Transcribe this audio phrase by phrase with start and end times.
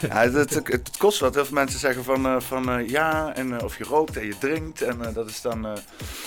[0.00, 1.34] ja, het, kost wat.
[1.34, 4.38] Heel veel mensen zeggen van, eh, van eh, ja, en of je rookt en je
[4.38, 4.82] drinkt.
[4.82, 5.62] En dat is dan,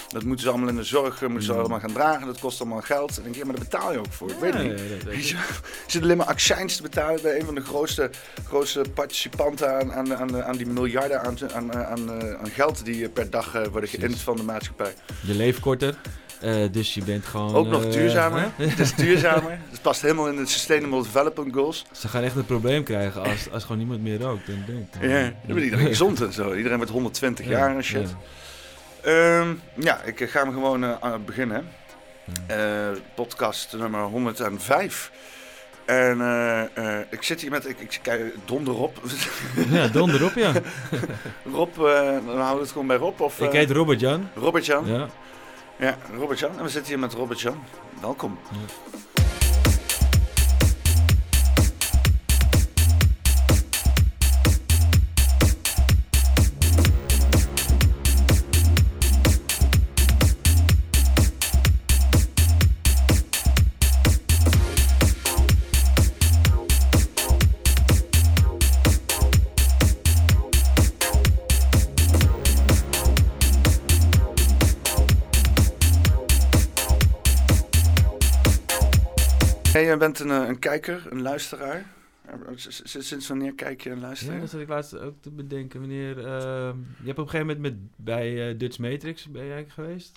[0.07, 1.59] dat moeten ze allemaal in de zorg, moeten ze Mm.
[1.59, 2.25] allemaal gaan dragen.
[2.27, 3.09] Dat kost allemaal geld.
[3.09, 4.29] En dan denk ja, maar daar betaal je ook voor.
[4.29, 4.63] Ik weet niet.
[4.63, 5.21] ja, dat weet Weet ik.
[5.23, 8.09] je, je zit alleen maar accijns te betalen bij een van de grootste,
[8.47, 13.11] grootste participanten aan, aan, aan, aan die miljarden aan, aan, aan, aan geld die eh,
[13.13, 14.93] per dag eh, worden geïnd van de maatschappij.
[15.21, 15.95] Je leeft korter,
[16.41, 17.55] eh, dus je bent gewoon...
[17.55, 18.41] Ook nog eh, duurzamer.
[18.55, 18.65] hè?
[18.65, 19.51] Het is duurzamer.
[19.71, 21.85] Het past helemaal in de Sustainable Development Goals.
[21.91, 24.47] Ze gaan echt een probleem krijgen als, als gewoon niemand meer rookt.
[24.47, 24.95] En drinkt.
[25.01, 26.53] Ja, dan wordt iedereen gezond en zo.
[26.53, 28.09] Iedereen wordt 120 Ja, jaar en shit.
[28.09, 29.39] ja.
[29.39, 31.67] Ehm, ja, ik ga hem gewoon eh, aan het beginnen.
[32.47, 32.57] Eh,
[33.15, 35.11] podcast nummer 105.
[35.85, 36.61] En eh,
[36.99, 39.01] eh, ik zit hier met, ik, ik kijk, donder op.
[39.71, 40.51] Ja, donder op, ja.
[41.53, 41.83] Rob, eh,
[42.25, 43.21] dan houden we het gewoon bij Rob.
[43.21, 44.29] Of, Ik eh, heet Robert Jan.
[44.35, 44.85] Robert Jan.
[44.87, 45.07] Ja.
[45.79, 45.97] Ja.
[46.17, 46.57] Robert Jan.
[46.57, 47.63] En we zitten hier met Robert Jan.
[48.01, 48.37] Welkom.
[79.87, 81.85] Jij bent een, eh, een kijker, een luisteraar.
[82.25, 84.39] Eh, Sinds wanneer kijk je en luister Ja, je?
[84.39, 85.79] dat zat ik laatst ook te bedenken.
[85.79, 89.65] Wanneer, ehm, je hebt op een gegeven moment met, bij eh, Dutch Matrix ben jij
[89.69, 90.11] geweest.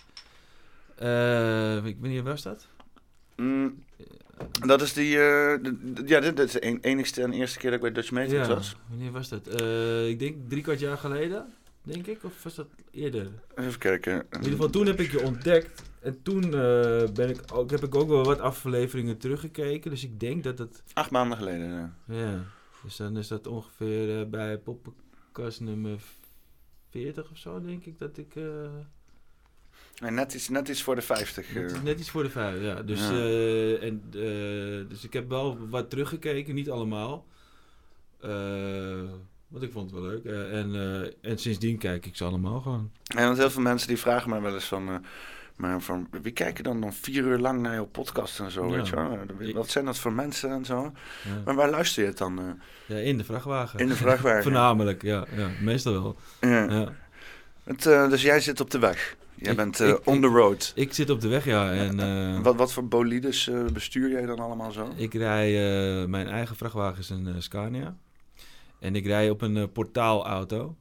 [1.86, 2.66] Ik- wanneer was dat?
[3.36, 3.84] Mm,
[4.66, 7.58] dat is die, eh, d- d- ja, dit, dit is de en- enigste en eerste
[7.58, 8.76] keer dat ik bij Dutch Matrix ja, was.
[8.88, 9.60] wanneer was dat?
[10.08, 12.24] Ik denk drie kwart jaar geleden, denk ik.
[12.24, 13.26] Of was dat eerder?
[13.54, 14.12] Even kijken.
[14.12, 15.82] In ieder geval, toen heb ik je ontdekt.
[16.00, 19.90] En toen eh, ben ik ook, heb ik ook wel wat afleveringen teruggekeken.
[19.90, 20.82] Dus ik denk dat het...
[20.92, 21.68] Acht maanden geleden.
[21.68, 22.14] ja.
[22.16, 22.44] Ja,
[22.82, 25.98] dus dan is dat ongeveer eh, bij poppenkast nummer
[26.90, 28.36] 40 of zo, denk ik, dat ik...
[28.36, 28.44] eh,
[30.00, 31.54] Nee, net, iets, net iets voor de 50.
[31.54, 32.82] net, net iets voor de vijf, ja.
[32.82, 33.08] Dus, Ja.
[33.86, 34.02] en,
[34.88, 37.26] dus ik heb wel wat teruggekeken, niet allemaal.
[39.48, 40.24] Want ik vond het wel leuk.
[40.24, 40.74] En,
[41.20, 42.90] en sindsdien kijk ik ze allemaal gewoon.
[43.16, 45.04] En want heel veel mensen die vragen mij wel eens van...
[45.60, 48.76] maar van, wie kijken dan dan vier uur lang naar jouw podcast en zo, Ja.
[48.76, 49.18] weet je wel?
[49.54, 50.92] Wat zijn dat voor mensen en zo?
[51.24, 52.38] Ja, Maar waar luister je het dan?
[52.38, 52.44] eh?
[52.86, 53.78] ja in de vrachtwagen.
[53.80, 54.42] in de vrachtwagen?
[54.48, 55.48] Voornamelijk, ja, ja.
[55.62, 56.16] Meestal wel.
[56.40, 56.92] Ja.
[57.64, 59.16] Het, eh, dus jij zit op de weg.
[59.34, 60.72] Jij Ik- bent eh, ik- on the road.
[60.74, 61.72] Ik zit op de weg, ja.
[61.72, 64.92] En, Wat, wat voor bolides bestuur jij dan allemaal zo?
[64.96, 65.52] Ik rij,
[66.06, 67.96] mijn eigen vrachtwagen is een Scania.
[68.78, 70.76] En ik rij op een portaalauto.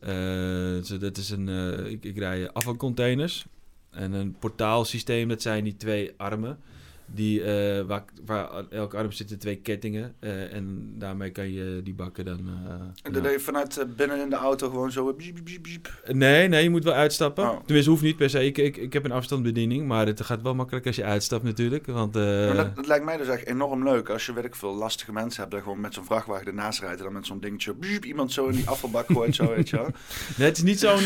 [0.00, 1.48] Dus dat is een,
[1.90, 3.46] ik, ik rij afvalcontainers.
[3.94, 6.58] En een portaalsysteem, dat zijn die twee armen.
[7.06, 10.14] Die, eh, waar, waar elke arm zitten twee kettingen.
[10.20, 12.38] eh, en daarmee kan je die bakken dan...
[12.66, 12.72] eh,
[13.02, 13.20] En ja.
[13.20, 15.12] dat je vanuit binnen in de auto gewoon zo...
[15.14, 16.02] biep, biep, biep.
[16.12, 17.44] Nee, nee, je moet wel uitstappen.
[17.50, 17.56] Oh.
[17.64, 18.44] Tenminste, hoeft niet per se.
[18.44, 21.86] Ik, ik, ik heb een afstandsbediening, maar het gaat wel makkelijk als je uitstapt natuurlijk.
[21.86, 24.08] Want, Maar dat, dat lijkt mij dus echt enorm leuk.
[24.08, 25.52] Als je weet ik veel lastige mensen hebt...
[25.54, 26.98] dat gewoon met zo'n vrachtwagen ernaast rijdt...
[26.98, 27.74] en dan met zo'n dingetje...
[28.02, 29.88] iemand zo in die afvalbak gooit, zo, weet je wel.
[30.38, 31.00] Nee, het is niet zo'n.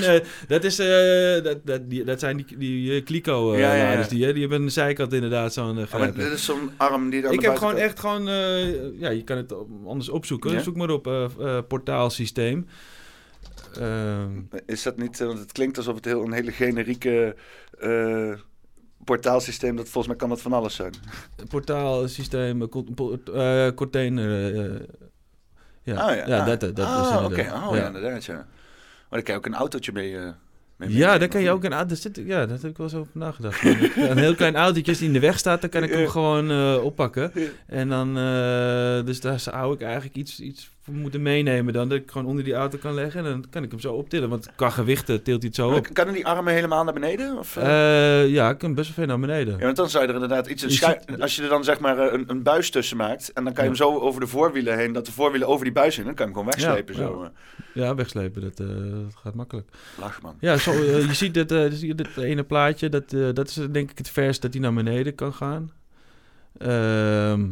[0.48, 0.76] dat, is,
[1.42, 4.03] dat, dat, die, dat zijn die, die kliko Ja, ja, ja.
[4.08, 7.22] Die, hè, die hebben de zijkant inderdaad zo'n uh, maar dit is zo'n arm die
[7.22, 7.32] dan...
[7.32, 8.28] Ik heb gewoon echt gewoon.
[8.28, 9.54] eh, ja, je kan het
[9.87, 10.50] anders opzoeken.
[10.53, 10.60] Ja?
[10.60, 12.66] Zoek maar op eh eh, portaalsysteem.
[13.81, 15.19] Ehm, Is dat niet...
[15.19, 17.37] want het klinkt alsof het heel, een hele generieke...
[19.04, 19.76] portaalsysteem...
[19.76, 20.93] dat volgens mij kan dat van alles zijn.
[21.50, 23.19] portaalsysteem, co- po-
[23.75, 24.55] container.
[24.55, 24.81] eh,
[25.82, 26.38] ja, Ah, ja.
[26.41, 26.47] ah.
[26.47, 27.41] dat, dat ah, is oké.
[27.41, 27.69] inderdaad.
[27.69, 27.81] Oh, ja.
[27.81, 27.87] ja.
[27.87, 28.34] inderdaad, ja.
[28.34, 28.47] Maar
[29.10, 30.16] dan kan je ook een autootje mee...
[30.78, 31.94] mee Ja, daar kan je ook een auto.
[31.94, 33.62] zit- Ja, dat heb ik wel eens over nagedacht.
[34.10, 36.84] Een heel klein autootje die in de weg staat, dan kan ik hem gewoon eh,
[36.84, 37.32] oppakken.
[37.66, 41.88] En dan, eh, dus daar zou ik eigenlijk iets, iets moeten meenemen dan.
[41.88, 44.28] Dat ik gewoon onder die auto kan leggen en dan kan ik hem zo optillen.
[44.28, 45.88] Want qua gewichten tilt hij het zo op.
[45.93, 47.38] Kan die armen helemaal naar beneden?
[47.38, 48.22] Of, eh?
[48.22, 49.59] Eh, ja, ik kan best wel ver naar beneden.
[49.59, 50.62] Ja, want dan zou je er inderdaad iets...
[50.62, 53.32] Een Je ziet- als je er dan zeg maar eh, een, een buis tussen maakt...
[53.32, 53.76] en dan kan je Ja.
[53.76, 54.93] hem zo over de voorwielen heen...
[54.93, 56.04] dat de voorwielen over die buis heen...
[56.04, 57.31] dan kan je hem gewoon wegslepen Ja, zo.
[57.75, 57.94] ja.
[57.94, 58.67] wegslepen, dat, dat
[59.23, 59.69] gaat makkelijk.
[60.00, 60.34] Lach, man.
[60.41, 64.43] Ja, zo, je ziet dit, dit ene plaatje, dat, dat is denk ik het verst
[64.43, 65.70] dat hij naar beneden kan gaan.
[66.58, 67.46] Ehm,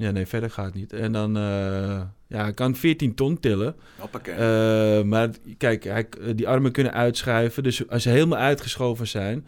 [0.00, 0.92] ja, nee, verder gaat het niet.
[0.92, 3.74] En dan, eh, ja, hij kan 14 ton tillen.
[3.98, 4.34] Hoppakee.
[4.34, 7.62] Eh, maar kijk, hij, die armen kunnen uitschuiven.
[7.62, 9.46] Dus als ze helemaal uitgeschoven zijn,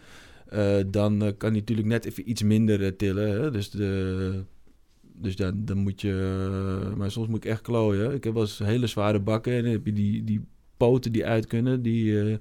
[0.49, 3.31] eh, dan kan hij natuurlijk net even iets minder tillen.
[3.31, 3.51] Hè?
[3.51, 4.43] Dus, de,
[5.01, 6.15] dus dan, dan moet je.
[6.97, 8.15] maar soms moet ik echt klooien.
[8.15, 10.45] Ik heb wel eens hele zware bakken en dan heb je die, die
[10.77, 11.83] poten die uit kunnen.
[11.83, 12.39] Die,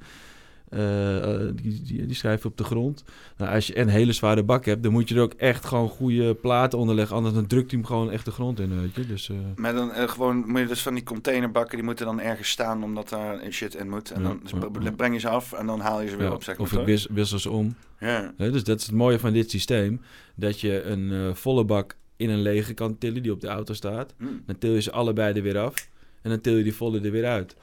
[0.71, 3.03] eh, Eh, die, die, die schrijven op de grond.
[3.37, 5.89] Nou, als je een hele zware bak hebt, dan moet je er ook echt gewoon
[5.89, 7.15] goede platen onder leggen.
[7.15, 9.05] Anders dan drukt hij hem gewoon echt de grond in, weet je.
[9.07, 12.49] Dus, eh, Maar dan gewoon moet je dus van die containerbakken, die moeten dan ergens
[12.49, 14.11] staan omdat daar shit in moet.
[14.11, 16.43] En Ja, dan breng je ze af en dan haal je ze weer ja, op,
[16.43, 16.67] zeg maar.
[16.67, 17.75] of ik wissel ze om.
[17.99, 18.33] Ja.
[18.37, 20.01] Dus dat is het mooie van dit systeem.
[20.35, 24.13] Dat je een volle bak in een lege kan tillen die op de auto staat.
[24.17, 24.25] Hm.
[24.45, 25.89] Dan til je ze allebei er weer af.
[26.21, 27.55] En dan til je die volle er weer uit.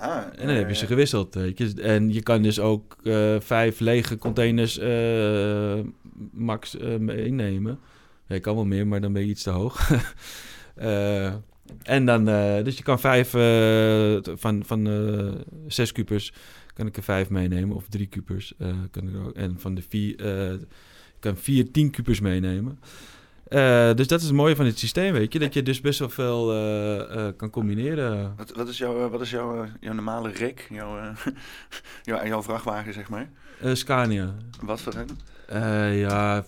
[0.00, 1.72] Ah, En dan heb je ze gewisseld, weet je.
[1.82, 5.80] En je kan dus ook eh, vijf lege containers eh,
[6.32, 7.78] max eh, meenemen.
[8.26, 9.78] Ja, je kan wel meer, maar dan ben je iets te hoog.
[10.74, 11.34] Eh,
[11.82, 16.32] en dan, eh, dus je kan vijf eh, van, van eh, zes kupers
[16.74, 17.76] kan ik er vijf meenemen.
[17.76, 19.34] Of drie kupers eh, kan ik ook.
[19.34, 20.16] En van de vier,
[20.50, 20.54] eh,
[21.18, 22.78] kan vier tien kupers meenemen.
[23.50, 25.38] Eh, dus dat is het mooie van dit systeem, weet je.
[25.38, 28.34] Dat je dus best wel veel eh, eh, kan combineren.
[28.36, 30.66] Wat, wat is, jouw, wat is jouw, jouw normale rik?
[30.68, 31.14] Jouw,
[32.02, 33.28] jouw, jouw vrachtwagen, zeg maar?
[33.72, 34.34] Scania.
[34.60, 35.08] Wat voor een?
[35.96, 36.44] Ja,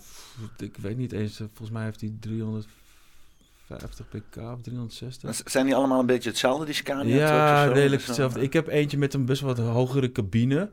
[0.58, 1.36] ik weet niet eens.
[1.36, 5.40] Volgens mij heeft hij 350 pk of 360.
[5.44, 8.40] Zijn die allemaal een beetje hetzelfde, die Scania Ja, redelijk hetzelfde.
[8.40, 10.70] Ik heb eentje met een best wel wat hogere cabine.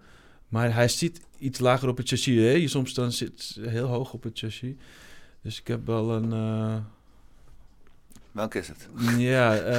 [0.47, 2.35] Maar hij zit iets lager op het chassis.
[2.35, 2.51] Hè?
[2.51, 4.73] Je soms dan zit heel hoog op het chassis.
[5.41, 6.31] Dus ik heb wel een...
[6.33, 6.75] eh,
[8.31, 8.87] Welke is het?
[9.17, 9.55] ja,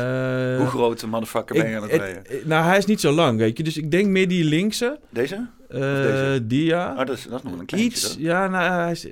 [0.54, 2.22] eh, Hoe grote motherfucker ben je aan het rijden?
[2.48, 3.62] nou, hij is niet zo lang, weet je.
[3.62, 4.98] Dus ik denk meer die linkse.
[5.08, 5.46] Deze?
[5.68, 6.42] eh, deze?
[6.46, 6.90] die ja.
[6.90, 7.90] Oh, dat is, dat is nog een kleintje.
[8.08, 9.06] Iets, ja, nou, hij is,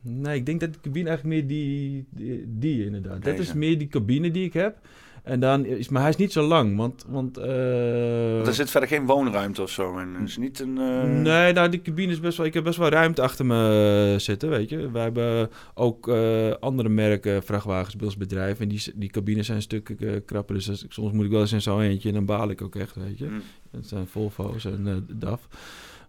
[0.00, 3.24] nee, ik denk dat de cabine eigenlijk meer die, die, die inderdaad.
[3.24, 4.76] Dat is meer die cabine die ik heb.
[5.22, 8.88] En dan is, maar hij is niet zo lang, want, want eh, er zit verder
[8.88, 9.98] geen woonruimte of zo.
[9.98, 10.78] En is niet een...
[10.78, 12.46] eh, Nee, nou, die cabine is best wel...
[12.46, 14.90] Ik heb best wel ruimte achter me zitten, weet je.
[14.90, 18.60] Wij hebben ook eh, andere merken vrachtwagens bij ons bedrijf.
[18.60, 20.54] En die, die cabines zijn een stuk eh, krapper.
[20.54, 22.76] Dus als soms moet ik wel eens in zo'n eentje en dan baal ik ook
[22.76, 23.26] echt, weet je.
[23.26, 23.32] hm.
[23.70, 25.48] Dat zijn Volvo's en eh DAF.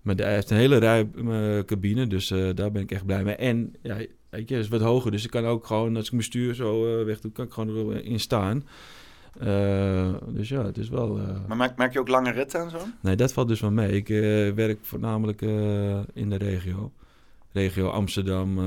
[0.02, 3.36] Maar hij heeft een hele ruime cabine, dus eh, daar ben ik echt blij mee.
[3.36, 3.98] En ja,
[4.30, 7.00] weet je, is wat hoger, dus ik kan ook gewoon, als ik mijn stuur zo
[7.00, 8.64] eh, weg doe, kan ik gewoon er wel in staan.
[9.40, 11.18] Eh, dus ja, het is wel...
[11.20, 12.78] eh, Maar maak, maak je ook lange ritten en zo?
[13.02, 13.92] Nee, dat valt dus wel mee.
[13.92, 15.42] Ik eh, werk voornamelijk
[16.14, 16.92] in de regio.
[17.52, 18.60] Regio Amsterdam.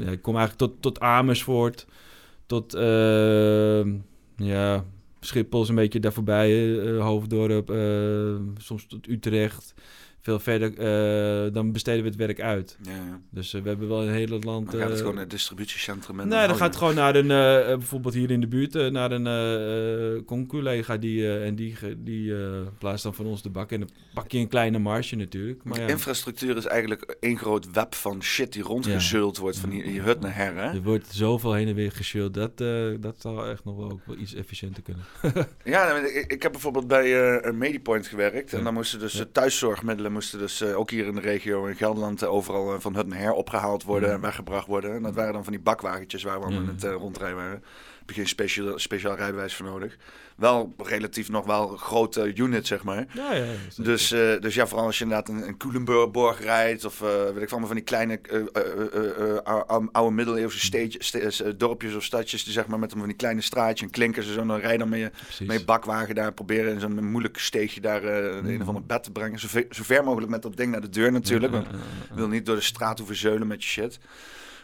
[0.00, 1.86] ja, ik kom eigenlijk tot, tot Amersfoort.
[2.46, 2.72] Tot
[4.36, 4.84] ja,
[5.20, 6.78] Schiphol is een beetje daar voorbij.
[6.80, 7.72] eh, Hoofddorp.
[8.58, 9.74] soms tot Utrecht.
[10.24, 10.78] Veel verder.
[10.78, 12.78] eh, dan besteden we het werk uit.
[12.82, 13.20] Ja.
[13.30, 14.70] Dus eh, we hebben wel een hele land...
[14.70, 16.20] Dan gaat het eh, gewoon naar het distributiecentrum.
[16.20, 17.26] En Nee, dan gaat je- het gewoon naar een,
[17.78, 22.34] bijvoorbeeld hier in de buurt, naar een conculega die, en die, die
[22.78, 23.72] plaatst dan van ons de bak.
[23.72, 25.64] En dan pak je een kleine marge natuurlijk.
[25.64, 29.92] Maar ja, Infrastructuur is eigenlijk één groot web van shit die rondgezult wordt van die,
[29.92, 30.62] je hut naar her, hè?
[30.72, 32.34] er wordt zoveel heen en weer geshield.
[32.34, 32.58] Dat,
[33.00, 35.04] dat zou echt nog wel, ook wel iets efficiënter kunnen.
[35.64, 38.52] Ja, ik, ik heb bijvoorbeeld bij een Medipoint gewerkt.
[38.52, 41.76] En dan moesten dus eh, thuiszorgmiddelen moesten dus eh, ook hier in de regio in
[41.76, 44.94] Gelderland eh, overal eh, van hut naar her opgehaald worden en weggebracht worden.
[44.94, 46.68] En dat waren dan van die bakwagentjes waar we allemaal Ja.
[46.68, 47.62] in het rondrijden waren.
[48.06, 49.96] Heb je geen speciaal, speciaal rijbewijs voor nodig.
[50.36, 53.06] Wel relatief nog wel een grote unit, zeg maar.
[53.14, 53.44] Ja, ja.
[53.76, 57.42] Dus, eh, dus ja, vooral als je inderdaad een, een Culemborg rijdt of eh, weet
[57.42, 62.66] ik van, van die kleine eh, oude, middeleeuwse steetje- ste- dorpjes of stadjes die zeg
[62.66, 64.88] maar met een van die kleine straatjes en klinkers en zo, dan rij je dan
[64.88, 65.10] met je,
[65.46, 69.02] met je bakwagen daar proberen in zo'n moeilijk steegje daar eh, een of ander bed
[69.02, 69.38] te brengen.
[69.38, 71.66] Zo ver, mogelijk met dat ding naar de deur natuurlijk, want
[72.08, 73.98] je wil niet door de straat hoeven zeulen met je shit.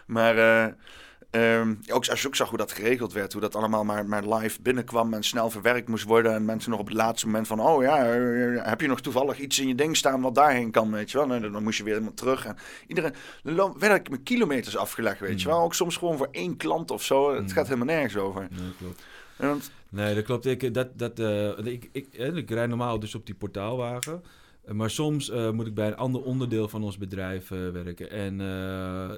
[0.06, 0.74] Maar
[1.30, 4.06] eh, ehm, ook als je ook zag hoe dat geregeld werd, hoe dat allemaal maar,
[4.06, 6.34] maar live binnenkwam en snel verwerkt moest worden.
[6.34, 9.38] En mensen nog op het laatste moment van, oh ja, eh, heb je nog toevallig
[9.38, 11.30] iets in je ding staan wat daarheen kan, weet je wel.
[11.32, 12.44] En dan moest je weer helemaal terug.
[12.46, 12.56] En
[12.86, 15.54] iedereen, er lo- werd met kilometers afgelegd, weet je Mm.
[15.54, 15.62] wel.
[15.62, 17.34] Ook soms gewoon voor één klant of zo.
[17.34, 17.48] Het Mm.
[17.48, 18.46] gaat helemaal nergens over.
[18.50, 19.02] Nee, klopt.
[19.36, 20.46] Want- Nee, dat klopt.
[20.46, 24.22] Ik, dat, dat, eh, ik, ik, eh, ik rijd normaal dus op die portaalwagen.
[24.64, 28.10] Eh, Maar soms eh, moet ik bij een ander onderdeel van ons bedrijf eh, werken.
[28.10, 28.38] En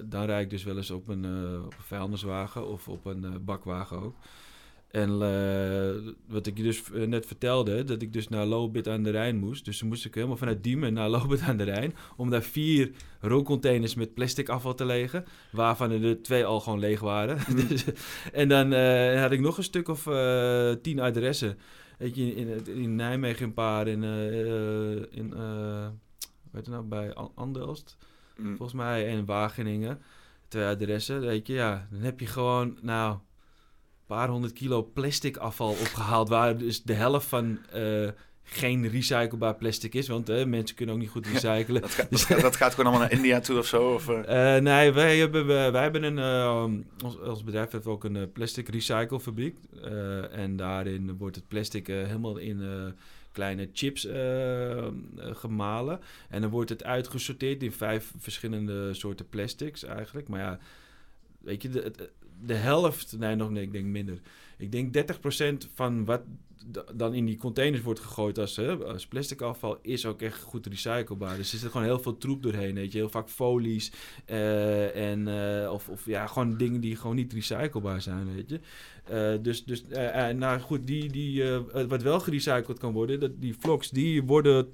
[0.09, 1.25] dan rijd ik dus wel eens op een,
[1.65, 4.17] op een vuilniswagen of op een bakwagen ook.
[4.91, 5.19] En
[6.29, 9.65] wat ik je dus net vertelde, dat ik dus naar Lobit aan de Rijn moest.
[9.65, 11.95] Dus dan moest ik helemaal vanuit Diemen naar Lobit aan de Rijn.
[12.17, 15.25] Om daar vier rookcontainers met plastic afval te legen.
[15.53, 17.39] Waarvan er de twee al gewoon leeg waren.
[17.69, 17.85] Dus-
[18.33, 18.73] en dan
[19.19, 20.03] had ik nog een stuk of
[20.83, 21.59] tien adressen.
[22.03, 25.89] Weet je, in, in, in Nijmegen een paar, in, eh, in eh,
[26.51, 27.97] weet je nou, bij An- Andelst
[28.37, 30.03] mm, volgens mij, en Wageningen.
[30.49, 31.87] Twee adressen, weet je, ja.
[31.91, 33.21] Dan heb je gewoon, nou, een
[34.07, 36.29] paar honderd kilo plastic afval opgehaald...
[36.29, 38.09] waar dus de helft van eh,
[38.45, 40.09] geen recyclebaar plastic is.
[40.09, 41.81] Want mensen kunnen ook niet goed recyclen.
[41.81, 43.95] dat, gaat, dat, gaat, dat gaat gewoon allemaal naar India toe of zo.
[43.95, 46.19] Of, eh, Eh, nee, wij hebben, wij, hebben een.
[46.19, 49.57] eh, ons, ons bedrijf heeft ook een plastic recyclefabriek.
[50.33, 52.63] En daarin wordt het plastic helemaal in,
[53.33, 54.09] kleine chips
[55.17, 56.01] gemalen.
[56.29, 60.29] En dan wordt het uitgesorteerd in vijf verschillende soorten plastics eigenlijk.
[60.29, 60.59] Maar ja,
[61.39, 61.93] weet je, de,
[62.45, 64.19] de helft, nee, nog nee, ik denk minder.
[64.63, 64.95] Ik denk
[65.67, 66.23] 30% van wat
[66.95, 70.67] dan in die containers wordt gegooid als, hè, als plastic afval, is ook echt goed
[70.67, 71.37] recyclebaar.
[71.37, 72.99] Dus er zit gewoon heel veel troep doorheen, weet je.
[72.99, 73.93] Heel vaak folies
[74.25, 78.61] eh, en, eh, of, of ja, gewoon dingen die gewoon niet recyclebaar zijn, weet je.
[79.05, 79.85] Eh, dus, dus
[80.37, 81.45] nou goed, die, die,
[81.89, 84.73] wat wel gerecycled kan worden, dat, die vlogs, die worden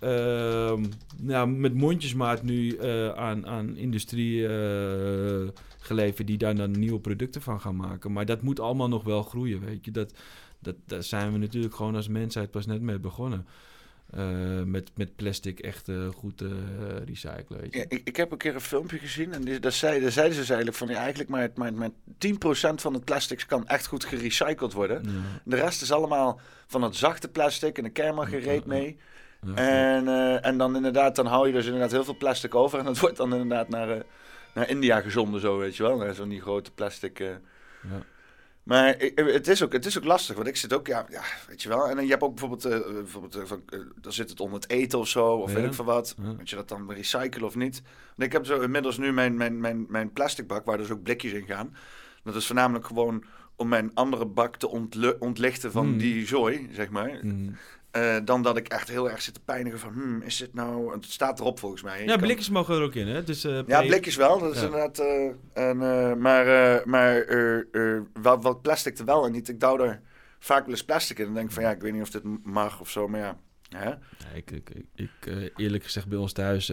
[0.00, 0.84] ehm,
[1.22, 2.82] nou, met mondjesmaat nu
[3.14, 4.46] aan, aan industrie
[5.84, 8.12] geleverd die daar dan nieuwe producten van gaan maken.
[8.12, 9.90] Maar dat moet allemaal nog wel groeien, weet je.
[9.90, 10.12] Dat,
[10.58, 13.46] dat, daar zijn we natuurlijk gewoon als mensheid pas net mee begonnen.
[14.10, 16.48] Eh, met, met plastic echt goed eh
[17.04, 17.78] recyclen, weet je.
[17.78, 20.34] Ja, ik, ik heb een keer een filmpje gezien en die, daar, zeiden, daar zeiden
[20.34, 23.86] ze dus eigenlijk van ja, eigenlijk maar, maar, maar 10% van het plastics kan echt
[23.86, 25.02] goed gerecycled worden.
[25.04, 25.10] Ja,
[25.44, 28.60] De rest is allemaal van het zachte plastic en de kern mag ja.
[28.64, 28.96] mee.
[29.46, 29.54] ja.
[29.54, 32.84] En, eh, en dan inderdaad, dan hou je dus inderdaad heel veel plastic over en
[32.84, 34.02] dat wordt dan inderdaad naar,
[34.54, 36.14] naar India gezonden zo, weet je wel.
[36.14, 37.20] Zo'n die grote plastic...
[37.20, 37.28] eh.
[37.82, 38.02] Ja.
[38.62, 41.22] Maar ik- het is, ook, het is ook lastig, want ik zit ook, ja, ja
[41.48, 41.88] weet je wel.
[41.88, 44.60] En dan, je hebt ook bijvoorbeeld, eh, bijvoorbeeld eh, van, eh, dan zit het onder
[44.60, 45.56] het eten of zo, of Ja.
[45.56, 46.14] weet ik veel wat.
[46.22, 46.32] Ja.
[46.32, 47.82] Moet je dat dan recyclen of niet?
[48.16, 51.32] Ik heb zo inmiddels nu mijn, mijn, mijn, mijn plastic bak, waar dus ook blikjes
[51.32, 51.76] in gaan.
[52.22, 53.24] Dat is voornamelijk gewoon
[53.56, 55.98] om mijn andere bak te ontlu- ontlichten van Hmm.
[55.98, 57.18] die zooi, zeg maar.
[57.22, 57.56] Mm.
[57.94, 60.92] Eh, dan dat ik echt heel erg zit te pijnigen van, hmm, is dit nou...
[60.92, 61.98] Het staat erop volgens mij.
[61.98, 63.24] Je Ja, kan- blikjes mogen er ook in, hè?
[63.24, 64.38] Dus, eh, Ja, blikjes wel.
[64.38, 64.64] Dat is Ja.
[64.64, 64.98] inderdaad...
[64.98, 65.76] eh, en,
[66.20, 66.46] maar
[66.84, 67.26] maar
[68.22, 69.48] wel, wat plastic er wel en niet.
[69.48, 70.00] Ik douw er
[70.38, 71.26] vaak wel eens plastic in.
[71.26, 73.38] En denk van, ja, ik weet niet of dit mag of zo, maar ja.
[73.68, 73.88] Hè?
[73.88, 73.98] Ja,
[74.34, 76.72] ik, ik, ik, ik, eerlijk gezegd bij ons thuis,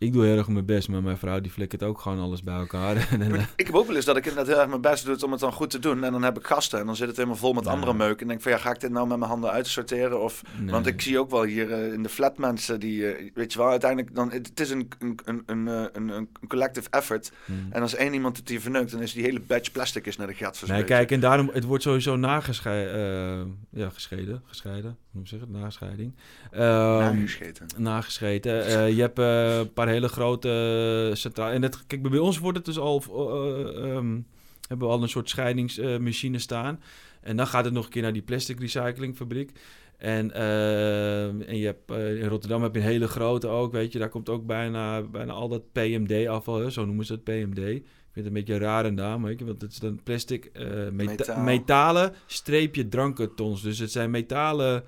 [0.00, 2.54] ik doe heel erg mijn best, maar mijn vrouw die flikkert ook gewoon alles bij
[2.54, 2.96] elkaar.
[3.56, 5.40] Ik heb ook wel eens dat ik inderdaad heel erg mijn best doe om het
[5.40, 6.04] dan goed te doen.
[6.04, 7.70] En dan heb ik gasten en dan zit het helemaal vol met Ja.
[7.70, 8.20] andere meuk.
[8.20, 10.20] En denk van, ja, ga ik dit nou met mijn handen uitsorteren?
[10.22, 10.70] Of nee.
[10.70, 13.58] Want ik zie ook wel hier eh, in de flat mensen die, eh, weet je
[13.58, 17.32] wel, uiteindelijk dan, het, het is een, een, een, een, eh, een, een collective effort.
[17.44, 17.66] Hmm.
[17.70, 20.26] En als één iemand het hier verneukt, dan is die hele batch plastic is naar
[20.26, 20.84] de gat Nee, verspreid.
[20.86, 26.14] kijk, en daarom, het wordt sowieso nagescheiden, ja, gescheiden, gescheiden, hoe zeg het, nascheiding.
[26.50, 26.60] Ehm,
[26.98, 27.66] Nagescheten.
[27.76, 28.64] nagescheten.
[28.66, 30.48] Eh, je hebt eh, een paar hele grote
[31.10, 31.52] uh, centrale.
[31.52, 33.02] En kijk, bij ons wordt het dus al.
[33.08, 34.20] eh, ehm,
[34.68, 36.80] hebben we al een soort scheidingsmachine staan.
[37.20, 39.50] En dan gaat het nog een keer naar die plastic recyclingfabriek.
[39.96, 43.92] En, eh, en je hebt, eh, in Rotterdam heb je een hele grote ook, weet
[43.92, 43.98] je.
[43.98, 47.58] Daar komt ook bijna, bijna al dat PMD-afval, zo noemen ze het, PMD.
[47.58, 49.44] Ik vind het een beetje een rare naam, weet je.
[49.44, 51.42] Want het is dan plastic, eh, meta- Metaal.
[51.42, 53.62] metalen streepje drankkartons.
[53.62, 54.84] Dus het zijn metalen...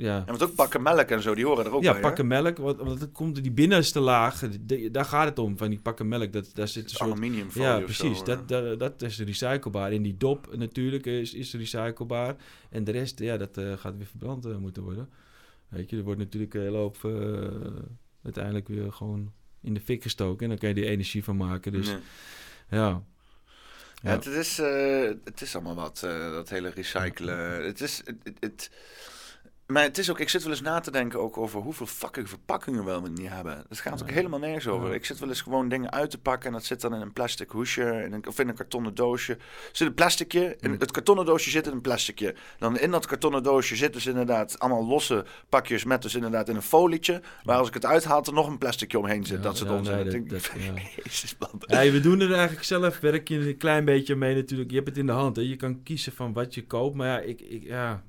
[0.00, 2.00] Ja, En wat ook pakken melk en zo, die horen er ook ja, bij.
[2.00, 2.56] pakken melk.
[2.56, 6.08] Want, want het komt die binnenste laag, de- daar gaat het om, van die pakken
[6.08, 6.32] melk.
[6.32, 7.10] Dat, daar zit een soort...
[7.10, 8.18] Aluminiumfolie Ja, precies.
[8.18, 9.92] zo, dat, dat, dat is recyclebaar.
[9.92, 12.36] En die dop natuurlijk is, is recyclebaar.
[12.70, 15.08] En de rest, ja, dat eh, gaat weer verbrand eh, moeten worden.
[15.68, 17.10] Weet je, er wordt natuurlijk een hele hoop eh,
[18.24, 20.42] uiteindelijk weer gewoon in de fik gestoken.
[20.42, 21.72] En dan kan je die energie van maken.
[21.72, 21.98] Dus Nee.
[22.70, 23.02] ja.
[24.02, 24.56] Ja, het, is,
[25.24, 25.98] het is allemaal wat,
[26.32, 27.64] dat hele recyclen.
[27.64, 28.02] Het is...
[28.04, 28.70] Het, het-
[29.70, 32.28] maar het is ook, ik zit wel eens na te denken ook over hoeveel fucking
[32.28, 33.64] verpakkingen we wel niet hebben.
[33.68, 34.88] Het gaat ook helemaal nergens over.
[34.88, 34.94] Ja.
[34.94, 37.12] Ik zit wel eens gewoon dingen uit te pakken en dat zit dan in een
[37.12, 39.38] plastic hoesje in een, of in een kartonnen doosje.
[39.72, 40.76] Zit een plasticje, in Mm.
[40.78, 42.34] het kartonnen doosje zit in een plasticje.
[42.58, 46.56] Dan in dat kartonnen doosje zit dus inderdaad allemaal losse pakjes met dus inderdaad in
[46.56, 47.20] een folietje.
[47.42, 49.36] Waar als ik het uithaal er nog een plasticje omheen zit.
[49.36, 49.94] Ja, dat soort onzin.
[49.94, 50.72] nee, dat- dat- ja.
[51.04, 51.62] Jezus man.
[51.84, 54.70] Ja, we doen er eigenlijk zelf, werk je een klein beetje mee natuurlijk.
[54.70, 55.42] Je hebt het in de hand, hè.
[55.42, 56.96] Je kan kiezen van wat je koopt.
[56.96, 58.02] Maar ja, ik, ik, ja,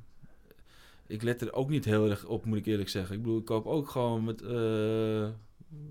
[1.12, 3.16] ik let er ook niet heel erg op, moet ik eerlijk zeggen.
[3.16, 5.30] Ik bedoel, ik koop ook gewoon met eh,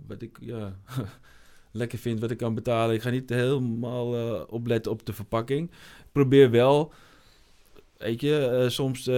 [0.06, 0.76] wat ik ja,
[1.72, 2.94] lekker vind, wat ik kan betalen.
[2.94, 5.70] Ik ga niet helemaal eh, opletten op de verpakking.
[5.70, 6.92] Ik probeer wel,
[7.96, 9.10] weet je, eh, soms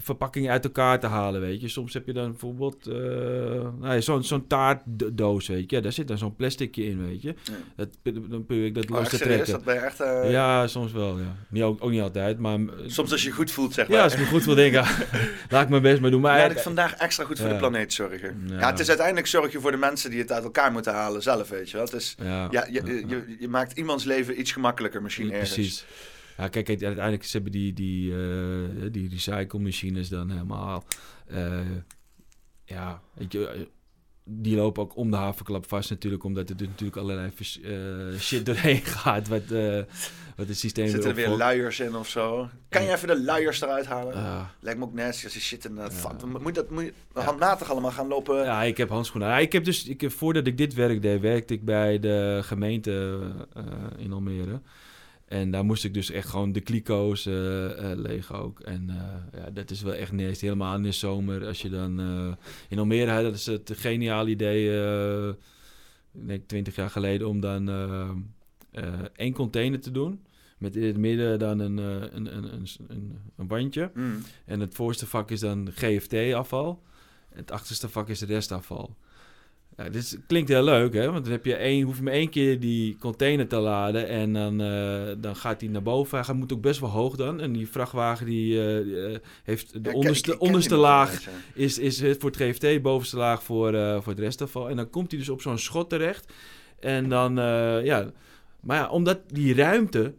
[0.00, 1.68] verpakkingen uit elkaar te halen, weet je.
[1.68, 2.94] Soms heb je dan bijvoorbeeld eh,
[3.78, 5.80] nou ja, zo'n zo'n taartdoos, weet je.
[5.80, 7.34] Daar zit dan zo'n plasticje in, weet je.
[7.44, 7.52] Ja.
[7.76, 9.52] Dat, dan probeer ik dat Oh, los te trekken.
[9.64, 10.00] Dat echt...
[10.00, 11.36] eh, Ja, soms wel, ja.
[11.48, 12.58] Niet, ook, ook niet altijd, maar...
[12.58, 13.96] eh, Soms als je goed voelt, zeg maar.
[13.96, 14.84] Ja, als ik me goed wil denken,
[15.50, 16.20] laat ik mijn best maar doen.
[16.20, 18.42] Maar Laat ik vandaag extra goed voor de planeet zorgen.
[18.46, 18.70] Ja.
[18.70, 21.48] Het is uiteindelijk zorg je voor de mensen die het uit elkaar moeten halen zelf,
[21.48, 21.84] weet je wel.
[21.86, 22.70] Het is, ja, je,
[23.08, 25.52] je, je, maakt iemands leven iets gemakkelijker misschien ergens.
[25.54, 25.84] Precies.
[26.38, 30.84] Ja, kijk, uiteindelijk ze hebben die, die, eh, die recycle-machines dan helemaal...
[31.26, 31.60] eh,
[32.64, 33.60] ja, weet je, eh,
[34.24, 37.30] die lopen ook om de havenklap vast natuurlijk, omdat er dus natuurlijk allerlei
[38.18, 39.42] shit doorheen gaat, wat,
[40.36, 42.48] wat het systeem Zitten er weer luiers in of zo?
[42.68, 44.46] Kan je even de luiers eruit halen?
[44.60, 45.92] Lijkt me ook nasty als je shit inderdaad...
[45.92, 45.98] Ja.
[45.98, 47.22] Fuck, moet, dat, moet je Ja.
[47.22, 48.44] handmatig allemaal gaan lopen?
[48.44, 49.28] Ja, ik heb handschoenen.
[49.28, 53.20] Ja, ik heb dus, ik, voordat ik dit werk deed, werkte ik bij de gemeente
[53.96, 54.60] in Almere.
[55.28, 58.60] En daar moest ik dus echt gewoon de kliko's eh eh, leeg ook.
[58.60, 60.44] En eh, ja, dat is wel echt nice.
[60.44, 61.46] Helemaal in de zomer.
[61.46, 62.00] Als je dan
[62.68, 64.82] in Almere dat is het geniaal idee.
[64.82, 65.28] eh,
[66.12, 67.68] ik denk 20 jaar geleden om dan
[69.16, 70.20] één container te doen.
[70.58, 73.90] Met in het midden dan een, een, een, een, een, een bandje.
[73.94, 74.22] Mm.
[74.44, 76.82] En het voorste vak is dan GFT-afval.
[77.28, 78.96] Het achterste vak is restafval.
[79.82, 81.10] Ja, dit klinkt heel leuk, hè?
[81.10, 84.32] Want dan heb je één, hoef je maar één keer die container te laden en
[84.32, 86.20] dan, eh, dan gaat hij naar boven.
[86.24, 87.40] Hij moet ook best wel hoog dan.
[87.40, 90.74] En die vrachtwagen die, eh, die, eh, heeft de Ja, onderste, ik- ik ken onderste
[90.74, 94.68] die laag is, is het voor het GFT, bovenste laag voor, eh, voor het restafval.
[94.68, 96.32] En dan komt hij dus op zo'n schot terecht.
[96.80, 97.34] En dan,
[97.84, 98.10] ja...
[98.60, 100.14] Maar ja, omdat die ruimte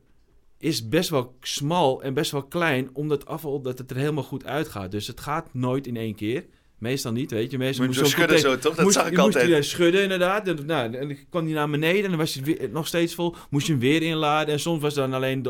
[0.57, 2.89] is best wel smal en best wel klein...
[2.93, 4.91] omdat afval dat het er helemaal goed uitgaat.
[4.91, 6.45] Dus het gaat nooit in één keer.
[6.79, 7.57] Meestal niet, weet je.
[7.57, 8.75] Meestal Moet je schudden zo, toch?
[8.75, 9.51] Dat moest, zag ik je moest altijd.
[9.51, 10.47] hij schudden inderdaad.
[10.47, 13.15] En, nou, en dan kwam hij naar beneden en dan was hij weer, nog steeds
[13.15, 13.35] vol.
[13.49, 14.53] Moest je hem weer inladen.
[14.53, 15.49] En soms was dan alleen de,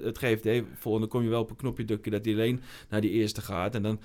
[0.00, 0.94] eh, het GFD vol.
[0.94, 3.40] En dan kom je wel op een knopje drukken dat hij alleen naar die eerste
[3.40, 3.74] gaat.
[3.74, 4.00] En dan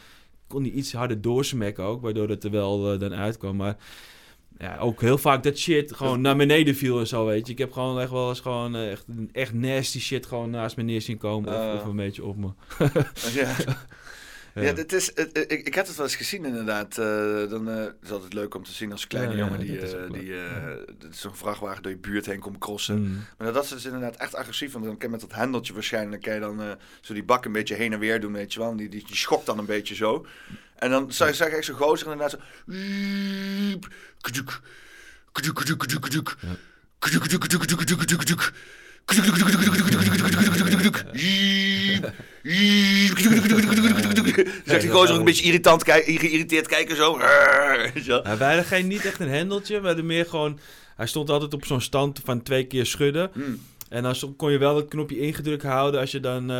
[0.48, 3.56] kon hij iets harder doorsmekken ook, waardoor het er wel eh, dan uitkwam.
[3.56, 3.76] Maar
[4.58, 7.52] ja, ook heel vaak dat shit gewoon naar beneden viel en zo, weet je.
[7.52, 10.84] Ik heb gewoon echt wel eens gewoon eh, echt, echt nasty shit gewoon naast me
[10.84, 11.50] neer zien komen.
[11.54, 11.74] Of, Ah.
[11.76, 12.48] of een beetje op me.
[13.34, 13.56] Ja.
[14.62, 14.74] Ja.
[14.74, 16.98] Het is, het- ik, ik heb het wel eens gezien inderdaad.
[16.98, 20.12] eh, dan eh, is altijd leuk om te zien als kleine Ja, jongen die, eh,
[20.12, 20.74] die eh,
[21.12, 23.00] zo'n vrachtwagen door je buurt heen komt crossen.
[23.02, 23.26] Mm.
[23.38, 24.72] Maar dat is dus inderdaad echt agressief.
[24.72, 26.72] Want dan kan je met dat hendeltje waarschijnlijk kan je dan eh,
[27.02, 28.70] zo die bak een beetje heen en weer doen, weet je wel.
[28.72, 30.26] En die, die, die schokt dan een beetje zo.
[30.76, 32.38] En dan zag, zag ik echt zo'n gozer inderdaad zo...
[34.22, 34.62] Kuduk,
[44.66, 47.18] zegt die gozer ook een beetje irritant, geïrriteerd kijken zo.
[48.24, 49.80] Wij hadden geen, niet echt een hendeltje.
[49.82, 50.60] We hadden meer gewoon...
[50.96, 53.30] Hij stond altijd op zo'n stand van twee keer schudden.
[53.34, 53.60] Hmm.
[53.90, 56.50] En dan zo- kon je wel het knopje ingedrukt houden als je dan...
[56.50, 56.58] eh,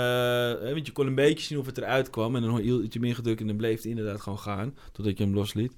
[0.62, 2.36] hè, want je kon een beetje zien of het eruit kwam.
[2.36, 4.76] En dan hield je hem ingedrukt en dan bleef het inderdaad gewoon gaan.
[4.92, 5.72] Totdat je hem losliet.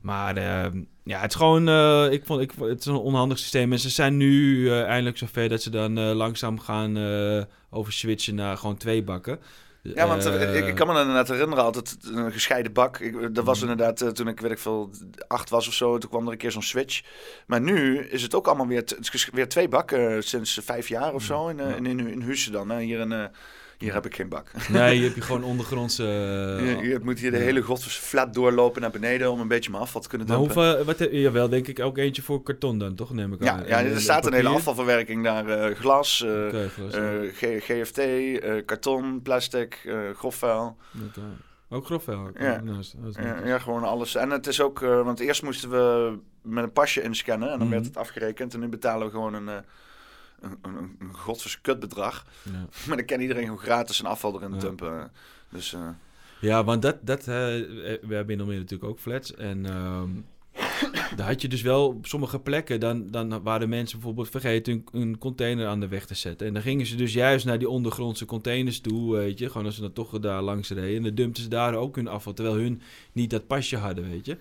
[0.00, 0.72] Maar eh,
[1.04, 1.68] ja, het is gewoon...
[1.68, 3.72] eh, ik vond, ik, het is een onhandig systeem.
[3.72, 7.92] En ze zijn nu eh, eindelijk zover dat ze dan eh, langzaam gaan eh over
[7.92, 9.38] switchen naar gewoon twee bakken.
[9.82, 12.98] Ja, want ik, ik kan me inderdaad herinneren altijd een gescheiden bak.
[12.98, 13.70] Ik, dat was Mhm.
[13.70, 14.90] inderdaad toen ik, weet ik veel,
[15.28, 15.98] acht was of zo.
[15.98, 17.02] Toen kwam er een keer zo'n switch.
[17.46, 18.84] Maar nu is het ook allemaal weer,
[19.32, 21.48] weer twee bakken sinds vijf jaar of zo.
[21.48, 22.68] In, in, in, in Husse dan.
[22.70, 22.80] hè.
[22.80, 23.30] Hier, in,
[23.78, 24.50] hier heb ik geen bak.
[24.68, 26.02] Nee, je hebt je gewoon ondergrondse...
[26.58, 27.42] eh, je, je moet hier de ja.
[27.42, 30.54] hele godvers flat doorlopen naar beneden om een beetje mijn afval te kunnen Maar dumpen.
[30.62, 33.12] hoeveel, wat, heb- jawel, denk ik ook eentje voor karton dan, toch?
[33.12, 33.66] Neem ik Ja, aan.
[33.66, 35.48] ja, er eh, staat een hele afvalverwerking daar.
[35.48, 39.94] eh, glas, eh, eh, GFT, eh, karton, plastic, eh.
[41.70, 42.26] Ook grof wel.
[42.26, 42.44] oké.
[42.44, 42.60] Ja.
[42.64, 42.82] Nou,
[43.46, 44.14] Ja, gewoon alles.
[44.14, 47.66] En het is ook, eh, want eerst moesten we met een pasje inscannen en dan
[47.66, 47.76] Mhm.
[47.76, 48.54] werd het afgerekend.
[48.54, 49.54] En nu betalen we gewoon een, eh,
[50.40, 52.26] een, een, een, een godverskut bedrag.
[52.42, 52.68] Ja.
[52.86, 54.58] Maar dan kan iedereen gewoon gratis een afval erin Ja.
[54.58, 55.10] dumpen.
[55.48, 55.88] Dus eh,
[56.40, 59.34] Ja, want dat, dat, eh, we hebben in Almere natuurlijk ook flats.
[59.34, 60.08] En ehm,
[61.16, 65.00] daar had je dus wel op sommige plekken, dan, dan waren mensen bijvoorbeeld vergeten hun,
[65.00, 66.46] hun container aan de weg te zetten.
[66.46, 69.50] En dan gingen ze dus juist naar die ondergrondse containers toe, weet je.
[69.50, 70.96] Gewoon als ze dan toch daar langs reden.
[70.96, 72.80] En dan dumpten ze daar ook hun afval, terwijl hun
[73.12, 74.36] niet dat pasje hadden, weet je.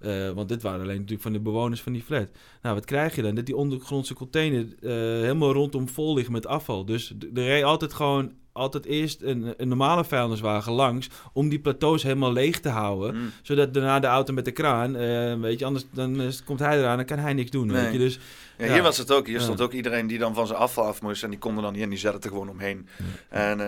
[0.00, 2.28] Eh, want dit waren alleen natuurlijk van de bewoners van die flat.
[2.62, 3.34] Nou, wat krijg je dan?
[3.34, 6.84] Dat die ondergrondse container eh, helemaal rondom vol ligt met afval.
[6.84, 12.02] Dus er reed altijd gewoon altijd eerst een, een normale vuilniswagen langs om die plateaus
[12.02, 13.14] helemaal leeg te houden.
[13.16, 13.30] mm.
[13.42, 16.98] Zodat daarna de auto met de kraan, eh, weet je, anders dan komt hij eraan
[16.98, 17.82] en kan hij niks doen, Nee.
[17.82, 17.98] weet je.
[17.98, 18.18] Dus
[18.58, 18.72] ja, Ja.
[18.72, 19.26] hier was het ook.
[19.26, 19.42] Hier Ja.
[19.42, 21.22] stond ook iedereen die dan van zijn afval af moest.
[21.22, 22.86] En die konden dan niet en die zetten er gewoon omheen.
[23.28, 23.60] En,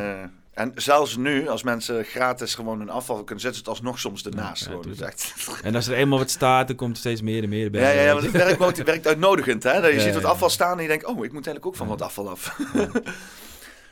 [0.54, 4.24] en zelfs nu, als mensen gratis gewoon hun afval kunnen zetten, ze het alsnog soms
[4.24, 4.64] ernaast.
[4.64, 4.82] Ja, gewoon.
[4.82, 7.70] Dus echt, En als er eenmaal wat staat, dan komt er steeds meer en meer
[7.70, 7.96] bij.
[7.96, 9.62] ja, ja, want het werkt, het werkt uitnodigend.
[9.62, 9.86] Hè?
[9.86, 11.86] Je Ja, ziet wat afval staan en je denkt, oh, ik moet eigenlijk ook van
[11.86, 12.58] wat afval af.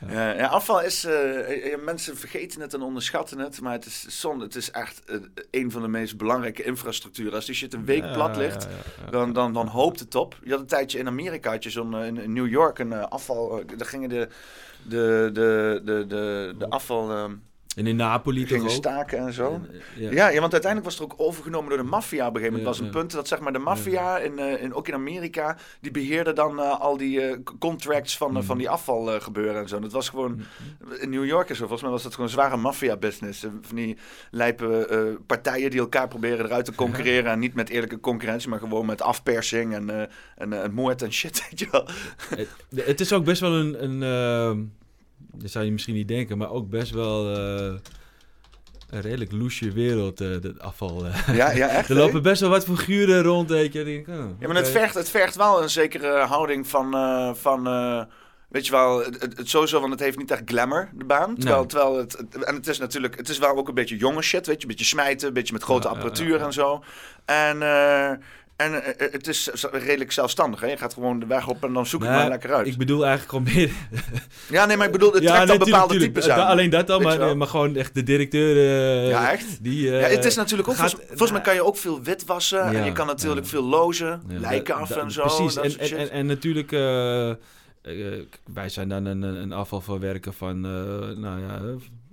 [0.09, 0.47] Ja.
[0.47, 1.05] Afval is.
[1.05, 3.61] eh, mensen vergeten het en onderschatten het.
[3.61, 5.17] Maar het is, zonde, het is echt eh,
[5.51, 7.33] een van de meest belangrijke infrastructuren.
[7.33, 8.67] Als die shit een week Ja, plat ligt.
[9.05, 9.11] ja.
[9.11, 10.37] Dan, dan, dan hoopt het op.
[10.45, 12.93] Je had een tijdje in Amerika, had je zo'n, eh, in, in New York, een
[12.93, 13.63] afval.
[13.77, 14.29] daar gingen de,
[14.83, 17.35] de, de, de, de, de afval ehm,
[17.77, 18.71] En in Napoli toch ook?
[18.71, 19.53] staken en zo.
[19.55, 20.11] En, eh, ja.
[20.11, 22.77] Ja, ja, want uiteindelijk was het ook overgenomen door de maffia op een gegeven moment.
[22.77, 25.91] Was een punt dat zeg maar de maffia, in, eh, in, ook in Amerika, die
[25.91, 28.43] beheerde dan eh, al die contracts van, eh, Mm.
[28.43, 29.79] van die afval eh, gebeuren en zo.
[29.79, 30.93] Dat was gewoon, Mm.
[31.01, 33.47] in New York en zo, volgens mij was dat gewoon zware maffia-business.
[33.61, 33.97] Van die
[34.31, 37.31] lijpe partijen die elkaar proberen eruit te concurreren.
[37.33, 41.43] En niet met eerlijke concurrentie, maar gewoon met afpersing en, en, eh, moord en shit,
[41.51, 41.89] weet je wel.
[42.29, 42.49] Het,
[42.87, 44.63] het is ook best wel een, een ehm,
[45.35, 47.75] dat zou je misschien niet denken, maar ook best wel eh,
[48.91, 51.07] een redelijk loesje wereld, eh dat afval.
[51.07, 51.37] eh.
[51.37, 51.89] Ja, ja echt.
[51.89, 53.85] er lopen best wel wat figuren rond, weet je.
[53.85, 56.91] Denk oh, Ja, maar het vergt, het vergt wel een zekere houding van,
[57.37, 57.69] van
[58.49, 61.35] Weet je wel, het, het, sowieso, want het heeft niet echt glamour, de baan.
[61.35, 61.67] Terwijl, Nee.
[61.69, 64.47] terwijl het, het- En het is natuurlijk, het is wel ook een beetje jonge shit,
[64.47, 64.63] weet je.
[64.63, 66.45] Een beetje smijten, een beetje met grote Ja, apparatuur ja.
[66.45, 66.83] en zo.
[67.25, 67.63] En,
[68.61, 70.67] en eh, het is redelijk zelfstandig, hè.
[70.67, 72.67] Je gaat gewoon de weg op en dan zoek Nou, maar lekker uit.
[72.67, 73.71] Ik bedoel eigenlijk gewoon meer...
[74.57, 76.15] Ja, nee, maar ik bedoel, het trekt nee, bepaalde tuurlijk.
[76.15, 76.47] types aan.
[76.47, 78.57] Alleen dat dan, je maar, maar gewoon echt de directeur...
[78.57, 79.63] eh, Ja, echt?
[79.65, 82.25] Die, eh, Ja, het is natuurlijk ook, gaat- volgens, mij kan je ook veel wit
[82.25, 82.63] wassen.
[82.63, 83.51] en Ja, je kan natuurlijk ja.
[83.51, 85.23] veel lozen, Ja, lijken af en zo.
[85.23, 87.37] Precies, en, en, en, en natuurlijk, eh, eh,
[88.55, 91.61] wij zijn dan een, een afvalverwerker van, eh, nou ja,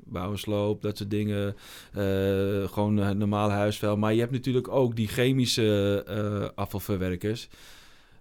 [0.08, 1.56] eh, bouw en sloop, dat soort dingen.
[1.94, 3.98] Eh, gewoon eh, normaal huisvuil.
[3.98, 7.48] Maar je hebt natuurlijk ook die chemische eh, afvalverwerkers.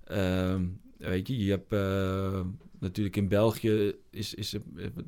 [0.05, 0.65] Ehm,
[0.99, 2.41] weet je, je hebt eh,
[2.79, 4.57] natuurlijk in België, is, is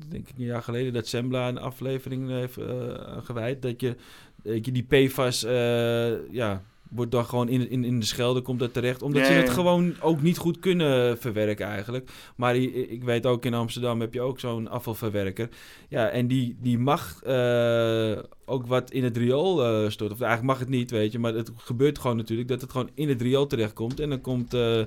[0.07, 2.57] denk ik een jaar geleden, dat Sembla een aflevering heeft
[3.23, 3.61] gewijd.
[3.61, 3.95] Dat je,
[4.43, 5.41] dat je die PFAS,
[6.31, 9.01] ja, wordt dan gewoon in, in, in de Schelde komt dat terecht.
[9.01, 12.09] Omdat ze het gewoon ook niet goed kunnen verwerken eigenlijk.
[12.35, 15.49] Maar ik weet ook in Amsterdam heb je ook zo'n afvalverwerker.
[15.89, 18.17] Ja, en die, die mag eh,
[18.49, 20.15] ook wat in het riool eh storten.
[20.15, 21.19] Of eigenlijk mag het niet, weet je.
[21.19, 23.99] Maar het gebeurt gewoon natuurlijk dat het gewoon in het riool terechtkomt.
[23.99, 24.81] En dan komt eh,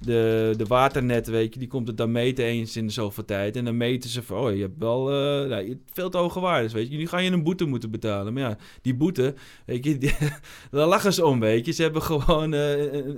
[0.00, 3.56] de, de waternet, weet je, die komt het dan meten eens in zoveel tijd.
[3.56, 6.72] En dan meten ze van, oh, je hebt wel eh, nou, veel te hoge waardes,
[6.72, 6.96] weet je.
[6.96, 8.32] Nu ga je een boete moeten betalen.
[8.32, 9.98] Maar ja, die boete, weet je,
[10.70, 11.72] daar lachen ze om, weet je.
[11.72, 12.50] Ze hebben gewoon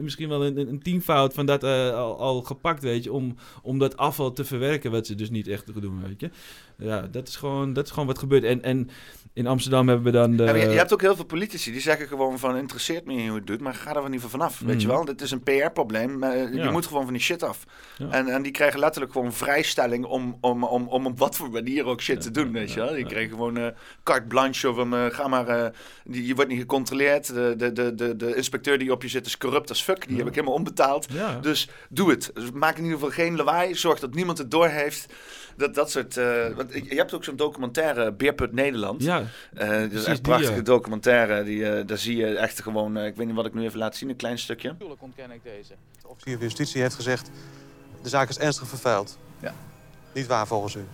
[0.01, 3.13] misschien wel een, een tienvoud van dat al, al gepakt, weet je.
[3.13, 6.31] Om, om dat afval te verwerken, wat ze dus niet echt doen, weet je.
[6.79, 8.45] Ja, dat is gewoon, dat is gewoon wat gebeurt.
[8.45, 8.89] En, en
[9.35, 10.45] in Amsterdam hebben we dan de...
[10.45, 13.27] Ja, je, je hebt ook heel veel politici die zeggen gewoon van interesseert me niet
[13.29, 14.59] hoe het doet, maar ga er van vanaf.
[14.59, 14.97] Weet je Mhm.
[14.97, 16.19] wel, dit is een PR-probleem.
[16.19, 17.65] maar Je moet gewoon van die shit af.
[17.97, 18.09] Ja.
[18.11, 21.85] En, en die krijgen letterlijk gewoon vrijstelling om, om, om, om op wat voor manier
[21.85, 22.53] ook shit te doen.
[22.53, 23.67] weet je wel, die krijgen gewoon eh
[24.03, 25.71] carte blanche van eh, ga maar, eh,
[26.05, 27.35] die, je wordt niet gecontroleerd.
[27.35, 30.09] De, de, de, de, de inspecteur die op je zit is corrupt als fuck.
[30.09, 31.07] Die heb ik helemaal onbetaald.
[31.41, 32.31] Dus doe het.
[32.35, 33.75] Dus maak in ieder geval geen lawaai.
[33.75, 35.13] Zorg dat niemand het doorheeft.
[35.57, 36.17] Dat, dat soort.
[36.17, 39.03] eh, want je hebt ook zo'n documentaire, Beerput Nederland.
[39.03, 39.23] ja,
[39.55, 40.61] Eh dat is echt die, prachtige ja.
[40.63, 41.45] documentaire.
[41.45, 42.97] Die, eh, daar zie je echt gewoon.
[42.97, 44.69] eh, ik weet niet wat ik nu even laat zien, een klein stukje.
[44.69, 45.75] Natuurlijk ontken ik deze.
[46.03, 47.31] De officier van justitie heeft gezegd...
[48.03, 49.19] de zaak is ernstig vervuild.
[49.41, 49.55] Ja.
[50.15, 50.85] Niet waar volgens u?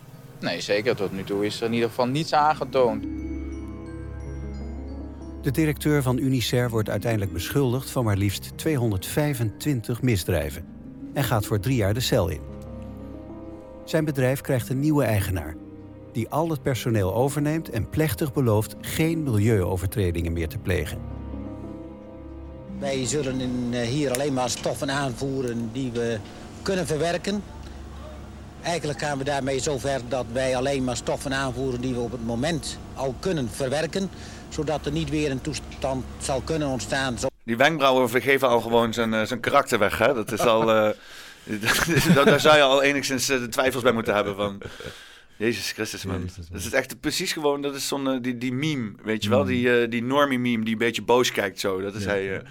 [0.41, 0.97] Nee, zeker.
[0.97, 3.05] Tot nu toe is er in ieder geval niets aangetoond.
[5.43, 10.65] De directeur van Unicer wordt uiteindelijk beschuldigd van maar liefst 225 misdrijven
[11.15, 12.41] en gaat voor drie jaar de cel in.
[13.89, 15.55] Zijn bedrijf krijgt een nieuwe eigenaar,
[16.13, 20.99] die al het personeel overneemt en plechtig belooft geen milieuovertredingen meer te plegen.
[22.79, 26.19] Wij zullen in, eh, hier alleen maar stoffen aanvoeren die we
[26.63, 27.43] kunnen verwerken.
[28.63, 32.27] Eigenlijk gaan we daarmee zover dat wij alleen maar stoffen aanvoeren die we op het
[32.27, 34.11] moment al kunnen verwerken.
[34.49, 37.17] Zodat er niet weer een toestand zal kunnen ontstaan.
[37.45, 39.99] Die wenkbrauwen vergeven al gewoon zijn, eh, zijn karakter weg.
[39.99, 40.15] Hè?
[40.15, 40.95] Dat is al.
[42.15, 44.63] daar, daar zou je al enigszins eh, de twijfels bij moeten hebben van.
[45.37, 46.21] Jezus Christus, man.
[46.21, 46.47] Jezus, man.
[46.51, 49.41] Dat is echt precies gewoon, dat is zo'n, eh, die, die meme, weet je wel?
[49.41, 49.47] Mm.
[49.47, 51.81] Die, eh, die normie meme die een beetje boos kijkt zo.
[51.81, 52.43] Dat is Ja, hij.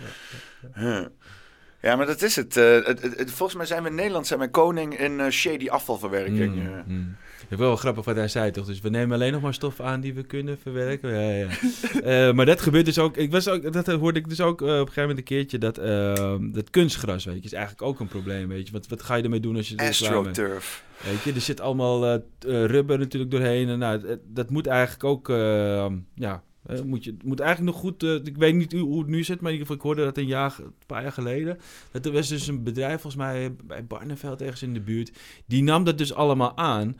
[1.81, 2.55] ja, maar dat is het.
[2.55, 6.53] het, het- het- Volgens mij zijn we in Nederland zijn wij koning in shady afvalverwerking.
[6.55, 7.15] Mm, mm.
[7.49, 8.65] Ik wel grappig wat hij zei, toch?
[8.65, 11.09] Dus we nemen alleen nog maar stoffen aan die we kunnen verwerken.
[11.09, 11.47] Ja, ja.
[12.03, 13.17] Eh, maar dat gebeurt dus ook.
[13.17, 15.57] Ik was ook dat hoorde ik dus ook eh, op een gegeven moment een keertje
[15.57, 18.73] dat, eh, dat kunstgras, weet je, is eigenlijk ook een probleem, weet je.
[18.73, 19.87] Wat, wat ga je ermee doen als je er?
[19.87, 20.85] AstroTurf.
[21.03, 22.19] Weet je, er zit allemaal eh,
[22.65, 23.69] rubber natuurlijk doorheen.
[23.69, 26.43] En nou, dat moet eigenlijk ook, eh, ja,
[26.85, 28.03] moet je, moet eigenlijk nog goed.
[28.03, 30.17] ik weet niet hoe, hoe het nu zit, maar in ieder geval, ik hoorde dat
[30.17, 31.57] een jaar, een paar jaar geleden.
[31.91, 35.11] Dat er was dus een bedrijf, volgens mij bij Barneveld, ergens in de buurt.
[35.45, 36.97] Die nam dat dus allemaal aan.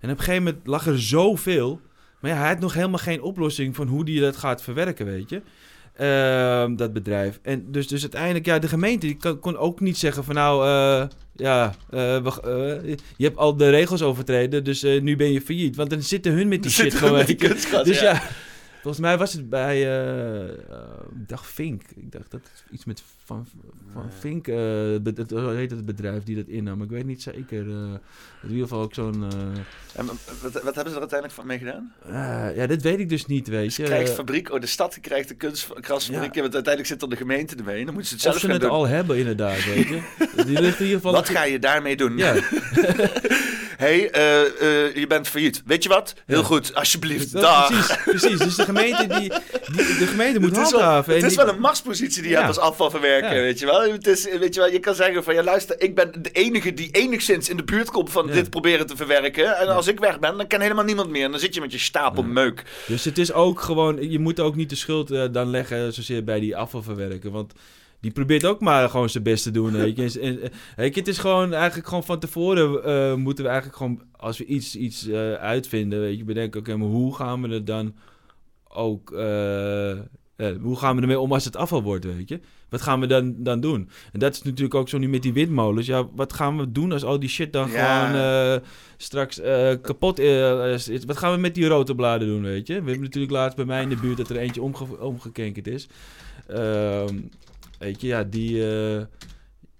[0.00, 1.80] En op een gegeven moment lag er zoveel.
[2.20, 5.30] Maar ja, hij had nog helemaal geen oplossing van hoe die dat gaat verwerken, weet
[5.30, 5.42] je.
[5.96, 7.38] Ehm, dat bedrijf.
[7.42, 10.66] En dus, dus uiteindelijk, ja, de gemeente die kon, kon ook niet zeggen van nou,
[10.66, 15.40] eh, ja, eh, we, eh, je hebt al de regels overtreden, dus nu ben je
[15.40, 15.76] failliet.
[15.76, 17.24] Want dan zitten hun met die shit gewoon.
[17.24, 18.12] die Dus ja.
[18.12, 18.22] ja.
[18.72, 19.80] volgens mij was het bij,
[21.20, 21.82] ik dacht Fink.
[21.94, 23.46] Ik dacht dat iets met Van,
[24.02, 24.56] van Fink, eh,
[25.04, 26.82] het, hoe heet het bedrijf die dat innam.
[26.82, 27.60] Ik weet niet zeker.
[27.68, 27.74] eh,
[28.42, 29.24] in ieder geval ook zo'n...
[29.24, 31.92] eh, En wat, wat hebben ze er uiteindelijk van mee gedaan?
[32.06, 33.82] eh, ja, dat weet ik dus niet, weet Dus je.
[33.82, 36.40] krijgt fabriek, oh, de stad krijgt de kunstgrasfabriek, Ja.
[36.40, 37.84] want uiteindelijk zit er de gemeente ermee.
[37.84, 38.70] Dan moeten ze het of zelf ze gaan het doen.
[38.70, 40.00] al hebben, inderdaad, weet je.
[40.46, 41.12] Die ligt in ieder geval...
[41.12, 42.16] Wat ga je daarmee doen?
[42.16, 42.34] Ja,
[43.76, 45.62] hey, eh, eh, je bent failliet.
[45.66, 46.14] Weet je wat?
[46.26, 46.44] Heel Ja.
[46.44, 47.32] goed, alsjeblieft.
[47.32, 47.66] dat- Dag.
[47.68, 48.38] precies, precies.
[48.38, 49.18] Dus de gemeente, die,
[49.76, 51.14] die, de gemeente moet Het wel, handhaven.
[51.14, 53.80] het is wel een machtspositie die je hebt als afvalverwerker, weet je wel.
[53.92, 54.70] Het is, weet je wel.
[54.70, 57.90] Je kan zeggen van, ja luister, ik ben de enige die enigszins in de buurt
[57.90, 59.56] komt van dit proberen te verwerken.
[59.56, 61.24] En als ik weg ben, dan kan helemaal niemand meer.
[61.24, 62.62] En dan zit je met je stapel meuk.
[62.86, 66.24] Dus het is ook gewoon, je moet ook niet de schuld eh, dan leggen zozeer
[66.24, 67.30] bij die afvalverwerker.
[67.30, 67.52] Want
[68.00, 69.72] die probeert ook maar gewoon zijn best te doen.
[69.72, 70.20] Weet je.
[70.20, 73.78] En, en, weet je, het is gewoon eigenlijk gewoon van tevoren eh, moeten we eigenlijk
[73.78, 77.48] gewoon, als we iets, iets eh, uitvinden, weet je, bedenken, oké, maar hoe gaan we
[77.48, 77.94] het dan
[78.68, 79.96] ook, eh,
[80.60, 82.40] hoe gaan we ermee om als het afval wordt, weet je?
[82.68, 83.88] Wat gaan we dan, dan doen?
[84.12, 85.86] En dat is natuurlijk ook zo nu met die windmolens.
[85.86, 88.06] Ja, wat gaan we doen als al die shit dan Ja.
[88.06, 88.62] gewoon
[88.96, 89.40] straks
[89.82, 91.04] kapot is?
[91.06, 92.72] Wat gaan we met die rotorbladen doen, weet je?
[92.72, 95.88] We hebben natuurlijk laatst bij mij in de buurt dat er eentje omge omgekenkerd is.
[96.46, 97.14] Ehm,
[97.78, 99.02] weet je, ja, die, eh,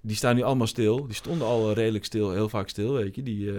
[0.01, 1.07] die staan nu allemaal stil.
[1.07, 3.23] Die stonden al redelijk stil, heel vaak stil, weet je.
[3.23, 3.59] Die, eh,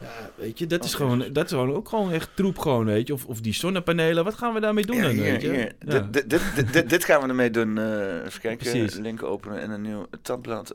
[0.00, 3.06] ja, weet je, dat is, gewoon, dat is gewoon ook gewoon echt troep gewoon, weet
[3.06, 3.12] je.
[3.12, 5.72] Of, of die zonnepanelen, wat gaan we daarmee doen dan, weet je?
[6.86, 7.78] Dit, gaan we ermee doen.
[7.78, 8.70] eh even kijken.
[8.70, 8.94] Precies.
[8.94, 10.72] Link openen en een nieuw tabblad.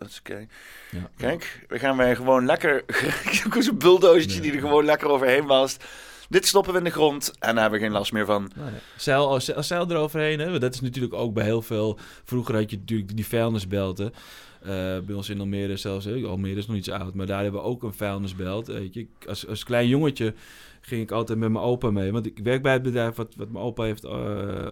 [1.18, 2.84] Kijk, we gaan wij gewoon lekker...
[3.60, 5.78] Zo'n bulldozertje die er gewoon lekker overheen was.
[6.34, 8.52] Dit stoppen we in de grond en daar hebben we geen last meer van.
[8.98, 10.60] Zeil, als, als zeil eroverheen, hè?
[10.60, 11.98] dat is natuurlijk ook bij heel veel...
[12.24, 14.14] Vroeger had je natuurlijk die vuilnisbelten.
[14.62, 14.70] Eh,
[15.06, 16.24] bij ons in Almere zelfs, hè?
[16.26, 18.68] Almere is nog iets oud, maar daar hebben we ook een vuilnisbelt.
[18.68, 19.08] Weet je.
[19.28, 20.34] Als, als klein jongetje
[20.82, 22.12] ging ik altijd met mijn opa mee.
[22.12, 24.12] Want ik werk bij het bedrijf wat, wat mijn opa heeft, eh,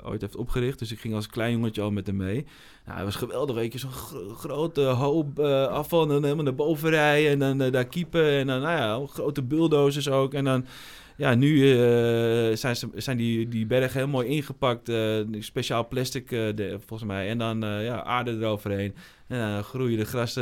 [0.03, 0.79] ooit heeft opgericht.
[0.79, 2.45] Dus ik ging als klein jongetje al met hem mee.
[2.85, 3.79] Nou, het was geweldig, weet je.
[3.79, 7.31] Zo'n gro- grote hoop eh, afval en dan helemaal naar boven rijden.
[7.31, 8.25] En dan daar kiepen.
[8.25, 10.33] En dan, nou ja, grote bulldozers ook.
[10.33, 10.65] En dan...
[11.21, 14.89] Ja, nu eh, zijn, ze, zijn die, die bergen heel mooi ingepakt.
[14.89, 17.29] eh, speciaal plastic, eh, de- volgens mij.
[17.29, 18.95] En dan ja, aarde eroverheen.
[19.27, 20.33] En groeien de gras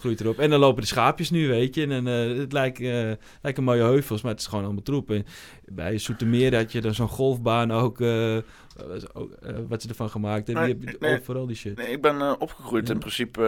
[0.00, 0.38] groeit erop.
[0.38, 1.86] En dan lopen de schaapjes nu, weet je.
[1.86, 3.10] En het lijkt, eh,
[3.42, 5.10] lijken mooie heuvels, maar het is gewoon allemaal troep.
[5.10, 5.24] En
[5.64, 8.00] bij Soetermeer had je dan zo'n golfbaan ook,
[8.76, 8.96] eh,
[9.50, 10.64] eh, wat ze ervan gemaakt hebben.
[10.66, 11.18] Die Nee, heb je nee.
[11.20, 11.76] overal die shit.
[11.76, 12.92] Nee, ik ben eh, opgegroeid Ja.
[12.94, 13.40] in principe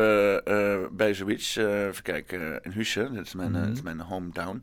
[0.93, 1.57] bij zoiets.
[1.57, 3.15] even kijken, in Hussen.
[3.15, 3.61] Dat is mijn, Mhm.
[3.67, 4.63] dat is mijn hometown.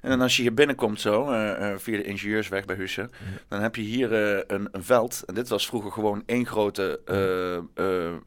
[0.00, 1.24] En dan als je hier binnenkomt zo,
[1.76, 3.10] via de ingenieursweg bij Hussen,
[3.48, 4.12] dan heb je hier
[4.52, 5.22] een, een veld.
[5.26, 7.00] En dit was vroeger gewoon één grote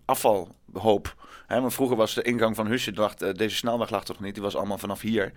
[0.05, 1.15] afvalhoop.
[1.47, 4.43] Hè, maar vroeger was de ingang van Hussen, dacht, deze snelweg lag toch niet, die
[4.43, 5.31] was allemaal vanaf hier.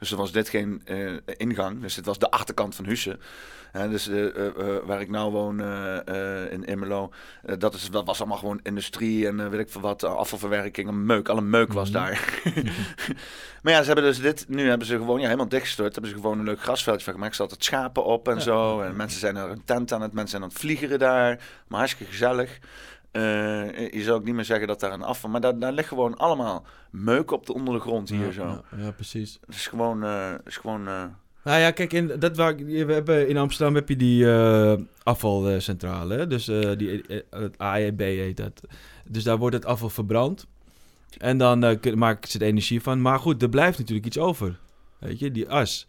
[0.00, 1.80] Dus dan was dit geen eh, ingang.
[1.80, 3.20] Dus dit was de achterkant van Hussen.
[3.72, 4.52] Hè, dus eh, eh,
[4.84, 5.60] waar ik nou woon
[6.50, 7.12] in Immelo,
[7.58, 11.28] dat, is, dat was allemaal gewoon industrie en weet ik veel wat, afvalverwerking en meuk.
[11.28, 11.98] Alle meuk was Mhm.
[11.98, 12.40] daar.
[13.62, 15.92] maar ja, ze hebben dus dit, nu hebben ze gewoon ja, helemaal dichtgestort.
[15.92, 17.30] Hebben ze gewoon een leuk grasveldje van gemaakt.
[17.38, 18.40] Er zaten schapen op en Ja.
[18.40, 18.80] zo.
[18.80, 21.40] En mensen zijn er een tent aan het, mensen zijn aan het vliegeren daar.
[21.68, 22.58] Maar hartstikke gezellig.
[23.10, 25.30] Eh, je zou ook niet meer zeggen dat daar een afval...
[25.30, 28.42] Maar daar, daar ligt gewoon allemaal meuk op de onder de grond hier ja, zo.
[28.42, 29.38] Ja, ja, precies.
[29.46, 30.04] Het is gewoon...
[30.04, 31.04] eh, is gewoon eh,
[31.44, 34.28] Nou ja, kijk, in, dat waar, we hebben, in Amsterdam heb je die
[35.02, 36.14] afvalcentrale.
[36.14, 36.26] hè.
[36.26, 36.44] Dus
[36.76, 38.60] die, het AEB heet dat.
[39.08, 40.46] Dus daar wordt het afval verbrand.
[41.18, 43.00] En dan maken ze er energie van.
[43.00, 44.58] Maar goed, er blijft natuurlijk iets over.
[44.98, 45.86] Weet je, die as.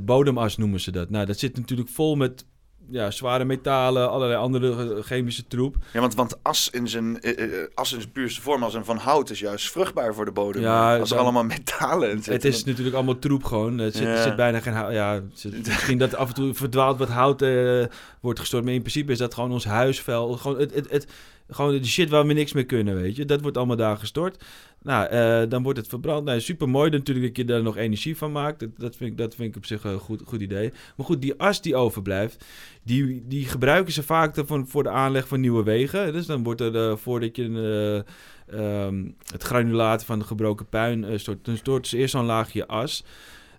[0.00, 1.10] Bodemas noemen ze dat.
[1.10, 2.44] Nou, dat zit natuurlijk vol met
[2.90, 5.76] ja, zware metalen, allerlei andere eh, chemische troep.
[5.92, 8.84] Ja, want, want as, in zijn, eh, eh, as in zijn puurste vorm als een
[8.84, 10.62] van hout is juist vruchtbaar voor de bodem.
[10.62, 12.32] Ja, als er dan- allemaal metalen in zitten.
[12.32, 13.78] Het is natuurlijk allemaal troep gewoon.
[13.78, 14.92] Er zit, er zit bijna geen hout.
[14.92, 17.84] Ja, zit- misschien dat af en toe verdwaald wat hout eh,
[18.20, 18.64] wordt gestort.
[18.64, 20.32] Maar in principe is dat gewoon ons huisvuil.
[20.32, 21.06] Gewoon, het, het, het,
[21.54, 23.24] gewoon de shit waar we niks mee kunnen, weet je.
[23.24, 24.44] Dat wordt allemaal daar gestort.
[24.82, 26.24] Nou, eh, dan wordt het verbrand.
[26.24, 28.66] Nou, super mooi natuurlijk dat je daar nog energie van maakt.
[28.78, 30.72] Dat, vind, ik, dat vind ik op zich een goed, goed idee.
[30.96, 32.44] Maar goed, die as die overblijft,
[32.82, 36.12] die, die gebruiken ze vaak dan voor, de aanleg van nieuwe wegen.
[36.12, 38.04] Dus dan wordt er, eh, voordat je
[38.48, 42.66] eh, ehm, het granulaat van de gebroken puin stort, dan stort ze eerst zo'n laagje
[42.66, 43.04] as.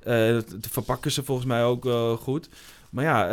[0.03, 1.86] Dat, verpakken ze volgens mij ook
[2.19, 2.49] goed.
[2.89, 3.27] Maar ja,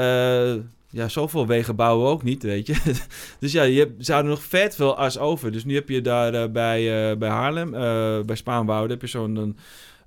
[0.91, 2.75] ja, zoveel wegen bouwen we ook niet, weet je.
[3.41, 5.53] dus ja, je ze hadden nog vet veel as over.
[5.53, 9.07] Dus nu heb je daar eh, bij, eh, bij Haarlem, eh, bij Spaanwouden, heb je
[9.07, 9.57] zo'n...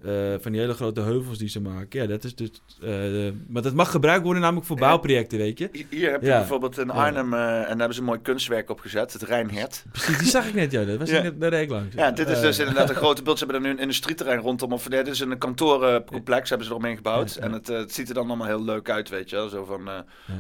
[0.04, 2.02] eh, van die hele grote heuvels die ze maken.
[2.02, 2.50] Ja, dat is dus...
[2.82, 2.90] eh,
[3.48, 4.82] maar dat mag gebruikt worden namelijk voor Ja.
[4.88, 5.70] bouwprojecten, weet je.
[5.72, 6.38] Hi- Hier heb je Ja.
[6.38, 9.84] bijvoorbeeld in Arnhem, eh, en daar hebben ze een mooi kunstwerk op gezet, het Rijnhert.
[9.92, 10.84] Precies, die zag ik net, ja.
[10.86, 11.22] Dat was Ja.
[11.22, 11.96] ik net, ik langs.
[11.96, 13.38] Ja, dit is Eh, dus inderdaad een grote beeld.
[13.40, 14.74] Ze hebben er nu een industrieterrein rondom.
[14.74, 17.36] Of dit is een kantorencomplex, hebben ze eromheen gebouwd.
[17.36, 19.48] En het, eh, het ziet er dan allemaal heel leuk uit, weet je.
[19.52, 19.94] Zo van, eh,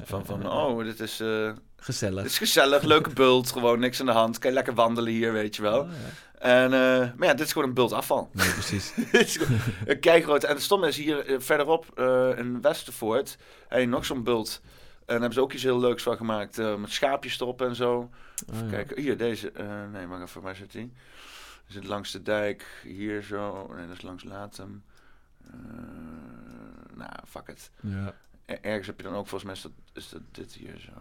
[0.03, 1.49] van, van oh, dit is, eh,
[1.83, 2.21] Gezellig.
[2.23, 4.37] dit is gezellig, leuke bult, gewoon niks aan de hand.
[4.37, 5.79] Kan je lekker wandelen hier, weet je wel.
[5.81, 6.39] Oh, ja.
[6.39, 8.29] En, eh, maar ja, dit is gewoon een bult afval.
[8.33, 8.93] Nee, precies.
[9.85, 10.43] Een keigroot.
[10.43, 13.37] En het stomme is hier eh, verderop eh, in Westervoort,
[13.69, 14.61] je nog zo'n bult.
[14.63, 14.69] En
[15.05, 17.95] daar hebben ze ook iets heel leuks van gemaakt, met schaapjes erop en zo.
[17.97, 18.09] Oh,
[18.53, 18.71] Even ja.
[18.71, 19.51] kijken, hier deze.
[19.91, 20.93] nee, wacht even, waar zit die?
[21.67, 23.71] Is het langs de dijk, hier zo.
[23.75, 24.83] Nee, dat is langs Latem.
[26.95, 27.71] Nou, fuck it.
[27.81, 28.13] Ja,
[28.45, 30.91] Er- ergens heb je dan ook, volgens mij is dat, is dat dit hier zo.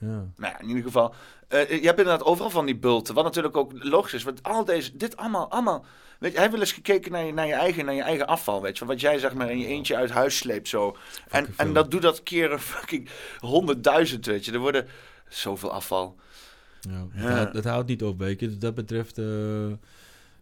[0.00, 0.06] Ja.
[0.36, 1.14] Nou ja, in ieder geval.
[1.48, 3.14] eh, je hebt inderdaad overal van die bulten.
[3.14, 4.22] Wat natuurlijk ook logisch is.
[4.22, 5.84] Want al deze, dit allemaal, allemaal.
[6.18, 8.62] Weet je, hij wel eens gekeken naar je, naar je, eigen, naar je eigen afval.
[8.62, 10.96] Weet je, wat jij zeg maar in je eentje uit huis sleept zo.
[11.28, 13.08] En, en dat doe dat keer een fucking
[13.38, 14.52] honderdduizend, weet je.
[14.52, 14.86] Er worden
[15.28, 16.16] zoveel afval.
[16.80, 17.22] Ja, Ja.
[17.22, 18.46] Dat, houdt, dat houdt niet op, weet je.
[18.46, 19.18] Dus dat betreft...
[19.18, 19.24] eh,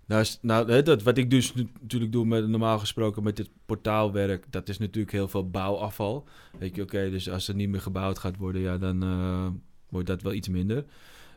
[0.09, 4.45] nou, nou dat, wat ik dus natuurlijk doe met, normaal gesproken met dit portaalwerk...
[4.51, 6.29] dat is natuurlijk heel veel bouwafval.
[6.59, 8.63] Weet je, oké, dus als er niet meer gebouwd gaat worden...
[8.63, 9.49] ja, dan eh,
[9.89, 10.85] wordt dat wel iets minder.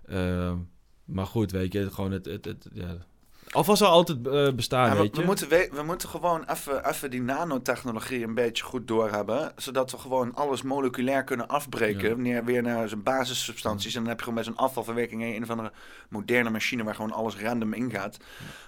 [0.06, 0.54] Eh,
[1.06, 2.26] maar goed, weet je, gewoon het...
[2.26, 2.98] het, het ja.
[3.50, 5.22] Afval zal altijd eh, bestaan, Ja, weet je.
[5.22, 9.52] we, moeten we, we moeten gewoon even, even die nanotechnologie een beetje goed doorhebben.
[9.56, 12.10] Zodat we gewoon alles moleculair kunnen afbreken.
[12.10, 12.16] Ja.
[12.16, 13.94] Neer, weer naar zijn basissubstanties.
[13.96, 15.72] En dan heb je gewoon bij zo'n afvalverwerking een of andere
[16.10, 18.18] moderne machine waar gewoon alles random ingaat.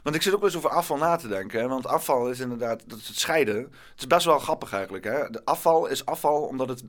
[0.04, 1.60] Want ik zit ook wel eens over afval na te denken.
[1.60, 1.68] Hè?
[1.68, 3.56] Want afval is inderdaad, dat is het scheiden.
[3.56, 5.04] Het is best wel grappig eigenlijk.
[5.04, 5.30] Hè?
[5.30, 6.84] De afval is afval omdat het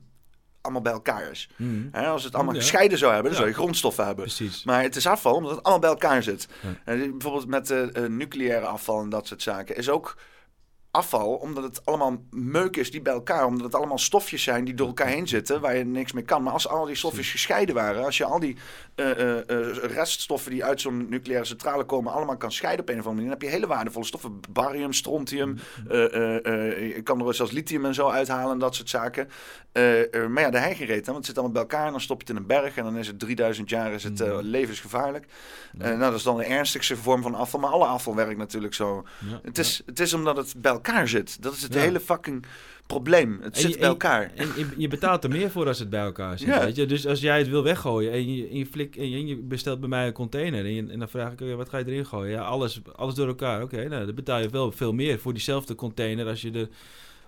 [0.65, 1.49] allemaal bij elkaar is.
[1.91, 2.07] Hè?
[2.07, 2.59] Als het allemaal Ja.
[2.59, 4.23] gescheiden zou hebben, dan zou je grondstoffen hebben.
[4.25, 4.63] Precies.
[4.63, 6.47] Maar het is afval omdat het allemaal bij elkaar zit.
[6.85, 10.17] En die- bijvoorbeeld met eh, eh, nucleaire afval en dat soort zaken is ook
[10.91, 14.73] afval omdat het allemaal meuk is die bij elkaar, omdat het allemaal stofjes zijn die
[14.73, 16.43] door elkaar heen zitten waar je niks mee kan.
[16.43, 18.84] Maar als al die stofjes gescheiden waren, als je al die eh, eh, eh,
[19.81, 23.29] reststoffen die uit zo'n nucleaire centrale komen allemaal kan scheiden op een of andere manier,
[23.31, 25.57] dan heb je hele waardevolle stoffen, barium, strontium,
[25.89, 29.29] eh, eh, eh, je kan er zelfs lithium en zo uithalen en dat soort zaken.
[29.71, 31.91] Eh, eh, maar ja, de hei gereed, hè, want het zit allemaal bij elkaar en
[31.91, 34.21] dan stop je het in een berg en dan is het 3000 jaar is het
[34.21, 34.39] eh, Mhm.
[34.45, 35.25] levensgevaarlijk.
[35.77, 38.73] Eh, nou, dat is dan de ernstigste vorm van afval, maar alle afval werkt natuurlijk
[38.73, 39.05] zo.
[39.43, 41.41] Het is, het is omdat het bij elkaar zit.
[41.41, 42.45] Dat is het hele fucking
[42.87, 43.39] probleem.
[43.41, 44.31] Het zit je- bij elkaar.
[44.35, 46.47] En je, je betaalt er meer voor als het bij elkaar zit.
[46.47, 46.65] Ja.
[46.65, 46.85] Weet je?
[46.85, 49.89] Dus als jij het wil weggooien en je, en je, flik, en je, bestelt bij
[49.89, 52.31] mij een container en, en dan vraag ik, ja, wat ga je erin gooien?
[52.31, 53.61] Ja, alles, alles door elkaar.
[53.63, 56.69] Oké, nou, dan betaal je wel veel meer voor diezelfde container als je de...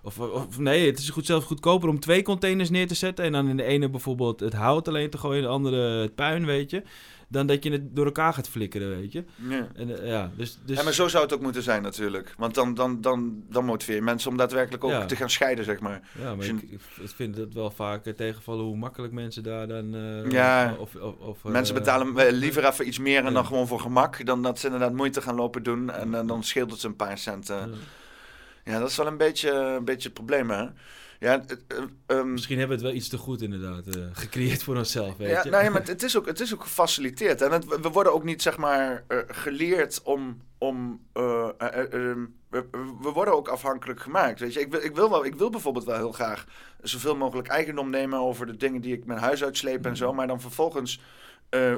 [0.02, 3.32] Of, of nee, het is goed, zelfs goedkoper om twee containers neer te zetten en
[3.32, 6.46] dan in de ene bijvoorbeeld het hout alleen te gooien, in de andere het puin,
[6.46, 6.82] weet je.
[7.30, 9.24] Dan dat je het door elkaar gaat flikkeren, weet je.
[9.48, 9.68] Ja.
[9.74, 12.34] En, eh, ja, dus, dus, Ja, maar zo zou het ook moeten zijn natuurlijk.
[12.38, 15.04] Want dan, dan, dan, dan motiveer je mensen om daadwerkelijk ook Ja.
[15.04, 16.08] te gaan scheiden, zeg maar.
[16.22, 16.62] Ja, maar je- ik,
[17.00, 19.94] ik vind het wel vaak eh, tegenvallen hoe makkelijk mensen daar dan...
[19.94, 23.66] eh, Ja, of, of, of, Mensen eh, betalen liever even iets meer en dan gewoon
[23.66, 24.26] voor gemak...
[24.26, 26.96] dan dat ze inderdaad moeite gaan lopen doen en eh, dan scheelt het ze een
[26.96, 27.56] paar centen.
[27.56, 27.66] ja.
[28.72, 30.66] Ja, dat is wel een beetje, een beetje het probleem, hè?
[31.18, 31.76] Ja, het- eh,
[32.06, 35.28] ehm, Misschien hebben we het wel iets te goed inderdaad eh, gecreëerd voor onszelf, weet
[35.30, 35.50] Ja, je.
[35.50, 37.42] nou ja, maar het is ook, het is ook gefaciliteerd.
[37.42, 40.42] En het, we worden ook niet, zeg maar, eh, geleerd om...
[40.58, 42.66] om eh, eh, eh, ehm, we,
[43.00, 44.60] we worden ook afhankelijk gemaakt, weet je.
[44.60, 46.46] Ik wil, ik, wil wel, ik wil bijvoorbeeld wel heel graag
[46.82, 48.18] zoveel mogelijk eigendom nemen...
[48.18, 50.12] over de dingen die ik mijn huis uitsleep en zo.
[50.14, 51.00] Maar dan vervolgens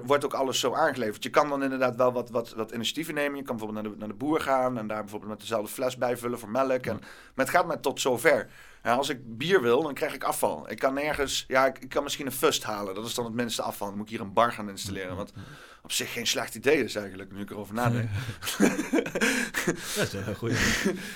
[0.05, 1.23] wordt ook alles zo aangeleverd.
[1.23, 3.37] Je kan dan inderdaad wel wat, wat, wat initiatieven nemen.
[3.37, 4.79] Je kan bijvoorbeeld naar de, naar de boer gaan...
[4.79, 6.87] en daar bijvoorbeeld met dezelfde fles bijvullen voor melk.
[6.87, 6.97] En,
[7.35, 8.49] maar het gaat maar tot zover.
[8.83, 10.71] Als ik bier wil, dan krijg ik afval.
[10.71, 11.45] Ik kan nergens...
[11.49, 12.95] Ja, ik, kan misschien een fust halen.
[12.95, 13.89] Dat is dan het minste afval.
[13.89, 15.17] Dan moet ik hier een bar gaan installeren.
[15.17, 15.33] Wat
[15.83, 18.09] op zich geen slecht idee is eigenlijk, nu ik erover nadenk.
[19.97, 20.57] Dat is wel een goeie.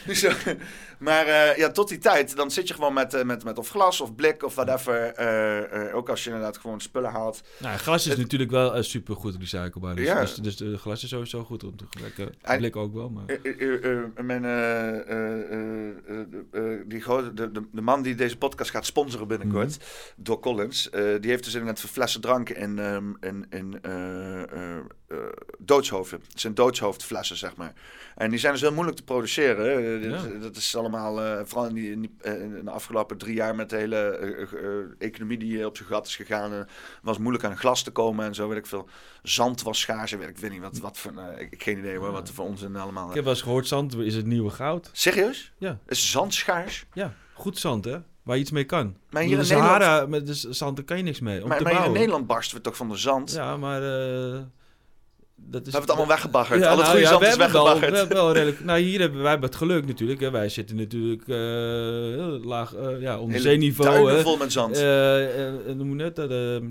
[0.23, 0.31] Zo.
[0.99, 3.69] Maar eh, ja, tot die tijd, dan zit je gewoon met, eh, met, met of
[3.69, 5.13] glas of blik of whatever.
[5.13, 7.43] eh, ook als je inderdaad gewoon spullen haalt.
[7.59, 9.95] nou, glas is Het- natuurlijk wel uh, super goed recyclebaar.
[9.95, 10.21] Dus, Ja.
[10.21, 12.35] dus, dus de glas is sowieso goed om te gebruiken.
[12.59, 13.25] Blik ook wel, maar...
[14.25, 14.43] Mijn,
[16.89, 17.03] die
[17.35, 19.79] de, de, de man die deze podcast gaat sponsoren binnenkort,
[20.17, 23.79] Doc Collins, eh, die heeft dus inderdaad flessen drank in, ehm, in, in
[24.55, 25.17] eh,
[25.59, 26.21] doodshoofden.
[26.31, 27.73] Het zijn doodshoofdflessen, zeg maar.
[28.15, 30.01] En die zijn dus heel moeilijk te produceren.
[30.03, 30.09] Ja.
[30.23, 33.55] dat, dat is allemaal, eh, vooral in, die, in, die- in de afgelopen drie jaar
[33.55, 36.67] met de hele economie die op zijn gat is gegaan.
[37.03, 38.89] was moeilijk aan glas te komen en zo, weet ik veel.
[39.23, 42.11] Zand was schaars, en weet ik weet niet wat, wat voor, ik, geen idee hoor,
[42.13, 43.09] wat voor onzin allemaal.
[43.09, 44.91] Ik heb wel eens gehoord, zand is het nieuwe goud.
[44.93, 45.53] Serieus?
[45.59, 45.79] Ja.
[45.87, 46.85] Is zand schaars?
[46.93, 47.99] Ja, goed zand, hè?
[48.25, 48.97] Waar je iets mee kan.
[49.11, 51.43] Maar hier in de Nederland, Sahara, met de zand, daar kan je niks mee.
[51.43, 51.93] Om maar, te maar in.
[51.93, 53.33] Nederland barsten we toch van de zand?
[53.33, 53.83] Ja, maar...
[53.83, 54.39] eh,
[55.47, 56.61] dat is, we hebben het allemaal weggebaggerd.
[56.61, 57.93] Ja, Al het nou goede ja, zand we is hebben wel- weggebaggerd.
[57.93, 60.21] we hebben wel redelijk, nou, hier hebben wij het geluk natuurlijk.
[60.21, 60.31] Hè.
[60.31, 63.91] Wij zitten natuurlijk eh, laag, eh, ja, onder Hele zeeniveau.
[63.91, 64.23] duinen hè.
[64.23, 64.77] vol met zand.
[65.77, 66.17] Noem het?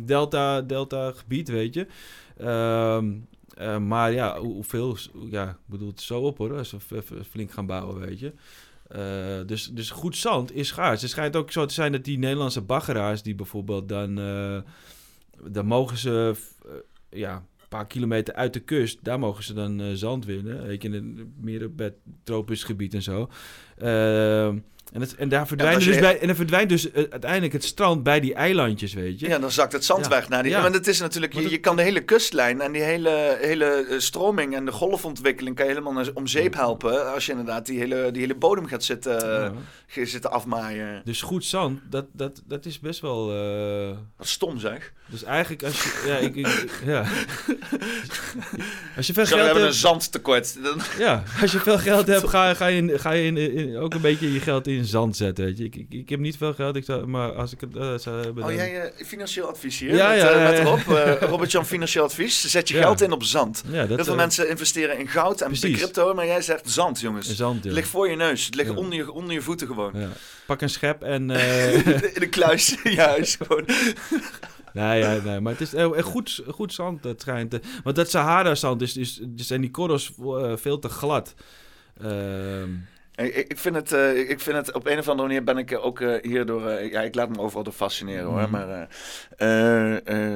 [0.08, 1.88] Delta, delta gebied, weet je.
[2.38, 3.12] Ehm,
[3.58, 4.98] eh, maar ja, hoe- hoeveel,
[5.30, 8.34] ja, ik bedoel het zo op hoor, als we flink gaan bouwen, weet je.
[8.94, 11.02] Eh, dus, dus goed zand is schaars.
[11.02, 14.62] Het schijnt ook zo te zijn dat die Nederlandse baggeraars, die bijvoorbeeld dan, eh,
[15.52, 16.72] dan mogen ze, eh,
[17.20, 20.68] ja, een paar kilometer uit de kust, daar mogen ze dan zand winnen.
[20.68, 23.30] Weet in een, meer op het tropisch gebied en zo.
[23.78, 24.58] Ehm,
[24.94, 27.54] en, het, en daar verdwijnt als dus, je- bij, en er verdwijnt dus eh, uiteindelijk
[27.54, 29.28] het strand bij die eilandjes, weet je.
[29.28, 30.10] Ja, dan zakt het zand Ja.
[30.10, 30.30] weg.
[30.30, 30.62] Naar die, Ja.
[30.62, 34.00] Maar het is natuurlijk, je, je kan de hele kustlijn en die hele, hele eh,
[34.00, 37.14] stroming en de golfontwikkeling kan je helemaal om zeep helpen.
[37.14, 39.52] Als je inderdaad die hele, die hele bodem gaat zitten, Ja.
[39.88, 41.02] gaat zitten afmaaien.
[41.06, 43.32] Dus goed zand, dat, dat, dat is best wel...
[43.32, 44.92] eh, Wat stom zeg.
[45.06, 46.04] dus eigenlijk als je...
[46.08, 47.06] Ja, ik, ik- ja.
[48.98, 49.76] Als je veel Zo, we geld hebben een hebt...
[49.76, 50.64] zandtekort.
[50.64, 53.94] Dan, Ja, als je veel geld hebt, ga, ga je, ga je in, in- ook
[53.94, 55.64] een beetje je geld in zand zetten, weet je.
[55.64, 58.24] Ik, ik, ik heb niet veel geld, ik zou, maar als ik het eh, zou
[58.24, 58.44] hebben...
[58.44, 59.96] Oh, jij eh, financieel advies hier?
[59.96, 60.86] Ja, met, ja, eh, ja, met.
[60.88, 60.98] Rob.
[61.32, 62.50] Robert-Jan Financieel Advies.
[62.50, 63.64] Zet je geld in op zand.
[63.68, 65.78] Ja, dat, Heel veel mensen investeren in goud en precies.
[65.78, 67.30] crypto, maar jij zegt zand, jongens.
[67.30, 68.46] in zand, ligt voor je neus.
[68.46, 69.94] Het ligt onder, je, onder je voeten gewoon.
[70.46, 71.30] Pak een schep en...
[72.14, 73.66] In de kluis in huis gewoon.
[74.74, 77.60] nee, ja, nee, maar het is goed, goed zand, dat schijnt.
[77.84, 80.12] want dat Sahara-zand is, is, is, zijn die korrels
[80.56, 81.34] veel te glad.
[82.02, 82.70] Ehm,
[83.16, 86.00] Ik, vind het, eh, ik vind het op een of andere manier ben ik ook
[86.00, 86.68] eh, hierdoor.
[86.68, 88.42] eh, ja, ik laat me overal door fascineren hoor.
[88.42, 88.52] Mhm.
[88.52, 88.88] Maar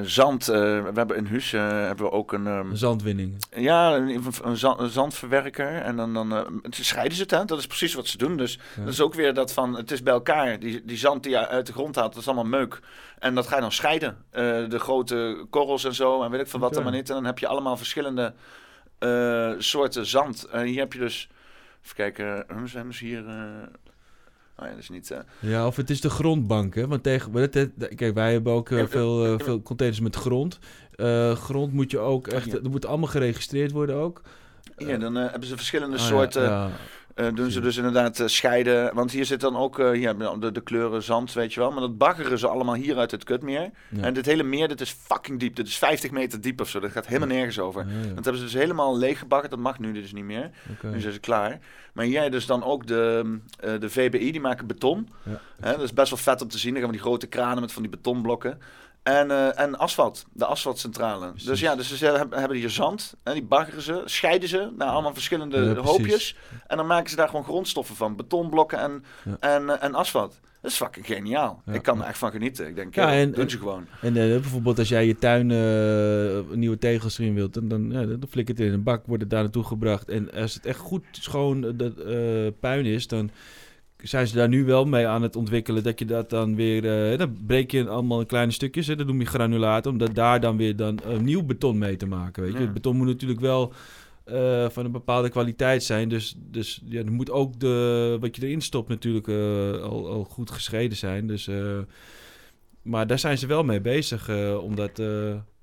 [0.06, 0.46] zand.
[0.46, 2.48] we hebben in Huus hebben we ook een.
[2.48, 3.38] ehm, zandwinning.
[3.56, 5.76] ja, een, een, zand- een zandverwerker.
[5.76, 7.32] En dan, dan scheiden ze het.
[7.32, 7.46] Hè?
[7.46, 8.38] Dat is precies wat ze doen.
[8.38, 8.84] Dus Ja.
[8.84, 9.76] dat is ook weer dat van.
[9.76, 10.60] Het is bij elkaar.
[10.60, 12.80] Die, die zand die je uit de grond haalt, dat is allemaal meuk.
[13.20, 14.18] En dat ga je dan scheiden.
[14.70, 16.24] De grote korrels en zo.
[16.24, 16.78] En weet ik veel wat Oké.
[16.80, 17.10] allemaal niet.
[17.10, 18.34] En dan heb je allemaal verschillende
[19.58, 20.44] soorten zand.
[20.52, 21.30] En hier heb je dus.
[21.84, 22.46] Even kijken.
[22.66, 23.28] Zijn ze hier?
[23.28, 23.36] eh
[24.60, 25.12] Oh ja, dat is niet.
[25.12, 26.88] eh, Ja, of het is de grondbank, hè?
[26.88, 27.50] Want tegen,
[27.96, 29.38] kijk, wij hebben ook eh, Ja, veel, eh, ja.
[29.46, 30.60] veel containers met grond.
[30.96, 32.52] Eh, grond moet je ook echt, Ja.
[32.52, 34.22] dat moet allemaal geregistreerd worden ook.
[34.78, 36.44] hier, dan eh, hebben ze verschillende Ah, ja, soorten.
[36.44, 36.70] ja.
[37.18, 38.96] Eh, doen ze dus inderdaad eh, scheiden.
[38.96, 41.72] Want hier zit dan ook eh, hier, de, de kleuren zand, weet je wel.
[41.72, 43.72] Maar dat baggeren ze allemaal hier uit het kutmeer.
[43.90, 44.02] Ja.
[44.02, 45.56] En dit hele meer, dit is fucking diep.
[45.56, 46.80] Dit is 50 meter diep of zo.
[46.80, 47.86] Dat gaat helemaal nergens over.
[47.88, 49.50] Ja, ja, Dat hebben ze dus helemaal leeggebakken.
[49.50, 50.50] Dat mag nu dus niet meer.
[50.72, 50.88] oké.
[50.88, 51.60] Nu zijn ze klaar.
[51.94, 55.10] Maar jij dus dan ook de, de VBI, die maken beton.
[55.60, 56.72] Hè, dat is best wel vet om te zien.
[56.72, 58.60] Dan gaan we die grote kranen met van die betonblokken.
[59.08, 61.28] En, eh, en asfalt, de asfaltcentrale.
[61.30, 61.48] Precies.
[61.48, 63.16] Dus ja, dus ze hebben, hier zand.
[63.24, 66.36] En die baggeren ze, scheiden ze naar allemaal verschillende Ja, hoopjes.
[66.68, 68.16] En dan maken ze daar gewoon grondstoffen van.
[68.16, 69.38] Betonblokken en, Ja.
[69.40, 70.40] en, eh, en asfalt.
[70.62, 71.62] Dat is fucking geniaal.
[71.66, 72.68] Ja, ik kan er echt van genieten.
[72.68, 73.88] Ik denk, Ja, ja, en- doen en- ze gewoon.
[74.02, 78.06] En eh, bijvoorbeeld als jij je tuin eh, nieuwe tegels erin wilt, dan, dan, ja,
[78.06, 80.10] dan flikkert het in een bak, wordt het daar naartoe gebracht.
[80.10, 83.30] En als het echt goed schoon eh, dat, eh, puin is, dan
[83.98, 85.84] zijn ze daar nu wel mee aan het ontwikkelen.
[85.84, 89.08] Dat je dat dan weer, eh, dan breek je allemaal in kleine stukjes, hè, dat
[89.08, 92.44] noem je granulaat, om dat daar dan weer dan nieuw beton mee te maken.
[92.44, 92.58] Weet je?
[92.58, 92.64] Ja.
[92.64, 93.74] Het beton moet natuurlijk wel
[94.24, 96.10] eh, van een bepaalde kwaliteit zijn.
[96.10, 100.24] Dus, dus ja, er moet ook de, wat je erin stopt natuurlijk eh, al, al
[100.24, 101.28] goed gescheiden zijn.
[101.28, 101.50] Dus,
[102.82, 104.30] maar daar zijn ze wel mee bezig,
[104.60, 105.02] omdat,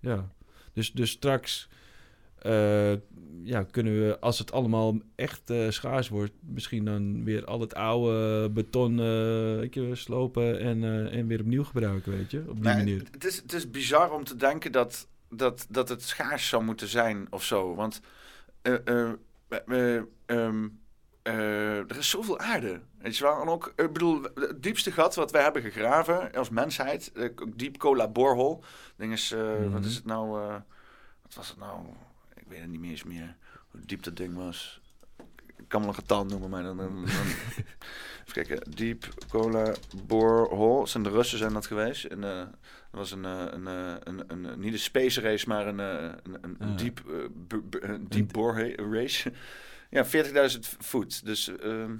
[0.00, 0.32] ja.
[0.72, 1.68] Dus, dus straks
[2.44, 2.92] eh,
[3.42, 7.74] ja, kunnen we, als het allemaal echt eh, schaars wordt, misschien dan weer al het
[7.74, 8.96] oude beton
[9.70, 13.02] je, slopen en, en weer opnieuw gebruiken, weet je, op die Maar manier.
[13.10, 16.88] Het is, het is bizar om te denken dat, dat, dat het schaars zou moeten
[16.88, 17.74] zijn of zo.
[17.74, 18.00] Want
[18.62, 19.10] eh, eh,
[19.66, 20.68] eh, ehm,
[21.22, 22.80] eh, er is zoveel aarde.
[22.98, 23.40] Weet je wel?
[23.40, 27.12] En ook, ik bedoel, het diepste gat wat wij hebben gegraven als mensheid,
[27.56, 28.58] Deep Cola Borehole.
[28.96, 29.70] Ding is, eh, Mhm.
[29.70, 30.28] wat is het nou?
[31.22, 31.78] wat was het nou?
[32.44, 33.36] Ik weet het niet meer eens meer
[33.70, 34.80] hoe diep dat ding was.
[35.56, 36.76] Ik kan wel een getal noemen, maar dan...
[36.76, 37.04] dan, dan
[38.26, 38.70] even kijken.
[38.70, 39.74] Deep Cola
[40.06, 40.86] Borehole.
[40.86, 42.04] Zijn de Russen zijn dat geweest.
[42.04, 42.50] En, eh, dat
[42.90, 46.12] was een, eh, een, eh, een, een, een- niet een space race, maar een, eh,
[46.22, 46.70] een, een, Ah.
[46.70, 49.32] eh, deep bore race.
[49.90, 51.24] ja, 40.000 voet.
[51.24, 51.96] Dus ehm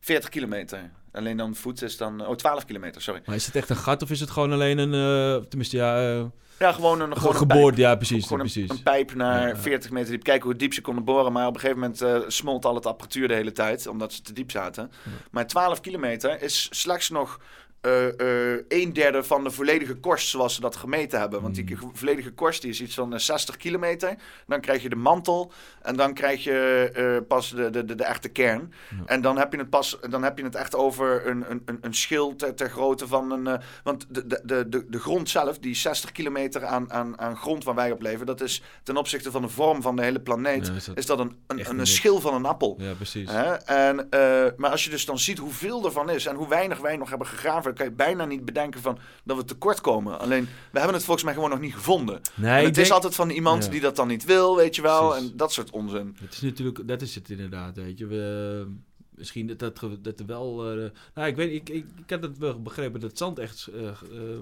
[0.00, 0.90] 40 kilometer.
[1.12, 2.26] Alleen dan voet is dan...
[2.26, 3.22] Oh, 12 kilometer, sorry.
[3.26, 6.10] Maar is het echt een gat of is het gewoon alleen een, eh, tenminste ja,
[6.18, 6.24] eh,
[6.58, 8.70] Ja, gewoon een, gewoon een geboord, ja precies, Gewoon precies.
[8.70, 9.56] een pijp naar Ja.
[9.56, 10.22] 40 meter diep.
[10.22, 11.32] Kijken hoe diep ze konden boren.
[11.32, 13.86] Maar op een gegeven moment eh, smolt al het apparatuur de hele tijd.
[13.86, 14.90] Omdat ze te diep zaten.
[15.30, 17.40] Maar 12 kilometer is slechts nog
[17.82, 21.42] eh, eh, een derde van de volledige korst zoals ze dat gemeten hebben.
[21.42, 21.76] Want die Mm.
[21.76, 24.14] ge- volledige korst die is iets van eh, 60 kilometer.
[24.46, 25.52] Dan krijg je de mantel.
[25.82, 28.72] En dan krijg je eh, pas de, de, de, de echte kern.
[28.90, 28.96] Ja.
[29.06, 31.94] En dan heb je het pas dan heb je het echt over een, een, een,
[31.94, 33.46] schil ter, ter grootte van een.
[33.46, 37.64] eh, want de, de, de, de, grond zelf, die 60 kilometer aan, aan, aan grond
[37.64, 40.66] waar wij op leven, dat is ten opzichte van de vorm van de hele planeet.
[40.66, 42.76] Ja, is dat- Is dat een, een, een, schil van een appel?
[42.78, 43.30] Ja, precies.
[43.30, 43.52] Hè?
[43.54, 46.96] En, eh, maar als je dus dan ziet hoeveel ervan is en hoe weinig wij
[46.96, 50.18] nog hebben gegraven, kan je bijna niet bedenken van dat we tekort komen.
[50.18, 52.20] Alleen, we hebben het volgens mij gewoon nog niet gevonden.
[52.34, 53.70] Nee, en het is altijd van iemand Ja.
[53.70, 55.30] die dat dan niet wil, weet je wel, Precies.
[55.30, 56.16] en dat soort onzin.
[56.20, 58.06] Het is natuurlijk, dat is het inderdaad, weet je.
[58.06, 58.66] We,
[59.14, 60.70] misschien dat, dat, dat er wel...
[60.70, 63.88] eh, nou, ik weet ik, ik, ik had het wel begrepen dat zand echt eh,
[63.88, 63.94] eh,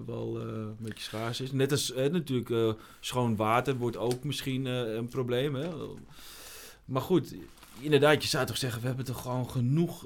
[0.06, 1.52] wel een beetje schaars is.
[1.52, 5.68] Net als natuurlijk schoon water wordt ook misschien een probleem, hè.
[6.84, 7.34] Maar goed,
[7.80, 10.04] inderdaad, je zou toch zeggen, we hebben toch gewoon genoeg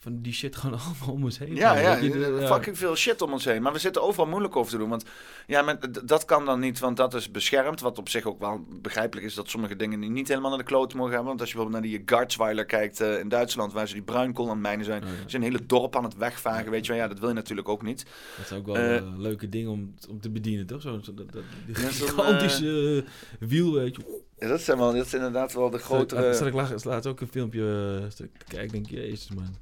[0.00, 1.54] van die shit gewoon allemaal om ons heen.
[1.54, 2.10] Ja, gaan, ja, je.
[2.10, 2.46] De- ja.
[2.46, 3.62] fucking veel shit om ons heen.
[3.62, 4.88] Maar we zitten overal moeilijk over te doen.
[4.88, 5.04] Want
[5.46, 7.80] ja, dat kan dan niet, want dat is beschermd.
[7.80, 10.96] Wat op zich ook wel begrijpelijk is dat sommige dingen niet helemaal naar de kloten
[10.96, 11.28] mogen hebben.
[11.28, 14.44] Want als je bijvoorbeeld naar die Garzweiler kijkt eh, in Duitsland, waar ze die bruinkool
[14.44, 15.02] aan het mijnen zijn.
[15.02, 15.14] Oh, ja.
[15.14, 17.00] Ze zijn een hele dorp aan het wegvagen, weet je wel.
[17.00, 18.06] Ja, dat wil je natuurlijk ook niet.
[18.36, 20.82] Dat is ook wel Eh, eh, leuke dingen om, om te bedienen, toch?
[20.82, 23.04] Zo, dat, dat, die gigantische
[23.40, 24.22] eh, wiel, weet je.
[24.38, 26.34] Ja, dat, zijn wel, dat is inderdaad wel de grotere...
[26.34, 26.78] Zal ik lachen?
[26.82, 28.08] Laat ook een filmpje
[28.48, 28.72] kijken.
[28.72, 29.56] denk jezus man.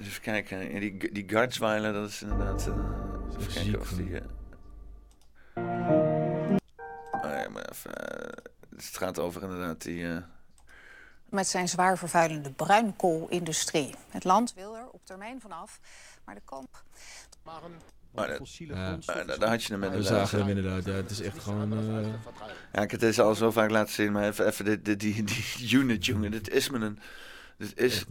[0.00, 0.72] Even kijken.
[0.72, 2.66] Ja, die, die Guardsweiler, dat is inderdaad...
[2.68, 2.74] Uh,
[3.38, 4.08] even kijken of die...
[4.08, 4.20] Uh...
[7.12, 7.92] Oh, ja, maar even,
[8.76, 10.06] het gaat over inderdaad die...
[11.28, 13.94] Met zijn zwaar vervuilende bruinkoolindustrie.
[14.08, 15.80] Het land wil er op termijn vanaf,
[16.24, 16.84] maar de kamp...
[18.14, 18.98] Maar dat, ja,
[19.38, 20.08] daar had je hem inderdaad.
[20.10, 20.92] We zagen hem inderdaad, ja.
[20.92, 21.72] Het is echt gewoon...
[21.72, 22.06] Uh...
[22.72, 25.70] Ja, ik heb het al zo vaak laten zien, maar even, even die, die, die
[25.78, 26.30] unit, jongen.
[26.30, 26.98] Dit is me een...
[27.56, 28.04] Dit is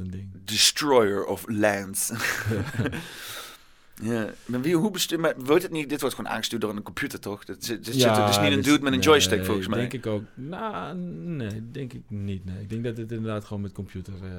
[0.46, 2.12] Destroyer of Lands.
[4.02, 5.20] ja, maar wie, hoe bestuur...
[5.20, 5.90] Maar wordt het niet...
[5.90, 7.46] Dit wordt gewoon aangestuurd door een computer, toch?
[7.46, 9.80] Dit, dit, dit ja, zit, is niet een dude met een joystick, nee, volgens mij.
[9.80, 10.24] denk ik ook.
[10.34, 12.46] Nou, nee, denk ik niet.
[12.46, 12.62] Nee.
[12.62, 14.14] Ik denk dat het inderdaad gewoon met computer...
[14.24, 14.30] Uh...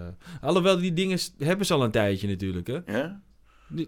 [0.40, 2.78] Alhoewel, die dingen hebben ze al een tijdje natuurlijk, hè?
[2.86, 3.20] Ja?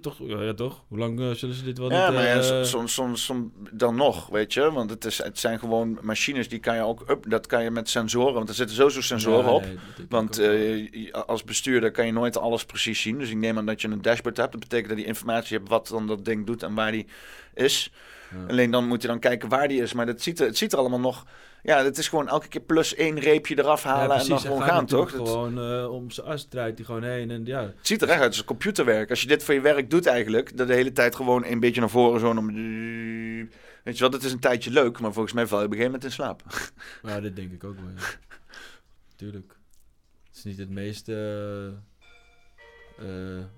[0.01, 0.85] Toch, ja, toch?
[0.89, 2.15] Hoe lang uh, zullen ze dit wel ja, niet...
[2.15, 4.73] maar ja, soms, soms, soms dan nog, weet je.
[4.73, 7.11] Want het, is, het zijn gewoon machines die kan je ook...
[7.11, 9.65] Up, dat kan je met sensoren, want er zitten sowieso sensoren op.
[10.09, 13.19] want uh, als bestuurder kan je nooit alles precies zien.
[13.19, 14.53] Dus ik neem aan dat je een dashboard hebt.
[14.53, 17.07] Dat betekent dat die informatie hebt wat dan dat ding doet en waar die
[17.55, 17.93] is.
[18.49, 19.93] Alleen dan moet je dan kijken waar die is.
[19.93, 21.25] Maar dat ziet er, het ziet er allemaal nog
[21.67, 24.87] ja, het is gewoon elke keer plus één reepje eraf halen en dan gewoon gaan,
[24.87, 25.11] toch?
[25.11, 27.61] Gewoon uh, om zijn as draait hij gewoon heen en ja.
[27.61, 29.11] Het ziet er echt uit als computerwerk.
[29.11, 31.81] Als je dit voor je werk doet eigenlijk, dat de hele tijd gewoon een beetje
[31.81, 32.47] naar voren zo om...
[33.83, 35.77] Weet je wel, dat is een tijdje leuk, maar volgens mij val je op een
[35.77, 36.43] gegeven moment in slaap.
[37.11, 38.03] Ja, dat denk ik ook wel, ja.
[39.17, 39.57] Tuurlijk.
[40.27, 41.69] Het is niet het meest uh,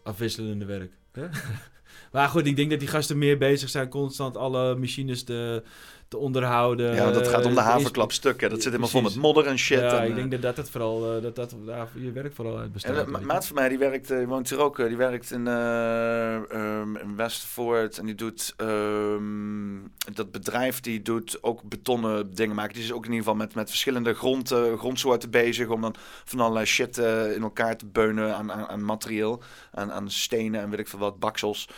[0.03, 0.93] afwisselende werk.
[1.13, 1.27] Hè?
[2.13, 5.63] maar goed, ik denk dat die gasten meer bezig zijn constant alle machines te
[6.09, 6.95] te onderhouden.
[6.95, 8.51] Ja, dat gaat om de haverklapstukken.
[8.51, 9.79] Dat zit helemaal vol met modder en shit.
[9.79, 12.59] Ja, en, ik denk dat dat het vooral, uh, dat dat daar je werk vooral
[12.59, 13.07] uit bestaat.
[13.07, 16.97] En, maat van mij, die werkt, uh, woont hier ook, die werkt in, uh, um,
[16.97, 22.75] in Westvoort en die doet um, dat bedrijf die doet ook betonnen dingen maken.
[22.75, 25.95] Die is ook in ieder geval met, met verschillende grond, grondsoorten bezig om dan
[26.25, 26.99] van allerlei shit
[27.35, 29.43] in elkaar te beunen aan, aan, aan materieel,
[29.73, 31.69] aan, aan stenen en weet ik veel wat, baksels.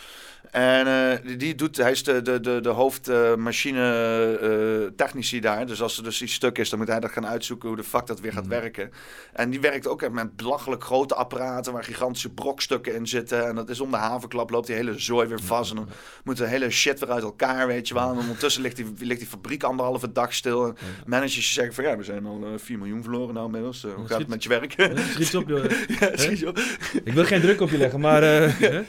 [0.51, 5.65] En uh, die doet, hij is de, de, de, de hoofdmachine uh, technici daar.
[5.65, 7.83] Dus als er dus iets stuk is, dan moet hij dat gaan uitzoeken hoe de
[7.83, 8.51] fuck dat weer gaat mhm.
[8.51, 8.91] werken.
[9.33, 13.47] En die werkt ook echt met belachelijk grote apparaten waar gigantische brokstukken in zitten.
[13.47, 15.69] En dat is om de havenklap loopt die hele zooi weer vast.
[15.69, 15.89] En dan
[16.23, 18.11] moet de hele shit weer uit elkaar, weet je wel.
[18.11, 20.65] En ondertussen ligt die, ligt die fabriek anderhalve dag stil.
[20.65, 20.75] En
[21.05, 23.83] managers zeggen van ja, we zijn al uh, 4 miljoen verloren nou inmiddels.
[23.95, 24.75] hoe gaat het met je werk?
[25.11, 25.63] schiet op, joh.
[25.99, 26.57] ja, schiet op.
[27.03, 28.21] Ik wil geen druk op je leggen, maar...
[28.21, 28.85] we,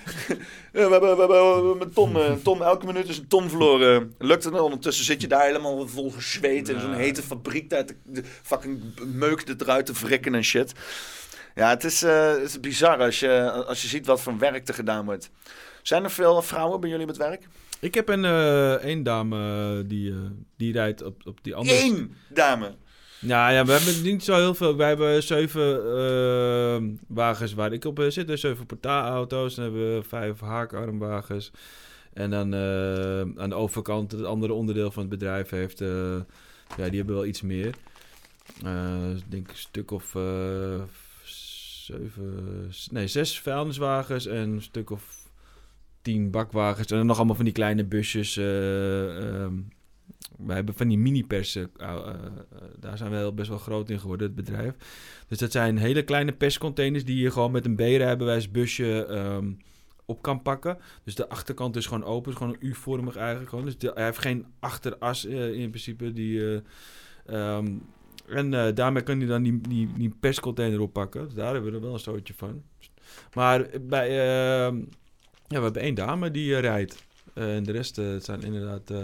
[0.72, 1.41] hebben, we hebben
[1.94, 4.14] ton, een ton, elke minuut is een ton verloren.
[4.18, 4.60] Lukt het?
[4.60, 7.70] Ondertussen zit je daar helemaal vol gezweet in zo'n hete fabriek.
[7.70, 8.82] Daar de fucking
[9.14, 10.72] meuk eruit te wrikken en shit.
[11.54, 14.68] Ja, het is, uh, het is bizar als je, als je ziet wat voor werk
[14.68, 15.30] er gedaan wordt.
[15.82, 17.48] Zijn er veel vrouwen bij jullie met werk?
[17.80, 20.16] Ik heb een uh, één dame die, uh,
[20.56, 21.82] die rijdt op, op die andere...
[21.82, 22.74] Eén dame?
[23.22, 24.76] Ja, ja, we hebben niet zo heel veel.
[24.76, 28.26] We hebben zeven uh, wagens waar ik op uh, zit.
[28.26, 29.54] Dus zeven portaalauto's.
[29.54, 31.50] Dan hebben we vijf haakarmwagens.
[32.12, 35.78] En dan uh, aan de overkant, het andere onderdeel van het bedrijf heeft...
[36.76, 37.74] ja, die hebben wel iets meer.
[39.16, 40.16] ik denk een stuk of
[41.24, 42.70] zeven...
[42.90, 45.28] Nee, zes vuilniswagens en een stuk of
[46.02, 46.86] tien bakwagens.
[46.86, 48.36] En dan nog allemaal van die kleine busjes...
[48.36, 49.54] Ehm,
[50.46, 52.14] we hebben van die mini-persen, uh, uh,
[52.78, 54.74] daar zijn we best wel groot in geworden, het bedrijf.
[55.28, 59.56] Dus dat zijn hele kleine perscontainers die je gewoon met een B-rijbewijs busje um,
[60.04, 60.78] op kan pakken.
[61.04, 63.64] Dus de achterkant is gewoon open, is gewoon U-vormig eigenlijk.
[63.64, 66.12] Dus hij heeft geen achteras in principe.
[66.12, 66.62] Die,
[67.30, 67.82] um,
[68.26, 71.24] en daarmee kan je dan die, die, die perscontainer oppakken.
[71.24, 72.62] Dus daar hebben we er wel een stootje van.
[73.34, 74.76] Maar bij, ehm,
[75.48, 77.04] ja, we hebben één dame die rijdt.
[77.34, 78.90] Uh, en de rest uh, zijn inderdaad.
[78.90, 78.98] Uh...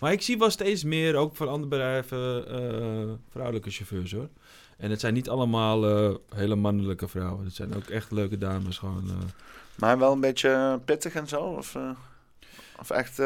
[0.00, 4.28] Maar ik zie wel steeds meer, ook van andere bedrijven, vrouwelijke chauffeurs hoor.
[4.76, 5.82] En het zijn niet allemaal
[6.34, 7.44] hele mannelijke vrouwen.
[7.44, 9.10] Het zijn ook echt leuke dames gewoon.
[9.74, 11.40] Maar wel een beetje pittig en zo?
[11.40, 11.76] Of,
[12.78, 13.22] of echt.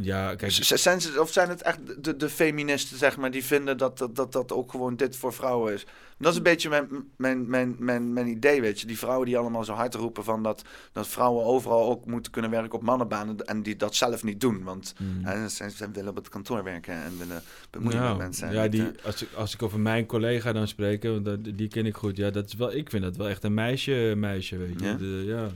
[0.00, 0.52] Ja, kijk.
[0.52, 4.16] Zijn ze, of zijn het echt de, de feministen, zeg maar, die vinden dat, dat,
[4.16, 5.86] dat dat ook gewoon dit voor vrouwen is?
[6.18, 8.86] Dat is een beetje mijn, mijn, mijn, mijn, mijn idee, weet je.
[8.86, 12.50] Die vrouwen die allemaal zo hard roepen van dat, dat vrouwen overal ook moeten kunnen
[12.50, 14.62] werken op mannenbanen en die dat zelf niet doen.
[14.62, 15.24] Want mm.
[15.24, 18.52] hè, ze, ze, willen op het kantoor werken en willen bemoeien met mensen.
[18.52, 21.96] Ja, die, als, ik, als ik over mijn collega dan spreek, want die ken ik
[21.96, 22.16] goed.
[22.16, 24.86] Ja, dat is wel, ik vind dat wel echt een meisje, meisje weet je.
[24.86, 24.94] Ja?
[24.94, 25.50] De, ja.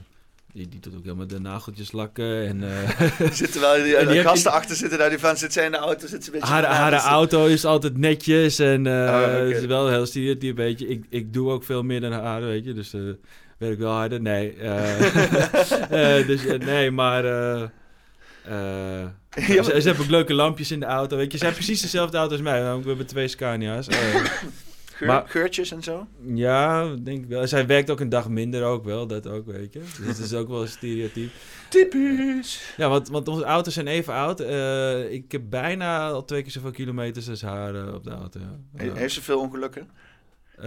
[0.53, 2.47] Die, die doet ook helemaal de nageltjes lakken.
[2.47, 2.61] En,
[3.21, 5.71] uh, zitten wel die, en die gasten achter zitten daar, die van zit zij in
[5.71, 6.53] de auto, zit ze een beetje...
[6.53, 9.49] Haar, haar auto is altijd netjes en uh, oh, okay.
[9.49, 10.87] is wel heel die een beetje.
[10.87, 13.13] Ik, ik doe ook veel meer dan haar, weet je, dus uh,
[13.57, 14.21] werk wel harder.
[14.21, 14.55] Nee,
[16.29, 17.71] dus, nee maar Ja,
[19.63, 21.17] ze, hebben ook leuke lampjes in de auto.
[21.17, 22.61] Weet je, ze zijn precies dezelfde auto als mij.
[22.61, 23.87] We hebben twee Scania's.
[23.87, 23.97] Eh,
[25.05, 26.07] Geur- maar- geurtjes en zo?
[26.33, 27.47] ja, denk ik wel.
[27.47, 29.79] Zij werkt ook een dag minder ook wel, dat ook, weet je.
[29.79, 31.31] Dus dat is ook wel een stereotype.
[31.69, 32.73] Typisch.
[32.77, 34.39] Ja, want, want onze auto's zijn even oud.
[34.39, 38.39] Eh, ik heb bijna al twee keer zoveel kilometers als haar eh, op de auto.
[38.39, 38.59] Ja.
[38.75, 38.93] He- Ja.
[38.93, 39.89] Heeft ze veel ongelukken?
[40.57, 40.65] Eh,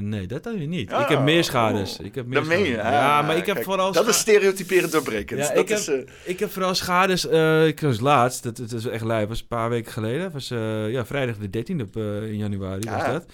[0.00, 0.92] nee, dat dan weer niet.
[0.92, 1.98] Ah, ik heb meer schades.
[1.98, 2.06] oh.
[2.06, 2.72] Ik heb meer Dat meen je?
[2.72, 2.90] schades.
[2.92, 3.92] Ja, Ah, maar ik heb kijk, vooral...
[3.92, 5.40] Dat is stereotyperend doorbrekend.
[5.40, 7.26] Ja, dat ik is, eh, Ik heb vooral schades.
[7.28, 10.30] eh ik was laatst, dat, het is echt lijp, was een paar weken geleden.
[10.30, 10.48] was
[10.88, 13.26] ja, vrijdag de 13e op, in januari was dat.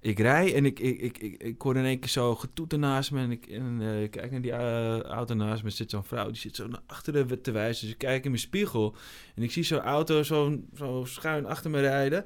[0.00, 3.10] Ik rij en ik, ik, ik, ik, ik hoor in één keer zo getoeter naast
[3.10, 3.20] me.
[3.20, 3.80] En ik, en,
[4.10, 4.52] kijk naar die
[5.02, 5.68] auto naast me.
[5.68, 7.82] Er zit zo'n vrouw, die zit zo naar achteren te wijzen.
[7.84, 8.94] Dus ik kijk in mijn spiegel.
[9.34, 12.24] En ik zie zo'n auto zo, zo schuin achter me rijden.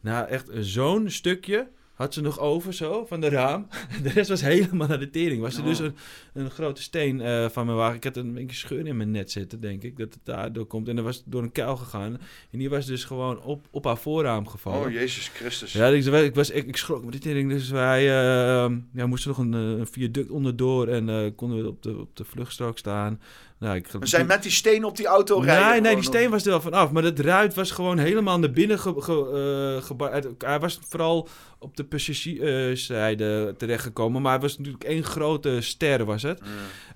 [0.00, 3.66] Nou, echt zo'n stukje had ze nog over zo, van de raam.
[4.02, 5.40] De rest was helemaal naar de tering.
[5.40, 5.66] Was er Oh.
[5.66, 5.94] dus een,
[6.32, 7.96] een grote steen eh, van mijn wagen.
[7.96, 9.96] Ik had een beetje scheur in mijn net zitten, denk ik.
[9.96, 10.88] Dat het daardoor komt.
[10.88, 12.18] En er was door een kuil gegaan.
[12.50, 14.86] En die was dus gewoon op, op haar voorraam gevallen.
[14.86, 15.72] Oh, Jezus Christus.
[15.72, 17.50] Ja, ik, ik, was, ik, ik schrok met die tering.
[17.50, 20.88] Dus wij eh, ja, moesten nog een, eh, een viaduct onderdoor.
[20.88, 23.20] En konden we op de, op de vluchtstrook staan.
[23.58, 25.70] Nou, ik, We zijn met die steen op die auto rijden.
[25.70, 26.90] Nee, nee, die steen was er wel vanaf.
[26.90, 31.28] Maar het ruit was gewoon helemaal naar binnen ge, ge- eh, Hij was vooral
[31.58, 34.22] op de passagierszijde terechtgekomen.
[34.22, 36.40] Maar het was natuurlijk één grote ster, was het.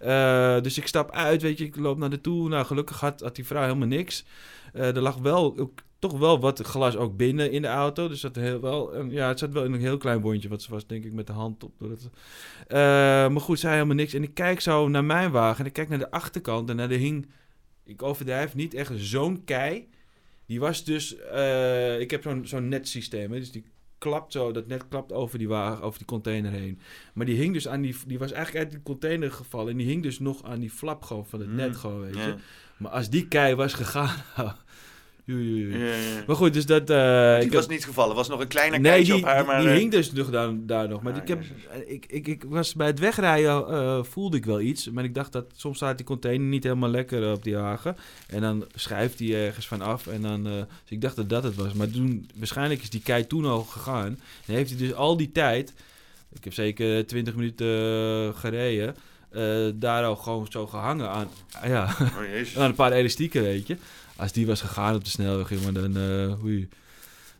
[0.00, 2.48] Eh, dus ik stap uit, weet je, ik loop naar de toe.
[2.48, 4.24] Nou, gelukkig had, had die vrouw helemaal niks.
[4.72, 8.08] Eh, er lag wel, ook, toch wel wat glas ook binnen in de auto.
[8.08, 10.48] Dus dat heel wel, en ja, het zat wel in een heel klein wondje.
[10.48, 11.72] Want ze was denk ik met de hand op.
[11.80, 12.78] Eh,
[13.28, 14.14] maar goed, zij helemaal niks.
[14.14, 16.70] En ik kijk zo naar mijn wagen en ik kijk naar de achterkant.
[16.70, 17.26] En naar de hing,
[17.84, 19.88] ik overdrijf niet, echt zo'n kei.
[20.46, 23.64] Die was dus, eh, ik heb zo'n zo'n netsysteem, hè, dus die
[23.98, 26.78] klapt zo, dat net klapt over die wagen, over die container heen.
[27.14, 29.86] Maar die hing dus aan die, die was eigenlijk uit die container gevallen en die
[29.86, 32.20] hing dus nog aan die flap gewoon van het Mm, net gewoon, weet je.
[32.20, 32.36] Ja.
[32.76, 34.16] Maar als die kei was gegaan,
[36.26, 36.86] Maar goed, dus dat...
[36.86, 36.96] Die
[37.46, 38.16] ik was heb- niet gevallen.
[38.16, 39.60] was nog een kleine Nee, die, op haar, maar...
[39.60, 41.02] die eh, hing dus nog daar, daar nog.
[41.02, 41.42] Maar Ah, ik, heb,
[41.86, 44.90] ik, ik, ik was bij het wegrijden eh, voelde ik wel iets.
[44.90, 47.96] Maar ik dacht dat soms staat die container niet helemaal lekker op die wagen.
[48.26, 50.06] En dan schrijft die ergens van af.
[50.06, 51.72] En dan, dus ik dacht dat dat het was.
[51.72, 54.18] Maar toen, waarschijnlijk is die kei toen al gegaan.
[54.46, 55.74] En heeft hij dus al die tijd,
[56.32, 57.68] ik heb zeker 20 minuten
[58.34, 58.94] gereden,
[59.80, 61.28] daar al gewoon zo gehangen aan,
[61.64, 63.76] ja, Oh, aan een paar elastieken, weet je.
[64.20, 66.68] Als die was gegaan op de snelweg, jongen, dan, eh oei.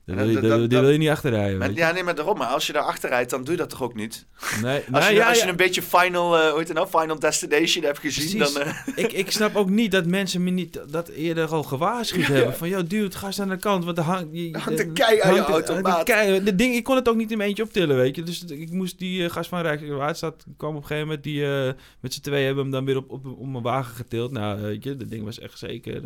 [0.07, 2.39] Dan wil je, die wil je niet achterrijden, Maar- ja, nee, maar daarom.
[2.39, 4.27] Maar als je daar achter rijdt, dan doe je dat toch ook niet?
[4.63, 5.45] Nee, Als, je, ja, als ja.
[5.45, 6.89] je een beetje Final, eh hoe heet het nou?
[6.89, 8.55] Final Destination hebt gezien, Precies.
[8.55, 8.63] dan...
[8.63, 8.75] eh,
[9.05, 12.33] ik, ik snap ook niet dat mensen me niet dat eerder al gewaarschuwd Ja.
[12.33, 12.55] hebben.
[12.55, 14.27] Van, joh, dude, ga eens aan de kant, want er hangt...
[14.33, 16.05] je- hangt een kei aan je hangt een- auto, hangt een maat.
[16.05, 18.23] kei- de ding, ik kon het ook niet in mijn eentje optillen, weet je.
[18.23, 21.73] Dus ik moest die eh, gast van Rijkswaterstaat kwam op een gegeven moment, die eh,
[22.01, 24.31] met z'n twee hebben hem dan weer op, op, op mijn wagen getild.
[24.31, 26.01] Nou, weet je, dat ding was echt zeker...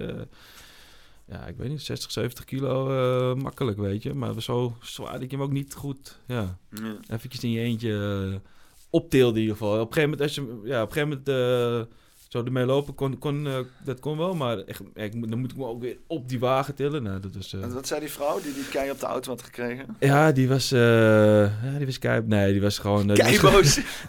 [1.27, 4.14] eh, ja, ik weet niet, 60, 70 kilo eh, makkelijk, weet je.
[4.14, 6.20] Maar zo zwaar je hem ook niet goed...
[6.27, 6.97] Ja, ja.
[7.09, 7.91] eventjes in je eentje
[8.31, 8.35] uh,
[8.91, 9.81] optilde in ieder geval.
[9.81, 11.95] Op een gegeven moment, als je, ja, op een gegeven moment uh,
[12.35, 15.57] zo ermee lopen kon, kon uh, dat kon wel, maar echt, ik, dan moet ik
[15.57, 17.03] me ook weer op die wagen tillen.
[17.03, 19.43] Nou, dat was, En wat zei die vrouw die die kei op de auto had
[19.43, 19.97] gekregen?
[20.01, 20.80] ja, die was, uh,
[21.62, 23.11] ja, die was kei, nee, die was gewoon...
[23.11, 23.16] Uh,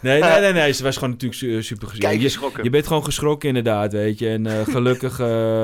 [0.02, 2.64] nee, nee, nee, nee, ze was gewoon natuurlijk su super Kei je, geschrokken.
[2.64, 4.28] je bent gewoon geschrokken inderdaad, weet je.
[4.28, 5.18] En gelukkig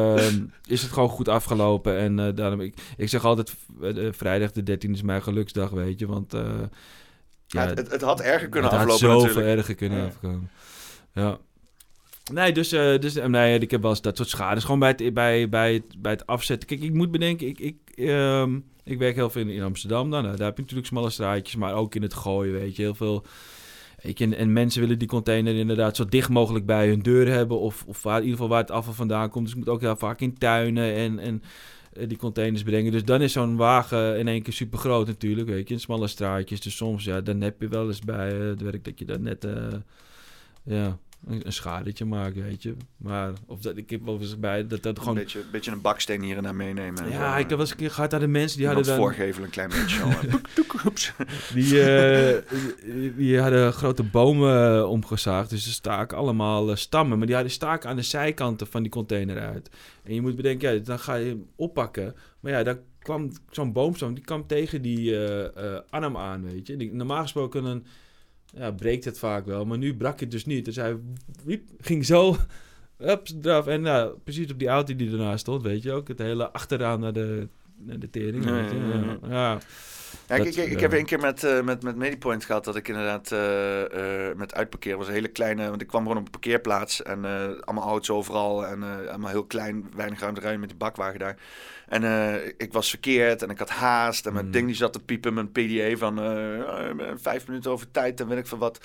[0.75, 1.99] is het gewoon goed afgelopen.
[1.99, 3.55] En daarom, ik, ik zeg altijd,
[4.11, 6.07] vrijdag de 13 is mijn geluksdag, weet je.
[6.07, 6.33] Want
[7.47, 10.07] ja, het, het, had erger kunnen het aflopen had zoveel erger kunnen ja.
[10.07, 10.51] afkomen.
[11.13, 11.39] Ja.
[12.31, 15.15] Nee, dus, uh, dus nee, ik heb wel eens dat soort schades gewoon bij het,
[15.15, 16.69] bij, bij het, bij het afzetten.
[16.69, 20.23] Kijk, ik moet bedenken, ik, ik, um, ik werk heel veel in, in Amsterdam dan.
[20.23, 23.25] Daar heb je natuurlijk smalle straatjes, maar ook in het gooien, weet je, heel veel...
[24.03, 27.59] Je, en, en, mensen willen die container inderdaad zo dicht mogelijk bij hun deur hebben.
[27.59, 29.45] Of, of waar, in ieder geval waar het afval vandaan komt.
[29.45, 31.43] Dus het moet ook heel vaak in tuinen en, en
[31.97, 32.93] uh, die containers brengen.
[32.93, 35.49] Dus dan is zo'n wagen in één keer super groot natuurlijk.
[35.49, 36.61] Weet je, in smalle straatjes.
[36.61, 39.47] Dus soms, ja, dan heb je wel eens bij het werk dat je dan net...
[40.65, 42.75] Ja, een, een schadetje maakt, weet je.
[42.97, 45.17] Maar of dat, ik heb wel eens bij dat dat gewoon...
[45.17, 47.11] Een beetje, beetje een baksteen hier en daar meenemen.
[47.11, 48.97] Ja, ik heb wel eens een keer gehad aan de mensen die hadden dan...
[48.97, 50.11] voorgeven een klein beetje zo.
[51.55, 57.19] die, uh, die hadden grote bomen omgezaagd, dus er staken allemaal stammen.
[57.19, 59.71] Maar die hadden staken aan de zijkanten van die container uit.
[60.03, 62.15] En je moet bedenken, ja, dan ga je hem oppakken.
[62.41, 65.47] Maar ja, dan kwam zo'n boomstam, die kwam tegen die uh,
[65.91, 66.77] arm aan, weet je.
[66.77, 67.87] Die, normaal gesproken een
[68.53, 69.65] ja, breekt het vaak wel.
[69.65, 70.65] Maar nu brak het dus niet.
[70.65, 70.97] Dus hij
[71.45, 72.37] wiep, ging zo
[73.13, 73.67] ups, eraf.
[73.67, 76.09] En nou, precies op die auto die ernaast stond, weet je ook.
[76.09, 78.45] Het hele achteraan naar de, naar de tering.
[78.45, 78.77] Ja, weet je.
[78.77, 79.53] ja, ja.
[79.53, 79.61] ja.
[80.29, 82.89] Ja, ik, ik, ik heb een keer met, eh, met, met Medipoint gehad dat ik
[82.89, 86.31] inderdaad eh, eh, met uitparkeren was een hele kleine, want ik kwam gewoon op een
[86.31, 90.69] parkeerplaats en eh, allemaal auto's overal en eh, allemaal heel klein, weinig ruimte rijden met
[90.69, 91.37] die bakwagen daar.
[91.93, 94.51] En eh, ik was verkeerd en ik had haast en mijn Mm.
[94.53, 98.29] ding die zat te piepen, mijn PDA van eh, eh, vijf minuten over tijd en
[98.29, 98.79] weet ik veel wat.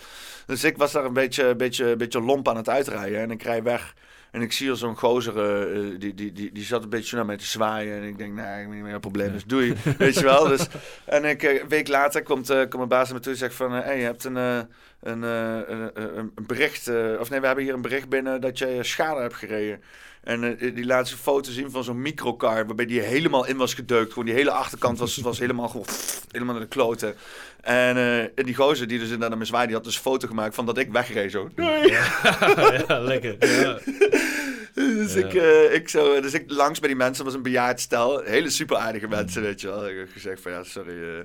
[0.45, 3.63] Dus ik was daar een beetje, beetje, beetje lomp aan het uitrijden en ik rij
[3.63, 3.93] weg.
[4.31, 7.25] En ik zie al zo'n gozer, eh, die, die, die, die zat een beetje naar
[7.25, 7.97] mij te zwaaien.
[8.01, 9.73] En ik denk, nee, ik heb niet meer een probleem, dus doei.
[9.97, 10.47] Weet je wel?
[10.47, 10.67] Dus,
[11.05, 13.71] en ik, een week later komt, komt mijn baas naar me toe en zegt van...
[13.71, 16.87] hé, hey, je hebt een, een, een, bericht...
[17.19, 19.81] of nee, we hebben hier een bericht binnen dat je schade hebt gereden.
[20.27, 22.65] En eh, die laat zijn foto zien van zo'n microcar...
[22.65, 24.09] waarbij die helemaal in was gedeukt.
[24.09, 25.85] Gewoon die hele achterkant was, was helemaal gewoon...
[26.31, 27.15] helemaal naar de kloten.
[27.61, 29.67] En eh, en die gozer die dus inderdaad naar me zwaaide...
[29.67, 31.49] die had dus een foto gemaakt van dat ik wegreed zo.
[31.57, 33.35] Ja, lekker.
[33.61, 33.79] Ja.
[34.97, 35.25] Dus, Ja.
[35.25, 38.19] ik, eh, ik zo, dus ik langs bij die mensen, was een bejaard stel.
[38.21, 39.87] Hele super aardige mensen, weet je wel.
[39.89, 40.91] Ik heb gezegd van ja, sorry.
[40.91, 41.23] eh,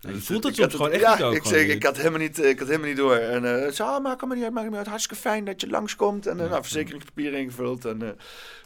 [0.00, 2.18] Ja, je voelt het soms had gewoon echt ja, ook Ik, zeg, ik, had helemaal
[2.18, 3.14] niet, ik had helemaal niet door.
[3.16, 4.86] En eh zo, ah, maak me niet uit, maak me niet uit.
[4.86, 6.26] Hartstikke fijn dat je langskomt.
[6.26, 7.84] En nou, verzekeringspapieren ingevuld.
[7.84, 8.16] En dat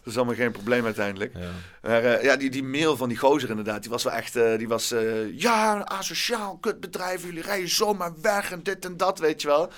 [0.05, 1.33] is allemaal geen probleem uiteindelijk.
[1.35, 1.51] Ja.
[1.83, 4.95] Maar ja, die, die mail van die gozer inderdaad, die was wel echt, die was,
[5.33, 9.71] ja, asociaal kutbedrijf, jullie rijden zomaar weg en dit en dat, weet je wel.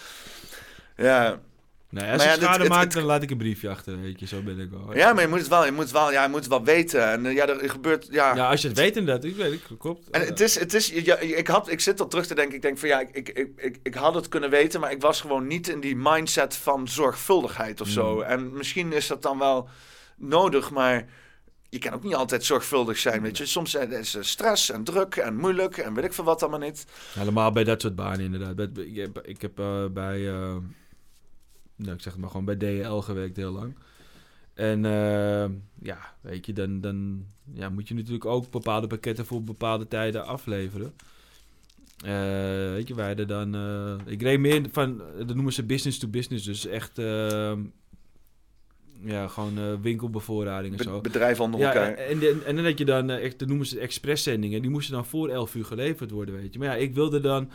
[0.96, 1.40] Ja,
[1.90, 4.00] Nee, als Maar je ja, schade het- maakt, het- dan laat ik een briefje achter,
[4.00, 4.26] weet je.
[4.26, 4.96] Zo ben ik wel.
[4.96, 6.64] ja maar je moet het wel, je moet het wel, ja, je moet het wel
[6.64, 7.10] weten.
[7.10, 8.34] En eh, ja, er gebeurt, ja.
[8.34, 9.24] Ja, als je het weet inderdaad.
[9.24, 10.10] Ik weet, ik klopt.
[10.10, 12.54] En het is, het is ja, ik, had, ik zit al terug te denken.
[12.54, 15.20] Ik denk van ja, ik, ik, ik, ik, had het kunnen weten, maar ik was
[15.20, 18.14] gewoon niet in die mindset van zorgvuldigheid of zo.
[18.14, 18.22] Mm.
[18.22, 19.68] En misschien is dat dan wel
[20.16, 21.06] nodig, maar
[21.68, 23.22] je kan ook niet altijd zorgvuldig zijn.
[23.22, 26.42] Weet je, soms is er stress en druk en moeilijk en weet ik veel wat
[26.42, 26.84] allemaal niet.
[27.14, 28.78] Helemaal bij dat soort banen inderdaad.
[28.78, 30.56] Ik heb, ik heb eh, bij, eh,
[31.82, 33.74] nou, ik zeg het maar gewoon bij DL gewerkt heel lang.
[34.54, 35.50] En eh,
[35.82, 40.26] ja, weet je, dan, dan ja, moet je natuurlijk ook bepaalde pakketten voor bepaalde tijden
[40.26, 40.92] afleveren.
[42.04, 43.54] Eh, weet je, wij hadden dan...
[43.54, 46.44] eh, ik reed meer van, dat noemen ze business to business.
[46.44, 46.96] Dus echt,
[49.04, 51.00] ja, gewoon winkelbevoorrading en Be- zo.
[51.00, 51.92] bedrijven onder Ja, elkaar.
[51.94, 54.60] en, en, en dan had je dan, echt, dat noemen ze expresszendingen.
[54.62, 56.58] Die moesten dan voor 11 uur geleverd worden, weet je.
[56.58, 57.50] Maar ja, ik wilde dan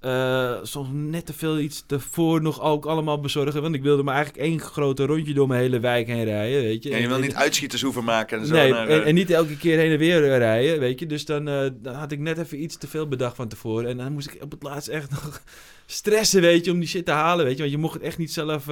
[0.00, 3.62] eh, soms net te veel iets ervoor nog ook allemaal bezorgen.
[3.62, 6.82] Want ik wilde maar eigenlijk één grote rondje door mijn hele wijk heen rijden, weet
[6.82, 6.90] je.
[6.90, 8.54] en je wil niet uitschieters hoeven maken en zo.
[8.54, 11.06] Nee, naar, en, eh, en niet elke keer heen en weer eh, rijden, weet je.
[11.06, 11.44] Dus dan,
[11.82, 13.88] dan had ik net even iets te veel bedacht van tevoren.
[13.88, 15.42] En dan moest ik op het laatst echt nog
[15.86, 17.60] stressen, weet je, om die shit te halen, weet je.
[17.60, 18.64] Want je mocht het echt niet zelf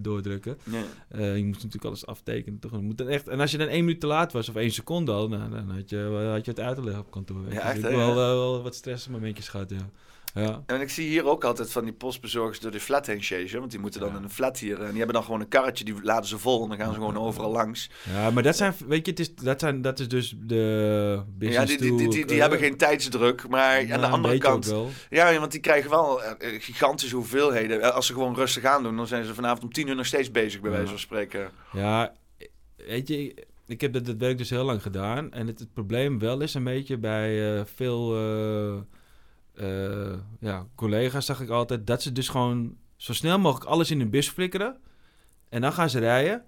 [0.00, 0.58] doordrukken.
[1.16, 2.58] je moest natuurlijk alles aftekenen.
[2.58, 2.80] Toch?
[2.80, 5.12] Moet dan echt, en als je dan één minuut te laat was, of één seconde
[5.12, 7.42] al, nou, dan had je, had je het uit te leggen op kantoor.
[7.42, 7.58] weet je.
[7.58, 9.90] Ja, Dus echt, ik heb wel, wel wat stressmomentjes gehad, ja.
[10.34, 10.62] Ja.
[10.66, 13.58] En ik zie hier ook altijd van die postbezorgers door de flat heen chasen.
[13.58, 14.16] Want die moeten dan Ja.
[14.16, 14.80] in een flat hier.
[14.80, 16.62] En die hebben dan gewoon een karretje, die laden ze vol.
[16.62, 17.90] En dan gaan ze gewoon overal langs.
[18.12, 21.64] ja, maar dat zijn, weet je, het is, dat, zijn, dat is dus de Ja,
[21.64, 23.48] die, die, die, die, hebben geen tijdsdruk.
[23.48, 24.74] Maar aan de andere kant...
[25.10, 27.80] Ja, want die krijgen wel eh, eh, gigantische hoeveelheden.
[27.80, 30.06] Eh, Als ze gewoon rustig aan doen, dan zijn ze vanavond om tien uur nog
[30.06, 31.50] steeds bezig, bij wijze van spreken.
[31.72, 32.14] Ja,
[32.76, 35.32] weet je, ik- heb dat, dat werk dus heel lang gedaan.
[35.32, 38.74] En het, het probleem wel is een beetje bij eh, veel eh,
[39.58, 43.98] eh, ja, collega's, zag ik altijd, dat ze dus gewoon zo snel mogelijk alles in
[43.98, 44.76] hun bus flikkeren.
[45.48, 46.44] En dan gaan ze rijden.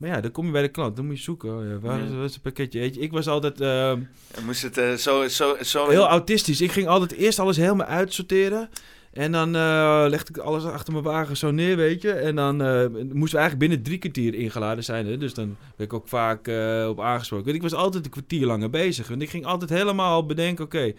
[0.00, 1.58] Maar ja, dan kom je bij de klant, dan moet je zoeken.
[1.58, 2.16] Oh ja, waar, is, Ja.
[2.16, 2.80] waar is het pakketje?
[2.80, 5.88] Weet je, ik was altijd eh, En moest het eh, zo, zo, zo...
[5.88, 6.60] heel autistisch.
[6.60, 8.68] Ik ging altijd eerst alles helemaal uitsorteren.
[9.12, 12.12] En dan eh, legde ik alles achter mijn wagen zo neer, weet je.
[12.12, 12.56] En dan
[12.92, 15.06] moesten we eigenlijk binnen drie kwartier ingeladen zijn.
[15.06, 15.16] Hè?
[15.16, 16.50] Dus dan werd ik ook vaak
[16.88, 17.54] op aangesproken.
[17.54, 19.08] Ik was altijd een kwartier langer bezig.
[19.08, 20.92] Want ik ging altijd helemaal bedenken, oké,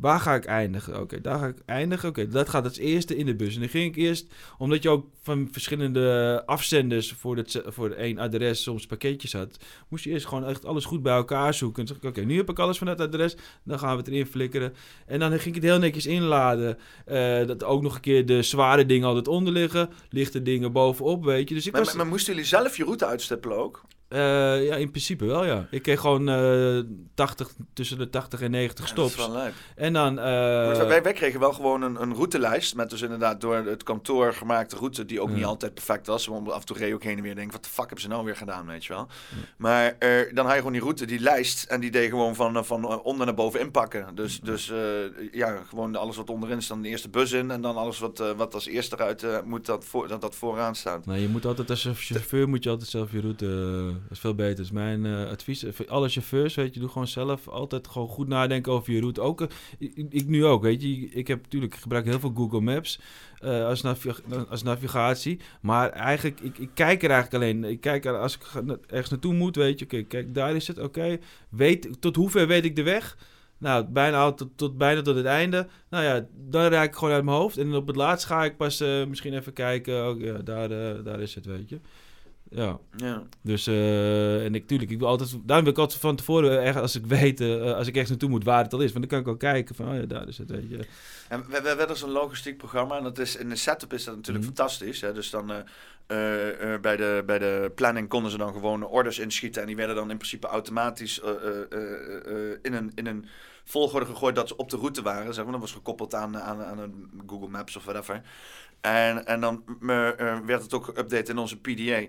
[0.00, 1.00] waar ga ik eindigen?
[1.00, 2.08] Oké, daar ga ik eindigen.
[2.08, 3.54] Oké, dat gaat als eerste in de bus.
[3.54, 4.26] En dan ging ik eerst,
[4.58, 9.56] omdat je ook van verschillende afzenders voor, het, voor één adres soms pakketjes had,
[9.88, 11.80] moest je eerst gewoon echt alles goed bij elkaar zoeken.
[11.80, 13.96] En dan zeg ik, oké, nu heb ik alles van dat adres, dan gaan we
[13.96, 14.74] het erin flikkeren.
[15.06, 16.78] En dan ging ik het heel netjes inladen.
[17.04, 21.24] Eh, dat ook nog een keer de zware dingen altijd onder liggen, lichte dingen bovenop,
[21.24, 21.54] weet je.
[21.54, 21.90] Dus ik Maar, was...
[21.90, 23.82] maar, maar moesten jullie zelf je route uitstippelen ook?
[24.08, 24.18] Eh,
[24.66, 25.66] ja, in principe wel, ja.
[25.70, 26.78] Ik kreeg gewoon eh
[27.14, 29.28] 80, tussen de 80 en 90 Ja, dat is stops.
[29.28, 29.52] wel leuk.
[29.76, 30.18] En dan...
[30.18, 30.24] eh,
[30.86, 34.76] wij, wij kregen wel gewoon een, een routelijst met dus inderdaad door het kantoor gemaakte
[34.76, 35.34] route die ook Ja.
[35.34, 36.26] niet altijd perfect was.
[36.26, 38.00] Want af en toe reed je ook heen en weer denk wat de fuck hebben
[38.00, 39.06] ze nou weer gedaan, weet je wel.
[39.56, 39.96] Maar
[40.34, 43.26] dan had je gewoon die route, die lijst en die deed gewoon van, van onder
[43.26, 44.06] naar boven inpakken.
[44.14, 44.72] Dus, dus
[45.32, 48.54] ja, gewoon alles wat onderin staat, de eerste bus in en dan alles wat, wat
[48.54, 51.06] als eerste eruit moet, dat, voor, dat dat vooraan staat.
[51.06, 53.96] Nou, je moet altijd als chauffeur moet je altijd zelf je route.
[54.02, 54.64] Dat is veel beter.
[54.64, 55.64] Is mijn eh, advies.
[55.70, 59.20] Voor alle chauffeurs, weet je, doe gewoon zelf altijd gewoon goed nadenken over je route.
[59.20, 59.48] Ook, eh,
[60.10, 60.88] ik, nu ook, weet je.
[61.10, 63.00] Ik heb natuurlijk ik gebruik heel veel Google Maps
[63.38, 64.12] eh, als, navi-
[64.48, 65.40] als navigatie.
[65.60, 67.64] Maar eigenlijk, ik, ik kijk er eigenlijk alleen.
[67.64, 68.42] Ik kijk als ik
[68.86, 69.84] ergens naartoe moet, weet je.
[69.84, 70.78] Oké, kijk, daar is het.
[70.78, 71.18] Oké,
[71.48, 73.16] weet tot hoever weet ik de weg.
[73.58, 75.66] Nou, bijna tot, tot, bijna tot het einde.
[75.90, 77.58] Nou ja, dan rijd ik gewoon uit mijn hoofd.
[77.58, 80.08] En op het laatst ga ik pas misschien even kijken.
[80.08, 80.68] Oh, ja, daar,
[81.02, 81.80] daar is het, weet je.
[82.50, 83.22] Ja, Ja.
[83.42, 86.76] dus eh, en ik, tuurlijk, ik wil altijd, daarom wil ik altijd van tevoren, echt,
[86.76, 88.92] als ik weet, eh, als ik echt naartoe moet, waar het al is.
[88.92, 90.78] Want dan kan ik ook kijken van, oh ja, daar is het, weet je.
[91.28, 94.16] En we, we hebben zo'n logistiek programma en dat is, in de setup is dat
[94.16, 94.54] natuurlijk Mhm.
[94.54, 95.00] fantastisch.
[95.00, 95.12] Hè?
[95.12, 95.56] Dus dan eh,
[96.80, 100.10] bij, de, bij de planning konden ze dan gewoon orders inschieten en die werden dan
[100.10, 101.20] in principe automatisch
[102.62, 103.26] in, een, in een
[103.64, 105.34] volgorde gegooid dat ze op de route waren.
[105.34, 105.52] Zeg maar.
[105.52, 108.22] Dat was gekoppeld aan, aan, aan een Google Maps of whatever.
[108.80, 109.64] En, en dan
[110.46, 112.06] werd het ook geüpdate in onze PDA.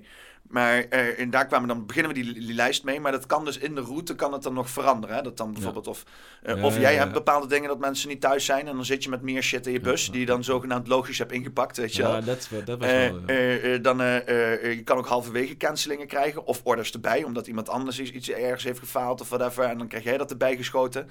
[0.49, 2.99] Maar en daar kwamen dan beginnen we die, die lijst mee.
[2.99, 5.15] Maar dat kan dus in de route kan het dan nog veranderen.
[5.15, 5.21] Hè?
[5.21, 6.03] Dat dan bijvoorbeeld of,
[6.43, 8.67] eh, Ja, of ja, jij hebt bepaalde dingen dat mensen niet thuis zijn.
[8.67, 10.11] En dan zit je met meer shit in je bus.
[10.11, 11.77] Die je dan zogenaamd logisch hebt ingepakt.
[11.77, 12.01] Weet je.
[12.01, 13.19] Ja, dat, was wel...
[13.25, 17.99] eh, eh, dan, je kan ook halverwege cancelingen krijgen of orders erbij, omdat iemand anders
[17.99, 19.63] iets, iets ergens heeft gefaald of whatever.
[19.63, 21.09] En dan krijg jij dat erbij geschoten.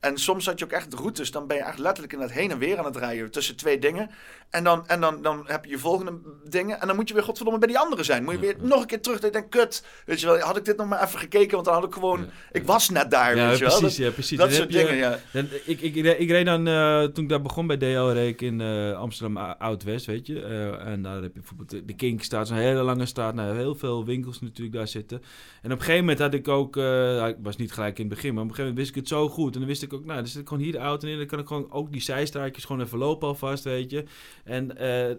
[0.00, 2.50] En soms had je ook echt routes, dan ben je echt letterlijk in het heen
[2.50, 4.10] en weer aan het rijden tussen twee dingen.
[4.50, 6.12] En dan, en dan, dan heb je je volgende
[6.48, 8.24] dingen en dan moet je weer godverdomme bij die andere zijn.
[8.24, 9.20] Moet je weer nog een keer terug.
[9.20, 11.64] Dat je denkt, kut, weet je wel, had ik dit nog maar even gekeken, want
[11.64, 12.26] dan had ik gewoon, Ja.
[12.52, 13.78] ik was net daar, ja, weet je wel.
[13.78, 14.38] precies, Dat, ja, precies.
[14.38, 15.18] dat Dan soort je- dingen, ja.
[15.32, 18.40] Dan, ik, ik, ik, ik reed dan, eh, toen ik daar begon bij DL Reek
[18.40, 20.42] in eh, Amsterdam Oud-West, weet je.
[20.42, 23.34] Eh, en daar heb je bijvoorbeeld de, de Kink staat, zo'n hele lange straat.
[23.34, 25.18] Nou, heel veel winkels natuurlijk daar zitten.
[25.62, 28.34] En op een gegeven moment had ik ook, ik was niet gelijk in het begin,
[28.34, 29.52] maar op een gegeven moment wist ik het zo goed.
[29.52, 31.16] En dan wist ik ook, nou, dan zit ik gewoon hier de auto in.
[31.18, 34.04] Dan kan ik gewoon ook die zijstraatjes gewoon even lopen alvast, weet je.
[34.44, 34.68] En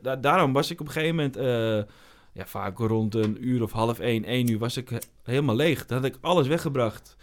[0.01, 1.35] da- daarom was ik op een gegeven moment...
[2.33, 5.55] eh, ja, vaak rond een uur of half één, één uur was ik he- helemaal
[5.55, 5.85] leeg.
[5.85, 7.15] Dan had ik alles weggebracht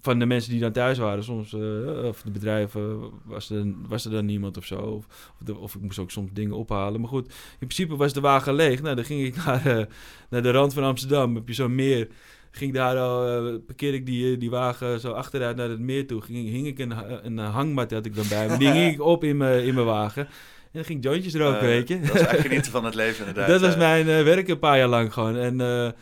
[0.00, 1.24] van de mensen die dan thuis waren.
[1.24, 1.60] Soms, eh,
[2.04, 4.76] of de bedrijven, was er, was er dan niemand of zo.
[4.76, 5.06] Of,
[5.40, 7.00] of, de- of ik moest ook soms dingen ophalen.
[7.00, 8.82] Maar goed, in principe was de wagen leeg.
[8.82, 9.84] Nou, dan ging ik naar, eh,
[10.30, 11.34] naar de rand van Amsterdam.
[11.34, 12.08] Heb je zo'n meer.
[12.50, 16.06] Ging daar al, eh, parkeerde ik die, eh, die wagen zo achteruit naar het meer
[16.06, 16.20] toe.
[16.20, 16.92] Ging, hing ik een,
[17.26, 18.56] een hangmat had ik dan bij me.
[18.56, 20.28] Die hing ik op in mijn in mijn wagen.
[20.68, 22.00] En dan ging jointjes roken, Eh, weet je.
[22.00, 23.48] Dat is echt genieten van het leven inderdaad.
[23.48, 23.78] Dat was eh.
[23.78, 25.36] mijn eh, werk een paar jaar lang gewoon.
[25.36, 25.94] En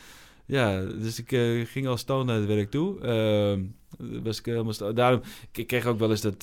[0.46, 1.28] ja, dus ik
[1.68, 3.00] ging al stoned naar het werk toe.
[3.00, 3.60] Ehm,
[4.22, 6.38] was ik helemaal Daarom, ik, ik kreeg ook wel eens dat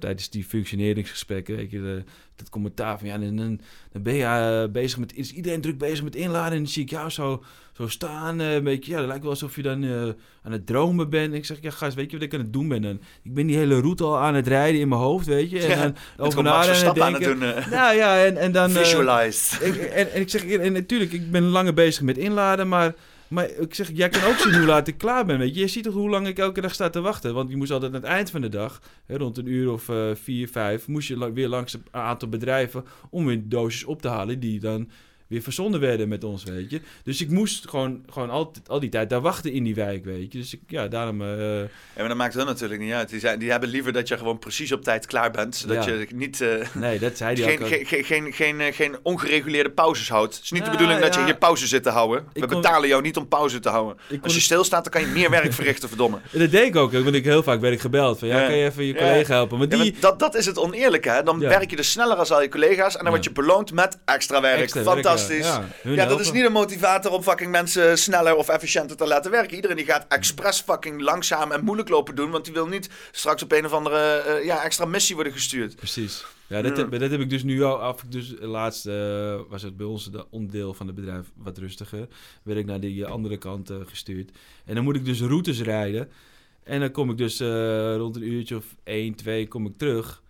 [0.00, 2.04] tijdens die functioneringsgesprekken, weet je,
[2.36, 3.60] dat commentaar van ja, dan, dan,
[3.92, 6.82] dan ben je eh, bezig met, is iedereen druk bezig met inladen en dan zie
[6.82, 9.84] ik jou zo, zo staan, eh, een beetje, ja, het lijkt wel alsof je dan
[9.84, 10.02] eh,
[10.42, 11.34] aan het dromen bent.
[11.34, 13.00] Ik zeg, ja gast, weet je wat ik aan het doen ben dan?
[13.22, 15.78] Ik ben die hele route al aan het rijden in mijn hoofd, weet je, en
[15.78, 17.20] Ja, over aan het denken.
[17.40, 17.42] doen.
[17.42, 17.70] eh.
[17.70, 18.70] Nou ja, en, en dan...
[18.70, 19.64] Visualize.
[19.64, 22.94] ik, en, en ik zeg, en natuurlijk, ik ben langer bezig met inladen, maar,
[23.28, 25.60] maar ik zeg, jij kan ook zien hoe laat ik klaar ben, weet je.
[25.60, 27.94] Je ziet toch hoe lang ik elke dag sta te wachten, want je moest altijd
[27.94, 31.08] aan het eind van de dag, hè, rond een uur of eh, vier, vijf, moest
[31.08, 34.88] je weer langs een aantal bedrijven om weer doosjes op te halen die dan
[35.28, 36.80] weer verzonden werden met ons, weet je.
[37.04, 40.32] Dus ik moest gewoon, gewoon altijd, al die tijd daar wachten in die wijk, weet
[40.32, 40.38] je.
[40.38, 41.22] Dus ik, ja, daarom...
[41.22, 41.66] eh, Ja,
[41.96, 43.08] maar dat maakt hun natuurlijk niet uit.
[43.08, 45.56] Die, zijn, die hebben liever dat je gewoon precies op tijd klaar bent.
[45.56, 45.92] Zodat Ja.
[45.92, 46.40] je niet...
[46.40, 47.68] eh, nee, dat zei hij geen, ook.
[47.68, 50.34] geen, geen, geen, geen, eh, geen ongereguleerde pauzes houdt.
[50.34, 52.24] Het is niet de bedoeling dat je hier pauze zit te houden.
[52.32, 53.96] We kon- betalen jou niet om pauze te houden.
[54.08, 56.18] Ik Als je stilstaat, dan kan je meer werk verrichten, verdomme.
[56.32, 58.56] En dat deed ik ook, want ik heel vaak werd ik gebeld van, ja, kan
[58.56, 59.58] je even je collega helpen?
[59.58, 59.78] Maar die...
[59.78, 61.22] maar dat, dat is het oneerlijke, hè?
[61.22, 63.98] Dan werk je dus sneller als al je collega's en dan word je beloond met
[64.04, 64.60] extra werk.
[64.60, 65.82] extra werk, Fantastisch.
[65.82, 65.92] ja.
[65.94, 69.56] Ja, dat is niet een motivator om fucking mensen sneller of efficiënter te laten werken.
[69.56, 73.42] Iedereen die gaat expres fucking langzaam en moeilijk lopen doen, want die wil niet straks
[73.42, 75.76] op een of andere eh, ja, extra missie worden gestuurd.
[75.76, 76.24] Precies.
[76.46, 76.82] Ja, dat, Ja.
[76.82, 78.04] Heb, dat heb ik dus nu al af.
[78.08, 82.08] Dus laatst eh, was het bij ons de onderdeel van het bedrijf wat rustiger.
[82.42, 84.30] Werd ik naar die eh, andere kant gestuurd.
[84.64, 86.08] En dan moet ik dus routes rijden.
[86.62, 87.40] En dan kom ik dus
[87.96, 90.22] rond een uurtje of 1, 2 kom ik terug.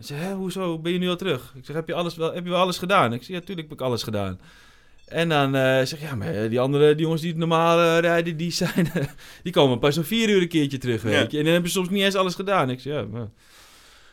[0.00, 1.52] En ze hoezo ben je nu al terug?
[1.56, 3.12] Ik zeg, heb je, alles wel, heb je wel alles gedaan?
[3.12, 4.40] Ik zeg, ja, tuurlijk heb ik alles gedaan.
[5.06, 7.78] En dan eh, zeg ik, ja, maar eh, die andere die jongens die het normaal
[7.80, 8.90] eh, rijden, die, zijn,
[9.42, 11.26] die komen pas om vier uur een keertje terug, weet Ja.
[11.28, 11.38] je.
[11.38, 12.70] En dan hebben ze soms niet eens alles gedaan.
[12.70, 13.28] Ik zeg, ja, maar...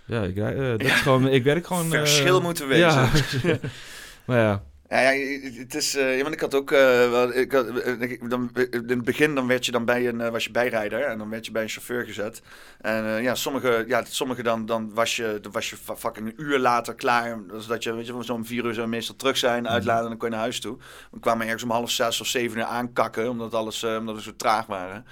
[0.06, 1.90] Ja, ik, dat is gewoon, ik werk gewoon...
[1.90, 2.88] Verschil moeten wezen.
[2.88, 3.10] Ja,
[4.26, 4.64] maar ja.
[4.90, 8.50] Ja, ja, het is, eh, ja, want ik had ook, wel- ik had, eh, dan,
[8.72, 11.46] in het begin dan werd je dan bij een, was je bijrijder en dan werd
[11.46, 12.42] je bij een chauffeur gezet.
[12.82, 16.60] En ja, sommige, ja, sommige dan, dan was je, dan was je fucking een uur
[16.60, 17.38] later klaar.
[17.48, 20.10] Dus dat je, weet je, van zo'n vier uur zou meestal terug zijn, uitladen en
[20.10, 20.78] dan kon je naar huis toe.
[21.12, 24.36] We kwamen ergens om half zes of zeven uur aankakken, omdat alles, omdat we zo
[24.36, 25.06] traag waren.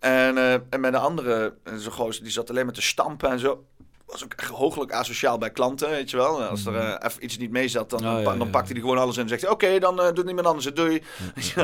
[0.00, 3.38] En, eh, en met de andere, zo'n gozer, die zat alleen maar te stampen en
[3.38, 3.66] zo.
[4.14, 6.42] Was ook echt hooglijk asociaal bij klanten, weet je wel.
[6.42, 8.98] Als er eh, even iets niet mee zat, dan, Oh, ja, dan pakte hij gewoon
[8.98, 9.48] alles in en zegt.
[9.48, 11.02] Oké, dan eh, doet niemand anders het, doei.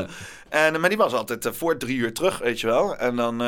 [0.49, 2.97] En, eh, maar die was altijd voor drie uur terug, weet je wel.
[2.97, 3.41] En dan...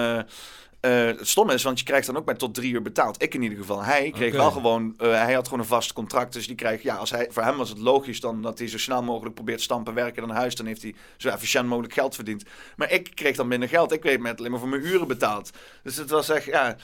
[0.84, 3.22] eh, het stomme is, want je krijgt dan ook maar tot drie uur betaald.
[3.22, 3.84] Ik in ieder geval.
[3.84, 6.34] Hij kreeg wel gewoon, eh, hij had gewoon een vast contract.
[6.34, 8.78] Dus die krijgt, ja, als hij, voor hem was het logisch dan dat hij zo
[8.78, 10.56] snel mogelijk probeert stampen, werken naar huis.
[10.56, 12.44] Dan heeft hij zo efficiënt mogelijk geld verdiend.
[12.76, 13.92] Maar ik kreeg dan minder geld.
[13.92, 15.50] Ik werd met alleen maar voor mijn uren betaald.
[15.84, 16.76] Dus het was echt, ja,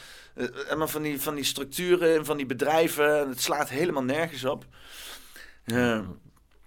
[0.77, 3.29] maar van die, van die structuren en van die bedrijven.
[3.29, 4.65] Het slaat helemaal nergens op.
[5.65, 6.05] Ja.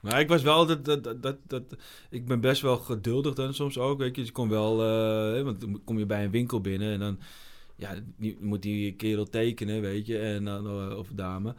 [0.02, 1.62] Maar ik was wel dat, dat, dat, dat,
[2.10, 4.14] ik ben best wel geduldig dan soms ook, weet je.
[4.14, 7.18] Dus je komt wel, eh, want dan kom je bij een winkel binnen en dan,
[7.76, 11.54] ja, die, moet die kerel tekenen, weet je, en dan, eh, of dame.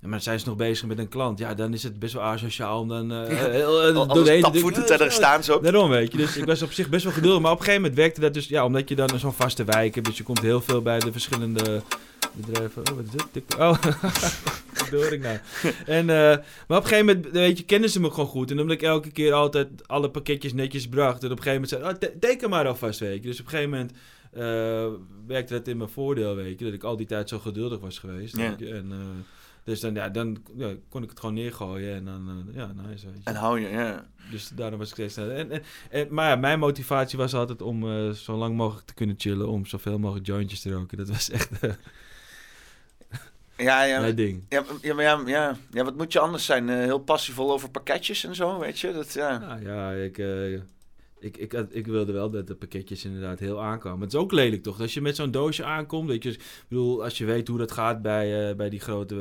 [0.00, 1.38] Maar zijn ze nog bezig met een klant?
[1.38, 3.12] Ja, dan is het best wel asociaal om dan...
[3.12, 5.60] eh heel, tapvoeten te staan zo.
[5.60, 6.18] Daarom, weet je.
[6.18, 7.40] Dus ik was op zich best wel geduldig.
[7.40, 8.48] Maar op een gegeven moment werkte dat dus...
[8.48, 10.06] Ja, omdat je dan zo'n vaste wijk hebt.
[10.06, 11.82] Dus je komt heel veel bij de verschillende
[12.32, 12.82] bedrijven.
[12.90, 13.56] Oh, wat is dit?
[13.58, 13.74] Oh,
[14.92, 15.38] hoor ik nou?
[15.86, 16.16] En, eh,
[16.68, 18.50] maar op een gegeven moment, weet je, kennen ze me gewoon goed.
[18.50, 21.24] En omdat ik elke keer altijd alle pakketjes netjes bracht.
[21.24, 23.28] En op een gegeven moment zei oh, te- teken maar alvast, weet je.
[23.28, 23.92] Dus op een gegeven moment
[24.32, 26.64] eh, werkte dat in mijn voordeel, weet je.
[26.64, 28.36] Dat ik al die tijd zo geduldig was geweest.
[28.36, 28.56] Ja.
[28.58, 28.98] En, eh,
[29.64, 31.94] dus dan, ja, dan ja, kon ik het gewoon neergooien.
[31.94, 33.30] En dan, ja, nice, weet je.
[33.30, 34.06] En hou je, ja.
[34.30, 35.36] Dus daarom was ik steeds sneller.
[35.36, 39.14] En, en, en, maar ja, mijn motivatie was altijd om zo lang mogelijk te kunnen
[39.18, 39.48] chillen.
[39.48, 40.98] Om zoveel mogelijk jointjes te roken.
[40.98, 41.50] Dat was echt
[43.56, 44.00] Ja, ja.
[44.00, 44.42] mijn ding.
[44.48, 46.68] Ja, ja, maar ja, ja, ja, wat moet je anders zijn?
[46.68, 48.92] Eh, heel passievol over pakketjes en zo, weet je?
[48.92, 49.38] Dat, ja.
[49.38, 50.52] Nou ja, ik, eh,
[51.18, 54.00] ik, ik, ik wilde wel dat de pakketjes inderdaad heel aankwamen.
[54.00, 54.80] Het is ook lelijk toch?
[54.80, 56.08] Als je met zo'n doosje aankomt.
[56.08, 59.14] Weet je, ik bedoel, als je weet hoe dat gaat bij, eh, bij die grote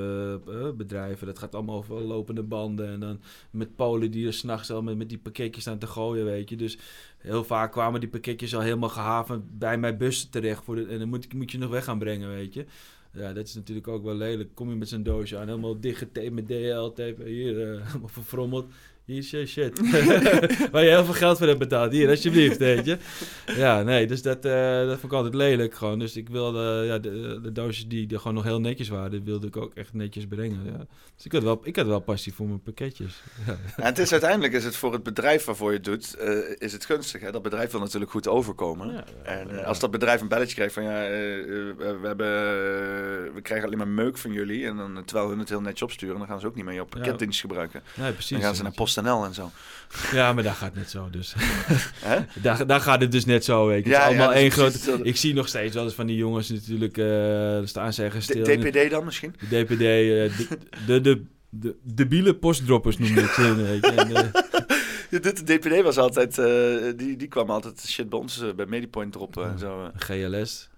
[0.77, 1.27] bedrijven.
[1.27, 2.87] Dat gaat allemaal over lopende banden.
[2.87, 3.21] En dan
[3.51, 6.55] met polen die er s'nachts al met, met die pakketjes staan te gooien, weet je.
[6.55, 6.77] Dus
[7.17, 10.63] heel vaak kwamen die pakketjes al helemaal gehavend bij mijn bus terecht.
[10.63, 12.65] Voor de, en dan moet, moet je nog weg gaan brengen, weet je.
[13.13, 14.55] Ja, dat is natuurlijk ook wel lelijk.
[14.55, 17.23] Kom je met zo'n doosje aan, helemaal dichtgetaped met DL-tape.
[17.23, 18.73] Hier, eh, helemaal verfrommeld.
[19.11, 19.79] Hier is je shit.
[20.71, 21.91] Waar je heel veel geld voor hebt betaald.
[21.91, 22.97] Hier, alsjeblieft, weet je.
[23.45, 25.99] Ja, nee, dus dat, eh, dat vond ik altijd lelijk gewoon.
[25.99, 29.21] Dus ik wilde, ja, de, de doosjes die er gewoon nog heel netjes waren, die
[29.23, 30.59] wilde ik ook echt netjes brengen.
[30.65, 30.85] Ja.
[31.15, 33.21] Dus ik had, wel, ik had wel passie voor mijn pakketjes.
[33.77, 33.83] Ja.
[33.83, 36.85] Het is uiteindelijk is het voor het bedrijf waarvoor je het doet, eh, is het
[36.85, 37.21] gunstig.
[37.21, 37.31] Hè?
[37.31, 38.93] Dat bedrijf wil natuurlijk goed overkomen.
[38.93, 42.27] Ja, en eh, als dat bedrijf een belletje krijgt van ja, we, hebben,
[43.33, 44.65] we krijgen alleen maar meuk van jullie.
[44.65, 46.89] En dan, terwijl hun het heel netjes opsturen, dan gaan ze ook niet meer op
[46.89, 47.83] pakketdienst gebruiken.
[47.95, 48.29] Nee, precies.
[48.29, 48.71] Dan gaan ze naar
[49.03, 49.51] PostNL en zo.
[50.11, 51.33] Ja, maar daar gaat het net zo dus.
[52.41, 53.89] Daar, daar gaat het dus net zo, weet je.
[53.89, 54.99] Ja, het is allemaal één grote...
[55.03, 58.43] Ik zie nog steeds wel eens van die jongens natuurlijk uh, staan zeggen stil.
[58.43, 59.35] DPD dan misschien?
[59.49, 60.47] De DPD, eh, de,
[60.85, 63.37] de, de, de debiele postdroppers noemde ik.
[63.37, 64.23] En, eh,
[65.09, 66.35] Ja, dit, de DPD was altijd,
[66.97, 69.89] die, die kwam altijd shit bij ons bij Medipoint droppen en zo.
[69.95, 70.69] GLS.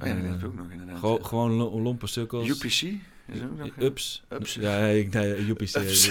[0.00, 0.98] Oh ja, dat heb ik ook nog inderdaad.
[0.98, 2.48] Gewo- gewoon lo- lompe sukkels.
[2.48, 2.92] UPC?
[3.32, 3.48] Ja.
[3.78, 4.22] Ups.
[4.32, 4.54] Ups.
[4.60, 5.76] Ja, nee, nee, UPC.
[5.76, 6.10] Ups.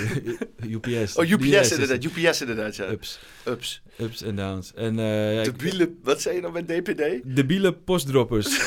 [0.68, 1.16] UPS.
[1.18, 2.04] Oh, UPS DS inderdaad.
[2.04, 2.90] UPS inderdaad, ja.
[2.92, 3.20] Ups.
[3.48, 3.82] Ups.
[4.00, 4.72] Ups en downs.
[4.76, 7.04] En, eh, ja, De ik- biele, wat zei je nou met DPD?
[7.36, 8.48] Debiele postdroppers.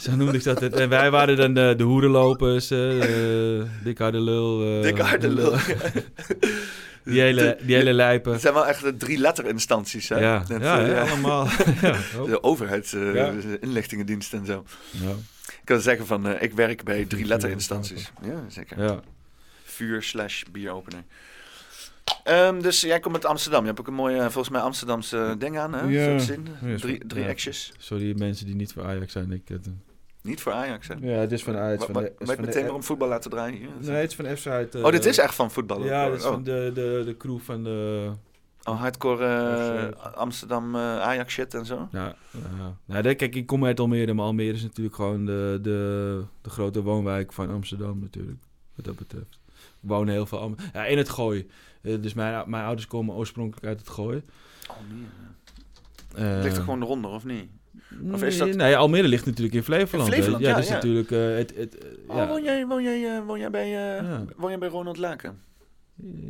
[0.00, 0.62] Zo noemde ik dat.
[0.62, 4.76] En wij waren dan de, de hoerenlopers, eh eh, dik harde lul.
[4.76, 5.54] eh, Dik harde lul.
[7.04, 8.32] Die hele, die hele lijpen.
[8.32, 10.18] Het zijn wel echt de drie letterinstanties, hè?
[10.18, 11.48] Ja, Dat, ja, eh, ja, allemaal.
[11.82, 12.28] ja, ook.
[12.28, 14.64] De overheidsinlichtingendienst en zo.
[14.90, 15.39] Ja, Ik
[15.70, 18.12] kan zeggen van, eh, ik werk bij drie letterinstanties.
[18.22, 18.82] Ja, zeker.
[18.82, 19.00] ja.
[19.64, 21.04] Vuur slash bieropener.
[22.24, 23.60] Ehm, dus jij komt uit Amsterdam.
[23.60, 25.80] Je hebt ook een mooie, eh, volgens mij, Amsterdamse ding aan, hè?
[25.80, 26.08] Ja.
[26.08, 27.30] Ja, Drie, drie ja.
[27.30, 27.72] actjes.
[27.78, 29.32] Sorry mensen die niet voor Ajax zijn.
[29.32, 29.68] Ik, het,
[30.22, 30.94] Niet voor Ajax, hè?
[31.00, 31.84] ja, het is van Ajax.
[31.84, 33.58] Van de, van meteen maar om voetbal laten draaien?
[33.58, 33.68] hier?
[33.80, 34.74] Nee, het is van FC uit.
[34.74, 35.84] oh, dit is echt van voetbal?
[35.84, 36.10] Ja, ook.
[36.10, 36.32] dit is oh.
[36.32, 38.10] van de, de, de crew van de...
[38.64, 41.88] Oh, hardcore eh, Amsterdam eh, Ajax shit en zo?
[41.92, 42.14] Ja.
[42.86, 46.82] Nou, kijk, ik kom uit Almere, maar Almere is natuurlijk gewoon de, de, de grote
[46.82, 48.38] woonwijk van Amsterdam natuurlijk,
[48.74, 49.40] wat dat betreft.
[49.82, 51.46] Er wonen heel veel Am- ja, in het Gooi.
[51.82, 54.22] Eh, dus mijn, mijn ouders komen oorspronkelijk uit het Gooi.
[54.70, 56.26] Oh, nee.
[56.36, 57.48] Eh, Ligt er gewoon eronder, of niet?
[58.12, 60.08] of nee, is dat- Nee, Almere ligt natuurlijk in Flevoland.
[60.08, 60.14] In.
[60.14, 61.56] Flevoland, ja, ja, dat is natuurlijk het...
[61.56, 64.02] het, het Oh, woon jij, woon jij, woon jij, bij,
[64.36, 65.38] woon jij bij Ronald Laken?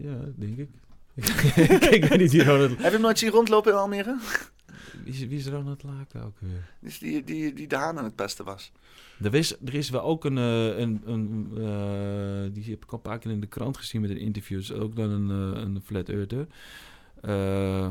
[0.03, 0.69] ja, denk ik.
[1.97, 2.71] ik weet niet wie Ronald...
[2.71, 4.19] Heb je hem nooit zien rondlopen in Almere?
[5.05, 6.71] Wie is, wie is Ronald Laken ook weer?
[6.81, 8.73] Dus die, die, die de haan aan het pesten was.
[9.23, 12.97] Er is, er is wel ook een, eh, een, een eh, die heb ik al
[12.97, 14.59] een paar keer in de krant gezien met een interview.
[14.59, 16.47] Is ook dan een, eh, een flat earther.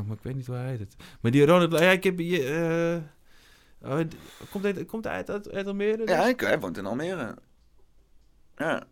[0.05, 0.95] Maar ik weet niet hoe hij heet het.
[1.21, 3.01] Maar die Ronald, ja, ik heb je,
[3.81, 4.15] oh, d-
[4.49, 5.97] komt hij komt hij uit, uit, uit Almere?
[5.97, 6.09] dus?
[6.09, 7.35] Ja, hij, hij woont in Almere.
[8.57, 8.83] Ja.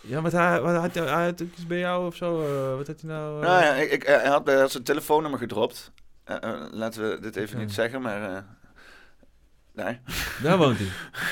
[0.00, 2.40] Ja, want hij, wat, had hij, had iets bij jou of zo.
[2.42, 3.42] eh, wat had hij nou?
[3.42, 3.48] eh?
[3.48, 5.92] Nou ja, ik, ik, hij, had, hij had zijn telefoonnummer gedropt.
[6.24, 7.64] Eh, eh, laten we dit even Ja.
[7.64, 8.22] niet zeggen, maar...
[8.34, 8.42] eh,
[9.72, 9.98] nee.
[10.42, 10.88] Daar woont hij.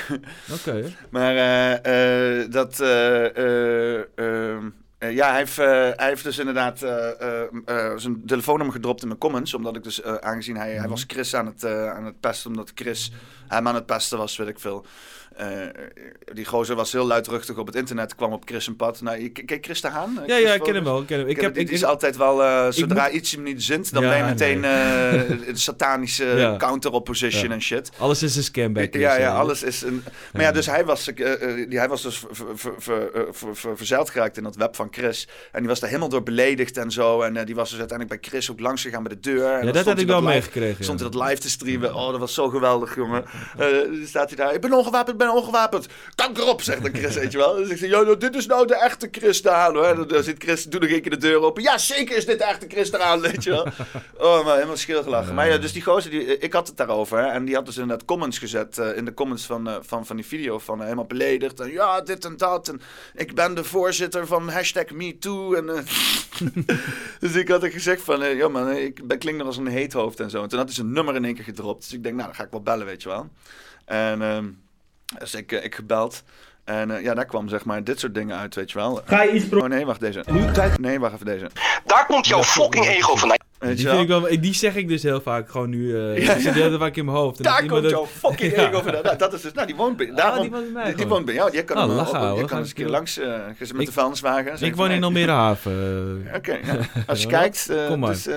[0.55, 0.83] Oké.
[1.09, 2.79] Maar eh, eh, dat...
[2.79, 5.65] eh, eh, ehm, Eh, ja, hij heeft, eh,
[5.95, 9.53] hij heeft dus inderdaad eh, eh, eh, zijn telefoonnummer gedropt in mijn comments.
[9.53, 12.49] Omdat ik dus, eh, aangezien hij, hij was Chris aan het, eh, aan het pesten,
[12.49, 13.11] omdat Chris
[13.47, 14.85] hem aan het pesten was, weet ik veel.
[15.35, 15.47] Eh,
[16.33, 19.01] die gozer was heel luidruchtig op het internet, kwam op Chris een pad.
[19.01, 20.13] Nou, kijk Chris de Haan?
[20.27, 20.99] Ja, Chris ja, ik ken hem wel.
[21.01, 21.27] Ik, ken hem.
[21.27, 23.93] Ik ik heb, die ik, is altijd wel, eh, zodra moet- iets hem niet zint,
[23.93, 24.71] dan Ja, ben je meteen nee.
[24.71, 26.57] eh, een satanische Ja.
[26.57, 27.91] counter-opposition en shit.
[27.97, 30.03] alles is een scam bij Chris, Ja, ja, alles is een.
[30.33, 31.03] Maar ja, dus hij was,
[31.67, 34.87] die- hij was dus ver, ver, ver, ver- ver- verzeild geraakt in dat web van
[34.91, 35.27] Chris.
[35.51, 37.21] En die was daar helemaal door beledigd en zo.
[37.21, 39.65] En die was dus uiteindelijk bij Chris ook langs gegaan bij de deur.
[39.65, 40.83] Ja, dat had ik wel meegekregen.
[40.83, 41.95] Stond hij dat live te streamen.
[41.95, 43.23] Oh, dat was zo geweldig, jongen.
[44.05, 44.53] Staat hij daar.
[44.53, 45.87] Ik ben ongewapend, ben ongewapend.
[46.15, 47.55] Kanker op, zegt de Chris, weet je wel.
[47.55, 49.95] Dan zegt hij, "Ja, nou, dit is nou de echte Chris Daan, hoor.
[49.95, 51.63] Dan, dan zit Chris, doe nog een keer de deur open.
[51.63, 53.67] Ja, zeker is dit de echte Chris Daan, weet je wel.
[54.17, 55.33] Oh, maar helemaal schilgelachen.
[55.33, 57.17] Maar ja, dus die gozer, die, ik had het daarover.
[57.17, 60.05] Hè, en die had dus inderdaad comments gezet eh, in de comments van, eh, van,
[60.05, 60.59] van die video.
[60.59, 61.59] Van eh, helemaal beledigd.
[61.59, 62.67] En ja, dit en dat.
[62.67, 62.81] En
[63.15, 65.53] ik ben de voorzitter van hashtag MeToo.
[65.53, 65.65] En,
[67.19, 70.19] dus ik had er gezegd van, ja man, ik ben, klink nog als een heethoofd
[70.19, 70.43] en zo.
[70.43, 71.81] En toen had hij zijn nummer in één keer gedropt.
[71.81, 73.29] Dus ik denk, nou, dan ga ik wel bellen, weet je wel.
[73.85, 74.45] En ehm,
[75.17, 76.23] dus ik, eh, ik gebeld.
[76.63, 79.01] En eh, ja, daar kwam zeg maar dit soort dingen uit, weet je wel.
[79.05, 80.23] Ga je iets pro- Oh nee, wacht deze.
[80.31, 80.79] Nu kijk.
[80.79, 81.49] Nee, wacht even deze.
[81.85, 83.37] Daar komt jouw fucking ego vandaan.
[83.59, 85.97] Weet Die, vind ik wel, die zeg ik dus heel vaak gewoon nu.
[85.97, 87.37] eh Ja, die zit heel vaak in mijn hoofd.
[87.37, 88.69] En Daar komt jouw fucking Ja.
[88.69, 89.03] ego vandaan.
[89.03, 91.07] Nou, dat is dus, nou, die woont bij, Ah, daarom, die woont bij mij die,
[91.07, 91.51] woont bij jou.
[91.55, 93.27] Je kan, Oh, hem, lachen, op- je kan eens een ik keer langs, eh,
[93.59, 94.65] met Ik- de vuilniswagen.
[94.65, 96.27] Ik woon in Almere Haven.
[96.35, 96.77] Oké, ja.
[97.07, 98.09] als je Ja, kijkt, eh, kom maar.
[98.13, 98.27] Dus,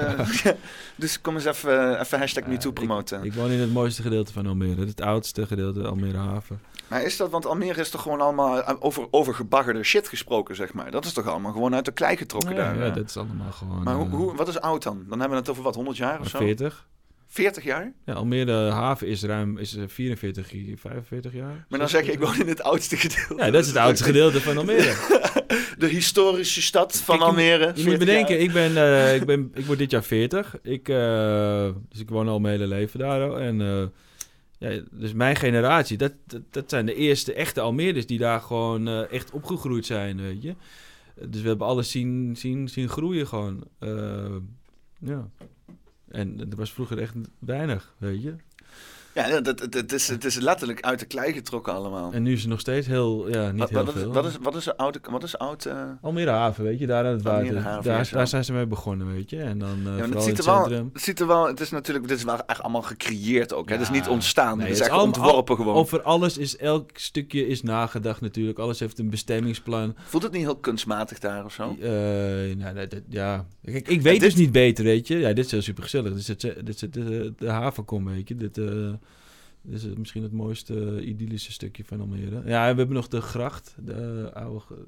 [0.97, 3.25] dus kom eens even, even hashtag MeToo promoten.
[3.25, 4.81] Ik woon in het mooiste gedeelte van Almere.
[4.87, 6.61] Het oudste gedeelte, Almere Haven.
[6.93, 10.57] Maar is dat, want Almere is toch gewoon allemaal eh, over, over gebaggerde shit gesproken,
[10.57, 10.90] zeg maar.
[10.90, 12.78] Dat is toch allemaal gewoon uit de klei getrokken daar.
[12.78, 12.95] ja, eh.
[12.95, 13.82] dat is allemaal gewoon...
[13.82, 15.05] Maar hoe, eh, hoe, wat is oud dan?
[15.09, 16.38] Dan hebben we het over wat, 100 jaar of zo?
[16.38, 16.88] 40.
[17.28, 17.93] 40 jaar?
[18.05, 21.66] Ja, Almere Haven is ruim is eh, 44, 45 jaar.
[21.68, 23.45] Maar dan zeg je, ik woon in het oudste gedeelte.
[23.45, 24.95] Ja, dat is het oudste gedeelte van Almere.
[25.78, 27.66] De historische stad van Kijk, Almere.
[27.66, 28.45] Je 40 moet bedenken, jaar.
[28.45, 30.57] ik, ben, ik, ben, ik word dit jaar 40.
[30.62, 30.84] Ik,
[31.88, 33.32] dus ik woon al mijn hele leven daar.
[33.32, 33.93] En
[34.62, 36.12] ja, dus mijn generatie, dat,
[36.50, 40.54] dat, zijn de eerste echte Almeerders die daar gewoon eh, echt opgegroeid zijn, weet je.
[41.28, 43.64] Dus we hebben alles zien, zien, zien groeien gewoon.
[43.78, 44.36] Eh,
[44.98, 45.30] ja.
[46.08, 48.34] En er was vroeger echt weinig, weet je.
[49.14, 52.12] Ja, dat, dat, het, is, het is letterlijk uit de klei getrokken allemaal.
[52.12, 54.12] En nu is het nog steeds heel, ja, niet wat, heel wat, is, veel.
[54.12, 54.98] wat, is, wat is er oud?
[55.10, 57.58] Wat is oud eh, Almere Haven, weet je, daar aan het water.
[57.58, 59.38] Haven, daar, daar zijn ze mee begonnen, weet je.
[59.42, 62.08] En dan eh ja, het ziet, er wel, het ziet er wel, het is natuurlijk,
[62.08, 63.68] dit is wel echt allemaal gecreëerd ook.
[63.68, 63.74] Hè?
[63.74, 65.74] Het is niet ontstaan, Nee, het is het echt ontworpen gewoon.
[65.74, 68.58] Over alles is, elk stukje is nagedacht natuurlijk.
[68.58, 69.94] Alles heeft een bestemmingsplan.
[70.04, 71.76] Voelt het niet heel kunstmatig daar of zo?
[71.80, 71.88] Eh,
[72.56, 73.46] nou, dat, dat- ja.
[73.64, 75.18] Kijk, ik weet dit- dus niet beter, weet je.
[75.18, 76.08] Ja, dit is heel super gezellig.
[76.12, 78.34] Dit is, het, dit is het, de, de havenkom, weet je.
[78.34, 78.64] Dit, eh,
[79.62, 82.36] dit is misschien het mooiste eh, idyllische stukje van Almere.
[82.44, 83.74] Ja, we hebben nog de gracht.
[83.78, 84.86] De oude, ge-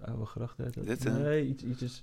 [0.00, 0.86] oude gracht heet dat.
[0.86, 1.14] Dit, eh?
[1.16, 2.02] Nee, iets, iets is...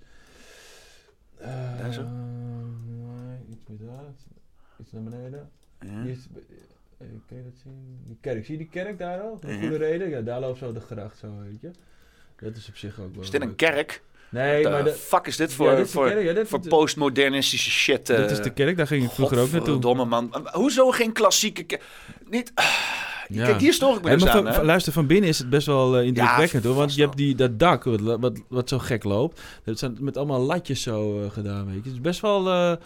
[1.37, 2.03] eh, Daar zo?
[2.03, 4.25] nee, iets met dat.
[4.79, 5.49] Iets naar beneden.
[5.79, 6.01] Ja.
[6.01, 6.27] Hier is,
[6.97, 7.99] eh, kun je dat zien?
[8.07, 8.45] Die kerk.
[8.45, 9.37] Zie je die kerk daar al?
[9.41, 10.09] Een goede reden?
[10.09, 11.71] Ja, daar loopt zo de gracht zo, weet je.
[12.35, 14.03] Dat is op zich ook wel Is dit een kerk?
[14.31, 16.23] Nee, De maar de, fuck is dit ja, voor, dit voor, kerk.
[16.23, 18.09] Ja, dit, voor postmodernistische shit?
[18.09, 19.73] eh, dit is de kerk, daar ging ik vroeger ook naartoe.
[19.73, 20.47] Godverdomme man.
[20.51, 21.83] Hoezo geen klassieke kerk?
[22.29, 22.51] Niet...
[22.55, 22.65] ah,
[23.27, 23.45] Ja.
[23.45, 24.53] Kijk, hier stoor ik me dus aan.
[24.53, 26.75] van- luister, van binnen is het best wel eh, indrukwekkend hoor.
[26.75, 29.41] Want je hebt die, dat dak wat, wat, wat zo gek loopt.
[29.63, 31.81] Dat zijn met allemaal latjes zo eh, gedaan, weet je.
[31.89, 32.77] Het is best wel...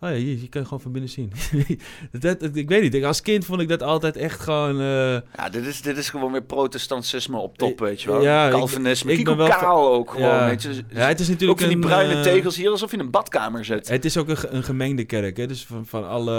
[0.00, 1.32] oh ja, hier, je kan gewoon van binnen zien.
[2.20, 4.80] dat, dat- ik weet niet, ik- als kind vond ik dat altijd echt gewoon...
[4.80, 8.22] eh, Ja, dit is, dit is gewoon weer protestantisme op top, weet je wel.
[8.22, 9.12] ja, ik- Calvinisme.
[9.12, 10.46] ik ben wel kaal ook gewoon, ja.
[10.46, 10.68] weet je.
[10.88, 13.10] ja, het is ook natuurlijk van die bruine eh, tegels hier, alsof je in een
[13.10, 13.88] badkamer zit.
[13.88, 15.46] Het is ook een, een gemengde kerk, hè?
[15.46, 16.32] dus van, van alle,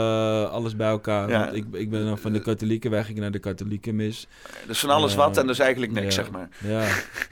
[0.47, 1.29] alles bij elkaar.
[1.29, 1.39] Ja.
[1.39, 4.27] Want ik, ik ben dan van de katholieken, wij gingen naar de katholieke mis.
[4.67, 6.21] Dus van alles wat en dus eigenlijk niks, ja.
[6.23, 6.49] zeg maar.
[6.63, 6.87] Ja,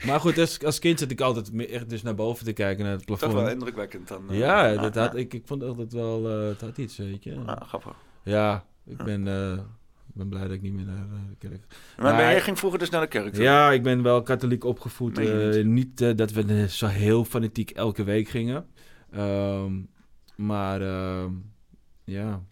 [0.06, 2.92] maar goed, als, als kind zat ik altijd echt dus naar boven te kijken, naar
[2.94, 3.42] het Toch plafond.
[3.42, 4.22] wel indrukwekkend dan.
[4.30, 4.38] eh.
[4.38, 7.34] Ja, dat had, ik, ik vond altijd wel, eh, het had iets, weet je.
[7.46, 7.94] ah, grappig.
[8.22, 9.58] Ja, ik ben, eh,
[10.06, 11.64] ben blij dat ik niet meer naar eh, de kerk...
[11.96, 13.36] Maar, Maar- jij ging vroeger dus naar de kerk?
[13.36, 15.18] Ja, ik ben wel katholiek opgevoed.
[15.18, 18.66] Eh, niet eh, dat we eh, zo heel fanatiek elke week gingen.
[19.10, 19.72] Ehm,
[20.36, 21.32] maar ehm,
[22.04, 22.42] ja.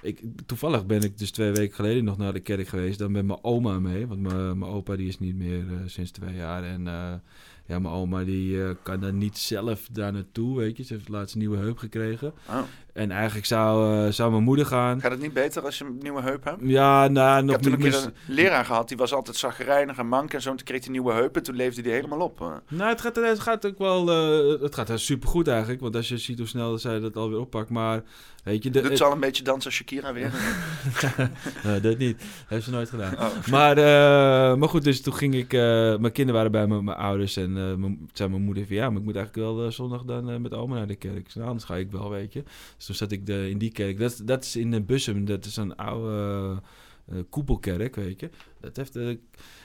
[0.00, 2.98] Ik, toevallig ben ik dus twee weken geleden nog naar de kerk geweest.
[2.98, 4.06] Dan met mijn oma mee.
[4.06, 6.64] Want mijn mijn opa die is niet meer eh, sinds twee jaar.
[6.64, 7.14] En eh,
[7.66, 10.58] ja, mijn oma die eh, kan dan niet zelf daar naartoe.
[10.58, 12.32] Weet je, ze heeft laatst een nieuwe heup gekregen.
[12.48, 12.62] Oh.
[12.94, 15.00] En eigenlijk zou, eh, zou mijn moeder gaan.
[15.00, 16.60] Gaat het niet beter als je een nieuwe heup hebt?
[16.62, 19.98] Ja, nou, Ik nog heb toen een keer een leraar gehad, die was altijd zaggerijnig
[19.98, 20.50] en mank en zo.
[20.50, 22.40] En toen kreeg hij nieuwe heupen, toen leefde hij helemaal op.
[22.40, 22.46] eh.
[22.68, 24.10] Nou, het gaat, het gaat ook wel.
[24.10, 25.80] eh, het gaat super goed eigenlijk.
[25.80, 27.70] Want als je ziet hoe snel zij dat alweer oppakt.
[27.70, 28.02] Maar
[28.44, 30.32] weet je, de, Doet ze al een beetje dansen als Shakira weer?
[31.64, 32.18] Nee, dat niet.
[32.18, 33.14] Dat heeft ze nooit gedaan.
[33.18, 33.46] Oh.
[33.50, 33.76] Maar,
[34.58, 35.52] maar goed, dus toen ging ik...
[35.52, 37.36] mijn kinderen waren bij mijn, mijn ouders.
[37.36, 40.52] En mijn- zei mijn moeder van ja, maar ik moet eigenlijk wel zondag dan met
[40.54, 41.16] oma naar de kerk.
[41.16, 42.42] Ik nou, anders ga ik wel, weet je.
[42.86, 43.98] Dus zat ik de, in die kerk.
[43.98, 46.60] Dat, dat is in de Bussum, dat is een oude
[47.08, 48.30] eh, koepelkerk, weet je.
[48.60, 48.96] Dat heeft...
[48.96, 49.16] eh,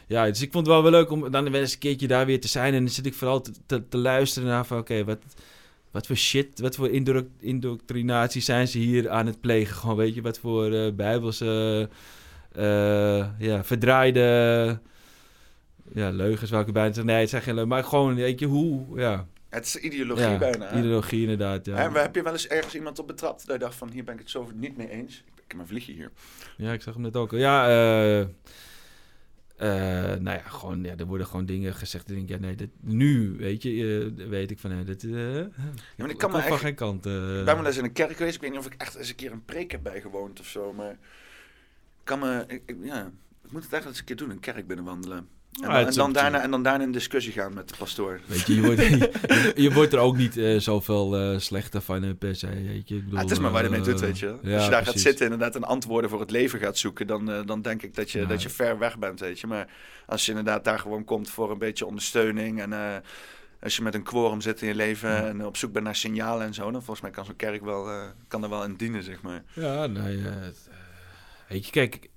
[0.07, 2.25] ja, dus ik vond het wel wel leuk om dan wel eens een keertje daar
[2.25, 2.73] weer te zijn.
[2.73, 5.19] En dan zit ik vooral te, te, te luisteren naar van oké, wat...
[5.91, 9.75] Wat voor shit, wat voor indoctr- indoctrinatie zijn ze hier aan het plegen?
[9.75, 11.89] Gewoon, weet je, wat voor eh, bijbelse,
[13.37, 14.79] ja, verdraaide
[15.93, 17.03] ja, leugens, welke bijna.
[17.03, 19.27] Nee, het zijn geen leugens, maar gewoon, weet je, hoe, ja.
[19.49, 20.67] Het is ideologie ja, bijna.
[20.69, 20.77] hè?
[20.79, 21.89] Ideologie inderdaad, ja.
[21.89, 24.13] Maar heb je wel eens ergens iemand op betrapt dat je dacht van hier ben
[24.13, 25.23] ik het zo niet mee eens?
[25.35, 26.11] Ik heb een vliegje hier.
[26.57, 27.31] Ja, ik zag hem net ook.
[27.31, 32.09] Ja, eh, eh, nou ja, gewoon, ja, er worden gewoon dingen gezegd.
[32.09, 35.09] Ik denk, ja, nee, dit, nu, weet je, eh, weet ik van, nee, dit, Ja,
[35.97, 37.05] maar ik kan me komt van geen kant.
[37.05, 37.11] Ik
[37.45, 38.35] ben wel eens in een kerk geweest.
[38.35, 40.73] Ik weet niet of ik echt eens een keer een preek heb bijgewoond of zo.
[40.73, 40.97] Maar ik
[42.03, 42.43] kan me...
[42.47, 43.11] Ik, ik- ja,
[43.43, 44.29] ik moet het eigenlijk eens een keer doen.
[44.29, 45.27] Een kerk binnenwandelen.
[45.53, 48.19] En, dan, en, dan daarna, en dan daarna in discussie gaan met de pastoor.
[48.25, 52.03] Weet je, je wordt, je, je wordt er ook niet eh, zoveel eh, slechter van
[52.03, 52.95] eh, per se, weet je.
[52.95, 54.35] Ik bedoel, Ah, het is maar waar je mee doet, weet je.
[54.41, 57.07] ja, Als je daar gaat zitten inderdaad en antwoorden voor het leven gaat zoeken...
[57.07, 58.25] dan, eh, dan denk ik dat je, Ja.
[58.25, 59.47] dat je ver weg bent, weet je.
[59.47, 59.67] Maar
[60.05, 62.61] als je inderdaad daar gewoon komt voor een beetje ondersteuning...
[62.61, 62.95] en eh,
[63.61, 65.25] als je met een quorum zit in je leven Ja.
[65.27, 66.63] en op zoek bent naar signalen en zo...
[66.63, 69.43] dan volgens mij kan zo'n kerk wel, eh, kan er wel in dienen, zeg maar.
[69.53, 70.69] Ja, nee, het,
[71.47, 72.09] weet je, kijk,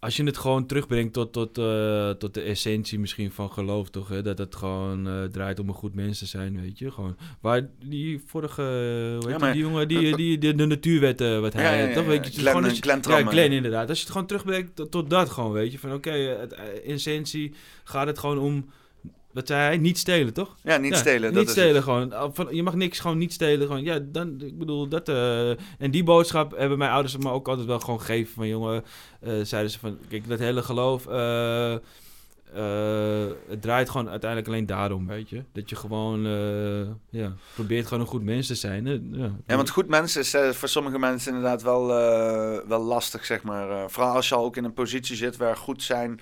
[0.00, 4.08] als je het gewoon terugbrengt tot, tot, eh, tot de essentie misschien van geloof, toch?
[4.08, 4.22] Hè?
[4.22, 6.90] Dat het gewoon eh, draait om een goed mens te zijn, weet je?
[6.90, 10.66] Gewoon, waar die vorige, eh, hoe heet die, maar- die jongen, die, die, die- de
[10.66, 12.02] natuurwetten, wat hij, Ja, ja, ja, toch?
[12.02, 12.08] ja.
[12.08, 13.30] Weet je, Glenn- gewoon Glenn ja.
[13.30, 13.88] Glenn inderdaad.
[13.88, 15.78] Als je het gewoon terugbrengt tot, tot dat gewoon, weet je?
[15.78, 16.48] Van oké, eh, eh,
[16.92, 17.52] essentie
[17.84, 18.66] gaat het gewoon om,
[19.38, 19.76] wat zei hij?
[19.76, 20.54] Niet stelen, toch?
[20.62, 21.32] Ja, niet Ja, stelen.
[21.32, 22.12] dat Niet stelen gewoon.
[22.12, 23.66] Al Van, je mag niks gewoon niet stelen.
[23.66, 25.08] Gewoon, ja, dan, ik bedoel, dat...
[25.08, 28.34] eh, en die boodschap hebben mijn ouders me ook altijd wel gewoon gegeven.
[28.34, 28.84] Van jongen,
[29.20, 29.98] eh, zeiden ze van...
[30.08, 31.06] Kijk, dat hele geloof...
[31.06, 31.76] eh,
[33.48, 35.42] het draait gewoon uiteindelijk alleen daarom, weet je.
[35.52, 36.20] Dat je gewoon...
[37.10, 38.86] ja, probeert gewoon een goed mens te zijn.
[39.12, 41.86] Ja, Ja, want goed mensen is voor sommige mensen inderdaad wel,
[42.68, 43.90] wel lastig, zeg maar.
[43.90, 46.20] Vooral als je al ook in een positie zit waar goed zijn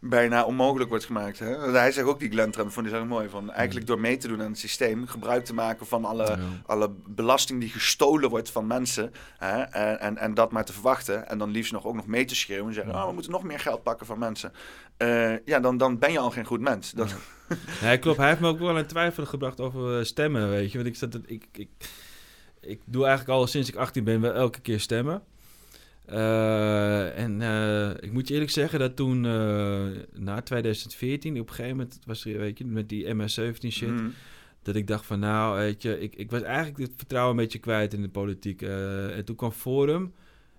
[0.00, 1.38] bijna onmogelijk wordt gemaakt.
[1.38, 1.70] Hè?
[1.70, 3.28] Hij zegt ook die Glenn Trump, vond ik zo mooi.
[3.28, 6.38] Van, eigenlijk door mee te doen aan het systeem, gebruik te maken van alle, Ja.
[6.66, 9.12] alle belasting die gestolen wordt van mensen.
[9.38, 9.62] Hè?
[9.62, 11.28] En, en, en dat maar te verwachten.
[11.28, 13.00] En dan liefst nog ook nog mee te schreeuwen en zeggen, Ja.
[13.02, 14.52] oh, we moeten nog meer geld pakken van mensen.
[14.96, 16.90] Eh, ja, dan, dan ben je al geen goed mens.
[16.90, 17.08] Dan,
[17.82, 18.16] Nee, klopt.
[18.18, 20.76] Hij heeft me ook wel in twijfel gebracht over eh, stemmen, weet je.
[20.78, 21.68] Want ik, zat, ik, ik,
[22.60, 25.22] ik doe eigenlijk al sinds ik 18 ben wel elke keer stemmen.
[26.06, 31.54] Eh, en eh, ik moet je eerlijk zeggen dat toen, eh, na 2014, op een
[31.54, 34.08] gegeven moment was er, weet je, met die MS-17 shit, Mhm.
[34.62, 37.58] dat ik dacht van nou, weet je, ik, ik was eigenlijk het vertrouwen een beetje
[37.58, 38.62] kwijt in de politiek.
[38.62, 40.12] En toen kwam Forum.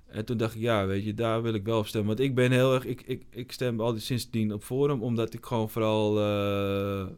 [0.07, 2.07] En toen dacht ik, ja, weet je, daar wil ik wel op stemmen.
[2.15, 5.45] Want ik ben heel erg, ik, ik, ik stem altijd sindsdien op Forum, omdat ik
[5.45, 6.13] gewoon vooral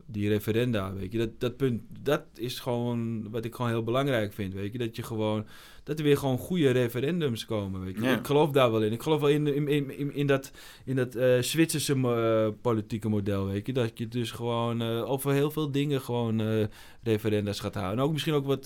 [0.06, 4.34] die referenda, weet je, dat, dat punt, dat is gewoon wat ik gewoon heel belangrijk
[4.34, 5.46] vind, weet je, dat je gewoon,
[5.84, 8.02] dat er weer gewoon goede referendums komen, weet je.
[8.04, 8.18] Ja.
[8.18, 8.92] Ik geloof daar wel in.
[8.92, 10.52] Ik geloof wel in, in, in, in, dat,
[10.86, 15.32] in dat eh, Zwitserse eh, politieke model, weet je, dat je dus gewoon eh, over
[15.34, 16.68] heel veel dingen gewoon
[17.04, 17.98] referenda's gaat houden.
[17.98, 18.66] En ook misschien ook wat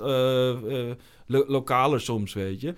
[1.25, 2.73] lo- lokaler soms, weet je.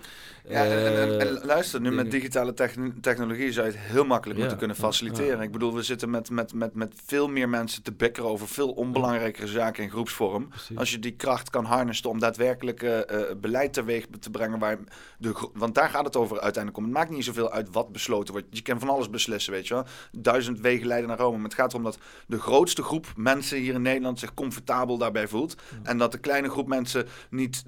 [0.48, 4.04] Ja, en, en- en- en luister, nu met digitale techn- technologie zou je het heel
[4.04, 5.36] makkelijk Ja, moeten kunnen faciliteren.
[5.36, 5.42] ja.
[5.42, 8.70] Ik bedoel, we zitten met, met, met, met veel meer mensen te bekkeren over veel
[8.70, 10.48] onbelangrijkere zaken in groepsvorm.
[10.48, 10.76] precies.
[10.76, 13.04] Als je die kracht kan harnessen om daadwerkelijk
[13.40, 14.58] beleid teweeg te brengen.
[14.58, 14.78] Waar
[15.18, 16.84] de, want daar gaat het over uiteindelijk om.
[16.84, 18.46] Het maakt niet zoveel uit wat besloten wordt.
[18.50, 19.84] Je kan van alles beslissen, weet je wel.
[20.12, 21.36] Duizend wegen leiden naar Rome.
[21.36, 25.28] Maar het gaat erom dat de grootste groep mensen hier in Nederland zich comfortabel daarbij
[25.28, 25.56] voelt.
[25.82, 27.64] En dat de kleine groep mensen niet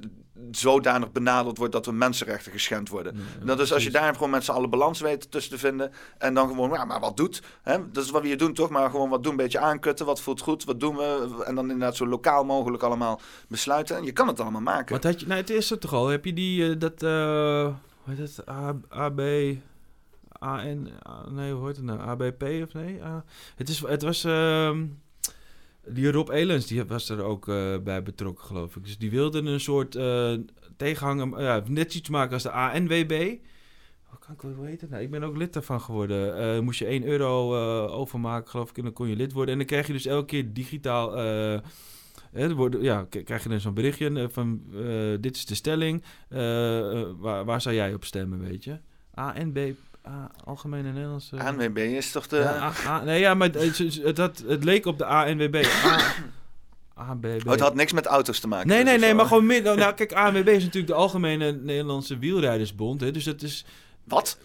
[0.50, 3.16] zodanig benaderd wordt dat hun mensenrechten geschend worden.
[3.16, 5.58] Ja, ja, dat is als je daar gewoon met z'n allen balans weet tussen te
[5.58, 5.92] vinden.
[6.18, 7.42] En dan gewoon, ja, maar wat doet?
[7.62, 7.90] Hè?
[7.92, 8.70] Dat is wat we hier doen, toch?
[8.70, 10.06] Maar gewoon wat doen, een beetje aankutten.
[10.06, 10.64] Wat voelt goed?
[10.64, 11.42] Wat doen we?
[11.46, 13.96] En dan inderdaad zo lokaal mogelijk allemaal besluiten.
[13.96, 14.94] En je kan het allemaal maken.
[14.94, 16.06] Wat had je, nou, het is er toch al.
[16.06, 17.66] Heb je die, eh, dat, eh
[18.04, 19.20] hoe heet het, A, AB,
[20.38, 23.00] AN, A- nee, hoe heet het nou, ABP of nee?
[23.56, 24.84] Het, is, het was, ehm,
[25.90, 28.84] die Rob Elens, die was er ook eh, bij betrokken, geloof ik.
[28.84, 30.34] Dus die wilde een soort eh
[30.76, 33.36] tegenhanger, ja, net iets maken als de ANWB.
[34.02, 35.02] Hoe, kan ik, heet het nou?
[35.02, 36.36] Ik ben ook lid daarvan geworden.
[36.38, 39.52] Eh, moest je 1 euro eh, overmaken, geloof ik, en dan kon je lid worden.
[39.52, 41.16] En dan krijg je dus elke keer digitaal...
[41.16, 41.58] eh,
[42.32, 46.02] Hè, worden, ja, krijg je dan zo'n berichtje eh, van eh, dit is de stelling.
[46.28, 48.78] eh, eh, waar, waar zou jij op stemmen, weet je?
[49.14, 49.58] ANB,
[50.08, 51.36] A, Algemene Nederlandse...
[51.36, 52.36] ANWB is toch de...
[52.36, 55.64] Ja, A- A- nee, ja, maar het, het, het, leek op de ANWB.
[55.84, 56.14] A,
[56.94, 57.24] ABB.
[57.46, 58.68] Oh, het had niks met auto's te maken.
[58.68, 59.78] Nee, dus nee, nee, zo, maar gewoon midden.
[59.78, 63.00] Nou, kijk, ANWB is natuurlijk de Algemene Nederlandse Wielrijdersbond.
[63.00, 63.64] Hè, dus dat is.
[64.04, 64.38] Wat?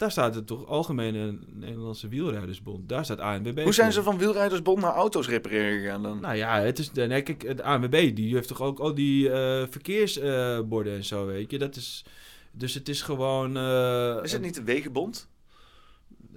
[0.00, 2.88] daar staat het toch Algemene Nederlandse Wielrijdersbond.
[2.88, 3.62] Daar staat ANWB.
[3.62, 6.20] Hoe zijn ze van wielrijdersbond naar auto's repareren gegaan dan?
[6.20, 9.62] Nou ja, het is, nee, kijk, het ANWB die heeft toch ook al die eh,
[9.70, 11.58] verkeersborden en zo, weet je.
[11.58, 12.04] Dat is,
[12.50, 13.56] dus het is gewoon...
[13.56, 15.28] eh, is het niet de Wegenbond?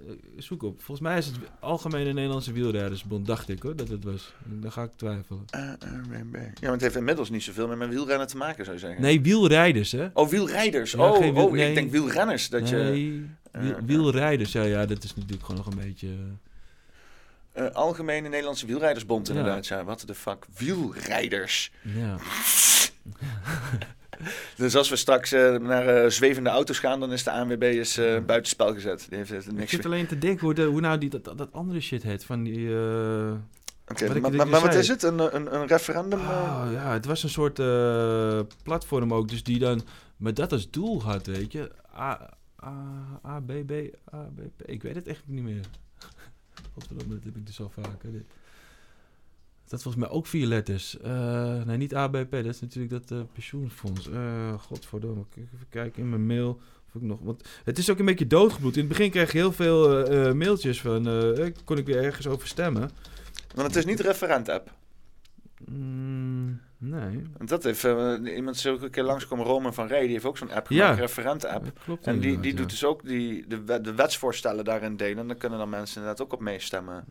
[0.06, 0.76] eh, zoek op.
[0.82, 4.32] Volgens mij is het Algemene Nederlandse Wielrijdersbond, dacht ik hoor, dat het was.
[4.44, 5.44] Dan ga ik twijfelen.
[5.50, 6.34] ANWB.
[6.34, 9.02] Ja, maar het heeft inmiddels niet zoveel meer met wielrennen te maken, zou je zeggen.
[9.02, 10.08] Nee, wielrijders hè.
[10.12, 10.92] Oh, wielrijders.
[10.92, 11.68] Ja, oh, geen wiel- oh nee.
[11.68, 12.48] ik denk wielrenners.
[12.48, 16.08] Dat je, nee, wiel- eh, wielrijders, ja, ja, dat is natuurlijk gewoon nog een beetje...
[17.52, 19.34] eh, Algemene Nederlandse Wielrijdersbond Ja.
[19.34, 19.66] inderdaad.
[19.66, 20.46] Ja, wat de fuck.
[20.56, 21.70] Wielrijders.
[21.82, 22.16] Ja.
[24.56, 27.98] Dus als we straks eh, naar eh, zwevende auto's gaan, dan is de ANWB is,
[27.98, 29.06] eh, buitenspel gezet.
[29.08, 31.80] Die heeft Ik zit alleen te denken hoe, de, hoe nou die, dat, dat andere
[31.80, 32.68] shit heet van die...
[33.88, 35.02] Oké, maar, ik maar, maar wat is het?
[35.02, 36.20] Een, een, een referendum?
[36.20, 37.56] Oh, ja, het was een soort
[38.62, 39.82] platform ook, dus die dan
[40.16, 41.70] met dat als doel had, weet je.
[41.96, 42.30] A,
[42.64, 43.72] A, A, B, B,
[44.14, 44.68] A, B, P.
[44.68, 45.64] Ik weet het echt niet meer.
[46.74, 48.12] Godverdomme, dat heb ik dus al vaker.
[48.12, 48.24] Dit.
[49.68, 50.98] Dat volgens mij ook vier letters.
[51.00, 54.08] Eh, nee, niet ABP, dat is natuurlijk dat eh, pensioenfonds.
[54.10, 56.60] Eh godverdomme, ik even kijken in mijn mail.
[56.88, 58.74] Of ik nog, want het is ook een beetje doodgebloed.
[58.74, 61.04] In het begin kreeg je heel veel mailtjes van,
[61.64, 62.90] kon ik weer ergens over stemmen.
[63.54, 64.72] Want het is niet referent-app.
[65.66, 67.22] Mm, nee.
[67.36, 67.84] Want dat heeft
[68.24, 70.82] iemand een keer langskomen, Roman van Rij, die heeft ook zo'n app Ja.
[70.82, 71.64] gemaakt, referent-app.
[71.64, 72.70] Dat klopt En die, die doet ja.
[72.70, 75.18] dus ook die, de, de wetsvoorstellen daarin delen.
[75.18, 77.04] En dan kunnen dan mensen inderdaad ook op meestemmen.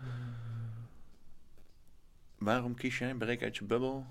[2.43, 3.13] Waarom kies jij?
[3.13, 4.05] Breek uit je bubbel.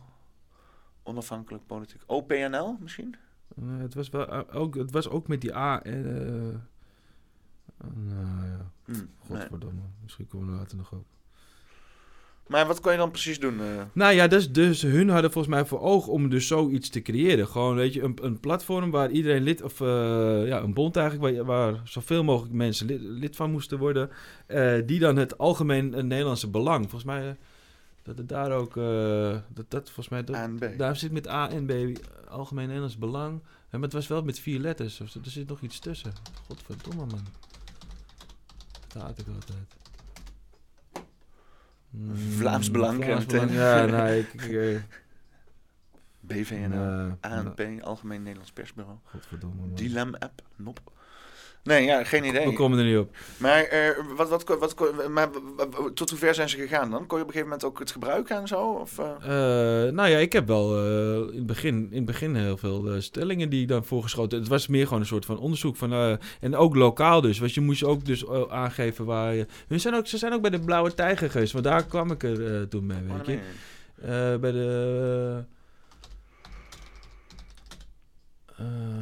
[1.02, 2.02] Onafhankelijk politiek.
[2.06, 3.14] OPNL misschien?
[3.56, 5.82] Eh, het, was wel, eh, ook, het was ook met die A.
[5.82, 6.02] en,
[7.94, 9.00] nou ja, nee.
[9.18, 9.80] godverdomme.
[10.02, 11.04] Misschien komen we later nog op.
[12.46, 13.60] Maar wat kon je dan precies doen?
[13.60, 13.82] eh?
[13.92, 17.46] Nou ja, dus, dus hun hadden volgens mij voor ogen om dus zoiets te creëren.
[17.48, 21.36] Gewoon, weet je, een, een platform waar iedereen lid, of eh, ja, een bond eigenlijk,
[21.36, 24.10] waar, waar zoveel mogelijk mensen lid, lid van moesten worden.
[24.86, 27.36] die dan het algemeen Nederlandse belang, volgens mij,
[28.02, 31.66] dat het daar ook, eh, dat, dat volgens mij, dat, daar zit met A en
[31.66, 31.72] B,
[32.28, 33.40] algemeen Nederlands belang.
[33.42, 36.12] Ja, maar het was wel met vier letters, of er zit nog iets tussen.
[36.46, 37.26] Godverdomme, man.
[38.88, 39.76] Dat haat ik altijd.
[41.90, 44.42] Mm, Vlaams Belang, Vlaams ja, Belang, ja, nee, ik...
[44.42, 44.84] ik
[46.20, 48.98] BVNL, nee, ANP, Algemeen Nederlands Persbureau.
[49.04, 49.74] Godverdomme, man.
[49.74, 50.92] Dilem-app, nop.
[51.64, 52.46] Nee, ja, geen idee.
[52.46, 53.16] We komen er niet op.
[53.36, 55.28] Maar, eh, wat, wat, wat, wat, maar
[55.94, 57.06] tot hoe ver zijn ze gegaan dan?
[57.06, 58.68] Kon je op een gegeven moment ook het gebruiken en zo?
[58.68, 59.06] Of, eh?
[59.86, 60.86] Eh, nou ja, ik heb wel
[61.30, 64.38] in, het begin, in het begin heel veel stellingen die ik dan voorgeschoten.
[64.38, 65.76] Het was meer gewoon een soort van onderzoek.
[65.76, 67.38] Van, en ook lokaal dus.
[67.38, 69.46] Want je moest ook dus aangeven waar je...
[69.68, 71.52] Hun zijn ook, ze zijn ook bij de Blauwe Tijger geweest.
[71.52, 73.38] Want daar kwam ik er toen mee, weet je.
[73.94, 74.38] nee.
[74.38, 75.44] Bij de...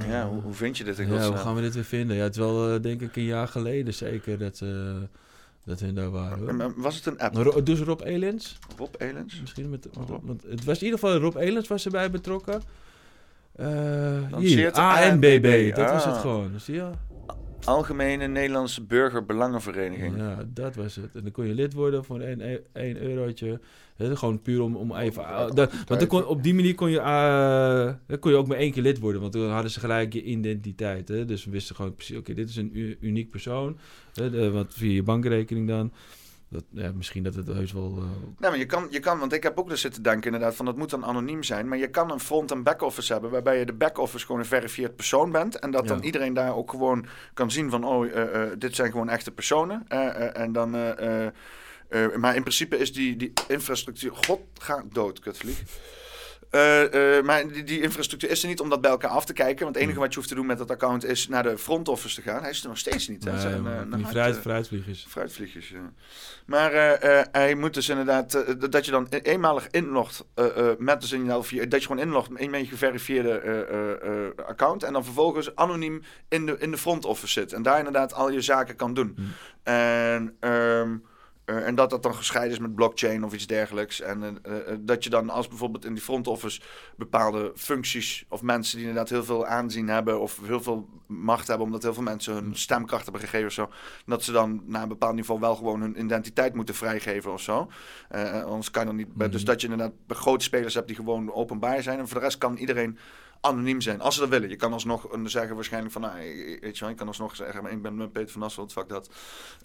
[0.01, 2.17] eh, Ja, hoe, hoe vind je dit in ja, hoe gaan we dit weer vinden?
[2.17, 4.69] Ja, het is wel eh, denk ik een jaar geleden zeker dat, eh
[5.65, 6.73] dat hun daar waren.
[6.77, 7.35] Was het een app?
[7.37, 8.59] Ro- dus Rob Elens?
[8.79, 9.41] Rob Elens?
[9.41, 10.09] Misschien met, Oh.
[10.23, 12.63] want, het was in ieder geval Rob Elens was erbij betrokken.
[14.39, 16.13] Hier, ANBB, dat was Ah.
[16.13, 16.51] het gewoon.
[16.61, 16.91] Zie je?
[17.65, 20.17] Algemene Nederlandse Burgerbelangenvereniging.
[20.17, 21.15] Ja, dat was het.
[21.15, 23.61] En dan kon je lid worden voor 1 eurotje.
[24.17, 25.23] Gewoon puur om, om even...
[25.23, 28.57] ja, ah, dat- want kon, op die manier kon je, eh, kon je ook maar
[28.57, 29.21] één keer lid worden.
[29.21, 31.09] Want dan hadden ze gelijk je identiteit.
[31.09, 31.25] Hè?
[31.25, 33.79] Dus we wisten gewoon precies, oké, dit is een uniek persoon.
[34.15, 35.93] Hè, de, want via je bankrekening dan.
[36.49, 37.85] Dat, ja, misschien dat het heus wel...
[37.97, 40.55] eh, Nou, maar je kan, je kan, want ik heb ook dus zitten denken inderdaad
[40.57, 41.69] van dat moet dan anoniem zijn.
[41.69, 44.97] Maar je kan een front- en back-office hebben waarbij je de back-office gewoon een verifieerd
[44.97, 45.59] persoon bent.
[45.59, 49.09] En dat dan iedereen daar ook gewoon kan zien van, oh, eh, dit zijn gewoon
[49.09, 49.89] echte personen.
[50.35, 50.75] En dan,
[51.91, 55.63] eh, maar in principe is die, die infrastructuur, god, ga dood, kutvlieg.
[56.51, 59.33] Eh, eh, maar die, die infrastructuur is er niet om dat bij elkaar af te
[59.33, 59.63] kijken.
[59.65, 61.89] Want het enige wat je hoeft te doen met dat account is naar de front
[61.89, 62.41] office te gaan.
[62.41, 63.25] Hij is er nog steeds niet.
[63.25, 63.31] Hè?
[63.31, 65.07] nee, Zijn, die fruit, fruitvliegers.
[65.09, 65.93] Fruitvliegjes, ja.
[66.47, 66.73] Maar
[67.33, 70.25] hij moet dus inderdaad, dat- je dan e- eenmalig inlogt
[70.79, 76.03] met dus via- dat je gewoon inlogt in je geverifieerde account en dan vervolgens anoniem
[76.29, 79.15] in de, in de front office zit en daar inderdaad al je zaken kan doen.
[79.17, 79.23] Hm.
[79.63, 80.97] En, ehm,
[81.51, 84.01] eh, en dat dat dan gescheiden is met blockchain of iets dergelijks.
[84.01, 86.61] En eh, eh, dat je dan als bijvoorbeeld in die front office
[86.97, 91.67] bepaalde functies of mensen die inderdaad heel veel aanzien hebben of heel veel macht hebben,
[91.67, 93.71] omdat heel veel mensen hun stemkracht hebben gegeven of zo,
[94.07, 97.69] dat ze dan na een bepaald niveau wel gewoon hun identiteit moeten vrijgeven of zo.
[98.45, 99.15] Anders kan je dan niet.
[99.15, 99.51] bij- Dus Mhm.
[99.51, 101.99] dat je inderdaad grote spelers hebt die gewoon openbaar zijn.
[101.99, 102.99] En voor de rest kan iedereen
[103.41, 104.49] anoniem zijn, als ze dat willen.
[104.49, 107.37] Je kan alsnog eh, zeggen waarschijnlijk van, nou, eh, weet je wel, je kan alsnog
[107.37, 109.11] zeggen, maar ik ben eh, Peter van Asselt, fuck dat.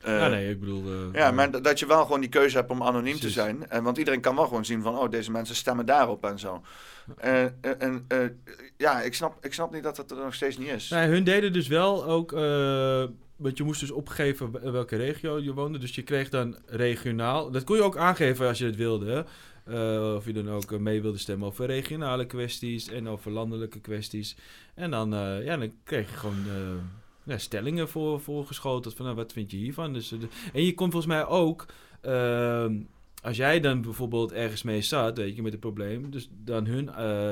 [0.01, 0.83] Eh, ja, nee, ik bedoel...
[0.83, 3.69] eh, ja, maar dat je wel gewoon die keuze hebt om anoniem te zijn.
[3.69, 6.61] En, want iedereen kan wel gewoon zien van, oh, deze mensen stemmen daarop en zo.
[7.17, 8.19] En, eh,
[8.77, 10.89] ja, ik snap, ik snap niet dat dat er nog steeds niet is.
[10.89, 12.33] Nee, hun deden dus wel ook.
[12.33, 13.03] eh,
[13.35, 15.77] want je moest dus opgeven wel- welke regio je woonde.
[15.77, 17.51] Dus je kreeg dan regionaal.
[17.51, 19.25] Dat kon je ook aangeven als je het wilde.
[19.65, 23.79] Eh, of je dan ook eh, mee wilde stemmen over regionale kwesties en over landelijke
[23.79, 24.35] kwesties.
[24.73, 26.45] En dan, eh, ja, dan kreeg je gewoon
[27.37, 28.95] stellingen voor, voorgeschoteld.
[28.95, 29.93] Van nou, wat vind je hiervan?
[29.93, 30.11] Dus,
[30.53, 31.65] en je kon volgens mij ook.
[32.01, 32.75] ehm,
[33.21, 36.85] als jij dan bijvoorbeeld ergens mee zat, weet je, met een probleem, dus dan hun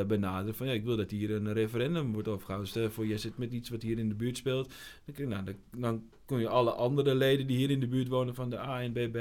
[0.07, 2.69] benaderen van ja, ik wil dat hier een referendum wordt overgehouden.
[2.69, 4.73] Stel voor, jij zit met iets wat hier in de buurt speelt,
[5.05, 6.03] dan, nou, dan, dan
[6.33, 9.15] kon je alle andere leden die hier in de buurt wonen van de ANBB,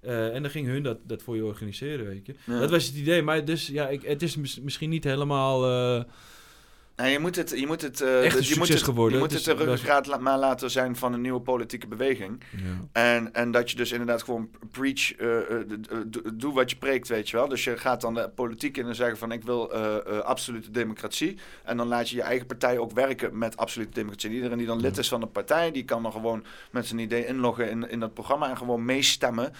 [0.00, 2.34] eh en dan ging hun dat, dat voor je organiseren, weet je.
[2.46, 2.60] Ja.
[2.60, 5.64] Dat was het idee, maar dus ja, ik, het is mis- misschien niet helemaal.
[5.66, 6.04] eh,
[6.98, 9.14] Nou, je moet het, je moet het, eh, Echt een je moet het, geworden.
[9.18, 12.42] Je moet Het het de ruggengraat la- maar laten zijn van een nieuwe politieke beweging.
[12.56, 12.60] ja.
[12.92, 15.12] En, en dat je dus inderdaad gewoon preach,
[16.10, 17.48] d- doe wat je preekt, weet je wel.
[17.48, 19.72] Dus je gaat dan de politiek in en zeggen van ik wil
[20.22, 21.38] absolute democratie.
[21.64, 24.28] En dan laat je je eigen partij ook werken met absolute democratie.
[24.28, 26.98] En iedereen die dan lid is van de partij, die kan dan gewoon met zijn
[27.00, 29.52] idee inloggen in, in dat programma en gewoon meestemmen.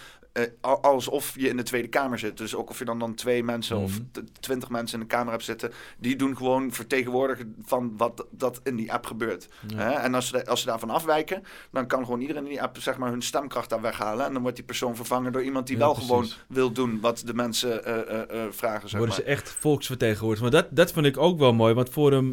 [0.61, 2.37] Al- alsof je in de Tweede Kamer zit.
[2.37, 4.25] Dus ook of je dan, dan twee mensen of Mhm.
[4.39, 8.75] twintig mensen in de Kamer hebt zitten, die doen gewoon vertegenwoordigen van wat dat in
[8.75, 9.47] die app gebeurt.
[9.67, 10.01] Ja.
[10.03, 12.97] En als ze, als ze daarvan afwijken, dan kan gewoon iedereen in die app zeg
[12.97, 14.25] maar, hun stemkracht daar weghalen.
[14.25, 16.09] En dan wordt die persoon vervangen door iemand die Ja, wel precies.
[16.11, 18.89] gewoon wil doen wat de mensen eh, eh, vragen.
[18.89, 19.25] Zeg worden maar.
[19.25, 20.51] ze echt volksvertegenwoordigers.
[20.51, 21.73] Maar dat, dat vond ik ook wel mooi.
[21.73, 22.29] Want Forum,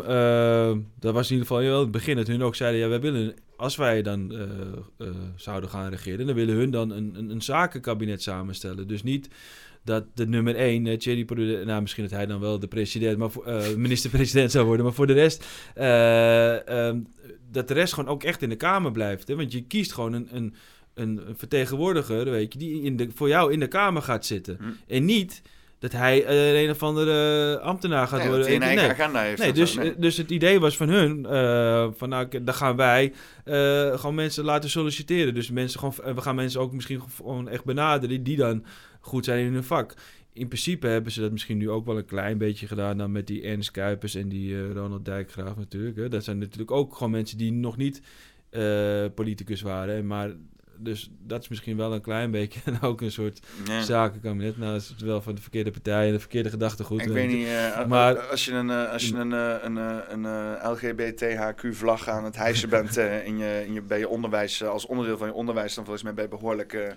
[0.99, 2.17] dat was in ieder geval wel het begin.
[2.17, 4.41] Dat hun ook zeiden, ja, wij willen, als wij dan eh,
[4.99, 8.89] eh, zouden gaan regeren, dan willen hun dan een, een, een zakenkabinet samenstellen.
[8.89, 9.29] Dus niet
[9.85, 13.19] dat de nummer één, uh, Thierry Baudet, nou misschien dat hij dan wel de president,
[13.19, 13.31] maar
[13.77, 14.85] minister-president zou worden.
[14.85, 17.01] Maar voor de rest, eh, ehm,
[17.51, 19.29] dat de rest gewoon ook echt in de Kamer blijft.
[19.29, 19.37] Hè?
[19.37, 20.55] Want je kiest gewoon een, een,
[20.95, 24.57] een vertegenwoordiger, weet je, die in de, voor jou in de Kamer gaat zitten.
[24.61, 24.65] Hm.
[24.87, 25.43] En niet
[25.79, 28.49] dat hij eh, een of andere ambtenaar gaat Nee, worden.
[28.51, 28.89] dat hij een Nee.
[28.91, 29.43] agenda heeft.
[29.43, 29.81] Nee, dus, zo.
[29.81, 29.95] Nee.
[29.95, 33.13] eh, dus het idee was van hun, eh, van nou, dan gaan wij
[33.45, 35.35] eh, gewoon mensen laten solliciteren.
[35.35, 38.65] Dus mensen gewoon, eh, we gaan mensen ook misschien gewoon echt benaderen die, die dan
[39.01, 39.95] goed zijn in hun vak.
[40.33, 43.27] In principe hebben ze dat misschien nu ook wel een klein beetje gedaan dan met
[43.27, 45.97] die Ernst Kuipers en die eh, Ronald Dijkgraaf natuurlijk.
[45.97, 46.09] Hè.
[46.09, 48.01] Dat zijn natuurlijk ook gewoon mensen die nog niet
[48.51, 50.07] eh, politicus waren.
[50.07, 50.31] Maar
[50.79, 53.83] dus dat is misschien wel een klein beetje en ook een soort Ja.
[53.83, 54.59] zakenkabinet.
[54.59, 57.01] Nou, dat is wel van de verkeerde partij en de verkeerde gedachtegoed.
[57.01, 59.97] Ik weet niet, eh, Maar- als je een, eh, als je een, eh, een, eh,
[60.09, 64.61] een eh, LGBTHQ-vlag aan het hijsen bent eh, in je, in je, bij je onderwijs,
[64.61, 66.97] eh, als onderdeel van je onderwijs, dan volgens mij ben je behoorlijk...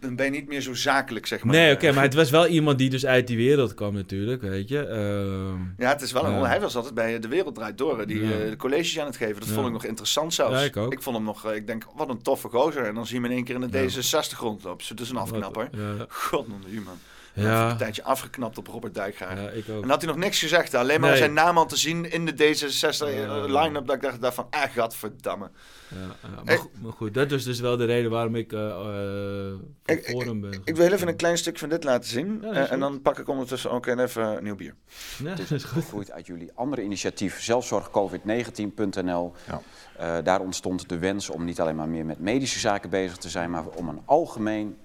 [0.00, 1.54] eh, dan ben je niet meer zo zakelijk, zeg maar.
[1.54, 4.42] Nee, Eh, oké, maar het was wel iemand die dus uit die wereld kwam natuurlijk,
[4.42, 4.78] weet je.
[4.86, 8.22] Ehm, Ja, het is wel een, hij was altijd bij De Wereld Draait Door, die
[8.22, 9.40] eh, de colleges aan het geven.
[9.40, 10.52] Dat vond ik nog interessant zelfs.
[10.58, 11.02] Ja, ik ook.
[11.02, 12.84] vond hem nog, eh, ik denk, wat een toffe gozer.
[12.84, 13.84] En dan zie je hem in één keer in de Ja.
[13.84, 14.96] D66 rondlopen.
[14.96, 15.68] Dus een afknapper.
[15.72, 16.98] Ja, God, u man.
[17.42, 19.38] Ja, een tijdje afgeknapt op Robert Dijkgraaf.
[19.40, 19.82] ja, ik ook.
[19.82, 20.74] En had hij nog niks gezegd.
[20.74, 21.18] Alleen maar Nee.
[21.18, 23.06] zijn naam al te zien in de D66 Ja.
[23.06, 23.86] eh, line-up.
[23.86, 25.50] Dat ik dacht, dacht van, ah, gadverdamme.
[25.88, 28.68] Ja, ja, maar, goed, maar goed, dat is dus wel de reden waarom ik eh
[28.68, 30.52] eh voor Ik- Forum ben.
[30.64, 32.38] Ik wil heel even een klein stuk van dit laten zien.
[32.42, 34.74] Ja, en dan pak ik ondertussen ook even nieuw bier.
[35.24, 35.62] Ja, is goed.
[35.82, 39.32] gegroeid uit jullie andere initiatief, zelfzorgcovid19.nl.
[39.46, 39.60] Ja.
[39.96, 43.28] Eh, daar ontstond de wens om niet alleen maar meer met medische zaken bezig te
[43.28, 44.76] zijn, maar om een, algemeen,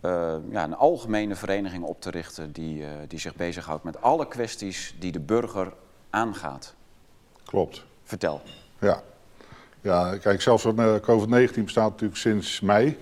[0.00, 4.28] eh, ja, een algemene vereniging op te richten die, eh, die zich bezighoudt met alle
[4.28, 5.72] kwesties die de burger
[6.10, 6.74] aangaat.
[7.44, 7.84] Klopt.
[8.04, 8.40] Vertel.
[8.78, 9.02] Ja.
[9.80, 12.98] Ja, kijk, zelfs eh, COVID-19 bestaat natuurlijk sinds mei.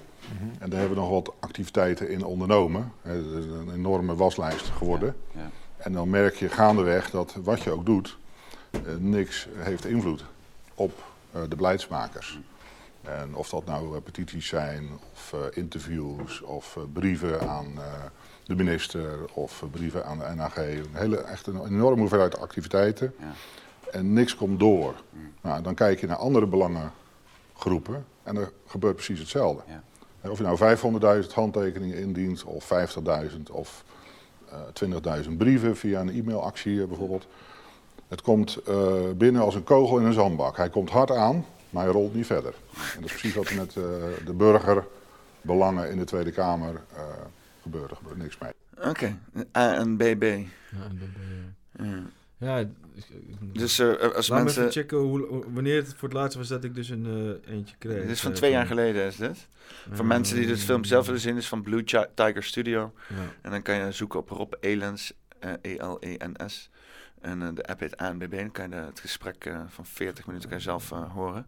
[0.59, 2.93] En daar hebben we nog wat activiteiten in ondernomen.
[3.03, 5.17] Het is een enorme waslijst geworden.
[5.35, 5.51] Ja.
[5.77, 8.17] En dan merk je gaandeweg dat wat je ook doet,
[8.71, 10.25] eh, niks heeft invloed
[10.75, 10.93] op
[11.33, 12.39] eh, de beleidsmakers.
[13.17, 17.79] En of dat nou eh, petities zijn, of eh, interviews, of eh, brieven aan
[18.45, 20.57] de minister, of brieven aan de NAG.
[20.57, 23.15] Een hele, echt een enorme hoeveelheid activiteiten.
[23.19, 23.33] Ja.
[23.91, 24.95] En niks komt door.
[25.41, 29.63] Nou, dan kijk je naar andere belangengroepen en er gebeurt precies hetzelfde.
[29.67, 30.31] Ja.
[30.31, 32.71] Of je nou 500.000 handtekeningen indient, of
[33.33, 33.85] 50.000, of
[34.51, 37.27] eh 20.000 brieven via een e-mailactie bijvoorbeeld.
[38.09, 38.59] Het komt
[39.17, 40.57] binnen als een kogel in een zandbak.
[40.57, 42.55] Hij komt hard aan, maar hij rolt niet verder.
[42.95, 43.83] En dat is precies wat er met eh,
[44.27, 47.03] de burgerbelangen in de Tweede Kamer eh
[47.63, 47.91] gebeurt.
[47.91, 48.51] Er gebeurt niks mee.
[48.89, 49.19] Oké,
[49.53, 50.23] ANBB.
[50.23, 52.03] Ja, en dan ben je- Ja.
[52.47, 52.69] ja, ik-
[53.53, 54.63] Dus eh, als Laat me mensen...
[54.63, 57.77] even checken hoe, wanneer het voor het laatst was dat ik dus een eh, eentje
[57.79, 58.01] kreeg.
[58.03, 59.49] Dit is van twee jaar geleden, is dit?
[59.93, 61.85] Voor mensen die dit film zelf willen zien, is van Blue
[62.15, 62.93] Tiger Studio.
[63.09, 63.15] Ja.
[63.43, 66.71] En dan kan je zoeken op Rob Elens, eh, E-L-E-N-S.
[67.21, 68.31] En eh, de app heet ANBB.
[68.37, 71.47] Dan kan je de- het gesprek eh, van 40 minuten kan je zelf eh, horen.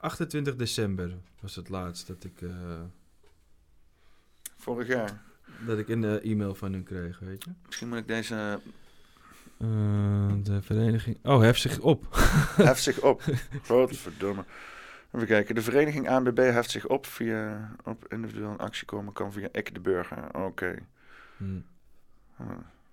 [0.00, 2.40] 28 december was het laatst dat ik,
[4.56, 5.22] Vorig jaar.
[5.66, 7.50] dat ik een e-mail van hun kreeg, weet je.
[7.66, 8.60] Misschien moet ik deze...
[10.42, 11.18] De vereniging...
[11.22, 12.06] Oh, hef zich op.
[12.56, 13.22] Hef zich op.
[13.66, 14.44] Godverdomme.
[15.12, 15.54] Even kijken.
[15.54, 19.74] De vereniging ANBB heft zich op via op individueel in actie komen kan via Ik
[19.74, 20.34] de Burger.
[20.44, 20.74] Oké.
[21.36, 21.44] Hm.
[22.36, 22.42] Hm,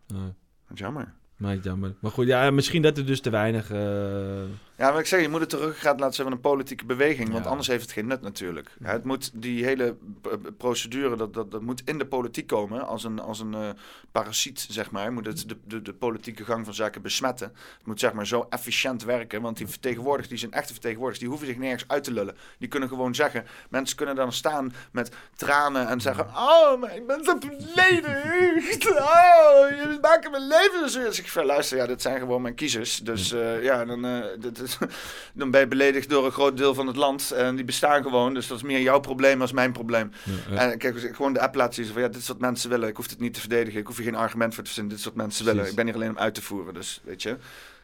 [0.05, 0.33] Ja,
[0.67, 1.13] wat jammer.
[1.39, 1.93] Maar jammer.
[1.99, 3.71] Maar goed, ja, misschien dat er dus te weinig...
[3.71, 4.43] eh,
[4.79, 7.45] Ja, maar ik zeg, je moet het teruggaan laten zijn van een politieke beweging, want
[7.45, 8.69] anders heeft het geen nut natuurlijk.
[8.79, 12.47] Ja, het moet die hele p- p- procedure, dat, dat, dat moet in de politiek
[12.47, 13.69] komen als een, als een eh,
[14.11, 15.13] parasiet, zeg maar.
[15.13, 17.47] Moet het de, de, de politieke gang van zaken besmetten.
[17.77, 21.29] Het moet zeg maar zo efficiënt werken, want die vertegenwoordigers, die zijn echte vertegenwoordigers, die
[21.29, 22.35] hoeven zich nergens uit te lullen.
[22.57, 27.07] Die kunnen gewoon zeggen, mensen kunnen dan staan met tranen en zeggen, oh, maar ik
[27.07, 28.89] ben zo beledigd.
[28.91, 31.03] Oh, jullie maken mijn leven zo.
[31.03, 32.97] Dus ik van, luister, ja, dit zijn gewoon mijn kiezers.
[32.97, 34.68] Dus eh, ja, dan, eh, dit is,
[35.33, 37.31] dan ben je beledigd door een groot deel van het land.
[37.31, 38.33] En die bestaan gewoon.
[38.33, 40.11] Dus dat is meer jouw probleem als mijn probleem.
[40.23, 40.71] ja, ja.
[40.71, 42.89] En kijk, gewoon de app laat zien van ja, dit is wat mensen willen.
[42.89, 43.79] Ik hoef het niet te verdedigen.
[43.79, 44.91] Ik hoef hier geen argument voor te verzinnen.
[44.91, 45.67] Dit is wat mensen willen.
[45.67, 46.73] Ik ben hier alleen om uit te voeren.
[46.73, 47.37] Dus weet je.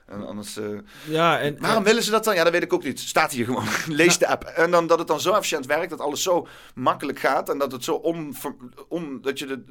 [0.06, 0.58] En anders.
[0.58, 0.66] eh,
[1.04, 1.58] ja, en...
[1.60, 2.36] Waarom willen ze dat dan?
[2.36, 3.00] Ja, dat weet ik ook niet.
[3.00, 3.64] Staat hier gewoon.
[3.88, 4.44] Lees de app.
[4.44, 7.50] En dan dat het dan zo efficiënt werkt, dat alles zo makkelijk gaat.
[7.50, 8.36] En dat het zo on,
[8.88, 9.62] on dat je er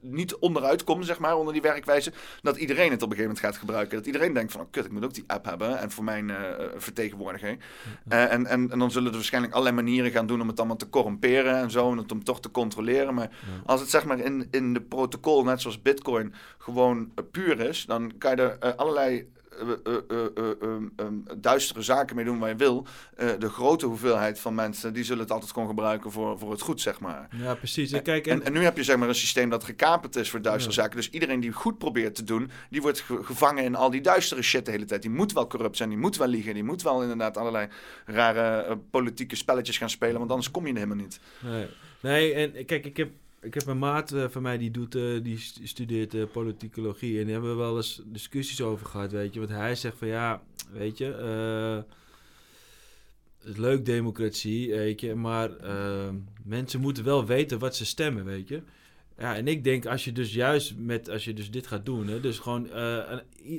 [0.00, 2.12] niet onderuit komt, zeg maar, onder die werkwijze.
[2.42, 3.96] Dat iedereen het op een gegeven moment gaat gebruiken.
[3.96, 5.78] Dat iedereen denkt van, oh kut, ik moet ook die app hebben.
[5.78, 6.36] En voor mijn eh,
[6.76, 7.60] vertegenwoordiging.
[8.08, 10.76] Eh, en, en, en dan zullen er waarschijnlijk allerlei manieren gaan doen om het allemaal
[10.76, 11.90] te corrumperen en zo.
[11.90, 13.14] En het om toch te controleren.
[13.14, 13.30] Maar
[13.66, 18.12] als het zeg maar in, in de protocol, net zoals Bitcoin, gewoon puur is, dan
[18.18, 22.48] kan je er allerlei eh, eh, eh, eh, ehm, ehm, duistere zaken mee doen waar
[22.48, 22.86] je wil.
[23.38, 26.80] De grote hoeveelheid van mensen, die zullen het altijd gewoon gebruiken voor, voor het goed,
[26.80, 27.28] zeg maar.
[27.36, 27.92] Ja, precies.
[27.92, 30.42] En kijk, En, en, nu heb je zeg maar een systeem dat gekaperd is voor
[30.42, 30.96] duistere zaken.
[30.96, 34.42] Dus iedereen die goed probeert te doen, die wordt ge- gevangen in al die duistere
[34.42, 35.02] shit de hele tijd.
[35.02, 37.68] Die moet wel corrupt zijn, die moet wel liegen, die moet wel inderdaad allerlei
[38.06, 41.20] rare politieke spelletjes gaan spelen, want anders kom je er helemaal niet.
[41.40, 41.66] Nee,
[42.00, 43.10] nee en kijk, ik heb,
[43.42, 47.18] ik heb een maat eh, van mij die, doet, eh, die st- studeert eh, politicologie.
[47.18, 49.38] En daar hebben we wel eens discussies over gehad, weet je.
[49.40, 50.42] Want hij zegt van ja,
[50.72, 51.04] weet je,
[53.38, 55.14] het is leuk democratie, weet je.
[55.14, 55.50] Maar
[56.44, 58.62] mensen moeten wel weten wat ze stemmen, weet je.
[59.22, 62.06] Ja, en ik denk als je dus juist met, als je dus dit gaat doen,
[62.08, 62.98] hè, dus gewoon eh,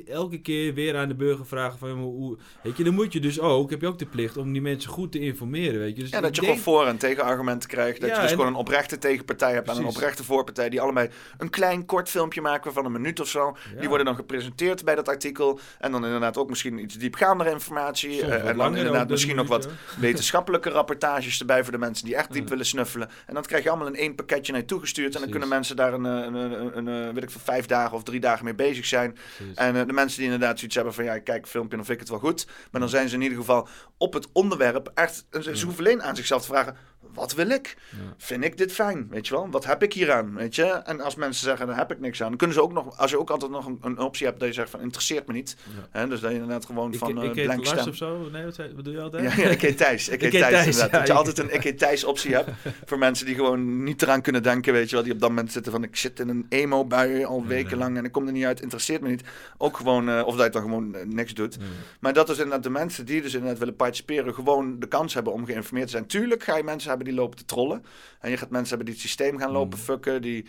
[0.06, 3.40] elke keer weer aan de burger vragen van, hoe- weet je, dan moet je dus
[3.40, 6.02] ook, heb je ook de plicht om die mensen goed te informeren, weet je.
[6.02, 8.00] Dus Ja, dat je denk- gewoon voor- en tegenargumenten krijgt.
[8.00, 10.68] Dat Ja, je dus en- gewoon een oprechte tegenpartij hebt en een oprechte voorpartij.
[10.68, 11.08] Die allebei
[11.38, 13.56] een klein kort filmpje maken van een minuut of zo.
[13.74, 13.78] Ja.
[13.80, 15.58] Die worden dan gepresenteerd bij dat artikel.
[15.78, 18.12] En dan inderdaad ook misschien iets diepgaandere informatie.
[18.18, 19.68] Soms eh, en dan inderdaad misschien nog wat
[19.98, 23.08] wetenschappelijke rapportages erbij voor de mensen die echt diep willen snuffelen.
[23.26, 25.14] En dat krijg je allemaal in één pakketje naar je toegestuurd.
[25.14, 27.66] En dan kunnen mensen daar een, eh, een, een, een, een, weet ik, voor vijf
[27.66, 29.12] dagen of drie dagen mee bezig zijn.
[29.36, 29.54] Precies.
[29.56, 31.76] En eh, de mensen die inderdaad zoiets hebben van ja, ik kijk een filmpje en
[31.76, 32.46] dan vind ik het wel goed.
[32.70, 35.14] Maar dan zijn ze in ieder geval op het onderwerp echt.
[35.30, 35.64] Ze, ze Ja.
[35.64, 36.76] hoeven alleen aan zichzelf te vragen:
[37.14, 37.76] wat wil ik?
[37.90, 37.96] Ja.
[38.16, 39.06] Vind ik dit fijn?
[39.10, 39.50] Weet je wel?
[39.50, 40.34] Wat heb ik hier aan?
[40.34, 40.64] Weet je?
[40.64, 43.10] En als mensen zeggen: daar heb ik niks aan, dan kunnen ze ook nog, als
[43.10, 45.56] je ook altijd nog een, een optie hebt dat je zegt: van interesseert me niet.
[45.64, 46.00] Ja.
[46.00, 47.90] Hè, dus dat je inderdaad gewoon Ik, van ik, eh ik heet blank Lars stem.
[47.90, 48.28] of zo?
[48.32, 49.34] Nee, wat, wat doe je altijd?
[49.36, 50.08] Ja, ik heet Thijs.
[50.08, 50.90] Ik heet Thijs, Thijs, inderdaad.
[50.90, 52.50] ja, dat je altijd een ik heet Thijs optie hebt.
[52.88, 55.04] Voor mensen die gewoon niet eraan kunnen denken, weet je wel.
[55.04, 58.04] Die op dat moment zitten van, ik zit in een emo-bui al Ja, wekenlang en
[58.04, 59.22] ik kom er niet uit, interesseert me niet.
[59.58, 61.58] Ook gewoon, eh, of dat je dan gewoon eh, niks doet.
[62.00, 65.32] Maar dat is inderdaad de mensen die dus inderdaad willen participeren, gewoon de kans hebben
[65.32, 66.06] om geïnformeerd te zijn.
[66.06, 67.84] Tuurlijk ga je mensen hebben die lopen te trollen.
[68.20, 69.84] En je gaat mensen hebben die het systeem gaan lopen Mm.
[69.84, 70.46] fucken, die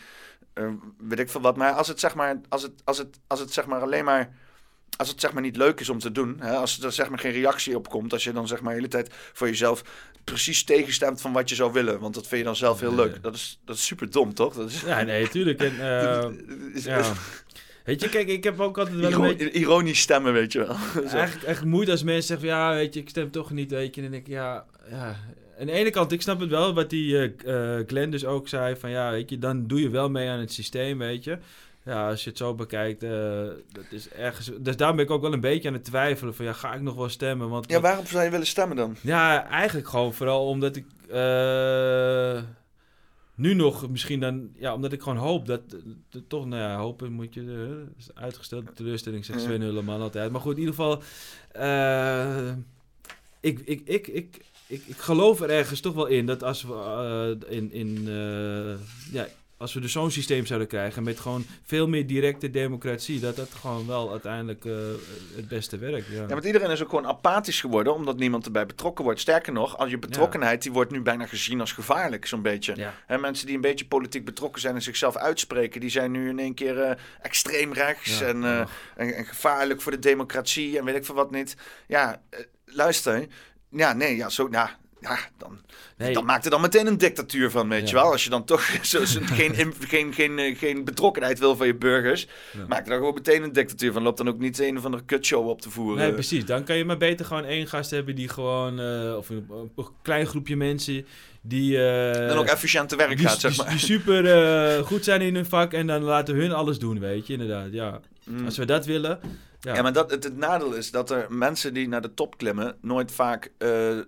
[0.53, 1.57] eh, weet ik veel wat.
[1.57, 4.33] Maar als het zeg maar, als het, als het, als het zeg maar alleen maar
[4.97, 7.19] als het zeg maar niet leuk is om te doen, hè, als er zeg maar
[7.19, 9.83] geen reactie op komt, als je dan zeg maar de hele tijd voor jezelf
[10.23, 13.23] precies tegenstemt van wat je zou willen, want dat vind je dan zelf heel leuk.
[13.23, 14.53] Dat is, dat is super dom, toch?
[14.53, 15.59] Dat is, Ja, nee, tuurlijk.
[15.59, 17.13] En, eh, ja.
[17.85, 19.51] Weet je, kijk, ik heb ook altijd wel een beetje...
[19.51, 20.67] ironisch stemmen, weet je wel.
[20.95, 23.95] Eigenlijk, eigenlijk moeite als mensen zeggen van, ja, weet je, ik stem toch niet, weet
[23.95, 24.01] je.
[24.01, 25.15] En dan denk ik, ja, ja.
[25.59, 28.75] Aan de ene kant, ik snap het wel, wat die eh, Glenn dus ook zei,
[28.75, 31.37] van ja, weet je, dan doe je wel mee aan het systeem, weet je.
[31.83, 34.51] Ja, als je het zo bekijkt, eh, dat is ergens...
[34.59, 36.81] Dus daar ben ik ook wel een beetje aan het twijfelen van, ja, ga ik
[36.81, 37.49] nog wel stemmen?
[37.49, 38.95] Want, Ja, waarop zou je willen stemmen dan?
[39.01, 40.85] Ja, eigenlijk gewoon vooral omdat ik
[43.35, 45.61] nu nog misschien dan, ja, omdat ik gewoon hoop dat,
[46.27, 49.41] toch, nou ja, hopen moet je, is uitgestelde teleurstelling, zegt.
[49.41, 50.31] Sven helemaal altijd.
[50.31, 51.01] Maar goed, in ieder geval,
[53.39, 56.73] ik, ik, ik, ik, ik, ik geloof er ergens toch wel in dat als we
[57.47, 59.27] eh, in, in eh, ja,
[59.57, 63.49] als we dus zo'n systeem zouden krijgen met gewoon veel meer directe democratie, dat dat
[63.59, 64.73] gewoon wel uiteindelijk eh,
[65.35, 66.07] het beste werkt.
[66.07, 66.21] Ja.
[66.21, 69.19] Ja, want iedereen is ook gewoon apathisch geworden, omdat niemand erbij betrokken wordt.
[69.19, 72.75] Sterker nog, als je betrokkenheid, die wordt nu bijna gezien als gevaarlijk, zo'n beetje.
[73.07, 73.17] Ja.
[73.17, 76.53] Mensen die een beetje politiek betrokken zijn en zichzelf uitspreken, die zijn nu in één
[76.53, 78.43] keer extreem rechts Ja, en,
[78.95, 81.55] en, en gevaarlijk voor de democratie en weet ik veel wat niet.
[81.87, 82.21] Ja,
[82.65, 83.27] luister.
[83.75, 85.59] Ja, nee, ja, zo, ja, ja, dan,
[85.97, 86.13] Nee.
[86.13, 88.01] dan maakt er dan meteen een dictatuur van, weet je Ja.
[88.01, 88.11] wel.
[88.11, 91.75] Als je dan toch zo, zo- geen, geen, geen, eh, geen betrokkenheid wil van je
[91.75, 92.65] burgers, Ja.
[92.67, 94.03] maak er dan gewoon meteen een dictatuur van.
[94.03, 95.97] Loopt dan ook niet een of andere kutshow op te voeren.
[96.03, 96.45] Nee, precies.
[96.45, 98.79] Dan kan je maar beter gewoon één gast hebben die gewoon...
[98.79, 101.05] eh, of een, een klein groepje mensen
[101.41, 101.85] die...
[101.87, 103.69] eh, Dan ook efficiënt te werk die, gaat, zeg maar.
[103.69, 107.33] Die super goed zijn in hun vak en dan laten hun alles doen, weet je.
[107.33, 107.99] Inderdaad, ja.
[108.25, 108.45] Mm.
[108.45, 109.19] Als we dat willen...
[109.59, 112.37] Ja, Ja, maar dat, het, het nadeel is dat er mensen die naar de top
[112.37, 114.03] klimmen nooit vaak eh, eh,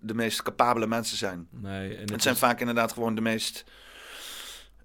[0.00, 1.48] de meest capabele mensen zijn.
[1.50, 3.64] Nee, en Het zijn is- vaak inderdaad gewoon de meest...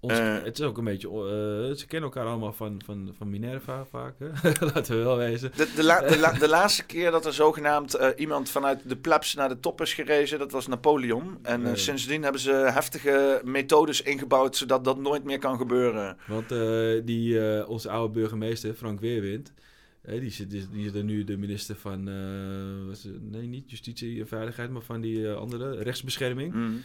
[0.02, 1.08] Ons, eh, het is ook een beetje...
[1.08, 4.14] eh, ze kennen elkaar allemaal van, van, van Minerva vaak?
[4.74, 5.52] Laten we wel wezen.
[5.56, 8.96] De, de, la- de, la- de laatste keer dat er zogenaamd eh, iemand vanuit de
[8.96, 11.38] plebs naar de top is gerezen, dat was Napoleon.
[11.42, 16.16] En sindsdien hebben ze heftige methodes ingebouwd, zodat dat nooit meer kan gebeuren.
[16.26, 16.48] Want
[17.06, 19.52] die, onze oude burgemeester, Frank Weerwind...
[20.02, 22.04] die, zit, die, die is er nu de minister van...
[22.88, 26.54] was nee, niet justitie en veiligheid, maar van die andere, rechtsbescherming.
[26.54, 26.82] Mm.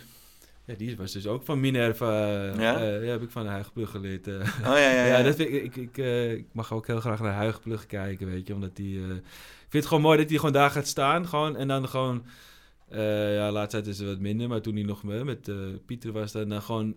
[0.65, 2.27] Ja, die was dus ook van Minerva.
[2.51, 2.79] eh, Ja?
[2.79, 4.27] eh, ja, heb ik van Huigenplug geleerd.
[4.27, 4.47] eh.
[4.63, 5.23] ja, ja, ja.
[5.23, 8.47] dat vind ik, ik, ik, eh, ik mag ook heel graag naar Huigenplug kijken, weet
[8.47, 8.53] je.
[8.53, 8.99] Omdat die...
[8.99, 11.27] eh, ik vind het gewoon mooi dat hij gewoon daar gaat staan.
[11.27, 12.25] Gewoon, en dan gewoon...
[12.89, 14.47] eh ja, laatst tijd is het wat minder.
[14.47, 15.55] Maar toen hij nog met, met eh,
[15.85, 16.95] Pieter was, dan, dan gewoon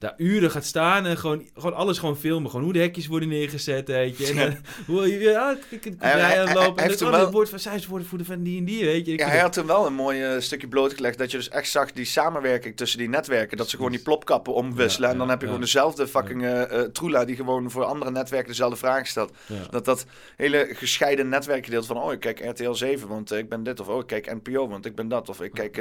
[0.00, 2.50] daar uren gaat staan en gewoon, gewoon alles gewoon filmen.
[2.50, 4.26] Gewoon hoe de hekjes worden neergezet, weet je.
[4.26, 4.56] En dan,
[4.86, 6.82] hoe je, ja, ik ik Hij- aan lopen.
[6.82, 9.12] hij En dan oh, woord van zij is van die en die, weet je.
[9.12, 11.70] Ik Ja, hij had toen wel een mooi eh, stukje blootgelegd dat je dus echt
[11.70, 13.56] zag die samenwerking tussen die netwerken.
[13.56, 15.08] Dat ze gewoon die plopkappen omwisselen.
[15.08, 18.10] Ja, en dan heb je gewoon dezelfde fucking eh eh, troela die gewoon voor andere
[18.10, 19.32] netwerken dezelfde vragen stelt.
[19.70, 20.06] Dat dat
[20.36, 23.80] hele gescheiden netwerkgedeelte van, oh ik kijk RTL 7, want ik ben dit.
[23.80, 25.28] Of oh ik kijk NPO, want ik ben dat.
[25.28, 25.80] Of ik kijk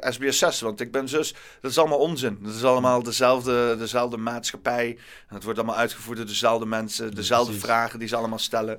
[0.00, 1.34] SBS 6, want ik ben zus.
[1.60, 2.38] Dat is allemaal onzin.
[2.52, 4.88] Dat is allemaal dezelfde, dezelfde maatschappij.
[5.28, 7.64] En het wordt allemaal uitgevoerd door dezelfde mensen, dezelfde precies.
[7.68, 8.78] vragen die ze allemaal stellen.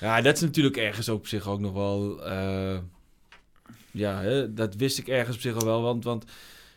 [0.00, 2.24] Ja, dat is natuurlijk ergens op zich ook nog wel.
[2.24, 2.78] eh,
[3.90, 5.82] ja, hè, dat wist ik ergens op zich al wel.
[5.82, 6.24] Want, want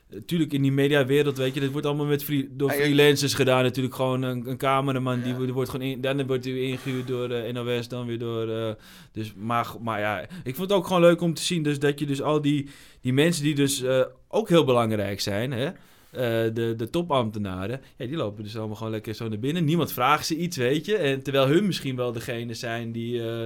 [0.09, 3.63] natuurlijk in die mediawereld, weet je, dat wordt allemaal met free, door je- freelancers gedaan.
[3.63, 7.29] Natuurlijk gewoon een, een cameraman, die, die wordt gewoon in, dan wordt hij ingehuurd door
[7.29, 8.49] eh, NOS, dan weer door.
[8.49, 8.73] eh,
[9.11, 11.99] dus, maar, maar ja, ik vond het ook gewoon leuk om te zien dus dat
[11.99, 12.69] je dus al die,
[13.01, 15.69] die mensen die dus eh, ook heel belangrijk zijn, hè.
[16.11, 16.19] Eh,
[16.53, 19.65] de, de topambtenaren, ja, die lopen dus allemaal gewoon lekker zo naar binnen.
[19.65, 20.97] Niemand vraagt ze iets, weet je.
[20.97, 23.45] En terwijl hun misschien wel degene zijn die, eh,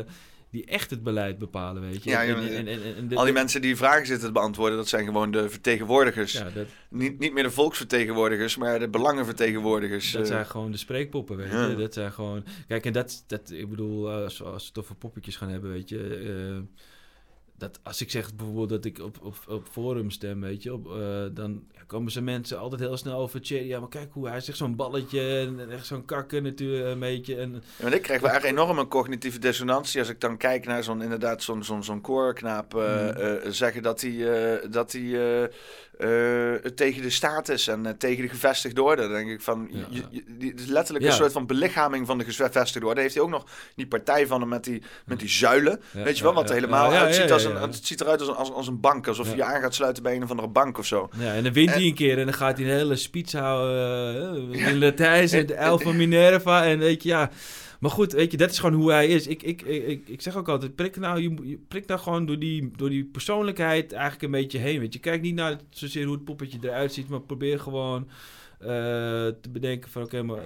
[0.50, 2.10] die echt het beleid bepalen, weet je.
[2.10, 2.38] Ja, En-
[2.68, 5.50] en- en- de- Al die mensen die vragen zitten te beantwoorden, dat zijn gewoon de
[5.50, 6.32] vertegenwoordigers.
[6.34, 10.12] Ja, dat, Niet, niet meer de volksvertegenwoordigers, maar de belangenvertegenwoordigers.
[10.12, 10.28] dat eh.
[10.28, 11.76] zijn gewoon de spreekpoppen, weet je.
[11.78, 12.44] Dat zijn gewoon...
[12.68, 15.90] Kijk, en dat, dat ik bedoel, als, als we het over poppetjes gaan hebben, weet
[15.90, 16.64] je...
[17.58, 20.88] dat als ik zeg bijvoorbeeld dat ik op, op, op forum stem, weet je, op,
[20.88, 23.68] eh, dan ja, komen ze mensen altijd heel snel over Thierry.
[23.68, 27.00] Ja, maar kijk hoe hij zegt zo'n balletje en, en echt zo'n kakker natuurlijk een
[27.00, 27.36] beetje.
[27.36, 30.84] En, Ja, ik krijg wel echt enorm een cognitieve dissonantie als ik dan kijk naar
[30.84, 32.82] zo'n inderdaad zo'n zo'n zo'n koorknaap Mm.
[32.82, 35.50] eh, zeggen dat hij, dat hij
[36.76, 39.02] tegen de staat is en eh, tegen de gevestigde orde.
[39.02, 40.08] Dan denk ik van, Ja, je- ja.
[40.12, 43.02] je- die- het is letterlijk een soort van belichaming van de gevestigde orde.
[43.02, 43.44] Heeft hij ook nog
[43.76, 46.92] die partij van hem met die, met die zuilen, weet je wel, wat er helemaal
[47.06, 49.44] uitziet als een, het ziet eruit als een, als, als een bank, alsof je je
[49.44, 51.10] aan gaat sluiten bij een of andere bank of zo.
[51.18, 53.32] Ja, en dan wint hij En- een keer en dan gaat hij een hele speech
[53.32, 57.30] houden eh, in Latijn en de elf van Minerva en weet je, ja.
[57.80, 59.28] Maar goed, weet je, dat is gewoon hoe hij is.
[59.28, 62.40] Ik, ik, ik, ik, zeg ook altijd, prik nou, je, je prikt nou gewoon door
[62.40, 65.00] die, door die persoonlijkheid eigenlijk een beetje heen, weet je.
[65.00, 68.08] Kijk niet naar zozeer hoe het poppetje eruit ziet, maar probeer gewoon
[68.60, 68.68] eh,
[69.42, 70.40] te bedenken van, oké, maar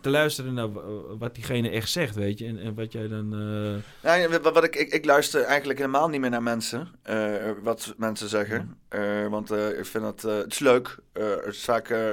[0.00, 0.82] te luisteren naar wa-
[1.18, 2.46] wat diegene echt zegt, weet je.
[2.46, 3.32] En, en wat jij dan...
[3.34, 6.88] eh, Ja, ja, wat, wat ik, ik, ik luister eigenlijk helemaal niet meer naar mensen,
[7.02, 8.76] eh, wat mensen zeggen.
[8.88, 10.98] Eh, want eh, ik vind dat, eh, het is leuk.
[11.12, 12.12] Eh, het is vaak, eh,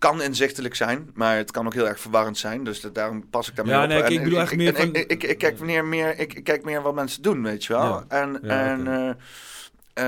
[0.00, 2.64] kan inzichtelijk zijn, maar het kan ook heel erg verwarrend zijn.
[2.64, 3.88] Dus dat, daarom pas ik daarmee Ja, op.
[3.88, 6.44] nee, ik- En ik bedoel echt meer van- Ik, ik, kijk meer, meer, ik, ik
[6.44, 7.82] kijk meer wat mensen doen, weet je wel.
[7.84, 8.04] Ja.
[8.08, 9.10] En, Ja, en eh,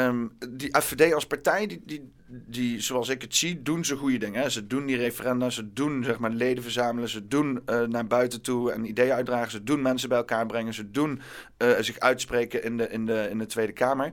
[0.07, 4.19] ehm, die FVD als partij, die, die, die, zoals ik het zie, doen ze goede
[4.19, 4.43] dingen.
[4.43, 4.51] Hè.
[4.51, 8.41] Ze doen die referenda, ze doen zeg maar leden verzamelen, ze doen eh, naar buiten
[8.43, 11.21] toe en ideeën uitdragen, ze doen mensen bij elkaar brengen, ze doen
[11.57, 14.11] eh, zich uitspreken in de, in de, in de Tweede Kamer.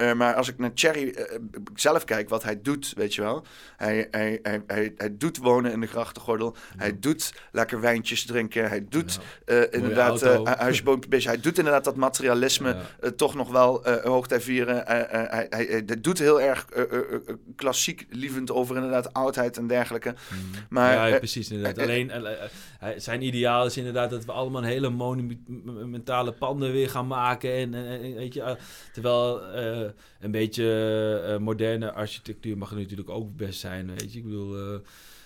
[0.00, 1.36] Eh, maar als ik naar Thierry eh,
[1.74, 3.44] zelf kijk, wat hij doet, weet je wel.
[3.76, 6.56] Hij, hij, hij, hij, hij doet wonen in de grachtengordel.
[6.76, 8.68] Hij doet lekker wijntjes drinken.
[8.68, 11.28] Hij doet eh, inderdaad eh, huisje, boompje, beestje.
[11.28, 12.80] Hij doet inderdaad dat materialisme Ja.
[13.00, 14.86] eh, toch nog wel eh hoogtij vieren.
[14.86, 19.12] Eh, eh, hij, hij, hij doet heel erg eh, eh, eh, klassiek lievend over inderdaad
[19.12, 20.14] oudheid en dergelijke.
[20.68, 21.76] Maar, ja, eh, precies inderdaad.
[21.76, 22.50] eh, eh, Alleen, eh, eh,
[22.96, 27.52] zijn ideaal is inderdaad dat we allemaal een hele monumentale panden weer gaan maken.
[27.54, 28.54] En, en, en weet je, eh,
[28.92, 29.88] terwijl eh,
[30.20, 30.64] een beetje
[31.26, 34.18] eh, moderne architectuur mag er natuurlijk ook best zijn, weet je.
[34.18, 34.80] Ik bedoel,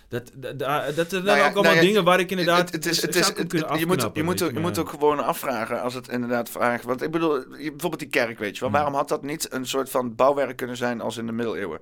[0.08, 2.72] Dat, dat, dat, dat zijn Nou ja, ook allemaal nou ja, dingen waar ik inderdaad...
[2.72, 5.82] Het, is, het is, het- je moet, je moet, je je, moet ook gewoon afvragen
[5.82, 6.84] als het inderdaad vraagt.
[6.84, 8.68] Want ik bedoel, je- bijvoorbeeld die kerk, weet je wel.
[8.68, 8.78] Hmm.
[8.78, 11.78] Waarom had dat niet een soort van bouwwerk kunnen zijn als in de middeleeuwen?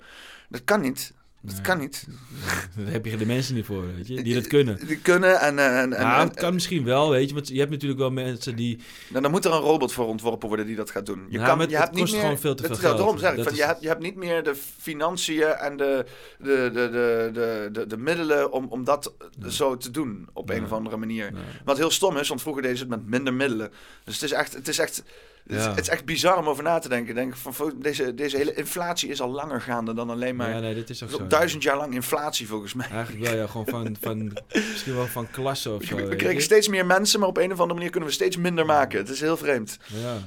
[0.49, 1.13] Dat kan niet.
[1.45, 2.07] Dat kan niet.
[2.77, 4.87] Daar heb je de mensen niet voor, weet je, die dat kunnen.
[4.87, 5.59] Die kunnen en...
[5.59, 8.11] eh, en, en, Nou, het kan misschien wel, weet je, want je hebt natuurlijk wel
[8.11, 8.79] mensen die...
[9.09, 11.25] Nou, dan moet er een robot voor ontworpen worden die dat gaat doen.
[11.29, 12.97] Je Nou, kan, het- je het hebt niet kost meer, gewoon veel te veel geld.
[12.97, 16.05] Daarom zeg ik, van, is- je, hebt, je hebt niet meer de financiën en de,
[16.37, 19.13] de, de, de, de, de, de middelen om, om dat
[19.47, 21.31] zo te doen op een of andere manier.
[21.33, 21.41] Nee.
[21.65, 23.71] Wat heel stom is, want vroeger deden ze het met minder middelen.
[24.03, 25.03] Dus het is echt, het is echt,
[25.45, 25.69] Ja.
[25.69, 27.15] het is echt bizar om over na te denken.
[27.15, 30.73] Denk van, deze, deze hele inflatie is al langer gaande dan alleen maar ja, nee,
[30.73, 31.27] dit is ook zo.
[31.27, 32.87] duizend jaar lang inflatie volgens mij.
[32.91, 35.95] Eigenlijk wel, ja, gewoon van, van misschien wel van klasse of zo.
[36.09, 36.41] We kregen je.
[36.41, 38.97] steeds meer mensen, maar op een of andere manier kunnen we steeds minder maken.
[38.99, 39.77] Het is heel vreemd.
[39.85, 40.17] Ja.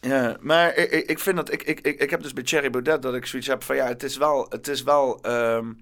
[0.00, 3.02] Ja, maar ik, ik- vind dat ik, ik, ik, ik heb dus bij Thierry Baudet
[3.02, 5.18] dat ik zoiets heb van ja, het is wel, het is wel.
[5.22, 5.72] ehm,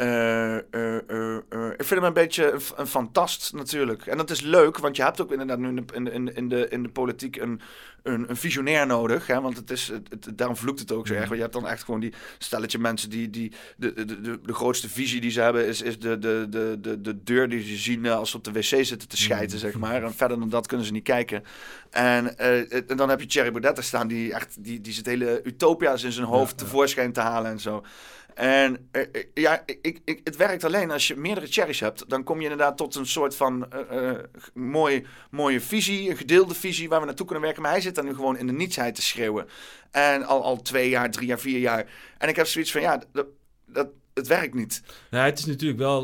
[0.00, 4.06] eh, eh, eh, ik vind hem een beetje een, een fantast natuurlijk.
[4.06, 6.48] En dat is leuk, want je hebt ook inderdaad nu in de, in de, in
[6.48, 7.60] de, in politiek een,
[8.02, 9.26] een, een visionair nodig.
[9.26, 9.40] Hè?
[9.40, 11.22] Want het is, het, het- daarom vloekt het ook zo erg.
[11.24, 14.52] Want je hebt dan echt gewoon die stelletje mensen die, die de, de, de, de
[14.54, 17.76] grootste visie die ze hebben is, is de, de, de, de, de deur die ze
[17.76, 20.02] zien eh, als ze op de wc zitten te schijten, zeg maar.
[20.02, 21.44] En verder dan dat kunnen ze niet kijken.
[21.90, 25.40] En, eh, en dan heb je Thierry Baudet staan die echt die, die zit hele
[25.44, 27.84] utopia's in zijn hoofd tevoorschijn te halen en zo.
[28.34, 32.08] En eh, eh, ja, ik, ik, het werkt alleen als je meerdere cherries hebt.
[32.08, 36.16] Dan kom je inderdaad tot een soort van eh, eh, g- mooi, mooie visie, een
[36.16, 37.62] gedeelde visie waar we naartoe kunnen werken.
[37.62, 39.46] Maar hij zit daar nu gewoon in de nietsheid te schreeuwen.
[39.90, 41.86] En al, al twee jaar, drie jaar, vier jaar.
[42.18, 43.26] En ik heb zoiets van, ja, dat,
[43.66, 44.82] dat, het werkt niet.
[45.10, 46.02] Nou, het is natuurlijk wel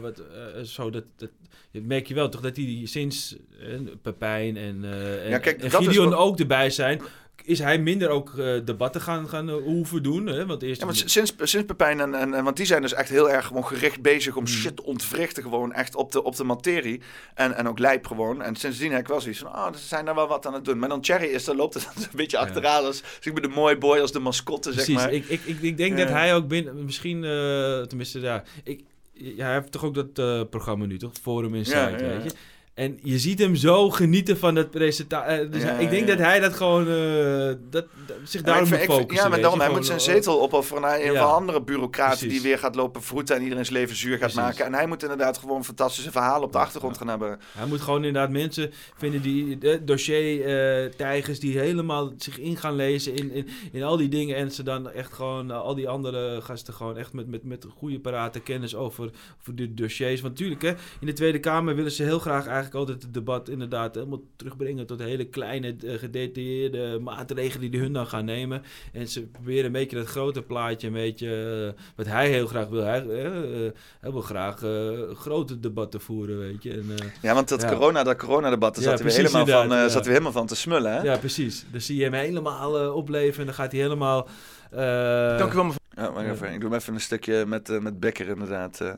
[0.00, 0.22] wat,
[0.64, 1.30] zo dat, dat
[1.72, 5.70] merk je wel toch dat hij sinds eh, Pepijn en, eh en, Ja, kijk, en
[5.70, 7.00] Gideon wat- ook erbij zijn,
[7.44, 10.26] is hij minder ook eh, debatten gaan, gaan eh, hoeven doen.
[10.26, 10.46] Hè?
[10.46, 13.08] Want eerst Ja, want sinds, sinds Pepijn en, en, en- want die zijn dus echt
[13.08, 14.42] heel erg gewoon gericht bezig Hmm.
[14.42, 17.00] om shit te ontwrichten, gewoon echt op de, op de materie.
[17.34, 18.42] En, en ook lijp gewoon.
[18.42, 20.64] En sindsdien heb ik wel zoiets van, oh, ze zijn daar wel wat aan het
[20.64, 20.78] doen.
[20.78, 23.78] Maar dan Cherry is, dan loopt het een beetje achteraan als, zeg maar, de mooie
[23.78, 25.12] boy als de mascotte, zeg Precies, maar.
[25.12, 26.04] ik, ik, ik, ik denk Ja.
[26.04, 28.80] dat hij ook binnen, misschien, eh, tenminste, ja, ik,
[29.12, 31.12] ja, hij heeft toch ook dat programma nu, toch?
[31.22, 32.24] Forum Insight, Ja, ja, weet ja.
[32.24, 32.30] je.
[32.74, 35.48] En je ziet hem zo genieten van dat presentatie.
[35.48, 36.14] dus Ja, ik denk ja.
[36.14, 39.24] dat hij dat gewoon, eh, dat, dat- zich Ja, daarom ik moet focussen.
[39.24, 41.22] Ja, maar daarom, hij moet zijn eh, zetel opofferen naar een Ja.
[41.22, 42.40] van andere bureaucraten Precies.
[42.40, 44.36] die weer gaat lopen vroeten en iedereen's leven zuur gaat Precies.
[44.40, 44.64] maken.
[44.64, 47.38] En hij moet inderdaad gewoon fantastische verhalen op de achtergrond gaan hebben.
[47.56, 53.14] Hij moet gewoon inderdaad mensen vinden die eh, dossier-tijgers die helemaal zich in gaan lezen
[53.16, 54.36] in, in, in al die dingen.
[54.36, 57.66] En ze dan echt gewoon, eh, al die andere gasten gewoon echt met, met, met
[57.76, 60.20] goede parate kennis over, over de dossiers.
[60.20, 63.48] Want natuurlijk, hè, in de Tweede Kamer willen ze heel graag eigenlijk altijd het debat
[63.48, 68.62] inderdaad helemaal terugbrengen tot hele kleine, eh, gedetailleerde maatregelen die hun dan gaan nemen.
[68.92, 72.68] En ze proberen een beetje dat grote plaatje, een beetje eh, wat hij heel graag
[72.68, 72.82] wil.
[72.84, 76.70] Hij, eh, eh, wil graag eh, grote debatten voeren, weet je.
[76.72, 77.68] En, eh, Ja, want dat ja.
[77.68, 79.88] corona, dat coronadebat, daar Ja, zat hij weer precies, helemaal van, eh, ja.
[79.88, 81.02] zat hij helemaal van te smullen, hè?
[81.02, 81.64] Ja, precies.
[81.70, 84.28] Dan zie je hem helemaal eh, opleven en dan gaat hij helemaal...
[84.70, 85.80] eh, Dank u wel, mevrouw.
[86.04, 86.52] Ja, wacht even.
[86.52, 88.80] Ik doe hem even een stukje met, eh, met Becker, inderdaad.
[88.80, 88.92] eh.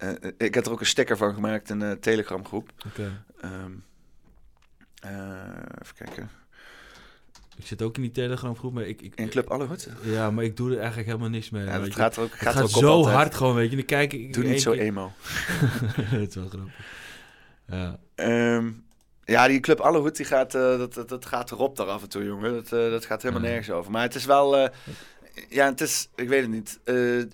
[0.00, 2.70] Eh, eh, ik heb er ook een sticker van gemaakt in een Telegram groep.
[3.40, 3.70] Ehm,
[5.00, 5.10] eh,
[5.82, 6.30] even kijken.
[7.56, 9.02] Ik zit ook in die Telegram groep, maar ik...
[9.02, 9.88] ik In Club Allehoed?
[10.02, 11.64] Ja, maar ik doe er eigenlijk helemaal niks mee.
[11.64, 13.14] Ja, het gaat er ook- Het gaat zo altijd.
[13.16, 13.76] hard gewoon, weet je.
[13.76, 14.32] Dan kijk ik...
[14.34, 15.12] Doe niet zo keer- emo.
[16.10, 16.74] dat is wel grappig.
[17.66, 17.98] Ja.
[18.14, 18.70] Ehm,
[19.24, 22.24] ja, die Club Allehoed, die gaat, dat, dat, dat gaat erop daar af en toe,
[22.24, 22.52] jongen.
[22.52, 23.48] Dat, dat gaat helemaal Ja.
[23.48, 23.90] nergens over.
[23.90, 24.58] Maar het is wel...
[25.48, 26.08] ja, het is...
[26.14, 26.80] Ik weet het niet.
[26.84, 27.28] Je,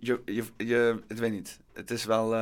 [0.00, 1.58] je, je, je- ik weet niet.
[1.80, 2.34] Het is wel...
[2.34, 2.40] eh,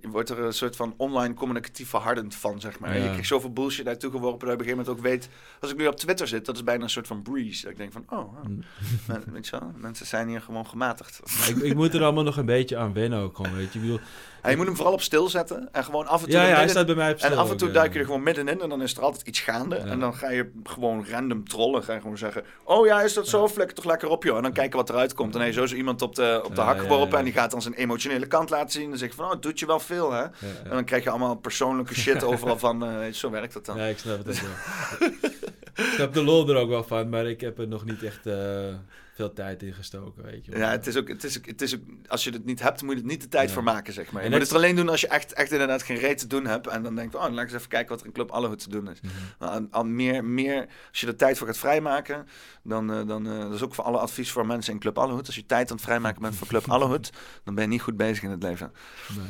[0.00, 2.96] je wordt er een soort van online communicatief verhardend van, zeg maar.
[2.96, 3.02] Ja.
[3.04, 5.28] Je krijgt zoveel bullshit naartoe geworpen dat je op een gegeven moment ook weet...
[5.60, 7.62] Als ik nu op Twitter zit, dat is bijna een soort van breeze.
[7.62, 8.60] Dat ik denk van, oh, oh, Mm.
[9.08, 11.20] men- weet je wel, mensen zijn hier gewoon gematigd.
[11.48, 13.78] Ik, ik moet er allemaal nog een beetje aan wennen ook gewoon, weet je.
[13.78, 14.00] Ik bedoel,
[14.42, 16.38] Ja, je moet hem vooral op stil zetten en gewoon af en toe...
[16.40, 18.04] Ja, ja, hij staat bij mij op En stil af en toe duik je er
[18.04, 19.76] gewoon middenin en dan is er altijd iets gaande.
[19.76, 21.84] En dan ga je gewoon random trollen.
[21.84, 23.48] Ga je gewoon zeggen, oh ja, is dat zo?
[23.48, 24.36] Flikker toch lekker op, joh.
[24.36, 25.26] En dan kijken wat eruit komt.
[25.32, 27.32] En dan heb je zo zo iemand op de, op de hak geworpen en die
[27.32, 28.88] gaat dan zijn emotionele kant laten zien.
[28.88, 30.22] Dan zeg je van, oh, het doet je wel veel, hè?
[30.22, 33.76] En dan krijg je allemaal persoonlijke shit overal van, je, zo werkt dat dan.
[33.76, 34.42] Ja, ik snap het
[35.76, 38.74] snap de lol er ook wel van, maar ik heb er nog niet echt eh,
[39.14, 40.56] veel tijd in gestoken, weet je.
[40.56, 41.76] Ja, het is ook, het is het is
[42.06, 43.54] als je het niet hebt, moet je er niet de tijd Ja.
[43.54, 44.20] voor maken, zeg maar.
[44.22, 46.26] Je En moet het- het alleen doen als je echt, echt inderdaad geen reet te
[46.26, 46.66] doen hebt.
[46.66, 48.30] En dan denk je, oh, dan laat ik eens even kijken wat er in Club
[48.30, 49.00] Allehoed te doen is.
[49.00, 49.12] Mhm.
[49.38, 52.26] Maar al, al meer, meer, als je er tijd voor gaat vrijmaken,
[52.62, 55.26] dan, eh, dan eh, dat is ook voor alle advies voor mensen in Club Allehoed.
[55.26, 57.10] Als je tijd aan het vrijmaken bent voor Club Allehoed,
[57.44, 58.72] dan ben je niet goed bezig in het leven.
[59.16, 59.26] Nee.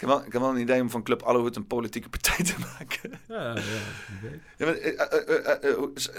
[0.00, 2.44] Ik heb, wel, ik heb wel een idee om van Club Allerhoed een politieke partij
[2.44, 3.10] te maken.
[3.28, 3.54] Ja,
[4.58, 5.78] ja, eh, eh, eh,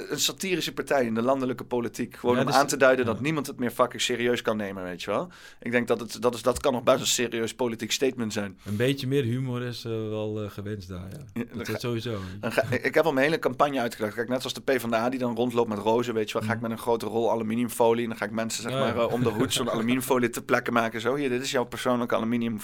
[0.10, 2.16] een satirische partij in de landelijke politiek.
[2.16, 4.84] Gewoon Ja, om dus- aan te duiden dat niemand het meer fucking serieus kan nemen,
[4.84, 5.30] weet je wel.
[5.62, 8.58] Ik denk dat het, dat, is, dat kan nog best een serieus politiek statement zijn.
[8.66, 11.44] Een beetje meer humor is wel gewenst daar, ja.
[11.54, 12.18] Dat is sowieso.
[12.42, 14.14] Ga, ik heb al mijn hele campagne uitgedacht.
[14.16, 16.48] Kijk, net zoals de PvdA die dan rondloopt met rozen, weet je wel.
[16.48, 19.24] Ga ik met een grote rol aluminiumfolie en dan ga ik mensen zeg maar om
[19.24, 21.02] de hoed zo'n aluminiumfolie te plekken maken.
[21.02, 22.60] Zo, hier, dit is jouw persoonlijke aluminium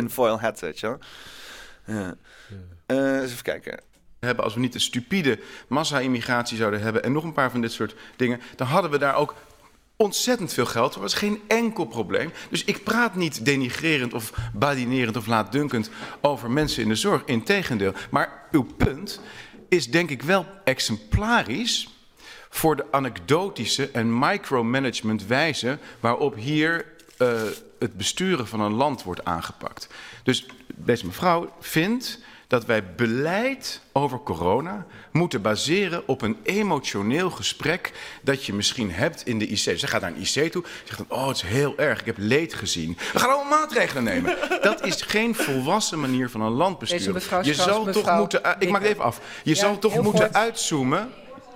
[0.00, 0.98] tinfoil hat, weet je wel.
[1.86, 2.14] Ja.
[2.86, 3.80] Eh, even kijken.
[4.20, 7.72] hebben als we niet de stupide massa-immigratie zouden hebben en nog een paar van dit
[7.72, 9.34] soort dingen, dan hadden we daar ook
[9.96, 10.94] ontzettend veel geld.
[10.94, 12.32] Er was geen enkel probleem.
[12.50, 15.90] Dus ik praat niet denigrerend of badinerend of laatdunkend
[16.20, 17.22] over mensen in de zorg.
[17.24, 17.92] Integendeel.
[18.10, 19.20] Maar uw punt
[19.68, 21.88] is denk ik wel exemplarisch
[22.48, 26.86] voor de anekdotische en micromanagement wijze waarop hier
[27.18, 27.42] eh,
[27.80, 29.88] het besturen van een land wordt aangepakt.
[30.22, 30.46] Dus
[30.76, 32.18] deze mevrouw vindt
[32.50, 37.92] dat wij beleid over corona moeten baseren op een emotioneel gesprek
[38.22, 39.78] dat je misschien hebt in de IC.
[39.78, 42.16] Ze gaat naar een IC toe, zegt dan, oh het is heel erg, ik heb
[42.18, 42.96] leed gezien.
[43.12, 44.36] We gaan allemaal maatregelen nemen.
[44.62, 47.22] Dat is geen volwassen manier van een land besturen.
[47.42, 49.20] Je zal toch moeten, uh, ik maak het even af.
[49.42, 51.10] Je zal toch moeten uitzoomen.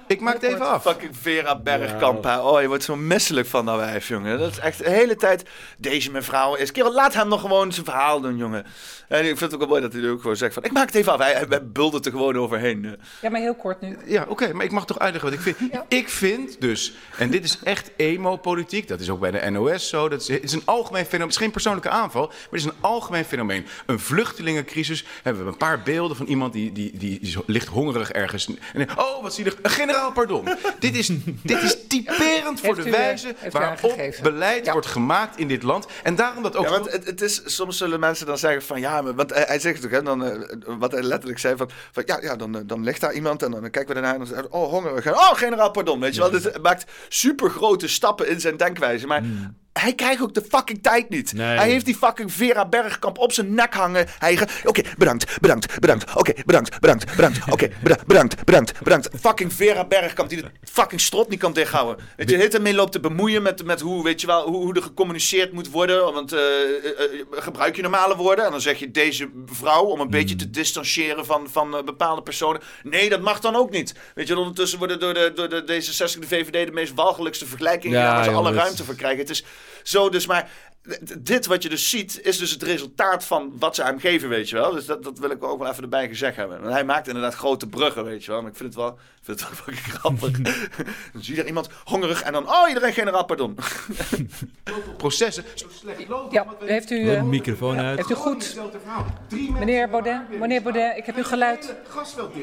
[0.07, 0.83] Ik maak het even af.
[0.83, 2.25] Fucking Vera Bergkamp.
[2.25, 2.39] hè.
[2.41, 4.39] Oh, je wordt zo misselijk van dat wijf, jongen.
[4.39, 5.43] Dat is echt de hele tijd...
[5.79, 6.73] Deze mevrouw is...
[6.73, 8.67] Kerel, laat hem nog gewoon zijn verhaal doen, jongen.
[9.09, 10.65] En ik vind het ook wel mooi dat hij ook gewoon zegt van...
[10.65, 11.19] Ik maak het even af.
[11.19, 12.85] Hij, hij buldert er gewoon overheen.
[12.85, 12.91] eh.
[13.23, 13.97] Ja, maar heel kort nu.
[14.07, 15.73] Ja, oké, maar ik mag toch uitleggen wat ik vind.
[15.89, 20.09] Ik vind dus, en dit is echt emo-politiek, dat is ook bij de NOS zo,
[20.09, 22.65] dat is, het is een algemeen fenomeen, het is geen persoonlijke aanval, maar het is
[22.65, 23.67] een algemeen fenomeen.
[23.87, 28.49] Een vluchtelingencrisis, hebben we een paar beelden van iemand die, die, die, ligt hongerig ergens.
[28.75, 30.49] En, oh, wat zie je, een generaal pardon.
[30.79, 31.11] dit, is,
[31.43, 35.63] dit is typerend voor Heeft de u, eh, wijze waarop beleid wordt gemaakt in dit
[35.63, 35.87] land.
[36.03, 36.65] En daarom dat ook...
[36.65, 39.45] Ja, want het, het is, soms zullen mensen dan zeggen van ja, maar, want hij,
[39.47, 40.39] hij zegt het ook, hè, dan, eh,
[40.79, 43.51] wat hij letterlijk zei van, van ja, ja dan, eh, dan ligt daar iemand en
[43.51, 46.15] dan, kijken we ernaar en dan zeggen we, oh hongerig, En, oh generaal pardon, weet
[46.15, 46.31] je wel.
[46.31, 49.23] Dit maakt super grote stappen in zijn denkwijze, maar
[49.81, 51.33] hij krijgt ook de fucking tijd niet.
[51.33, 51.57] Nee.
[51.57, 54.07] Hij heeft die fucking Vera Bergkamp op zijn nek hangen.
[54.19, 56.15] Hij ge- Oké, bedankt, bedankt, bedankt.
[56.15, 57.39] Oké, bedankt, bedankt, bedankt.
[57.53, 59.09] Oké, bedankt, bedankt, bedankt, bedankt.
[59.21, 62.05] Fucking Vera Bergkamp die de fucking strot niet kan dichthouden.
[62.17, 64.75] Weet je, het ermee loopt te bemoeien met, met hoe, weet je wel, hoe, hoe
[64.75, 66.13] er gecommuniceerd moet worden.
[66.13, 70.01] Want eh, eh, eh, gebruik je normale woorden en dan zeg je deze vrouw om
[70.01, 72.61] een beetje te distancieren van, van bepaalde personen.
[72.83, 73.95] Nee, dat mag dan ook niet.
[74.15, 77.99] Weet je, ondertussen worden door de, door de D66, de VVD de meest walgelijkste vergelijkingen
[77.99, 79.19] Ja, waar ze alle ruimte voor krijgen.
[79.19, 79.45] Het is
[79.83, 80.51] zo dus, maar
[81.19, 84.49] dit wat je dus ziet, is dus het resultaat van wat ze hem geven, weet
[84.49, 84.73] je wel.
[84.73, 86.61] Dus dat, dat wil ik ook wel even erbij gezegd hebben.
[86.61, 88.41] Want hij maakt inderdaad grote bruggen, weet je wel.
[88.41, 90.41] Maar ik vind het wel, ik vind het wel fucking grappig.
[91.13, 93.59] dan zie je er iemand hongerig en dan, oh, iedereen generaal pardon.
[94.97, 96.33] processen zo slecht lopen.
[96.33, 97.09] Ja, heeft u...
[97.09, 97.97] Een eh, microfoon ja, uit.
[97.97, 98.57] Heeft u goed...
[99.59, 101.75] Meneer Baudet, meneer Baudet, ik heb uw geluid.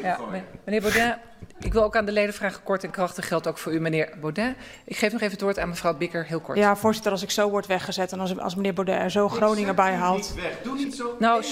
[0.02, 1.18] Ja, me- meneer Baudet,
[1.64, 4.10] ik wil ook aan de leden vragen, kort en krachtig geldt ook voor u, meneer
[4.22, 4.56] Baudet.
[4.86, 6.58] Ik geef nog even het woord aan mevrouw Bikker, heel kort.
[6.58, 9.76] Ja, voorzitter, als ik zo word weggezet en als, als meneer Baudet er zo Groningen
[9.76, 10.34] bij haalt.
[10.64, 11.16] Doe niet zo.
[11.20, 11.44] Nou,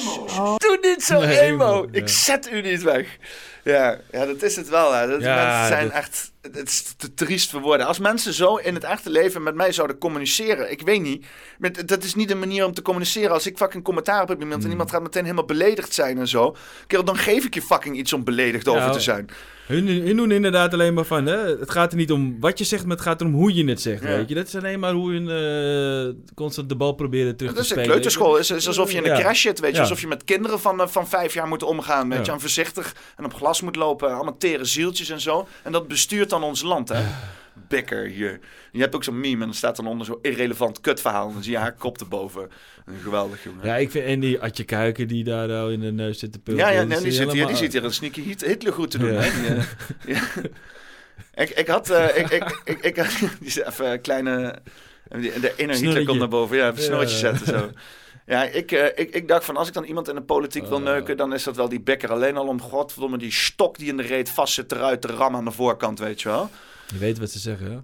[0.57, 1.87] Doe niet zo Nee, emo.
[1.91, 3.17] Ik zet u niet weg.
[3.63, 4.93] Ja, ja, dat is het wel.
[4.93, 5.07] Hè.
[5.07, 6.31] Dat Ja, mensen zijn dat- echt...
[6.41, 7.85] Het is te triest voor woorden.
[7.87, 10.71] Als mensen zo in het echte leven met mij zouden communiceren...
[10.71, 11.25] Ik weet niet.
[11.57, 13.31] Met, dat is niet een manier om te communiceren.
[13.31, 14.53] Als ik fucking commentaar heb op iemand...
[14.53, 14.63] Hmm.
[14.65, 16.55] en iemand gaat meteen helemaal beledigd zijn en zo...
[16.87, 19.29] Kerel, dan geef ik je fucking iets om beledigd over Ja, te zijn.
[19.69, 22.63] Hun, hun doen inderdaad alleen maar van, hè, het gaat er niet om wat je
[22.63, 24.07] zegt, maar het gaat erom hoe je het zegt, Ja.
[24.07, 24.35] weet je.
[24.35, 27.69] Dat is alleen maar hoe hun eh, constant de bal proberen terug Dat te is
[27.69, 27.89] een spelen.
[27.91, 28.31] kleuterschool.
[28.33, 29.19] Het is, is alsof je in een Ja.
[29.19, 29.75] crash zit, weet je.
[29.75, 29.81] Ja.
[29.81, 32.09] Alsof je met kinderen van, eh, van vijf jaar moet omgaan.
[32.09, 34.13] Weet je, en voorzichtig en op glas moet lopen.
[34.13, 35.47] Allemaal tere zieltjes en zo.
[35.63, 37.01] En dat bestuurt dan ons land, hè.
[37.67, 38.39] Bikker hier.
[38.71, 41.27] Je hebt ook zo'n meme en dan staat dan onder zo'n irrelevant kutverhaal.
[41.27, 42.49] En dan zie je haar kop erboven.
[43.01, 43.65] Geweldig, jongen.
[43.65, 46.39] Ja, ik vind, en die Adje Kuiken die daar nou in de neus zit te
[46.39, 46.65] pulken.
[46.65, 48.97] Ja, ja nee, die, zit hier, die zit hier een sneaky Hit- Hitler goed te
[48.97, 49.13] doen.
[49.13, 49.19] Ja.
[49.21, 49.41] Hè?
[50.05, 50.23] Die, eh,
[51.35, 51.43] ja.
[51.43, 51.89] ik, ik had...
[51.89, 52.95] eh, ik, ik, ik, ik,
[53.39, 54.55] die is even een kleine...
[55.09, 56.57] De inner Hitler komt naar boven.
[56.57, 57.71] Ja, even een zetten zo.
[58.25, 60.77] Ja, ik, eh, ik, ik dacht van als ik dan iemand in de politiek wil
[60.77, 60.83] Oh.
[60.83, 62.11] neuken, dan is dat wel die bekker.
[62.11, 65.39] Alleen al om godverdomme die stok die in de reet vast zit eruit te rammen
[65.39, 66.49] aan de voorkant, weet je wel.
[66.91, 67.77] Je weet wat ze zeggen, hè?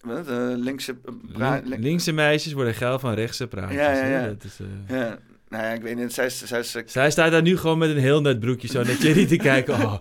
[0.00, 0.96] Wat, eh, linkse...
[1.38, 3.76] eh, Link- linkse meisjes worden geil van rechtse praatjes.
[3.80, 4.26] Ja, ja, ja.
[4.26, 5.18] Dat is, eh, ja.
[5.48, 6.12] Nou ja, ik weet niet.
[6.12, 6.76] Zij is...
[6.86, 9.74] Zij staat daar nu gewoon met een heel net broekje zo naar Thierry te kijken.
[9.74, 9.94] Oh.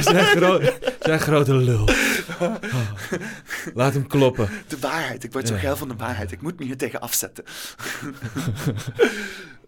[0.00, 1.88] zijn, groot, zijn grote lul.
[2.40, 2.54] Oh.
[3.74, 4.48] Laat hem kloppen.
[4.68, 5.24] De waarheid.
[5.24, 6.32] Ik word zo geil van de waarheid.
[6.32, 7.44] Ik moet me hier tegen afzetten.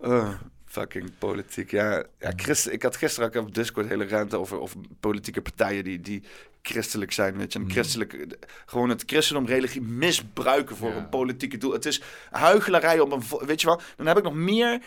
[0.01, 0.29] Eh,
[0.65, 2.05] Fucking politiek, ja.
[2.19, 6.01] ja Christen, ik had gisteren ook op Discord hele ruimte over, over politieke partijen die,
[6.01, 6.23] die
[6.69, 7.59] christelijk zijn, weet je.
[7.59, 7.71] Een Mm.
[7.71, 8.27] christelijk,
[8.67, 11.73] gewoon het christendom religie misbruiken voor een politieke doel.
[11.73, 13.81] Het is huichelarij om een, weet je wel.
[13.97, 14.83] Dan heb ik nog meer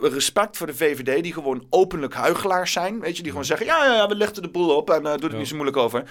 [0.00, 3.22] respect voor de VVD, die gewoon openlijk huigelaars zijn, weet je.
[3.22, 5.32] Die gewoon zeggen, ja, ja, ja, we lichten de boel op en eh doe er
[5.32, 5.38] Ja.
[5.38, 6.02] niet zo moeilijk over.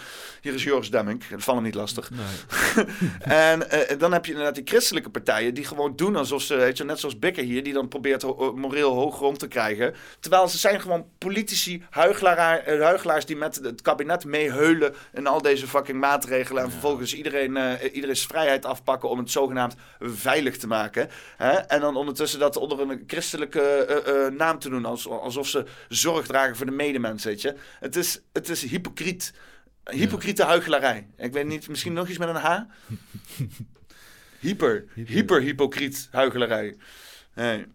[0.41, 2.09] Hier is Joris Demming, dat valt hem niet lastig.
[2.09, 2.85] Nee.
[3.19, 6.77] en eh, dan heb je inderdaad die christelijke partijen die gewoon doen alsof ze, weet
[6.77, 9.93] je, net zoals Bikker hier, die dan probeert ho- moreel hoog grond te krijgen.
[10.19, 15.41] Terwijl ze zijn gewoon politici, huigelaar, eh, huigelaars die met het kabinet meeheulen in al
[15.41, 16.63] deze fucking maatregelen.
[16.63, 21.09] En vervolgens iedereen, eh iedereen's vrijheid afpakken om het zogenaamd veilig te maken.
[21.37, 21.51] Hè?
[21.51, 23.76] En dan ondertussen dat onder een christelijke eh, eh,
[24.37, 27.55] naam te doen, als, alsof ze zorg dragen voor de medemens, weet je.
[27.79, 29.33] Het is, het is hypocriet.
[29.83, 31.07] Hypocriete huichelarij.
[31.17, 32.59] Ik weet niet, misschien nog iets met een H?
[34.39, 34.85] Hyper.
[34.93, 36.77] Hyper hypocriet huichelarij.
[37.33, 37.65] Nee.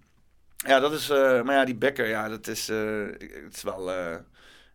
[0.56, 1.08] Ja, dat is...
[1.10, 2.68] eh, maar ja, die Becker, ja, dat is...
[2.68, 3.04] eh,
[3.44, 3.90] het is wel...
[3.92, 4.16] eh,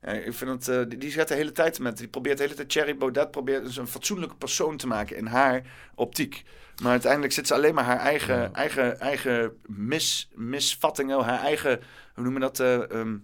[0.01, 1.97] ja, ik vind eh, die, die zet de hele tijd met...
[1.97, 2.69] Die probeert de hele tijd...
[2.69, 5.61] Thierry Baudet probeert dus een fatsoenlijke persoon te maken in haar
[5.95, 6.43] optiek.
[6.81, 11.79] Maar uiteindelijk zit ze alleen maar haar eigen, eigen, eigen mis, misvattingen, haar eigen,
[12.13, 13.17] hoe noemen we dat, eh, ehm,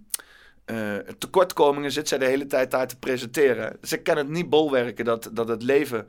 [0.65, 3.77] eh, tekortkomingen zit zij de hele tijd daar te presenteren.
[3.81, 6.07] Ze kan het niet bolwerken dat, dat het leven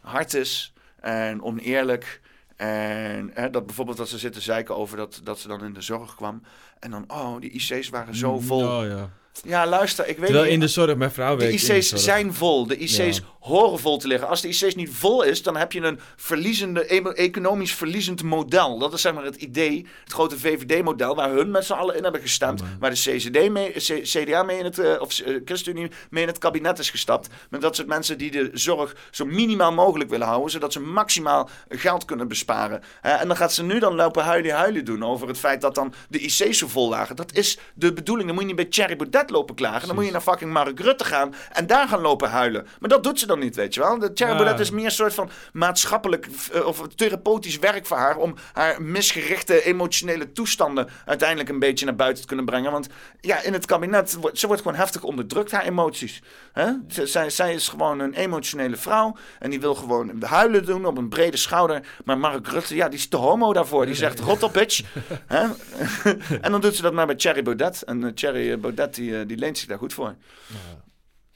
[0.00, 2.20] hard is en oneerlijk.
[2.56, 5.80] En hè, dat bijvoorbeeld dat ze zitten zeiken over dat, dat ze dan in de
[5.80, 6.42] zorg kwam.
[6.78, 8.78] En dan, oh, die IC's waren zo vol.
[8.78, 9.10] Oh, ja.
[9.44, 10.52] Ja, luister, ik weet Terwijl niet.
[10.54, 12.66] in de zorg, mijn vrouw De werkt in de IC's zijn vol.
[12.66, 13.12] De IC's Ja.
[13.40, 14.28] horen vol te liggen.
[14.28, 16.84] Als de IC's niet vol is, dan heb je een verliezende,
[17.14, 18.78] economisch verliezend model.
[18.78, 22.02] Dat is zeg maar het idee, het grote VVD-model, waar hun met z'n allen in
[22.02, 22.62] hebben gestemd.
[22.80, 26.28] waar de CCD mee, C- CDA mee in het, eh, of eh, ChristenUnie mee in
[26.28, 27.28] het kabinet is gestapt.
[27.50, 31.48] Met dat soort mensen die de zorg zo minimaal mogelijk willen houden, zodat ze maximaal
[31.68, 32.82] geld kunnen besparen.
[33.02, 35.94] En dan gaat ze nu dan lopen huilen huilen doen over het feit dat dan
[36.08, 37.16] de IC's zo vol lagen.
[37.16, 38.26] Dat is de bedoeling.
[38.26, 39.86] Dan moet je niet bij Thierry Baudet lopen klagen.
[39.86, 42.66] Dan moet je naar fucking Mark Rutte gaan en daar gaan lopen huilen.
[42.80, 43.98] Maar dat doet ze dan niet, weet je wel.
[43.98, 44.38] De Thierry Ja.
[44.38, 48.82] Baudet is meer een soort van maatschappelijk eh, of therapeutisch werk voor haar om haar
[48.82, 52.72] misgerichte emotionele toestanden uiteindelijk een beetje naar buiten te kunnen brengen.
[52.72, 52.88] Want
[53.20, 56.22] ja, in het kabinet, wordt- ze wordt gewoon heftig onderdrukt, haar emoties.
[56.52, 56.70] Hè?
[56.88, 61.08] Zij, zij is gewoon een emotionele vrouw en die wil gewoon huilen doen op een
[61.08, 61.80] brede schouder.
[62.04, 63.86] Maar Mark Rutte, ja, die is te homo daarvoor.
[63.86, 64.80] Die zegt, rot op, bitch.
[66.40, 67.82] En dan doet ze dat maar bij Thierry Baudet.
[67.82, 70.16] En eh, Thierry Baudet, die, eh, die leent zich daar goed voor.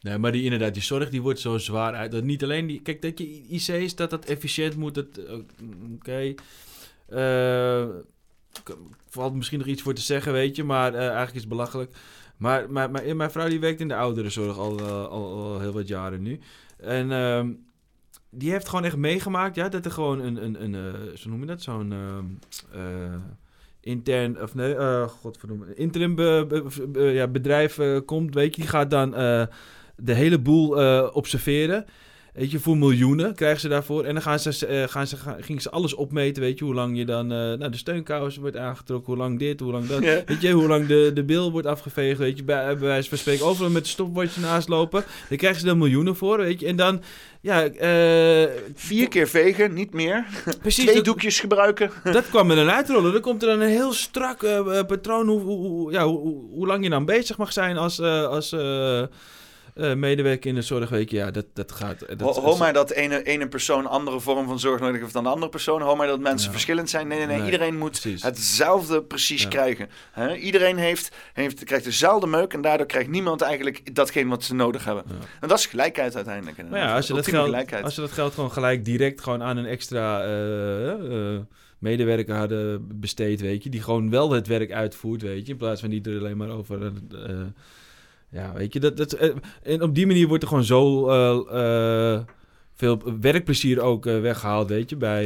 [0.00, 2.10] Nee, maar die, inderdaad, die zorg die wordt zo zwaar uit.
[2.12, 2.80] Dat niet alleen die.
[2.82, 5.18] Kijk, dat je IC's, dat dat efficiënt moet.
[5.18, 5.34] eh,
[5.94, 6.34] Oké.
[7.08, 7.88] Eh,
[8.62, 8.76] k-
[9.08, 10.64] valt misschien nog iets voor te zeggen, weet je.
[10.64, 11.94] Maar eh, eigenlijk is het belachelijk.
[12.36, 15.88] Maar, maar, mijn vrouw die werkt in de ouderenzorg al, eh, al, al heel wat
[15.88, 16.38] jaren nu.
[16.76, 17.52] En ehm,
[18.30, 21.40] die heeft gewoon echt meegemaakt, ja, dat er gewoon een, een, een eh, zo noem
[21.40, 22.24] je dat, zo'n ehm,
[22.72, 23.14] eh,
[23.80, 26.18] intern, of nee, eh godverdomme, interim
[26.94, 29.46] ja, bedrijf eh, komt, weet je, die gaat dan eh,
[29.96, 30.68] de hele boel
[31.12, 31.84] observeren.
[32.34, 34.04] Weet je, voor miljoenen krijgen ze daarvoor.
[34.04, 36.74] En dan gaan ze, eh, gaan ze, gaan, gingen ze alles opmeten, weet je, hoe
[36.74, 40.02] lang je dan, eh nou, de steunkous wordt aangetrokken, hoe lang dit, hoe lang dat.
[40.10, 40.22] Ja.
[40.26, 43.18] Weet je, hoe lang de, de bil wordt afgeveegd, weet je, bij, bij wijze van
[43.18, 45.04] spreken, overal met een stopwatch naast lopen.
[45.28, 46.66] Daar krijgen ze dan miljoenen voor, weet je.
[46.66, 47.02] En dan,
[47.40, 47.64] ja...
[47.64, 50.26] eh, Vier keer vegen, niet meer.
[50.62, 50.82] Precies.
[50.84, 51.90] Twee dat- doekjes gebruiken.
[52.12, 53.12] dat kwam er dan uitrollen.
[53.12, 54.38] Dan komt er dan een heel strak
[54.86, 56.18] patroon hoe, ja, hoe,
[56.50, 58.54] hoe- lang je dan bezig mag zijn als, als
[59.80, 60.88] eh, eh, medewerker in de zorg.
[60.88, 61.98] Weet je, ja, dat, dat gaat...
[62.18, 65.22] Dat, Ho- Hoor maar dat ene, ene persoon andere vorm van zorg nodig heeft dan
[65.22, 65.82] de andere persoon.
[65.82, 67.08] Hoor maar dat mensen verschillend zijn.
[67.08, 67.36] Nee, nee, nee.
[67.36, 69.88] Nee, Iedereen moet hetzelfde precies krijgen.
[70.38, 74.84] Iedereen heeft, heeft, krijgt dezelfde meuk en daardoor krijgt niemand eigenlijk datgene wat ze nodig
[74.84, 75.04] hebben.
[75.40, 76.68] En dat is gelijkheid uiteindelijk.
[76.70, 77.84] Maar ja, als je, dat geld, gelijkheid.
[77.84, 80.90] als je dat geld gewoon gelijk direct gewoon aan een extra eh,
[81.34, 81.40] eh,
[81.78, 85.80] medewerker hadden besteed, weet je, die gewoon wel het werk uitvoert, weet je, in plaats
[85.80, 86.92] van niet er alleen maar over.
[88.30, 89.30] Ja, weet je, dat, dat, eh,
[89.62, 92.20] en op die manier wordt er gewoon zo eh, eh,
[92.74, 95.24] veel werkplezier ook eh, weggehaald, weet je, bij,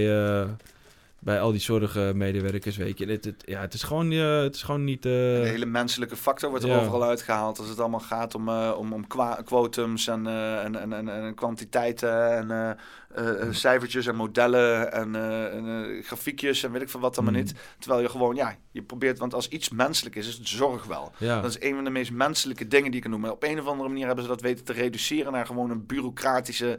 [1.18, 3.06] bij al die zorgmedewerkers, weet je.
[3.06, 5.02] Het, het, ja, het is gewoon, het is gewoon niet...
[5.02, 6.78] De hele menselijke factor wordt er Ja.
[6.80, 7.58] overal uitgehaald.
[7.58, 12.50] Als het allemaal gaat om, om, om kwa- quotums en, en, en, en, en kwantiteiten
[12.50, 12.76] en
[13.14, 17.34] eh, eh, cijfertjes en modellen en, eh, en grafiekjes en weet ik veel wat allemaal
[17.34, 17.40] Mm.
[17.40, 17.54] niet.
[17.78, 21.12] Terwijl je gewoon, ja, je probeert, want als iets menselijk is, is het zorg wel.
[21.18, 21.40] Ja.
[21.40, 23.20] Dat is een van de meest menselijke dingen die je kan doen.
[23.20, 25.86] Maar op een of andere manier hebben ze dat weten te reduceren naar gewoon een
[25.86, 26.78] bureaucratische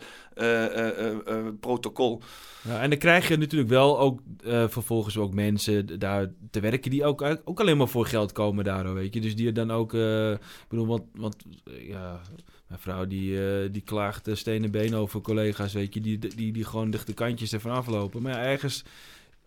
[1.60, 2.22] protocol.
[2.62, 4.22] Ja, en dan krijg je natuurlijk wel ook
[4.68, 8.94] vervolgens ook mensen daar te werken die ook, ook alleen maar voor geld komen daar,
[8.94, 9.22] weet je.
[9.22, 12.22] Dus die er dan ook, ik bedoel, want, want ja,
[12.68, 16.52] mijn vrouw die, eh, die klaagt eh, stenen been over collega's, weet je, die, die,
[16.52, 18.22] die gewoon de kantjes ervan aflopen.
[18.22, 18.84] Maar ja, ergens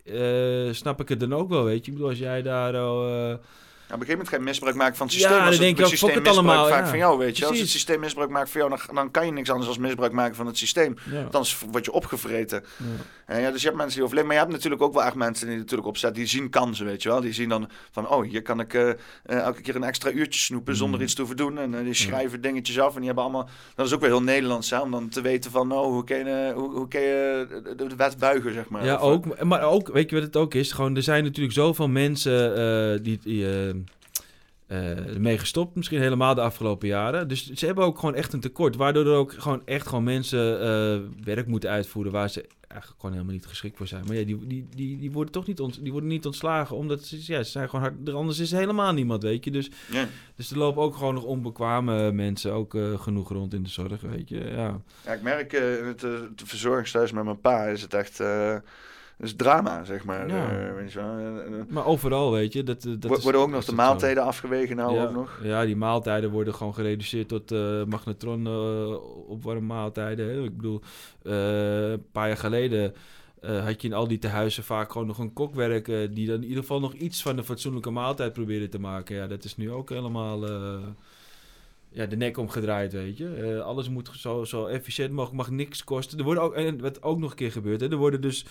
[0.05, 1.91] eh, snap ik het dan ook wel, weet je.
[1.91, 3.07] Ik bedoel, als jij daar al...
[3.09, 3.13] eh,
[3.89, 5.39] Ja, op een gegeven moment je misbruik maken van het Ja, systeem.
[5.39, 6.89] dan als het, denk je het ook, systeem misbruik allemaal, vaak ja.
[6.89, 7.47] van jou, weet je.
[7.47, 10.13] Als het systeem misbruik maakt van jou, dan, dan kan je niks anders dan misbruik
[10.13, 10.95] maken van het systeem.
[11.11, 11.29] Ja.
[11.31, 12.65] Dan word je opgevreten.
[13.29, 14.27] En ja, dus je hebt mensen die overleven.
[14.29, 16.13] Maar je hebt natuurlijk ook wel echt mensen die natuurlijk opstaan.
[16.13, 17.21] Die zien kansen, weet je wel.
[17.21, 20.41] Die zien dan van, oh, hier kan ik eh, eh, elke keer een extra uurtje
[20.41, 20.79] snoepen Mm.
[20.79, 21.59] zonder iets te hoeven doen.
[21.59, 22.91] En eh, die schrijven dingetjes af.
[22.93, 25.51] En die hebben allemaal, dat is ook weer heel Nederlands, hè, om dan te weten
[25.51, 27.47] van, oh, hoe kun je, hoe, hoe kun je
[27.77, 28.85] de, wet buigen, zeg maar.
[28.85, 29.43] Ja, Of, eh, ook.
[29.45, 30.73] Maar ook, weet je wat het ook is?
[30.73, 33.47] Gewoon, er zijn natuurlijk zoveel mensen eh, die, die
[34.69, 37.29] eh, ermee gestopt, misschien helemaal de afgelopen jaren.
[37.29, 40.61] Dus ze hebben ook gewoon echt een tekort, waardoor er ook gewoon echt gewoon mensen
[40.61, 44.05] eh, werk moeten uitvoeren waar ze eigenlijk gewoon helemaal niet geschikt voor zijn.
[44.07, 47.05] Maar ja, die, die, die, die worden toch niet, ont, die worden niet ontslagen, omdat
[47.05, 49.51] ze, ja, ze zijn gewoon hard, anders is helemaal niemand, weet je.
[49.51, 50.07] Dus, Ja.
[50.35, 54.01] dus er lopen ook gewoon nog onbekwame mensen ook eh, genoeg rond in de zorg,
[54.01, 54.45] weet je.
[54.45, 54.81] Ja.
[55.05, 58.21] Ja, ik merk in het, het verzorgingshuis met mijn pa is het echt
[59.27, 60.29] is drama, zeg maar.
[60.29, 60.69] Ja.
[60.69, 61.09] Eh, weet je wel.
[61.19, 62.63] En, en, Maar overal, weet je.
[62.63, 63.75] Dat, dat is- worden ook nog de het zo.
[63.75, 65.41] maaltijden afgewegen nou ja, ook nog?
[65.43, 68.93] Ja, die maaltijden worden gewoon gereduceerd tot eh magnetron eh
[69.29, 70.27] opwarm maaltijden.
[70.29, 70.43] Hè.
[70.43, 70.81] Ik bedoel,
[71.23, 72.95] eh, een paar jaar geleden
[73.41, 75.89] eh, had je in al die tehuizen vaak gewoon nog een kokwerk...
[75.89, 79.17] eh, die dan in ieder geval nog iets van een fatsoenlijke maaltijd probeerde te maken.
[79.17, 80.47] Ja, dat is nu ook helemaal...
[80.47, 80.79] eh,
[81.91, 83.29] ja, de nek omgedraaid, weet je.
[83.35, 86.19] Eh, alles moet zo, zo efficiënt mogelijk, mag niks kosten.
[86.19, 88.45] Er worden ook, en wat ook nog een keer gebeurt, hè, er worden dus...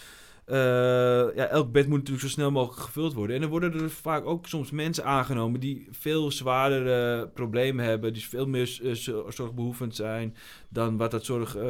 [0.48, 3.36] eh, ja, elk bed moet natuurlijk zo snel mogelijk gevuld worden.
[3.36, 8.28] En er worden er vaak ook soms mensen aangenomen die veel zwaardere problemen hebben, die
[8.28, 10.36] veel meer eh, zo- zorgbehoevend zijn
[10.70, 11.66] dan wat dat zorg eh,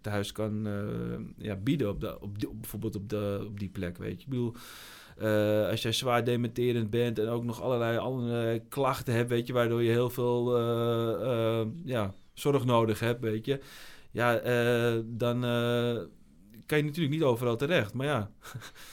[0.00, 0.68] thuis kan
[1.36, 4.24] ja, bieden op, op, bijvoorbeeld op, de, op die plek, weet je.
[4.24, 4.54] Ik bedoel,
[5.70, 9.82] als jij zwaar dementerend bent en ook nog allerlei andere klachten hebt, weet je, waardoor
[9.82, 10.58] je heel veel
[11.84, 13.60] ja, zorg nodig hebt, weet je.
[14.10, 14.40] Ja,
[15.04, 15.44] dan
[16.70, 17.94] kan je natuurlijk niet overal terecht.
[17.94, 18.30] Maar ja,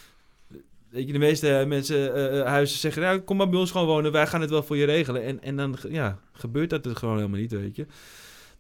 [0.89, 3.87] weet je, de meeste mensen, eh, eh, huizen zeggen, nou, kom maar bij ons gewoon
[3.87, 5.23] wonen, wij gaan het wel voor je regelen.
[5.23, 7.85] En, en dan ja, gebeurt dat het gewoon helemaal niet, weet je.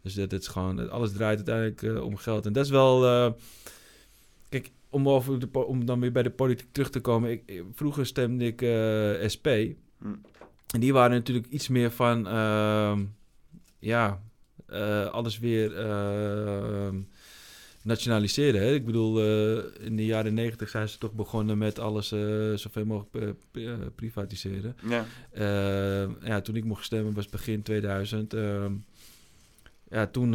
[0.01, 2.45] Dus dat, het is gewoon, alles draait uiteindelijk eh, om geld.
[2.45, 3.05] En dat is wel...
[3.05, 3.31] eh,
[4.49, 7.31] kijk, om, over de, om dan weer bij de politiek terug te komen.
[7.31, 9.47] Ik, vroeger stemde ik eh, SP.
[9.99, 10.15] Hm.
[10.73, 12.27] En die waren natuurlijk iets meer van...
[12.27, 13.05] ehm,
[13.79, 14.21] ja,
[14.67, 15.71] eh, alles weer
[17.87, 18.61] nationaliseren.
[18.61, 18.73] Hè?
[18.73, 22.85] Ik bedoel, eh, in de jaren negentig zijn ze toch begonnen met alles eh, zoveel
[22.85, 24.75] mogelijk eh, pri- privatiseren.
[24.89, 25.05] Ja.
[26.23, 28.33] Ja, toen ik mocht stemmen was begin 2000.
[28.33, 28.73] ehm,
[29.89, 30.31] ja, toen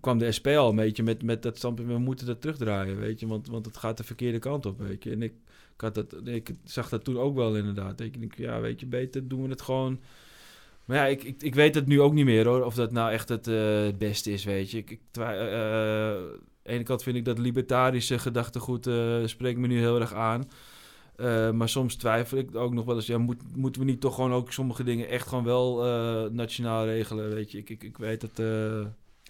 [0.00, 3.20] kwam de SP al een beetje met, met dat standpunt, we moeten dat terugdraaien, weet
[3.20, 5.10] je, want, want het gaat de verkeerde kant op, weet je.
[5.10, 5.32] En ik,
[5.74, 8.00] ik, had dat, ik zag dat toen ook wel inderdaad.
[8.00, 10.00] Ik denk, ja, weet je, beter doen we het gewoon...
[10.86, 13.10] Maar ja, ik, ik, ik weet het nu ook niet meer hoor, of dat nou
[13.12, 14.78] echt het eh, het beste is, weet je.
[14.78, 19.58] Ik, ik twij- eh, aan de ene kant vind ik dat libertarische gedachtegoed eh spreekt
[19.58, 20.48] me nu heel erg aan.
[21.16, 24.14] Eh, maar soms twijfel ik ook nog wel eens, ja, moet, moeten we niet toch
[24.14, 27.58] gewoon ook sommige dingen echt gewoon wel eh, nationaal regelen, weet je.
[27.58, 28.46] Ik, ik, ik weet dat...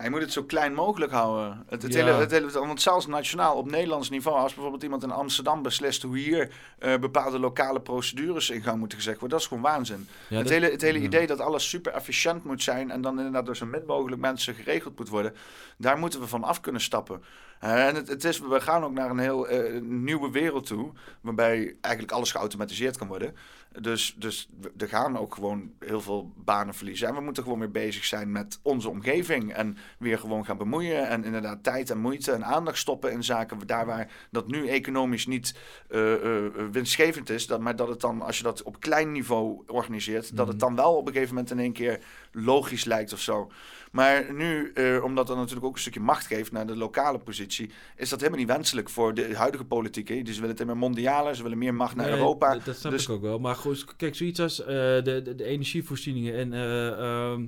[0.05, 1.65] je moet het zo klein mogelijk houden.
[1.69, 2.05] Het, het Ja.
[2.05, 6.03] hele, het hele, want zelfs nationaal op Nederlands niveau, als bijvoorbeeld iemand in Amsterdam beslist
[6.03, 10.09] hoe hier eh, bepaalde lokale procedures in gang moeten gezet worden, dat is gewoon waanzin.
[10.29, 11.05] Ja, het, dat- hele, het hele ja.
[11.05, 14.55] idee dat alles super efficiënt moet zijn en dan inderdaad door zo min mogelijk mensen
[14.55, 15.35] geregeld moet worden,
[15.77, 17.23] daar moeten we van af kunnen stappen.
[17.61, 20.93] Eh, en het, het is, we gaan ook naar een heel eh, nieuwe wereld toe,
[21.21, 23.37] waarbij eigenlijk alles geautomatiseerd kan worden.
[23.81, 27.09] Dus, dus er gaan ook gewoon heel veel banen verliezen.
[27.09, 29.53] En we moeten gewoon weer bezig zijn met onze omgeving.
[29.53, 31.09] En weer gewoon gaan bemoeien.
[31.09, 35.27] En inderdaad tijd en moeite en aandacht stoppen in zaken daar waar dat nu economisch
[35.27, 35.55] niet
[35.89, 37.47] eh, eh, winstgevend is.
[37.47, 40.77] Dat, maar dat het dan, als je dat op klein niveau organiseert, dat het dan
[40.77, 42.01] wel op een gegeven moment in één keer
[42.33, 43.51] logisch lijkt of zo.
[43.97, 47.71] Maar nu, eh, omdat dat natuurlijk ook een stukje macht geeft naar de lokale positie,
[47.97, 50.09] is dat helemaal niet wenselijk voor de huidige politiek.
[50.09, 50.23] Hè?
[50.23, 52.53] Dus ze willen het meer mondiale, ze willen meer macht naar Nee, Europa.
[52.53, 53.39] Dat, dat snap dus ik ook wel.
[53.39, 57.47] Maar goed, kijk, zoiets als eh, de, de, de energievoorzieningen en eh, ehm,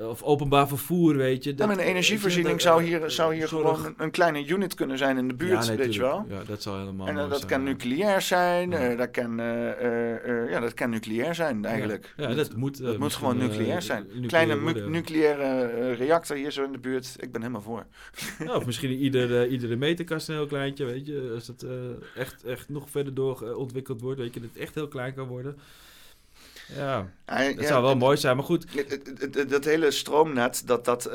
[0.00, 1.52] of openbaar vervoer, weet je.
[1.56, 5.28] Ja, maar een energievoorziening zou hier, zou hier gewoon een, kleine unit kunnen zijn in
[5.28, 6.26] de buurt, Ja, nee, weet je wel.
[6.28, 7.66] Ja, dat zou helemaal En eh, dat zijn, kan ja.
[7.68, 12.14] nucleair zijn, eh, dat, kan, eh, eh, eh, ja, dat kan nucleair zijn eigenlijk.
[12.16, 14.02] Ja, dat moet, eh, dat moet gewoon eh, nucleair zijn.
[14.02, 17.86] nucleair Kleine worden, nucleaire eh, reactor hier zo in de buurt, ik ben helemaal voor.
[18.44, 21.30] Ja, of misschien ieder, eh, iedere meterkast een heel kleintje, weet je.
[21.34, 21.70] Als het eh,
[22.16, 25.14] echt, echt nog verder door eh, ontwikkeld wordt, weet je, dat het echt heel klein
[25.14, 25.56] kan worden.
[26.76, 28.66] Ja, dat ja, zou wel het- mooi zijn, maar goed.
[29.50, 31.10] Dat hele stroomnet, dat dat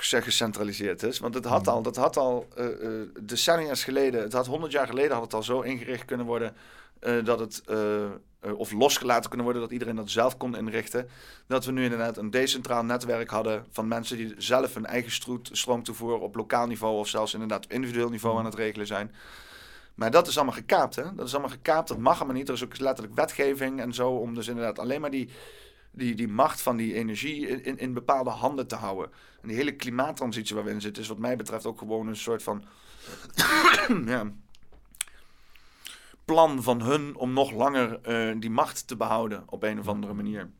[0.00, 1.18] zeg gecentraliseerd is.
[1.18, 1.52] Want het Hmm.
[1.52, 5.22] had al, dat had al eh, eh, decennia's geleden, het had honderd jaar geleden had
[5.22, 6.54] het al zo ingericht kunnen worden
[7.00, 7.62] eh, dat het,
[8.56, 11.08] of losgelaten kunnen worden, dat iedereen dat zelf kon inrichten.
[11.46, 15.12] Dat we nu inderdaad een decentraal netwerk hadden van mensen die zelf hun eigen
[15.52, 19.14] stroomtoevoer op lokaal niveau of zelfs inderdaad op individueel niveau aan het regelen zijn.
[19.94, 21.14] Maar dat is allemaal gekaapt, hè?
[21.14, 22.48] Dat is allemaal gekaapt, dat mag allemaal niet.
[22.48, 25.28] Er is ook letterlijk wetgeving en zo om dus inderdaad alleen maar die,
[25.90, 29.10] die, die macht van die energie in, in, bepaalde handen te houden.
[29.42, 32.16] En die hele klimaattransitie waar we in zitten is wat mij betreft ook gewoon een
[32.16, 32.64] soort van
[34.06, 34.32] ja,
[36.24, 40.14] plan van hun om nog langer eh, die macht te behouden op een of andere
[40.14, 40.50] manier.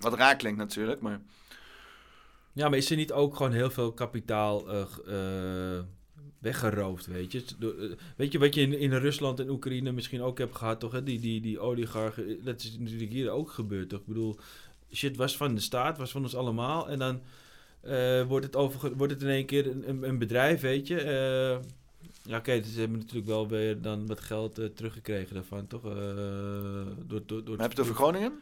[0.00, 1.20] Wat raar klinkt natuurlijk, maar...
[2.54, 5.84] Ja, maar is er niet ook gewoon heel veel kapitaal eh, eh,
[6.42, 7.44] weggeroofd, weet je?
[7.60, 10.92] Eh, weet je wat je in, in Rusland en Oekraïne misschien ook hebt gehad, toch?
[10.92, 11.02] Hè?
[11.02, 14.00] Die, die, die oligarchen, eh, dat is natuurlijk hier ook gebeurd, toch?
[14.00, 14.36] Ik bedoel,
[14.92, 16.88] shit was van de staat, was van ons allemaal.
[16.88, 17.20] En dan
[17.80, 21.60] eh, wordt, het over, wordt het in één keer een, een, een bedrijf, weet je?
[22.24, 25.82] Ja, oké, dus ze hebben natuurlijk wel weer dan wat geld teruggekregen daarvan, toch?
[25.82, 28.32] Door, door, door, Maar heb je het over Groningen?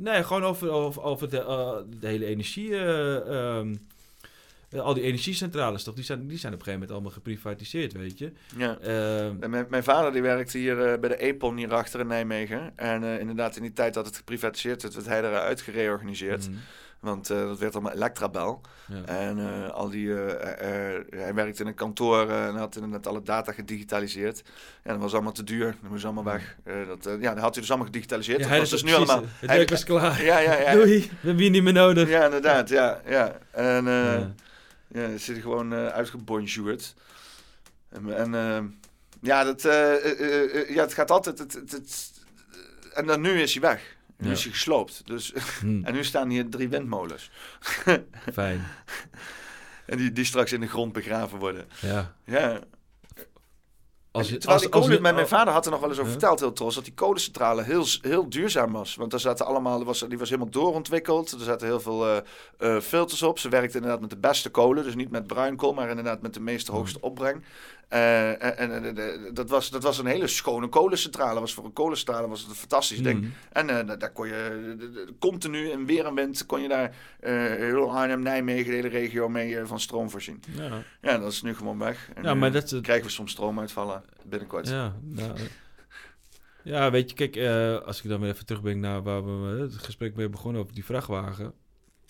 [0.00, 2.70] Nee, gewoon over, over, over de, de hele energie.
[2.70, 3.76] eh, ehm, eh,
[4.78, 5.94] al die energiecentrales, toch?
[5.94, 8.32] Die zijn, die zijn op een gegeven moment allemaal geprivatiseerd, weet je.
[8.56, 8.78] Ja.
[8.78, 12.72] Ehm, En mijn, mijn vader die werkte hier eh, bij de Epon hierachter in Nijmegen.
[12.76, 16.48] En eh, inderdaad, in die tijd dat het geprivatiseerd werd, werd hij eruit gereorganiseerd.
[16.48, 16.58] Mhm.
[17.00, 18.60] Want eh, dat werd allemaal Electrabel.
[18.86, 19.04] Ja.
[19.04, 23.06] En eh, al die, eh, eh, hij werkte in een kantoor eh, en had inderdaad
[23.06, 24.42] alle data gedigitaliseerd.
[24.84, 25.74] Ja, dat was allemaal te duur.
[25.82, 26.56] Dat moest allemaal weg.
[26.64, 28.36] Eh, dat, eh, ja, dat had hij dus allemaal gedigitaliseerd.
[28.36, 29.22] Ja, dat hij was dus nu allemaal...
[29.38, 30.24] het werk was klaar.
[30.24, 30.72] Ja, ja, ja.
[30.72, 32.08] Doei, we hebben je niet meer nodig.
[32.08, 32.68] Ja, inderdaad.
[32.68, 33.38] Ja, ja.
[33.50, 34.20] En eh
[34.92, 35.00] Ja.
[35.00, 35.08] ja.
[35.08, 36.94] ja, zit gewoon eh uitgebonjourd.
[37.88, 38.64] En, en eh,
[39.20, 41.38] ja, dat, eh, eh, ja, het gaat altijd...
[41.38, 42.12] Het, het, het-
[42.94, 43.96] en dan nu is hij weg.
[44.16, 44.32] Nu Ja.
[44.32, 45.06] is hij gesloopt.
[45.06, 45.84] Dus, Hmm.
[45.84, 47.30] En nu staan hier drie windmolens.
[48.32, 48.64] Fijn.
[49.86, 51.66] En die, die straks in de grond begraven worden.
[51.80, 52.14] Ja.
[52.24, 52.60] Ja.
[54.12, 55.80] Als je- En terwijl als- die als kolen, we- mijn, mijn vader had er nog
[55.80, 58.94] wel eens over verteld, heel trots, dat die kolencentrale heel, heel duurzaam was.
[58.94, 61.32] Want daar zaten allemaal, was, die was helemaal doorontwikkeld.
[61.32, 62.16] Er zaten heel veel eh,
[62.76, 63.38] eh, filters op.
[63.38, 66.40] Ze werkte inderdaad met de beste kolen, dus niet met bruinkool, maar inderdaad met de
[66.40, 67.42] meeste hoogste opbreng.
[67.90, 71.40] Eh, en en, en, eh, dat, was, dat was een hele schone kolencentrale.
[71.40, 73.20] Was voor een kolencentrale was het een fantastisch ding.
[73.20, 73.30] Mhm.
[73.52, 77.32] En eh, daar- kon je eh, continu in weer en wind kon je daar eh,
[77.34, 80.42] heel Arnhem, Nijmegen, de hele regio mee eh, van stroom voorzien.
[80.56, 80.82] Ja.
[81.02, 82.10] ja, dat is nu gewoon weg.
[82.14, 84.68] En Ja, maar dat krijgen we soms stroomuitvallen binnenkort.
[84.68, 85.42] Ja, nou, eh,
[86.64, 89.60] ja, weet je, kijk, eh, als ik dan weer even terugbreng naar waar we eh,
[89.60, 91.52] het gesprek mee begonnen over die vrachtwagen.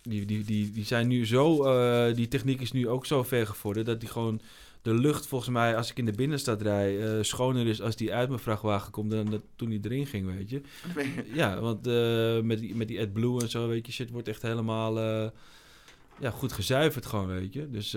[0.02, 3.46] Die, die, die, die zijn nu zo, eh, die techniek is nu ook zo ver
[3.46, 4.40] gevorderd dat die gewoon
[4.82, 8.14] de lucht volgens mij, als ik in de binnenstad rij, eh, schoner is als die
[8.14, 10.60] uit mijn vrachtwagen komt dan dat toen die erin ging, weet je.
[11.40, 14.42] Ja, want eh, met, die, met die AdBlue en zo, weet je, shit wordt echt
[14.42, 15.28] helemaal eh,
[16.20, 17.70] ja, goed gezuiverd gewoon, weet je.
[17.70, 17.94] Dus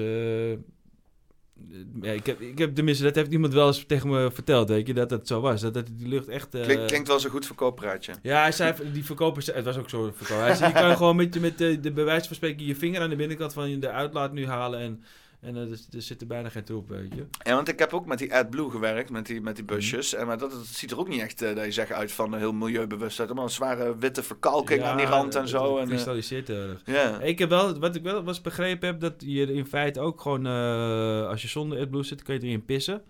[2.02, 4.88] ja, ik, heb, ik heb tenminste, dat heeft iemand wel eens tegen me verteld, weet
[4.88, 5.62] je, dat dat zo was.
[5.62, 6.50] Dat, dat die lucht echt...
[6.50, 8.14] Klink- klinkt wel zo'n goed verkooppraatje.
[8.22, 10.44] ja, hij zei, die verkopers, het was ook zo verkoper.
[10.44, 13.02] Hij zei, je kan gewoon met, je- met de, de bewijs van spreken je vinger
[13.02, 15.04] aan de binnenkant van de uitlaat nu halen en,
[15.44, 17.26] en eh, er, er zit er bijna geen troep, weet je.
[17.44, 20.14] Ja, want ik heb ook met die AdBlue gewerkt, met die, met die busjes.
[20.14, 22.36] En maar dat, dat ziet er ook niet echt, eh, dat je zegt, uit van
[22.36, 23.20] heel milieubewust.
[23.20, 23.28] uit.
[23.28, 25.64] Allemaal een zware witte verkalking aan die rand en het- zo.
[25.72, 26.82] Het En, eh, kristalliseert erg.
[26.86, 27.20] Ja.
[27.22, 30.46] Ik heb wel, wat ik wel was begrepen heb, dat je in feite ook gewoon,
[30.46, 33.02] eh, als je zonder AdBlue zit, kan je erin pissen.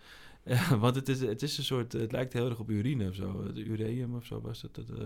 [0.80, 3.43] Want het is, het is een soort, het lijkt heel erg op urine of zo.
[3.53, 4.76] De ureum of zo was het.
[4.76, 5.05] dat eh,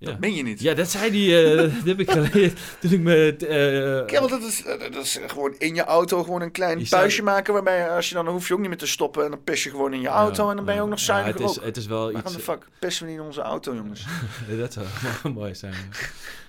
[0.00, 0.06] ja.
[0.10, 0.60] Dat meen je niet?
[0.60, 3.36] Ja, dat zei die, eh, dat heb ik geleerd toen ik me...
[3.36, 4.62] eh, Ja, want dat is,
[4.92, 7.52] dat is gewoon in je auto gewoon een klein Je zou- puistje maken.
[7.52, 9.24] Waarbij als je dan, dan hoef je ook niet meer te stoppen.
[9.24, 10.50] En dan pis je gewoon in je auto.
[10.50, 12.32] en dan ben je ook nog Ja, zuiniger het is- het is wel Waarom iets-
[12.32, 14.06] de fuck pissen we niet in onze auto, jongens?
[14.48, 14.86] Ja, dat zou
[15.34, 15.72] mooi zijn.
[15.72, 16.06] ja.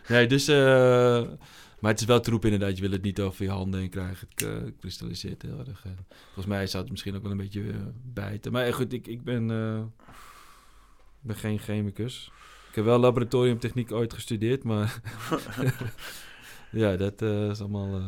[0.07, 0.47] Nee, dus...
[0.47, 1.21] eh,
[1.79, 2.75] maar het is wel troep inderdaad.
[2.75, 4.27] Je wil het niet over je handen heen krijgen.
[4.35, 5.85] Het eh, kristalliseert heel erg.
[5.85, 7.75] En volgens mij zou het misschien ook wel een beetje eh,
[8.13, 8.51] bijten.
[8.51, 9.51] Maar eh, goed, ik, ik ben...
[9.51, 9.77] eh,
[11.21, 12.31] ik ben geen chemicus.
[12.71, 15.01] Ik heb wel laboratoriumtechniek ooit gestudeerd, maar...
[16.71, 17.95] ja, dat eh, is allemaal...
[17.95, 18.05] eh,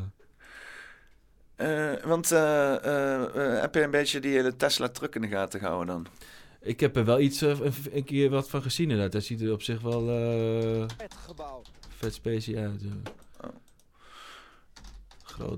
[1.56, 6.08] Eh, want heb je een beetje die hele Tesla-truck in de gaten gehouden dan?
[6.62, 9.12] Ik heb er wel iets, een, een keer wat van gezien inderdaad.
[9.12, 10.86] Dat ziet er op zich wel eh,
[11.98, 12.82] vet specie uit.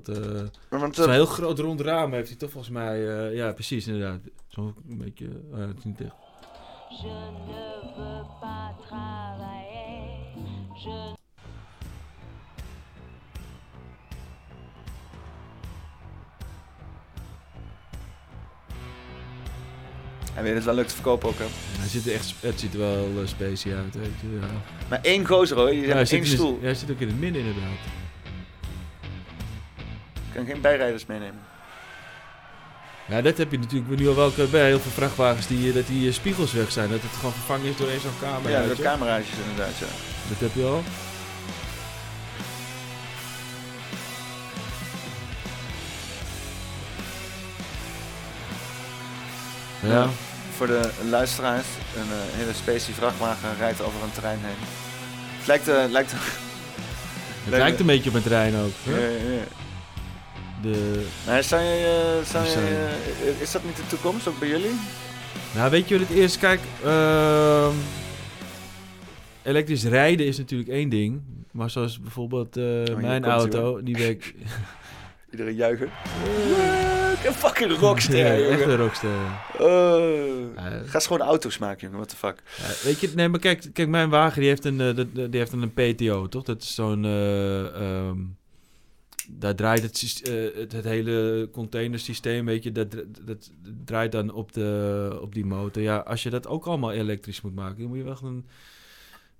[0.08, 3.00] eh, Maar want, eh, heel groot rond raam heeft hij toch volgens mij.
[3.34, 4.20] ja, precies inderdaad.
[4.48, 6.14] Zo'n een beetje, het is niet echt.
[20.34, 21.44] Hij weet het wel leuk te verkopen ook, hè?
[21.78, 24.38] Hij ziet er echt, het ziet er wel uh, specie uit, weet je.
[24.40, 24.46] Ja.
[24.88, 26.54] Maar één gozer hoor, je hebt één de- stoel.
[26.58, 27.78] ja, hij zit ook in het midden inderdaad.
[30.14, 31.40] Ik kan geen bijrijders meenemen.
[33.08, 35.86] Ja, dat heb je natuurlijk nu al wel bij heel veel vrachtwagens die, eh, dat
[35.86, 36.90] die eh, spiegels weg zijn.
[36.90, 38.60] Dat het gewoon vervangen is door één zo'n camera.
[38.60, 38.82] Ja, door je.
[38.82, 39.86] cameraatjes inderdaad, ja.
[40.28, 40.82] Dat heb je al.
[49.82, 50.08] Ja.
[50.56, 51.66] Voor de luisteraars,
[51.96, 54.56] een eh, hele specie vrachtwagen rijdt over een terrein heen.
[55.38, 55.68] Het lijkt...
[55.68, 56.20] eh, lijkt Het
[57.44, 58.72] lijkt een beetje op een trein ook.
[58.82, 59.06] Ja, hè?
[59.06, 59.65] ja, ja.
[60.72, 62.66] De, je, eh, je, zijn-
[63.26, 64.70] eh, is dat niet de toekomst, ook bij jullie?
[65.54, 66.38] nou, weet je wat het eerst?
[66.38, 67.74] Kijk, ehm,
[69.42, 71.20] elektrisch rijden is natuurlijk één ding.
[71.52, 74.34] Maar zoals bijvoorbeeld eh, Oh, mijn auto, die week...
[75.30, 75.90] Iedereen juichen.
[77.26, 78.50] Een fucking rockster, Ja, jongen.
[78.50, 79.10] echt een rockster.
[80.86, 81.96] Ga eens gewoon auto's maken, jongen.
[81.96, 82.42] What the fuck.
[82.84, 85.72] Weet je, nee, maar kijk, kijk mijn wagen die heeft een, dat- die heeft een
[85.72, 86.42] PTO, toch?
[86.42, 87.04] Dat is zo'n.
[87.04, 88.16] eh, ehm,
[89.30, 92.90] daar draait het, eh, het, het hele containersysteem, weet je, dat,
[93.24, 93.50] dat
[93.84, 95.82] draait dan op, de, op die motor.
[95.82, 98.46] Ja, als je dat ook allemaal elektrisch moet maken, dan moet je wel een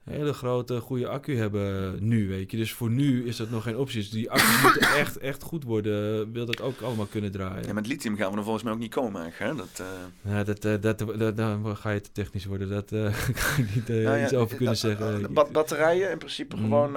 [0.05, 2.57] hele grote, goede accu hebben nu, weet je.
[2.57, 4.01] Dus voor nu is dat nog geen optie.
[4.01, 7.67] Dus die accu's moeten echt, echt goed worden, wil dat ook allemaal kunnen draaien.
[7.67, 9.53] Ja, met lithium gaan we er volgens mij ook niet komen, eigenlijk.
[9.53, 9.65] Hè?
[9.65, 9.87] Dat,
[10.23, 12.69] eh, Ja, dat, eh, dat, dat, dan ga je te technisch worden.
[12.69, 12.89] Dat
[13.41, 15.33] kan ik niet nou ja, iets over kunnen zeggen.
[15.33, 16.63] Ba- batterijen, in principe Mm.
[16.63, 16.93] gewoon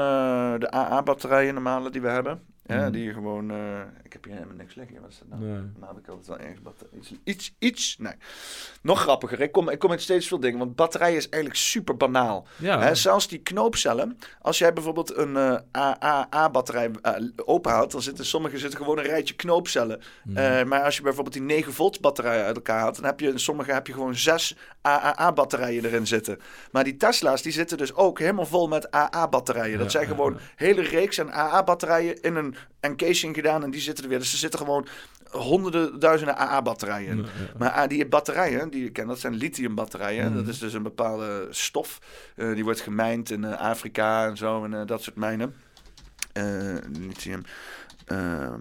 [0.60, 2.42] de AA-batterijen normale die we hebben.
[2.70, 2.92] Ja, Mm.
[2.92, 3.52] die gewoon...
[4.10, 5.02] eh, ik heb hier helemaal niks liggen.
[5.02, 5.42] Wat is dat nou?
[5.42, 5.62] Nee.
[5.80, 6.60] Nou heb ik altijd wel ergens
[6.94, 7.98] iets, iets, iets...
[7.98, 8.14] Nee.
[8.82, 9.42] Nog grappiger.
[9.42, 10.60] Ik kom, ik kom met steeds veel dingen.
[10.60, 12.48] Want batterijen is eigenlijk super banaal.
[12.58, 12.82] Ja.
[12.82, 14.18] Hè, zelfs die knoopcellen.
[14.42, 16.92] Als jij bijvoorbeeld een eh, AA-batterij
[17.46, 17.92] openhoudt...
[17.92, 20.02] dan zitten sommige zitten gewoon een rijtje knoopcellen.
[20.24, 20.38] Mhm.
[20.38, 22.96] Eh, maar als je bijvoorbeeld die 9 volt batterijen uit elkaar haalt...
[22.96, 26.40] dan heb je in sommige heb je gewoon zes AAA-batterijen erin zitten.
[26.72, 29.80] Maar die Tesla's die zitten dus ook helemaal vol met AA-batterijen.
[29.80, 33.64] Dat zijn gewoon hele reeks aan AA-batterijen in een encasing gedaan...
[33.64, 34.20] en die zitten er weer.
[34.20, 34.88] Dus er zitten gewoon
[35.32, 37.18] honderden, duizenden AA-batterijen.
[37.18, 37.30] Ja, ja.
[37.58, 40.26] Maar ah, die batterijen, die je kent, dat zijn lithiumbatterijen.
[40.26, 40.36] Mhm.
[40.36, 42.00] Dat is dus een bepaalde stof.
[42.36, 45.56] Eh, die wordt gemijnd in eh, Afrika en zo en eh, dat soort mijnen.
[47.00, 47.44] Lithium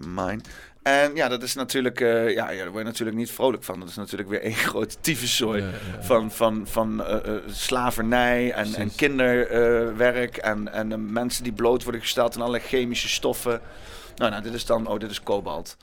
[0.07, 0.39] mine.
[0.83, 3.79] En ja, dat is natuurlijk, ja, ja, daar word je natuurlijk niet vrolijk van.
[3.79, 5.71] Dat is natuurlijk weer één grote tyfuszooi Ja,
[6.01, 7.03] van, van, van
[7.47, 13.61] slavernij en, en kinderwerk en, en mensen die bloot worden gesteld aan alle chemische stoffen.
[14.19, 15.77] Nou, nou, dit is dan, oh, dit is kobalt.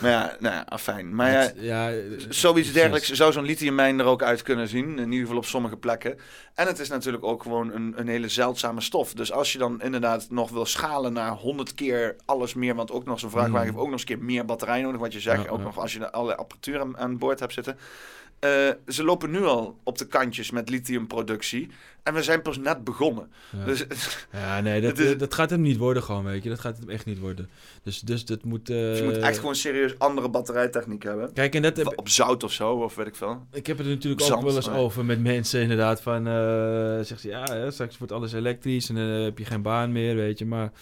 [0.00, 1.14] Maar ja, nou ja, afijn.
[1.14, 1.90] Maar ja, Het- ja,
[2.28, 4.98] zoiets dergelijks zou zo'n lithiummijn er ook uit kunnen zien.
[4.98, 6.18] In ieder geval op sommige plekken.
[6.54, 9.12] En het is natuurlijk ook gewoon een, een hele zeldzame stof.
[9.12, 12.74] Dus als je dan inderdaad nog wil schalen naar 100 keer alles meer...
[12.74, 13.66] want ook nog zo'n vrachtwagen Mm.
[13.66, 15.00] heeft ook nog eens een keer meer batterij nodig...
[15.00, 15.64] wat je zegt, Ja, ook ja.
[15.64, 17.78] nog als je alle apparatuur aan, aan boord hebt zitten...
[18.44, 21.68] Eh, ze lopen nu al op de kantjes met lithiumproductie.
[22.02, 23.30] En we zijn pas net begonnen.
[23.58, 23.64] Ja.
[23.64, 23.84] Dus
[24.32, 26.48] Ja, nee, dat, eh, dat gaat hem niet worden gewoon, weet je.
[26.48, 27.48] Dat gaat hem echt niet worden.
[27.82, 28.70] Dus, dus dat moet...
[28.70, 31.32] eh, dus je moet echt gewoon serieus andere batterijtechniek hebben.
[31.32, 33.46] Kijk, en dat heb, Op zout of zo, of weet ik veel.
[33.52, 36.26] ik heb het er natuurlijk ook wel eens maar- over met mensen inderdaad van...
[36.26, 40.14] eh zegt ze, ja, straks wordt alles elektrisch en dan heb je geen baan meer,
[40.16, 40.46] weet je.
[40.46, 40.72] Maar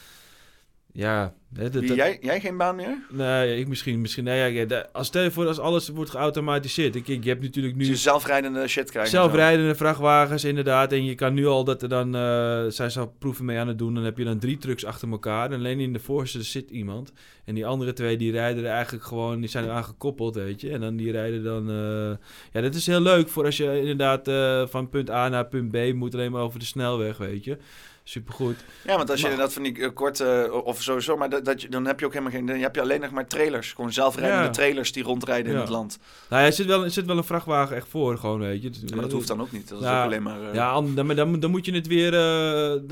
[0.92, 1.34] ja...
[1.48, 2.98] dat- dat- jij, jij geen baan meer?
[3.10, 6.94] Nee, ik misschien, misschien, nee, ja, de- als stel je voor als alles wordt geautomatiseerd.
[6.94, 9.12] Ik, ik, je hebt natuurlijk nu Dus je zelfrijdende shit krijgt.
[9.12, 9.22] en zo.
[9.22, 10.92] zelfrijdende vrachtwagens inderdaad.
[10.92, 13.68] En je kan nu al dat er dan, eh zijn ze al proeven mee aan
[13.68, 13.94] het doen.
[13.94, 15.50] Dan heb je dan drie trucks achter elkaar.
[15.50, 17.12] En alleen in de voorste zit iemand.
[17.44, 20.70] En die andere twee die rijden er eigenlijk gewoon, die zijn eraan gekoppeld, weet je.
[20.70, 24.28] En dan die rijden dan, eh, ja, dat is heel leuk voor als je inderdaad
[24.28, 27.56] eh, van punt A naar punt B moet alleen maar over de snelweg, weet je.
[28.04, 28.56] Supergoed.
[28.84, 31.62] Ja, want als je inderdaad van die eh, korte, eh, of sowieso, maar dat, dat
[31.62, 33.72] je, dan heb je ook helemaal geen, dan heb je alleen nog maar trailers.
[33.72, 34.50] Gewoon zelfrijdende Ja.
[34.50, 35.98] trailers die rondrijden in het land.
[36.28, 38.70] Nou ja, er zit wel, er zit wel een vrachtwagen echt voor, gewoon, weet je.
[38.72, 39.68] Ja, maar dat hoeft dan ook niet.
[39.68, 40.42] Dat is ook alleen maar...
[40.48, 42.12] eh, Ja, an- dan, dan, dan moet je het weer...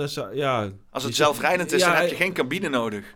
[0.09, 3.15] zou- ja, als het zelfrijdend is, dan heb je geen cabine nodig.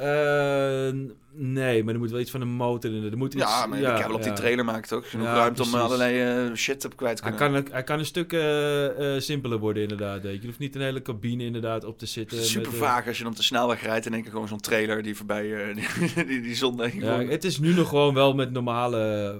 [0.00, 0.94] Eh,
[1.32, 3.04] nee, maar er moet wel iets van een motor in.
[3.10, 5.62] Er moet iets, Ja, maar de kabel op die trailer maakt ook genoeg Ja, ruimte
[5.62, 7.62] om allerlei eh, shit op kwijt te Hij kunnen.
[7.64, 10.22] kan, hij kan een stuk eh, simpeler worden, inderdaad.
[10.22, 10.40] Je.
[10.44, 12.44] hoeft niet een hele cabine inderdaad op te zitten.
[12.44, 14.60] Super met, vaag als je dan op de snelweg rijdt en denk je gewoon zo'n
[14.60, 16.90] trailer die voorbij die, die, die zonde.
[17.00, 19.38] Ja, het is nu nog gewoon wel met normale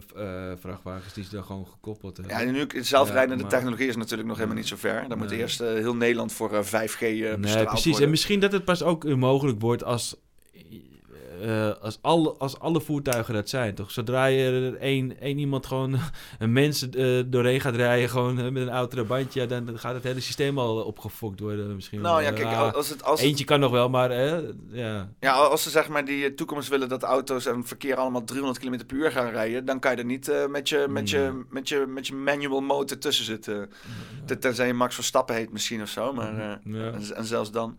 [0.60, 2.36] vrachtwagens die ze dan gewoon gekoppeld hebben.
[2.36, 5.04] Ja, en nu zelfrijdende Ja, maar- technologie is natuurlijk nog helemaal niet zo ver.
[5.08, 7.84] Dan moet eerst heel Nederland voor eh, 5G eh Nee, precies.
[7.84, 8.02] worden.
[8.04, 10.16] En misschien dat het pas ook mogelijk wordt als,
[11.40, 13.74] eh, als, alle, als alle voertuigen dat zijn.
[13.74, 13.90] Toch?
[13.90, 15.96] Zodra je er één, één iemand gewoon,
[16.38, 19.78] een mens eh, doorheen gaat rijden, gewoon eh, met een oudere bandje, ja, dan, dan
[19.78, 21.74] gaat het hele systeem al opgefokt worden.
[21.74, 24.12] Misschien Nou ja, kijk, Ah, als het- als het- eentje kan nog wel, maar
[24.70, 25.08] ja.
[25.20, 28.86] Ja, als ze zeg maar die toekomst willen dat auto's en verkeer allemaal 300 km
[28.86, 31.84] per uur gaan rijden, dan kan je er niet met, je, met, je, met, je,
[31.88, 33.70] met je manual motor tussen zitten.
[34.26, 36.60] Ten- Tenzij je Max Verstappen heet misschien of zo, maar Ja.
[36.92, 37.78] en, en zelfs dan.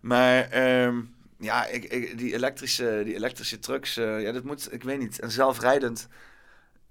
[0.00, 1.00] Maar ehm,
[1.38, 5.30] ja, ik, die, elektrische, die elektrische trucks, eh, ja, dat moet, ik weet niet, en
[5.30, 6.08] zelfrijdend.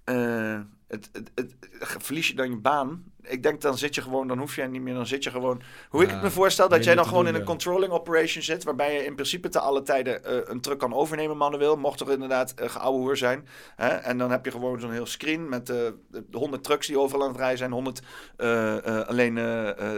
[0.04, 3.13] het, het, het, verlies je dan je baan?
[3.24, 5.62] Ik denk dan zit je gewoon, dan hoef je niet meer, dan zit je gewoon...
[5.90, 8.94] Hoe ik het me voorstel, dat jij dan gewoon in een controlling operation zit, waarbij
[8.94, 12.54] je in principe te alle tijden eh, een truck kan overnemen manueel, mocht er inderdaad
[12.62, 13.48] uh, geouwe hoer zijn.
[13.76, 13.88] Hè?
[13.88, 15.78] En dan heb je gewoon zo'n heel screen met eh,
[16.10, 18.02] de 100 trucks die overal aan het rijden zijn, 100
[18.38, 19.36] eh, eh, alleen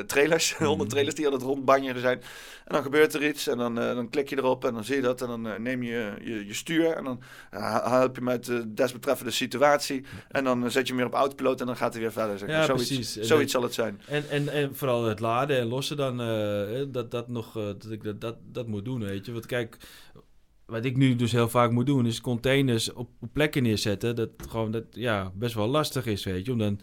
[0.08, 2.22] trailers, 100 trailers die aan het rondbanjeren zijn.
[2.66, 5.02] En dan gebeurt er iets en dan, dan klik je erop en dan zie je
[5.02, 9.32] dat en dan neem je, je je stuur en dan help je uit de desbetreffende
[9.32, 12.38] situatie en dan zet je hem weer op autopiloot en dan gaat hij weer verder.
[12.38, 12.50] Zeg.
[12.50, 13.15] Ja, zoiets, precies.
[13.18, 14.02] En Zoiets zal het zijn.
[14.08, 17.92] En, en, en vooral het laden en lossen dan, eh, dat, dat nog, eh, dat
[17.92, 19.32] ik dat, dat, dat moet doen, weet je.
[19.32, 19.78] Want kijk,
[20.66, 24.30] wat ik nu dus heel vaak moet doen, is containers op, op plekken neerzetten, dat
[24.50, 26.52] gewoon, dat, ja, best wel lastig is, weet je.
[26.52, 26.80] Om dan,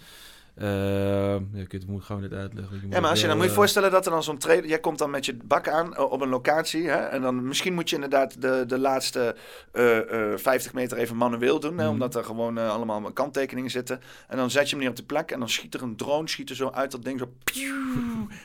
[0.54, 2.82] ja, ik het moet gewoon net uitleggen.
[2.90, 4.68] Ja, maar als je dan moet je eh, voorstellen dat er dan zo'n trailer...
[4.68, 6.88] Jij komt dan met je bak aan eh, op een locatie.
[6.88, 9.36] Hè, en dan misschien moet je inderdaad de, de laatste
[9.72, 11.78] eh, eh, 50 meter even manueel doen.
[11.78, 11.92] Hè, Mhm.
[11.92, 14.00] Omdat er gewoon allemaal kanttekeningen zitten.
[14.28, 15.30] En dan zet je hem neer op de plek.
[15.30, 17.32] En dan schiet er een drone schiet er zo uit dat ding zo...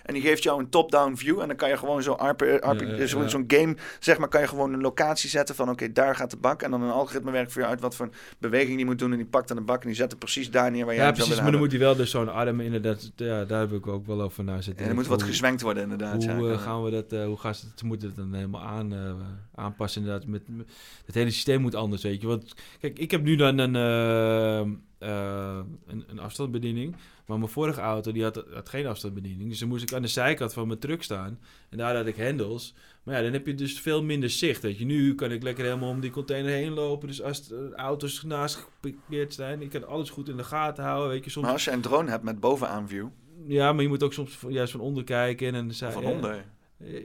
[0.03, 1.39] En die geeft jou een top-down view.
[1.39, 2.13] En dan kan je gewoon zo...
[2.13, 5.55] RP, RP, Ja, ja, zo'n zo'n game, zeg maar, kan je gewoon een locatie zetten
[5.55, 5.69] van...
[5.69, 6.61] Oké, daar gaat de bak.
[6.61, 8.09] En dan een algoritme werkt voor je uit wat voor
[8.39, 9.11] beweging die moet doen.
[9.11, 11.05] En die pakt dan de bak en die zet hem precies daar neer waar jij
[11.05, 13.87] Ja, precies, maar dan moet hij wel dus zo'n arm inderdaad, ja, daar heb ik
[13.87, 14.83] ook wel over na zitten.
[14.83, 16.51] En er moet wat gezwenkt worden inderdaad, Hoe ja.
[16.53, 19.13] eh, gaan we dat, eh, hoe gaan ze, ze moeten het dan helemaal aan, eh,
[19.55, 20.27] aanpassen inderdaad.
[20.27, 20.67] Met, met-
[21.05, 22.27] het hele systeem moet anders, weet je.
[22.27, 26.95] Want kijk, ik heb nu dan een, eh, een, een afstandsbediening.
[27.25, 29.49] Maar mijn vorige auto die had, had geen afstandsbediening.
[29.49, 31.39] Dus dan moest ik aan de zijkant van mijn truck staan.
[31.69, 32.73] En daar had ik hendels.
[33.07, 34.61] Maar ja, dan heb je dus veel minder zicht.
[34.61, 34.85] Weet je.
[34.85, 37.07] Nu kan ik lekker helemaal om die container heen lopen.
[37.07, 41.09] Dus als er auto's naast geparkeerd zijn, ik kan alles goed in de gaten houden.
[41.09, 41.45] Weet je, soms...
[41.45, 43.07] Maar als je een drone hebt met bovenaanview...
[43.45, 45.55] Ja, maar je moet ook soms juist van onder kijken.
[45.55, 46.45] En, dan Van onder?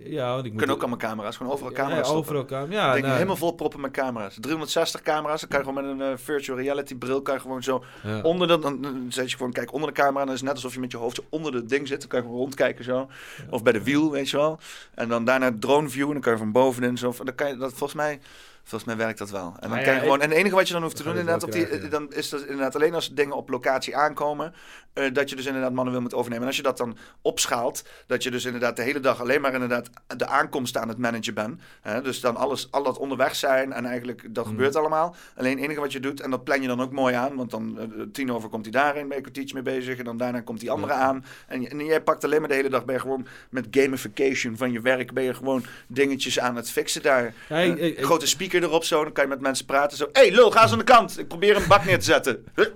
[0.05, 2.09] Ja, want ik moet Kunnen ook allemaal camera's, gewoon overal camera's.
[2.09, 2.75] Ja, overal camera's.
[2.75, 4.37] Ja, Denk nou- helemaal vol proppen met camera's.
[4.41, 7.63] 360 camera's, dan kan je gewoon met een eh, virtual reality bril, kan je gewoon
[7.63, 8.21] zo Ja.
[8.23, 10.49] onder de, dan, dan zet je gewoon, kijk onder de camera, en dan is het
[10.49, 11.99] net alsof je met je hoofd zo onder het ding zit.
[12.01, 13.09] Dan kan je gewoon rondkijken zo.
[13.51, 14.59] Of bij de wiel, weet je wel.
[14.95, 17.15] En dan daarna drone view, en dan kan je van bovenin zo.
[17.25, 18.21] Dan kan je, dat, volgens mij,
[18.63, 19.55] volgens mij werkt dat wel.
[19.61, 21.13] En dan kan je gewoon, ik- en het enige wat je dan hoeft te doen,
[21.17, 24.55] inderdaad, op die, krijgen, dan is dat inderdaad alleen als dingen op locatie aankomen,
[24.93, 26.41] eh, dat je dus inderdaad manueel moet overnemen.
[26.43, 29.53] En als je dat dan opschaalt, dat je dus inderdaad de hele dag alleen maar
[29.53, 31.61] inderdaad de aankomsten aan het managen bent.
[31.81, 32.03] Hè?
[32.03, 34.51] Dus dan alles, al dat onderweg zijn en eigenlijk, dat Mm.
[34.51, 35.15] gebeurt allemaal.
[35.37, 37.51] Alleen het enige wat je doet, en dat plan je dan ook mooi aan, want
[37.51, 39.99] dan eh, tien over komt hij daarin, ben je een kwartiertje mee bezig.
[39.99, 41.25] En dan daarna komt die andere aan.
[41.47, 44.73] En, en jij pakt alleen maar de hele dag, ben je gewoon met gamification van
[44.73, 47.35] je werk, ben je gewoon dingetjes aan het fixen daar.
[47.49, 50.09] Ja, ik- ik- ik- grote speaker erop zo, dan kan je met mensen praten zo.
[50.13, 51.19] Hé hey, lul, ga eens aan de kant.
[51.19, 52.45] Ik probeer een bak neer te zetten.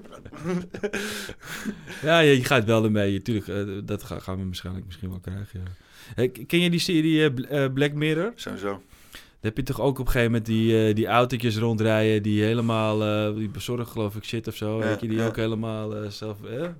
[2.02, 3.22] Ja, je, gaat wel ermee.
[3.22, 5.60] Tuurlijk, eh, dat ga- gaan we waarschijnlijk misschien wel krijgen.
[5.64, 5.70] Ja.
[6.14, 8.32] Hey, ken je die serie eh, eh, Black Mirror?
[8.34, 8.82] Sowieso.
[9.10, 12.98] Daar heb je toch ook op een gegeven moment die, die autootjes rondrijden die helemaal,
[13.34, 15.26] die bezorgen geloof ik shit of zo, Ja, weet je, die ja.
[15.26, 16.38] ook helemaal zelf,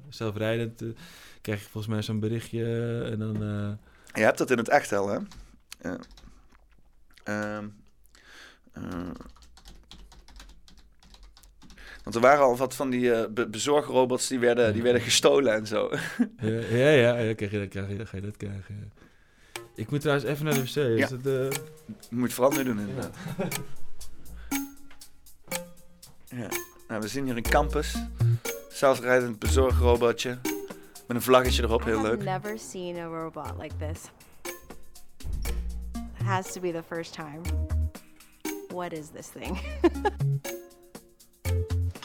[0.08, 0.82] zelfrijdend,
[1.40, 2.64] krijg je volgens mij zo'n berichtje
[3.12, 3.34] en dan...
[4.14, 5.18] Je hebt dat in het echt al, hè?
[5.80, 5.98] Ja.
[7.24, 7.68] Ehm, eh.
[12.02, 15.54] Want er waren al wat van die eh, be- bezorgrobots die werden, die werden gestolen
[15.54, 15.90] en zo.
[16.40, 18.92] ja, ja, ja, ja, krijg je, dan krijg je, dan ga je dat krijgen.
[19.74, 20.66] Ik moet trouwens even naar de wc.
[20.66, 21.08] Is Ja.
[21.16, 21.58] het, eh,
[22.10, 23.16] Moet je vooral nu doen, inderdaad.
[26.28, 26.48] Ja.
[26.88, 27.94] Nou, we zien hier een campus.
[28.70, 30.38] Zelfrijdend bezorgrobotje.
[31.06, 32.24] Met een vlaggetje erop, heel leuk.
[32.24, 34.00] have never seen a robot like this.
[36.18, 37.40] It has to be the first time.
[38.76, 39.58] What is this thing?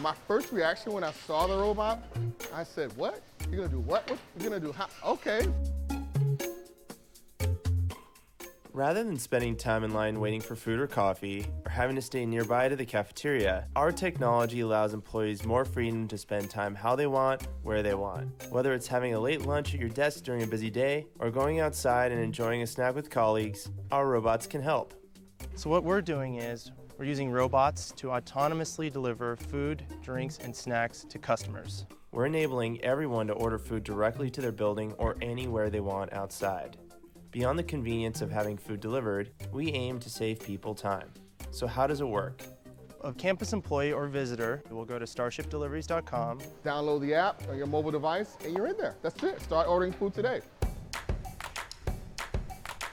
[0.02, 2.02] My first reaction when I saw the robot,
[2.54, 3.22] I said, "What?
[3.50, 4.10] You're gonna do what?
[4.10, 4.18] What?
[4.40, 4.88] You're gonna do how?
[5.04, 5.52] Okay."
[8.72, 12.26] Rather than spending time in line waiting for food or coffee, or having to stay
[12.26, 17.06] nearby to the cafeteria, our technology allows employees more freedom to spend time how they
[17.06, 18.30] want, where they want.
[18.50, 21.60] Whether it's having a late lunch at your desk during a busy day, or going
[21.60, 24.94] outside and enjoying a snack with colleagues, our robots can help.
[25.56, 31.04] So what we're doing is we're using robots to autonomously deliver food, drinks, and snacks
[31.10, 31.86] to customers.
[32.12, 36.78] We're enabling everyone to order food directly to their building or anywhere they want outside.
[37.32, 41.10] Beyond the convenience of having food delivered, we aim to save people time.
[41.52, 42.42] So, how does it work?
[43.04, 46.40] A campus employee or visitor will go to starshipdeliveries.com.
[46.64, 48.96] Download the app on your mobile device, and you're in there.
[49.02, 49.42] That's it.
[49.42, 50.42] Start ordering food today.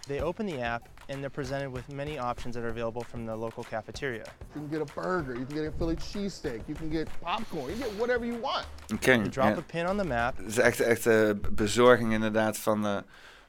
[0.07, 3.35] They open the app and they're presented with many options that are available from the
[3.37, 4.25] local cafeteria.
[4.55, 5.35] You can get a burger.
[5.35, 6.61] You can get a Philly cheesesteak.
[6.67, 7.69] You can get popcorn.
[7.69, 8.67] You get whatever you want.
[8.95, 9.57] Oké, You drop ja.
[9.57, 10.37] a pin on the map.
[10.37, 12.97] Het is echt, echt eh, bezorging inderdaad van, eh,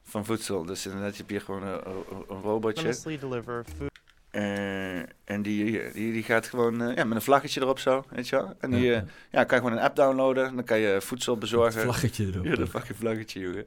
[0.03, 0.65] van voedsel.
[0.65, 2.83] Dus inderdaad, je hebt hier gewoon een, een- een robotje.
[2.85, 3.87] Autonomously deliver food.
[4.29, 8.35] Eh, en die, die, die gaat gewoon ja, met een vlaggetje erop zo, weet je
[8.35, 8.53] wel.
[8.59, 8.83] En die
[9.29, 10.55] ja, kan je gewoon een app downloaden.
[10.55, 11.81] Dan kan je voedsel bezorgen.
[11.81, 12.45] Vlaggetje erop.
[12.45, 13.65] Ja, dat fucking vlaggetje, jongen.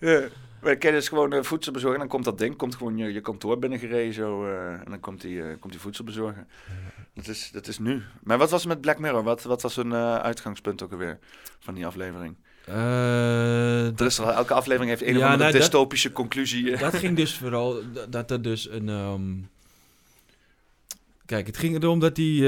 [0.00, 0.28] ja.
[0.62, 1.94] Je dus gewoon eh, voedsel bezorgen.
[2.00, 4.44] En dan komt dat ding, komt gewoon je, je kantoor binnengereden zo.
[4.46, 6.48] eh, en dan komt die, eh, komt die voedsel bezorgen.
[7.14, 8.02] Dat, is, dat is nu.
[8.22, 9.22] Maar wat was er met Black Mirror?
[9.22, 11.18] Wat, wat was een eh, uitgangspunt ook alweer
[11.58, 12.34] van die aflevering?
[12.66, 16.76] Er is elke aflevering heeft een of andere nou, dat- dystopische conclusie.
[16.76, 17.80] Dat ging dus vooral
[18.10, 18.88] dat- er dus een.
[18.88, 19.22] ehm,
[21.26, 22.40] Kijk, het ging erom dat die,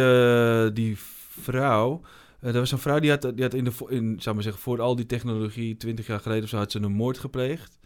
[0.73, 0.97] die
[1.41, 2.01] vrouw.
[2.41, 3.73] eh, er was een vrouw die had, die had in de.
[3.89, 6.81] In, zou maar zeggen, voor al die technologie, 20 jaar geleden of zo, had ze
[6.81, 7.79] een moord gepleegd.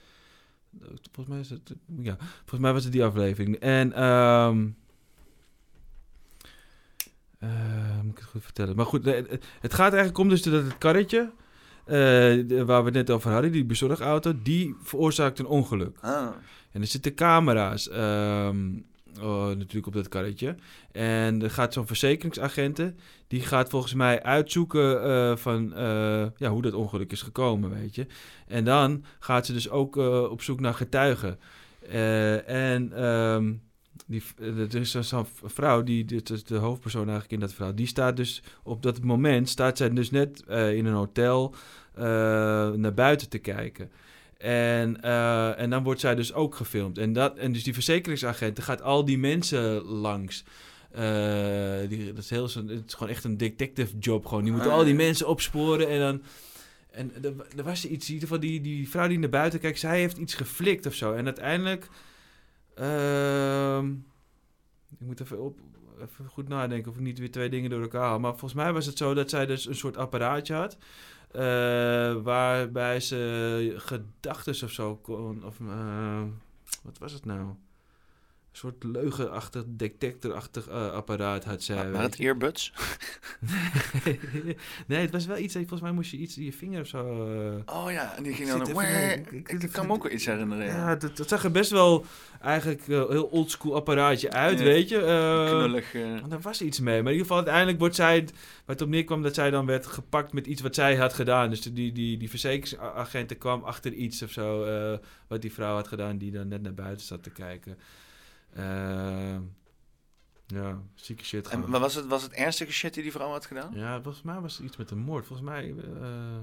[1.12, 1.74] Volgens mij is het.
[2.02, 3.56] Ja, volgens mij was het die aflevering.
[3.56, 3.92] En.
[3.92, 4.66] ehm
[7.38, 8.76] eh, moet ik het goed vertellen?
[8.76, 9.24] Maar goed, eh,
[9.60, 11.32] het gaat eigenlijk om dus dat het karretje.
[11.84, 11.94] eh,
[12.46, 15.98] de- waar we het net over hadden, die bezorgauto, die veroorzaakt een ongeluk.
[16.00, 16.28] Ah.
[16.72, 18.72] En er zitten camera's ehm,
[19.18, 20.54] oh, natuurlijk op dat karretje.
[20.92, 26.62] En er gaat zo'n verzekeringsagenten, die gaat volgens mij uitzoeken eh, van eh, ja, hoe
[26.62, 28.06] dat ongeluk is gekomen, weet je.
[28.46, 31.38] En dan gaat ze dus ook eh, op zoek naar getuigen.
[32.46, 33.52] En ehm,
[34.06, 37.86] die, er is zo'n vrouw, die, dit is de hoofdpersoon eigenlijk in dat verhaal, die
[37.86, 41.54] staat dus op dat moment, staat zij dus net in een hotel
[42.76, 43.90] naar buiten te kijken.
[44.38, 46.98] En, eh, en dan wordt zij dus ook gefilmd.
[46.98, 50.44] En, dat, en dus die verzekeringsagent gaat al die mensen langs.
[50.90, 54.26] Eh, die, dat is heel, het is gewoon echt een detective job.
[54.26, 54.42] Gewoon.
[54.42, 55.88] Die moeten Ah, al die mensen opsporen.
[55.88, 56.22] En dan.
[56.90, 59.78] En er, er was iets, in ieder geval die, die vrouw die naar buiten kijkt,
[59.78, 61.12] zij heeft iets geflikt of zo.
[61.12, 61.88] En uiteindelijk.
[62.74, 63.90] ehm,
[64.98, 65.58] ik moet even, op,
[66.00, 68.18] even goed nadenken of ik niet weer twee dingen door elkaar haal.
[68.20, 70.76] Maar volgens mij was het zo dat zij dus een soort apparaatje had.
[71.36, 75.44] Eh, waarbij ze gedachten of zo kon.
[75.44, 76.22] Of, eh,
[76.82, 77.54] wat was het nou?
[78.56, 81.88] Een soort leugenachtig, detectorachtig eh, apparaat had zij.
[81.88, 82.72] Maar het earbuds?
[84.86, 85.54] nee, het was wel iets.
[85.54, 87.26] Volgens mij moest je iets in je vinger of zo.
[87.66, 88.60] eh, Oh ja, en die ging dan...
[88.60, 90.66] een- even- Ik, ik kan me ook wel iets herinneren.
[90.66, 90.96] Ja.
[90.96, 92.04] Dat, dat zag er best wel
[92.40, 94.98] eigenlijk eh, heel oldschool apparaatje uit, Ja, weet je.
[95.48, 97.02] Knullig, want daar was iets mee.
[97.02, 98.32] Maar in ieder geval, uiteindelijk wordt zij, waar
[98.76, 101.50] het op neerkwam, dat zij dan werd gepakt met iets wat zij had gedaan.
[101.50, 104.66] Dus die, die, die verzekeringsagenten kwam achter iets of zo,
[105.26, 107.78] wat die vrouw had gedaan, die dan net naar buiten zat te kijken.
[108.56, 109.36] Eh,
[110.46, 113.46] ja, zieke shit En, maar was het, was het ernstige shit die die vrouw had
[113.46, 113.70] gedaan?
[113.74, 115.26] Ja, volgens mij was het iets met een moord.
[115.26, 115.74] Volgens mij.
[116.00, 116.38] eh,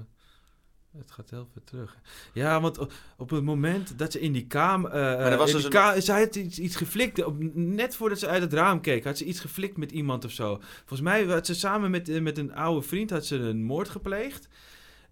[0.98, 1.98] het gaat heel ver terug.
[2.32, 2.78] Ja, want
[3.16, 4.90] op het moment dat ze in die kamer.
[4.90, 7.24] Maar er was dus een- ka- zij had iets, iets geflikt.
[7.24, 10.30] Op, net voordat ze uit het raam keek, had ze iets geflikt met iemand of
[10.30, 10.58] zo.
[10.78, 13.88] Volgens mij had ze samen met, eh, met een oude vriend had ze een moord
[13.88, 14.48] gepleegd.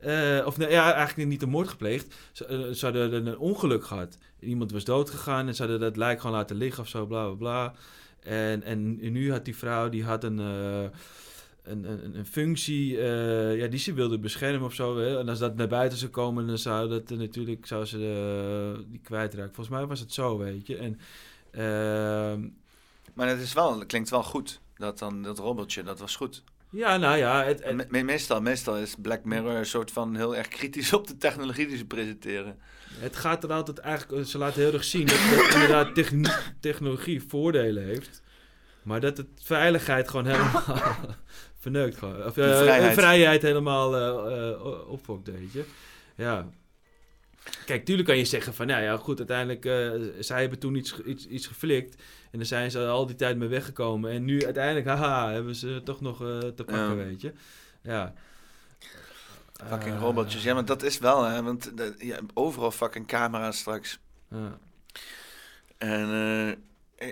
[0.03, 2.15] Eh, of ja, eigenlijk niet een moord gepleegd.
[2.33, 4.19] Ze, ze hadden een ongeluk gehad.
[4.41, 7.35] Iemand was doodgegaan en ze hadden dat lijk gewoon laten liggen of zo, bla bla
[7.35, 7.75] bla.
[8.21, 10.83] En, en nu had die vrouw, die had een, eh,
[11.63, 12.97] een, een, een functie
[13.57, 14.99] ja, die ze wilde beschermen of zo.
[14.99, 15.19] Hè?
[15.19, 19.55] En als dat naar buiten zou komen, dan zou dat natuurlijk zou ze die kwijtraken.
[19.55, 20.77] Volgens mij was het zo, weet je.
[20.77, 20.99] En,
[21.51, 22.49] ehm,
[23.15, 24.61] Maar het, is wel, klinkt wel goed.
[24.77, 26.43] Dat dan dat robotje, dat was goed.
[26.73, 30.37] Ja, nou ja, het, me- me- meestal, meestal is Black Mirror een soort van heel
[30.37, 32.59] erg kritisch op de technologie die ze presenteren.
[32.99, 36.27] Het gaat er altijd eigenlijk, ze laten heel erg zien dat, dat inderdaad techn-
[36.61, 38.23] technologie voordelen heeft.
[38.83, 40.63] Maar dat het veiligheid gewoon helemaal
[41.61, 42.25] verneukt gewoon.
[42.25, 42.95] Of De eh, vrijheid.
[42.95, 45.65] vrijheid helemaal eh, opfokt, weet je.
[46.17, 46.49] Ja.
[47.67, 49.91] Kijk, tuurlijk kan je zeggen van, nou ja, goed, uiteindelijk, eh
[50.21, 52.03] zij hebben toen iets, iets, iets geflikt.
[52.33, 54.11] En daar zijn ze al die tijd mee weggekomen.
[54.11, 56.95] En nu uiteindelijk, haha, hebben ze toch nog eh, te pakken, Ja.
[56.95, 57.33] weet je.
[57.83, 58.15] Ja.
[59.67, 60.43] Fucking Eh, robotjes.
[60.43, 61.43] Ja, maar dat is wel, hè.
[61.43, 63.99] Want de, ja, overal fucking camera's straks.
[64.31, 64.59] Ja.
[65.79, 66.09] En
[66.99, 67.09] eh,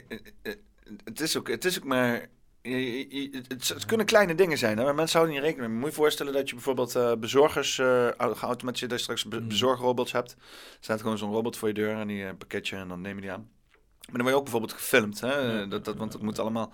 [1.04, 2.28] het, is ook, het is ook maar...
[2.62, 5.70] je- je- je- het, het kunnen kleine dingen zijn, hè, maar mensen houden niet rekening
[5.70, 5.80] mee.
[5.80, 9.40] Moet je je voorstellen dat je bijvoorbeeld eh, bezorgers, au- geautomatiseerd, dat je straks be-
[9.42, 10.30] bezorgerrobots hebt.
[10.32, 10.36] Er
[10.80, 13.20] staat gewoon zo'n robot voor je deur en die eh, pakketje en dan neem je
[13.20, 13.48] die aan.
[14.10, 15.68] Maar dan word je ook bijvoorbeeld gefilmd, hè?
[15.68, 16.72] dat, dat, want dat moet allemaal.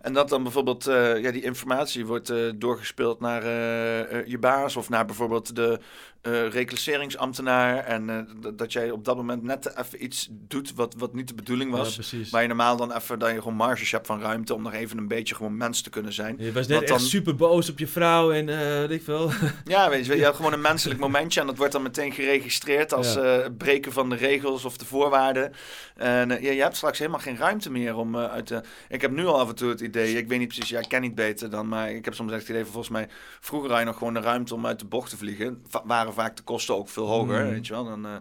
[0.00, 4.38] En dat dan bijvoorbeeld, eh, ja, die informatie wordt eh, doorgespeeld naar eh, eh, je
[4.38, 5.80] baas of naar bijvoorbeeld de
[6.22, 7.76] eh reclasseringsambtenaar.
[7.84, 11.34] En eh, dat- jij op dat moment net even iets doet wat, wat niet de
[11.34, 11.94] bedoeling was.
[11.94, 12.30] precies.
[12.30, 14.98] waar je normaal dan even, dat je gewoon marges hebt van ruimte om nog even
[14.98, 16.34] een beetje gewoon mens te kunnen zijn.
[16.38, 19.30] Je was net echt dan- super boos op je vrouw en eh weet ik veel.
[19.64, 22.92] ja, weet je, je hebt gewoon een menselijk momentje en dat wordt dan meteen geregistreerd
[22.94, 23.50] als Ja.
[23.58, 25.52] breken van de regels of de voorwaarden.
[25.96, 28.60] En ja, je hebt straks helemaal geen ruimte meer om uit de...
[28.88, 30.88] Ik heb nu al af en toe het idee, ik weet niet precies, ja, ik
[30.88, 33.08] ken niet beter dan, maar ik heb soms echt het idee van volgens mij,
[33.40, 35.62] vroeger had je nog gewoon de ruimte om uit de bocht te vliegen.
[35.68, 37.50] Va- waren vaak de kosten ook veel hoger, Mm.
[37.50, 37.84] weet je wel.
[37.84, 38.16] Dan, eh,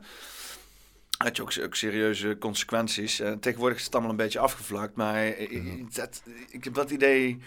[1.17, 3.19] had je ook, ook serieuze consequenties.
[3.19, 6.91] En tegenwoordig is het allemaal een beetje afgevlakt, maar eh, eh, dat, ik heb dat
[6.91, 7.37] idee...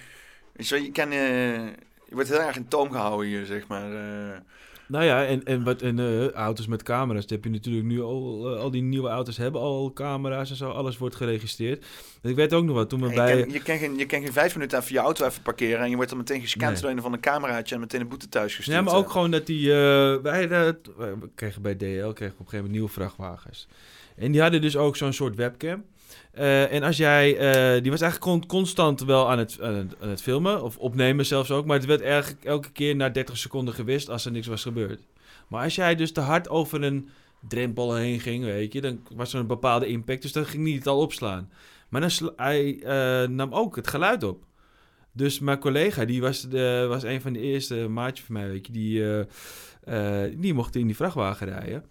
[0.52, 1.66] Weet je, wel, je, kan, eh,
[2.06, 4.42] je wordt heel erg in toom gehouden hier, zeg maar.
[4.88, 8.02] Nou ja, en, en, wat, en eh, auto's met camera's, dat heb je natuurlijk nu
[8.02, 8.50] al.
[8.54, 11.84] eh, al die nieuwe auto's hebben al camera's en zo, alles wordt geregistreerd.
[12.22, 13.40] En ik weet ook nog wat, toen we je, bij...
[13.42, 15.88] kan, je, kan geen, je kan geen vijf minuten even je auto even parkeren en
[15.90, 16.80] je wordt dan meteen gescand Nee.
[16.80, 18.76] door een van een cameraatje en meteen een boete thuis gestuurd.
[18.76, 19.70] Ja, maar ook gewoon dat die...
[19.72, 19.76] eh,
[20.22, 23.68] wij, we kregen bij DL kregen we op een gegeven moment nieuwe vrachtwagens.
[24.16, 25.84] En die hadden dus ook zo'n soort webcam.
[26.32, 27.36] Eh, en als jij...
[27.36, 30.62] eh, die was eigenlijk con- constant wel aan het, aan, het, filmen.
[30.62, 31.66] Of opnemen zelfs ook.
[31.66, 35.00] Maar het werd eigenlijk elke keer na 30 seconden gewist als er niks was gebeurd.
[35.48, 37.08] Maar als jij dus te hard over een
[37.48, 38.80] drempel heen ging, weet je...
[38.80, 40.22] Dan was er een bepaalde impact.
[40.22, 41.50] Dus dan ging niet het al opslaan.
[41.88, 44.44] Maar dan hij eh, nam ook het geluid op.
[45.12, 48.66] Dus mijn collega, die was, de, was een van de eerste maatje van mij, weet
[48.66, 49.04] je, die,
[50.40, 51.84] die mocht in die vrachtwagen rijden.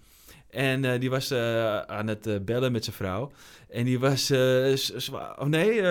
[0.53, 3.31] En eh, die was eh, aan het eh, bellen met zijn vrouw.
[3.69, 4.31] En die was.
[4.31, 5.81] Of nee,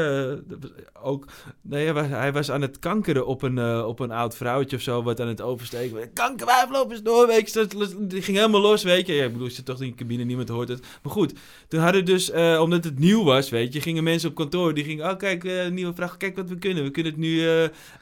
[1.03, 1.27] ook.
[1.61, 5.03] Nee, hij was, aan het kankeren op een, op een oud vrouwtje of zo.
[5.03, 6.13] Wat aan het oversteken.
[6.13, 7.27] Kankerwijf, loop eens door.
[7.27, 7.67] Weet je,
[7.99, 9.15] die ging helemaal los, weet je.
[9.15, 10.87] Ik bedoel, je zit toch in de cabine, niemand hoort het.
[11.03, 11.33] Maar goed,
[11.69, 14.75] toen hadden dus, omdat het nieuw was, weet je, gingen mensen op kantoor.
[14.75, 16.85] Die gingen, oh kijk, nieuwe vraag, kijk wat we kunnen.
[16.85, 17.47] We kunnen het nu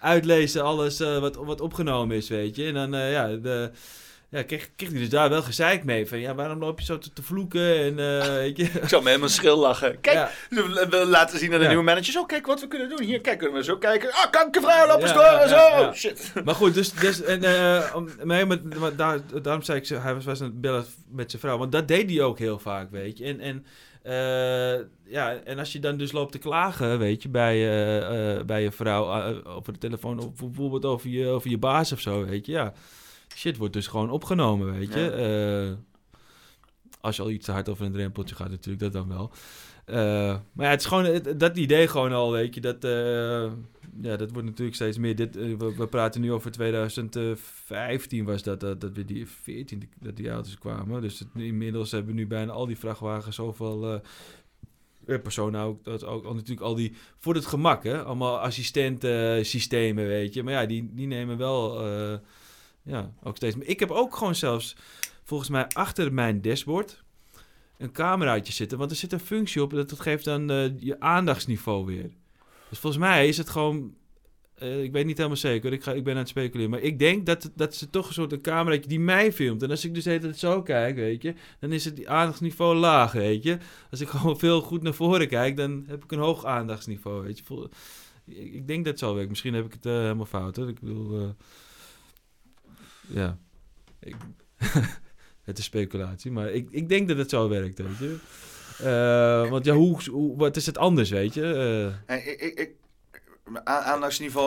[0.01, 2.65] uitlezen, alles wat, wat opgenomen is, weet je.
[2.65, 3.71] En dan, ja, de,
[4.31, 6.07] ja, kreeg, kreeg hij dus daar wel gezeik mee.
[6.07, 7.77] Van, ja, waarom loop je zo te, te vloeken?
[7.79, 8.63] En, eh, weet je.
[8.83, 10.01] Ik zou me helemaal schil lachen.
[10.01, 10.31] Kijk, Ja.
[10.89, 11.69] we laten zien aan de Ja.
[11.69, 12.17] nieuwe managers.
[12.19, 13.03] Oh, kijk wat we kunnen doen.
[13.03, 14.13] Hier, kijk, kunnen we zo kijken.
[14.13, 15.41] Ah, kankervrouw, loop eens Ja, door.
[15.41, 15.57] en zo.
[15.83, 16.33] Oh, shit.
[16.45, 20.25] Maar goed, dus, dus en, eh, nee, maar, maar daar, daarom zei ik, hij was,
[20.25, 21.59] was aan het bellen met zijn vrouw.
[21.59, 23.25] Want dat deed hij ook heel vaak, weet je.
[23.25, 23.65] En, en,
[24.03, 28.45] eh, ja, en als je dan dus loopt te klagen, weet je, bij, eh, eh,
[28.45, 32.01] bij je vrouw eh, over de telefoon, of bijvoorbeeld over je, over je baas of
[32.01, 32.73] zo, weet je, ja.
[33.35, 34.99] Shit wordt dus gewoon opgenomen, weet je.
[35.01, 35.11] Ja.
[35.71, 35.73] Eh,
[37.01, 39.31] als je al iets te hard over een drempeltje gaat, natuurlijk, dat dan wel.
[39.85, 39.97] Eh,
[40.53, 42.61] maar ja, het is gewoon het- dat idee gewoon al, weet je.
[42.61, 43.53] Dat, eh,
[44.03, 45.17] ja, dat wordt natuurlijk steeds meer.
[45.17, 50.17] Dit, we, we praten nu over 2015 was dat, dat, dat we die 14 dat
[50.17, 51.01] die auto's kwamen.
[51.03, 54.01] Dus het, inmiddels hebben we nu bijna al die vrachtwagens zoveel
[55.23, 60.35] personen ook, dat ook al natuurlijk al die voor het gemak, hè, allemaal assistentensystemen, weet
[60.35, 60.43] je.
[60.43, 61.81] Maar ja, die, die nemen wel,
[62.83, 63.57] ja, ook steeds.
[63.57, 63.69] meer.
[63.69, 64.77] Ik heb ook gewoon zelfs
[65.25, 67.03] volgens mij achter mijn dashboard
[67.79, 71.01] een cameraatje zitten, want er zit een functie op dat dat geeft dan eh, je
[71.01, 72.11] aandachtsniveau weer.
[72.69, 73.95] Dus volgens mij is het gewoon.
[74.55, 76.71] eh, ik weet niet helemaal zeker, ik, ga, ik ben aan het speculeren.
[76.71, 79.63] Maar ik denk dat, dat ze toch een soort een cameraatje die mij filmt.
[79.63, 83.43] En als ik dus tijd zo kijk, weet je, dan is het aandachtsniveau laag, weet
[83.43, 83.59] je.
[83.91, 87.39] Als ik gewoon veel goed naar voren kijk, dan heb ik een hoog aandachtsniveau, weet
[87.39, 87.69] je.
[88.35, 89.29] Ik, denk dat het zo werkt.
[89.29, 90.69] Misschien heb ik het eh, helemaal fout, hoor.
[90.69, 91.35] Ik bedoel,
[93.11, 93.39] ja.
[94.01, 94.17] Ik,
[95.45, 98.17] het is speculatie, maar ik, ik denk dat het zo werkt, weet je.
[98.79, 101.45] Eh, want ja, hoe, hoe, wat is het anders, weet je?
[102.07, 102.71] Hey, ik, ik, ik,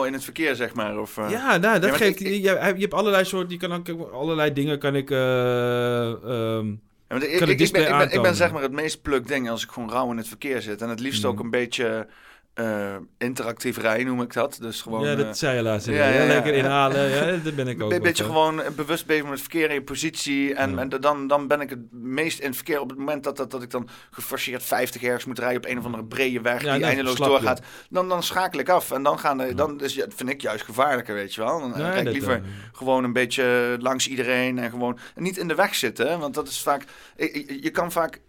[0.06, 0.98] in het verkeer, zeg maar.
[0.98, 1.30] Of, eh.
[1.30, 2.20] Ja, nou, dat geeft...
[2.20, 3.50] ik- ik- je, je hebt allerlei soorten...
[3.50, 5.10] Je kan ook, allerlei dingen kan ik...
[5.10, 6.66] eh, ehm,
[7.08, 9.26] Ja, ik, kan ik, ik, ben, ik, ben, ik ben zeg maar het meest pluk
[9.26, 10.82] ding als ik gewoon rauw in het verkeer zit.
[10.82, 11.44] En het liefst ook Mm.
[11.44, 12.06] een beetje
[12.54, 14.58] eh, interactief rijden, noem ik dat.
[14.60, 15.86] Dus gewoon, ja, dat eh, zei je laatst.
[15.86, 17.10] Ja, lekker inhalen.
[17.10, 17.92] Ja, dat ben ik ook.
[17.92, 20.54] Een beetje gewoon bewust bezig met het verkeer in je positie.
[20.54, 23.36] En, en dan, dan ben ik het meest in het verkeer op het moment dat,
[23.36, 26.62] dat, dat ik dan geforceerd 50 ergens moet rijden op een of andere brede weg
[26.62, 27.60] Ja, die dan eindeloos doorgaat.
[27.90, 28.90] Dan, dan schakel ik af.
[28.90, 31.60] En dan, gaan de, dan is, ja, vind ik juist gevaarlijker, weet je wel.
[31.60, 35.48] Dan rijd ik liever eh, gewoon een beetje langs iedereen en gewoon en niet in
[35.48, 36.18] de weg zitten.
[36.18, 36.84] Want dat is vaak,
[37.16, 38.20] je, kan vaak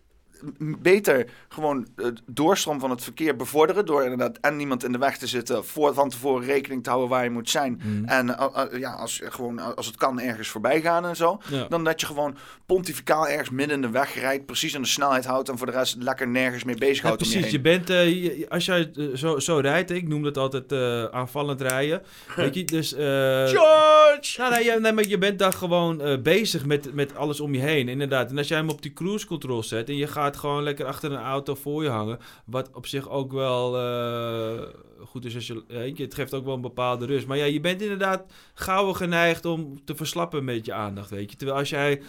[0.81, 5.17] beter gewoon het doorstroom van het verkeer bevorderen door inderdaad en niemand in de weg
[5.17, 7.81] te zitten, voor van tevoren rekening te houden waar je moet zijn.
[7.83, 8.05] Mm.
[8.05, 11.65] En uh, uh, ja, als, gewoon, als het kan ergens voorbij gaan en zo, Ja.
[11.69, 12.35] dan dat je gewoon
[12.65, 15.73] pontificaal ergens midden in de weg rijdt, precies aan de snelheid houdt en voor de
[15.73, 17.51] rest lekker nergens mee bezig Ja, houdt je precies.
[17.51, 21.61] Je bent, eh, als jij eh, zo, zo rijdt, ik noem dat altijd eh, aanvallend
[21.61, 22.01] rijden.
[22.35, 22.93] Weet je, dus...
[22.93, 22.99] eh,
[23.47, 24.33] George!
[24.37, 27.53] Nou, nee, ja, nee, maar je bent dan gewoon eh, bezig met, met alles om
[27.53, 28.29] je heen, inderdaad.
[28.29, 31.11] En als jij hem op die cruise control zet en je gaat gewoon lekker achter
[31.11, 34.61] een auto voor je hangen, wat op zich ook wel eh,
[35.05, 37.27] goed is als je, weet je, het geeft ook wel een bepaalde rust.
[37.27, 41.37] Maar ja, je bent inderdaad gauw geneigd om te verslappen met je aandacht, weet je.
[41.37, 42.01] Terwijl als jij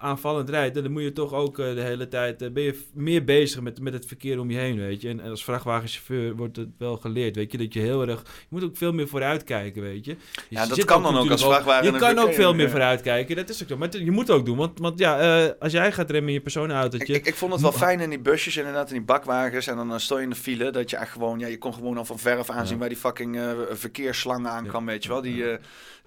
[0.00, 3.24] aanvallend rijdt, dan moet je toch ook eh, de hele tijd, eh, ben je meer
[3.24, 5.08] bezig met, met het verkeer om je heen, weet je.
[5.08, 8.46] En, en als vrachtwagenchauffeur wordt het wel geleerd, weet je, dat je heel erg, je
[8.48, 10.10] moet ook veel meer vooruit kijken, weet je.
[10.10, 10.16] Je
[10.48, 12.70] Ja, dat kan dan ook als vrachtwagen Je kan ook veel meer ja.
[12.70, 13.76] vooruit kijken, dat is ook zo.
[13.76, 16.40] Maar je moet ook doen, want, want ja, eh, als jij gaat remmen in je
[16.40, 17.14] personenautootje...
[17.14, 19.66] Ik, ik vond het wel fijn in die busjes, inderdaad, in die bakwagens.
[19.66, 21.38] En dan stond je in de file, dat je echt gewoon...
[21.38, 22.80] Ja, je kon gewoon al van verf aanzien Ja.
[22.80, 25.20] waar die fucking eh verkeersslang aankwam, weet je wel.
[25.20, 25.44] Die,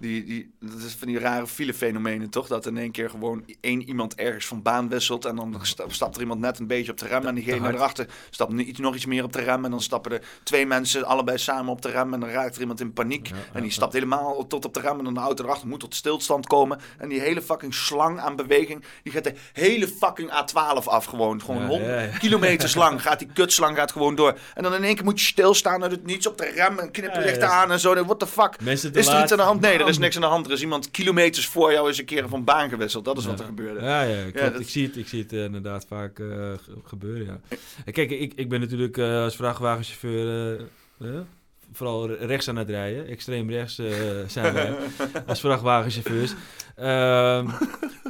[0.04, 2.46] die, die, dat is van die rare filefenomenen, toch?
[2.46, 5.24] Dat in één keer gewoon één iemand ergens van baan wisselt.
[5.24, 7.26] En dan sta- stapt er iemand net een beetje op de rem.
[7.26, 9.64] En diegene erachter stapt iets, nog iets meer op de rem.
[9.64, 12.14] En dan stappen er twee mensen allebei samen op de rem.
[12.14, 13.30] En dan raakt er iemand in paniek.
[13.52, 14.98] en die stapt helemaal tot op de rem.
[14.98, 16.78] En dan de auto erachter moet tot stilstand komen.
[16.98, 18.84] En die hele fucking slang aan beweging.
[19.02, 21.40] Die gaat de hele fucking A12 af gewoon.
[21.42, 24.38] Gewoon Ja, 100 ja, kilometers lang gaat die kutslang gaat gewoon door.
[24.54, 26.78] En dan in één keer moet je stilstaan uit het niets op de rem.
[26.78, 26.90] En
[27.38, 27.48] ja.
[27.48, 28.04] aan en zo.
[28.04, 28.60] What the fuck?
[28.60, 29.22] Mensen Is er laat.
[29.22, 29.60] iets aan de hand?
[29.60, 30.02] Nee, er is Bam.
[30.04, 30.46] niks aan de hand.
[30.46, 33.04] Er is iemand kilometers voor jou eens een keer van baan gewisseld.
[33.04, 33.80] Dat is wat er gebeurde.
[33.80, 37.26] Ja, ja, dat- ik, zie het, ik zie het eh, inderdaad vaak eh, ge- gebeuren,
[37.26, 37.56] ja.
[37.84, 40.56] En Kijk, ik, ik ben natuurlijk eh, als vrachtwagenchauffeur
[41.00, 41.20] eh, eh,
[41.72, 43.06] vooral re- rechts aan het rijden.
[43.06, 43.86] Extreem rechts eh,
[44.26, 44.74] zijn wij
[45.26, 46.32] als vrachtwagenchauffeurs.
[46.76, 47.48] Ehm,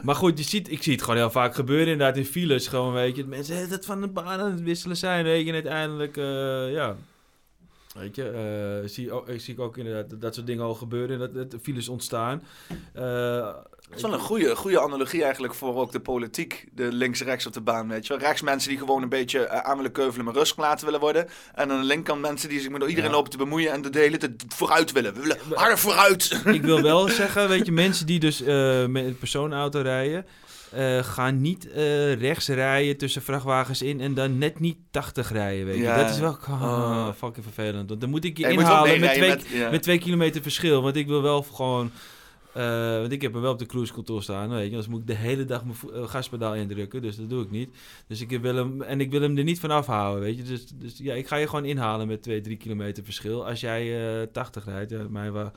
[0.02, 2.68] maar goed, je ziet, ik zie het gewoon heel vaak gebeuren inderdaad in files.
[2.68, 5.48] Gewoon, weet je, dat mensen het van de baan aan het wisselen zijn, weet je.
[5.48, 6.96] En uiteindelijk, eh, ja...
[7.94, 8.28] Weet je,
[8.82, 11.18] eh, zie, ook, zie ik ook inderdaad dat, dat soort dingen al gebeuren.
[11.18, 12.42] Dat, dat er files ontstaan.
[12.92, 13.46] Eh,
[13.88, 16.66] Het is wel een goede, goede analogie eigenlijk voor ook de politiek.
[16.72, 18.22] De links-rechts op de baan, weet je wel.
[18.22, 21.28] Rechts mensen die gewoon een beetje aan willen keuvelen, maar rustig laten willen worden.
[21.54, 23.16] En aan de linkerkant mensen die zich met iedereen Ja.
[23.16, 25.14] lopen te bemoeien en de hele tijd vooruit willen.
[25.14, 26.40] We willen harder vooruit.
[26.44, 28.40] ik wil wel zeggen, weet je, mensen die dus
[28.88, 30.26] met een personenauto rijden,
[30.74, 35.66] eh, gaan niet eh, rechts rijden tussen vrachtwagens in en dan net niet 80 rijden,
[35.66, 35.82] weet je.
[35.82, 35.96] Ja.
[36.02, 37.12] Dat is wel oh, Oh.
[37.16, 37.88] fucking vervelend.
[37.88, 39.70] Want dan moet ik je Ja, inhalen met twee, met- ja.
[39.70, 41.90] met twee kilometer verschil, want ik wil wel gewoon...
[42.52, 44.68] eh, want ik heb hem wel op de cruise control staan, weet je.
[44.68, 47.68] Anders moet ik de hele dag mijn gaspedaal indrukken, dus dat doe ik niet.
[48.08, 50.42] Dus ik wil hem, en ik wil hem er niet van afhouden, weet je.
[50.42, 53.46] Dus, dus ja, ik ga je gewoon inhalen met 2, 3 kilometer verschil.
[53.46, 55.50] Als jij eh 80 rijdt, ja, mij wel,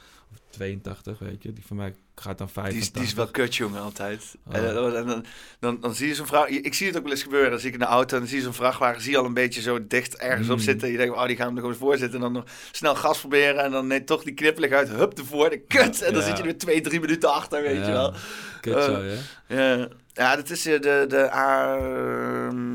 [0.49, 1.53] 82, weet je.
[1.53, 2.71] Die van mij gaat dan 85.
[2.71, 4.35] Die is, die is wel kut, jongen, altijd.
[4.47, 4.55] Oh.
[4.55, 5.25] En, dan- dan,
[5.59, 6.45] dan, dan zie je zo'n vrouw...
[6.47, 7.49] Ik zie het ook wel eens gebeuren.
[7.49, 9.01] Dan zie ik in de auto en dan zie je zo'n vrachtwagen...
[9.01, 10.63] zie je al een beetje zo dicht ergens op Mm.
[10.63, 10.91] zitten.
[10.91, 12.15] Je denkt, oh, die gaan hem er gewoon voor zitten.
[12.15, 13.63] En dan nog snel gas proberen.
[13.63, 14.89] En dan nee, toch die knippelig uit.
[14.89, 16.01] Hup, ervoor, de kut.
[16.01, 16.27] En dan Ja.
[16.27, 18.13] zit je er weer twee, drie minuten achter, weet Ja, je wel.
[18.61, 19.15] kut Eh, zo, ja.
[19.47, 21.77] Ja, ja, dat is eh, de, de A...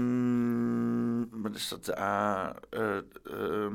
[0.02, 1.84] ehm, Wat is dat?
[1.84, 2.55] De A...
[2.70, 3.74] eh, ehm,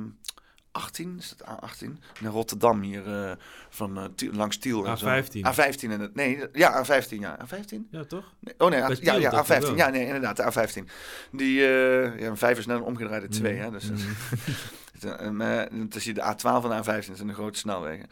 [0.78, 1.86] 18, is dat A18?
[2.22, 3.32] In Rotterdam hier, eh,
[3.70, 4.86] van eh, Tiel- langs Tiel.
[4.86, 5.06] en zo.
[5.08, 5.42] A15.
[5.46, 7.38] A15 in het, nee, ja, A15, ja.
[7.46, 7.78] A15?
[7.92, 8.34] Ja, toch?
[8.40, 9.62] Nee, oh nee, A- ja, ja, dacht ik A15.
[9.62, 9.76] wel.
[9.76, 10.84] Ja, nee, inderdaad, de A15.
[11.32, 13.60] Die, eh, ja, een 5 is net een omgedraaide 2, Mm.
[13.62, 13.72] hè.
[13.72, 13.98] Dus, Mm.
[15.04, 18.06] en, eh, het hier de A12 en de A15, dat zijn de grote snelwegen.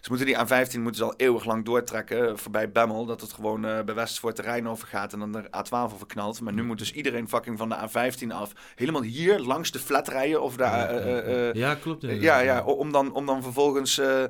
[0.00, 3.32] Ze moeten die A15 moeten ze al eeuwig lang doortrekken, eh, voorbij Bemmel, dat het
[3.32, 6.40] gewoon eh, bij Westvoort de Rijn overgaat en dan de A12 overknalt.
[6.40, 10.08] Maar nu moet dus iedereen fucking van de A15 af, helemaal hier langs de flat
[10.08, 10.62] rijden of de...
[10.62, 12.64] Ja, eh, eh, eh, ja, klopt, Ja, ja, ja.
[12.64, 14.22] om dan, om dan vervolgens eh,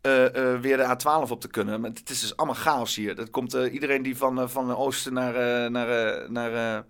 [0.00, 1.80] eh, eh, weer de A12 op te kunnen.
[1.80, 3.14] Maar het is dus allemaal chaos hier.
[3.14, 6.52] Dat komt eh, iedereen die van, eh, van het oosten naar, eh, naar, eh, naar,
[6.76, 6.82] eh,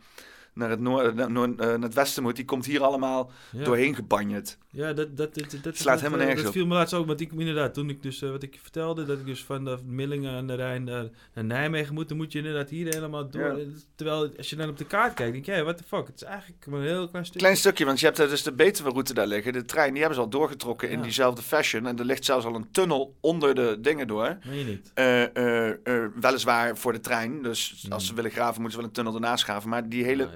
[0.55, 3.65] naar, het noor, naar, eh, het westen moet, die komt hier allemaal Ja.
[3.65, 4.59] doorheen gebanjerd.
[4.75, 6.53] Ja, dat, dat, dat, dat, Slaat dat, helemaal eh, nergens Dat op.
[6.53, 9.19] viel me laatst ook, want ik inderdaad, toen ik dus, eh, wat ik vertelde, dat
[9.19, 11.09] ik dus van de Millingen aan de Rijn naar,
[11.44, 13.59] Nijmegen moet, dan moet je inderdaad hier helemaal door.
[13.94, 16.17] Terwijl, als je dan op de kaart kijkt, denk je, hey, what the fuck, het
[16.17, 17.41] is eigenlijk maar een heel klein stukje.
[17.41, 19.53] Klein stukje, want je hebt dus de Betuwe-route daar liggen.
[19.53, 21.86] De trein, die hebben ze al doorgetrokken in diezelfde fashion.
[21.86, 24.36] En er ligt zelfs al een tunnel onder de dingen door.
[24.51, 24.91] Je niet?
[24.94, 27.43] Eh, weliswaar voor de trein.
[27.43, 27.93] Dus Hmm.
[27.93, 29.69] als ze willen graven, moeten ze wel een tunnel ernaast graven.
[29.69, 30.28] Maar die hele...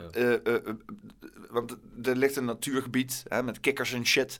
[1.51, 4.37] want er ligt een natuurgebied hè, met kikkers en shit.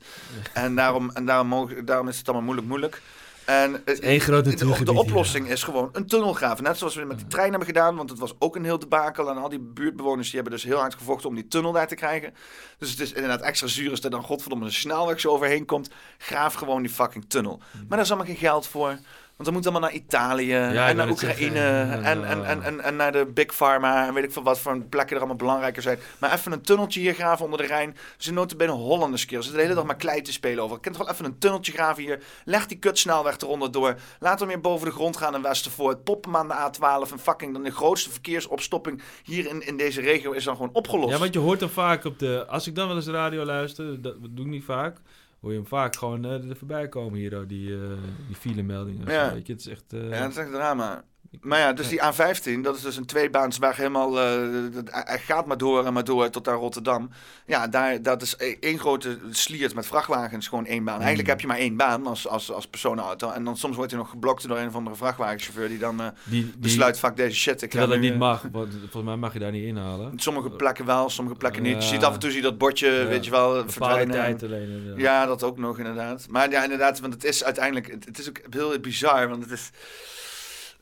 [0.53, 3.01] En, daarom, en daarom, mogen, daarom is het allemaal moeilijk moeilijk.
[3.45, 6.63] En één groot de- natuurgebied, De, oplossing is gewoon een tunnel graven.
[6.63, 7.95] Net zoals we met de trein hebben gedaan.
[7.95, 9.29] Want het was ook een heel debakel.
[9.29, 11.95] En al die buurtbewoners die hebben dus heel hard gevochten om die tunnel daar te
[11.95, 12.33] krijgen.
[12.77, 15.89] Dus het is inderdaad extra zuur als er dan godverdomme een snelweg zo overheen komt.
[16.17, 17.57] Graaf gewoon die fucking tunnel.
[17.73, 18.97] Maar daar is allemaal geen geld voor.
[19.39, 23.11] Want dan moet allemaal naar Italië en naar Oekraïne en, en, en, en, en naar
[23.11, 25.99] de Big Pharma en weet ik veel wat voor plekken er allemaal belangrijker zijn.
[26.17, 27.95] Maar even een tunneltje hier graven onder de Rijn.
[27.95, 29.37] Ze zijn notabene Hollanders keer.
[29.37, 30.75] Ze zitten de hele dag maar klei te spelen over.
[30.75, 32.23] Ik kan toch wel even een tunneltje graven hier.
[32.45, 33.95] Leg die kutsnelweg eronder door.
[34.19, 36.03] Laat hem weer boven de grond gaan in Westervoort.
[36.03, 40.01] Pop hem aan de A12 en fucking dan de grootste verkeersopstopping hier in, in deze
[40.01, 41.13] regio is dan gewoon opgelost.
[41.13, 42.45] Ja, want je hoort dan vaak op de...
[42.47, 44.97] Als ik dan wel eens de radio luister, dat doe ik niet vaak,
[45.41, 47.91] hoor je hem vaak gewoon eh, er voorbij komen hier, oh, die, eh
[48.27, 49.11] die filemeldingen.
[49.11, 49.27] Ja.
[49.29, 49.93] zo, Weet je, het is echt...
[49.93, 51.03] eh, Ja, dat is echt drama.
[51.41, 54.19] Maar ja, dus die A15, dat is dus een tweebaansweg helemaal...
[54.19, 54.41] eh,
[54.85, 57.09] hij gaat maar door en maar door tot aan Rotterdam.
[57.45, 60.93] Ja, daar, dat is e- één grote sliert met vrachtwagens, gewoon één baan.
[61.01, 61.29] Eigenlijk Mm.
[61.29, 63.31] heb je maar één baan als, als, als personenauto.
[63.31, 65.67] En dan soms wordt hij nog geblokt door een of andere vrachtwagenchauffeur...
[65.67, 66.11] die dan Die-
[66.43, 67.61] die- besluit, fuck deze shit.
[67.61, 70.19] Ik ga Terwijl dat niet eh, mag, want volgens mij mag je daar niet inhalen.
[70.19, 71.75] Sommige plekken wel, sommige plekken niet.
[71.75, 74.15] Je ziet af en toe zie je dat bordje, Ja, weet je wel, verdwijnen.
[74.15, 74.93] tijd alleen.
[74.97, 76.25] Ja, dat ook nog inderdaad.
[76.29, 77.91] Maar ja, inderdaad, want het is uiteindelijk...
[77.91, 79.69] Het, het is ook heel bizar, want het is...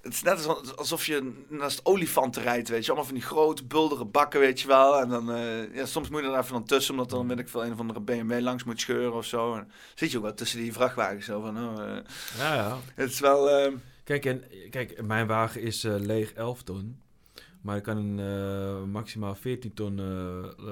[0.07, 2.87] Het is net als- alsof je naast olifanten rijdt, weet je.
[2.87, 4.99] Allemaal van die grote, buldere bakken, weet je wel.
[4.99, 7.49] En dan, eh, ja, soms moet je er even dan tussen, omdat dan, weet ik
[7.49, 9.53] veel, een of andere BMW langs moet scheuren of zo.
[9.53, 11.97] En dan zit je ook wel tussen die vrachtwagens zo van, oh, eh,
[12.37, 12.77] Ja, ja.
[12.95, 13.49] Het is wel...
[13.49, 13.71] eh,
[14.03, 17.01] Kijk, en, kijk, mijn wagen is eh, leeg 11 ton.
[17.61, 19.95] Maar ik kan een maximaal 14 ton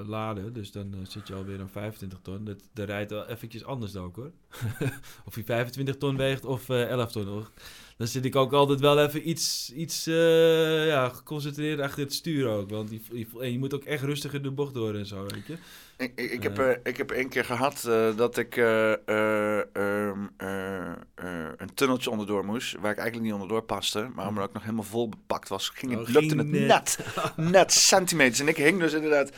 [0.08, 0.54] laden.
[0.54, 2.44] Dus dan zit je alweer aan 25 ton.
[2.44, 4.32] Dat, dat rijdt wel eventjes anders ook hoor.
[5.26, 7.26] of je 25 ton weegt of eh 11 ton.
[7.28, 7.50] Hoor.
[7.98, 12.48] Dan zit ik ook altijd wel even iets, iets eh, ja, geconcentreerd achter het stuur
[12.48, 12.70] ook.
[12.70, 15.58] Want je, je, moet ook echt rustiger de bocht door en zo, weet je.
[15.98, 16.70] Ik, ik, heb, Eh.
[16.72, 21.26] eh, ik heb één keer gehad eh, dat ik eh, eh, ehm, eh, eh,
[21.58, 24.84] een tunneltje onderdoor moest, waar ik eigenlijk niet onderdoor paste, maar omdat ik nog helemaal
[24.84, 26.68] vol bepakt was, ging het, Oh, lukte ging het net.
[26.68, 27.00] net,
[27.54, 28.40] net centimeters.
[28.40, 29.30] En ik hing dus inderdaad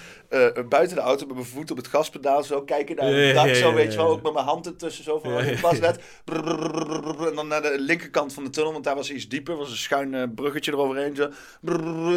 [0.70, 3.74] buiten de auto met mijn voet op het gaspedaal, zo kijken naar het dak, zo
[3.74, 7.36] weet je wel, ook met mijn hand ertussen, zo van, oh, ik pas net, en
[7.36, 10.34] dan naar de linkerkant van de tunnel, want daar was iets dieper, was een schuin
[10.34, 11.30] bruggetje eroverheen, zo.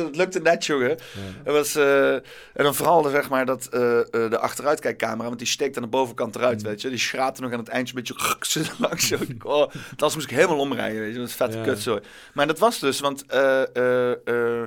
[0.05, 0.89] Het lukte net, jongen.
[1.45, 3.69] Het was, en dan vooral zeg maar dat
[4.31, 6.89] de achteruitkijkcamera, want die steekt aan de bovenkant eruit, weet je.
[6.89, 9.09] Die schraapte nog aan het eindje een beetje langs.
[9.09, 9.17] Zo.
[9.43, 11.19] Oh, dat moest ik helemaal omrijden, weet je.
[11.19, 12.01] Dat is vette Ja.
[12.35, 14.63] Maar dat was dus, want eh, eh,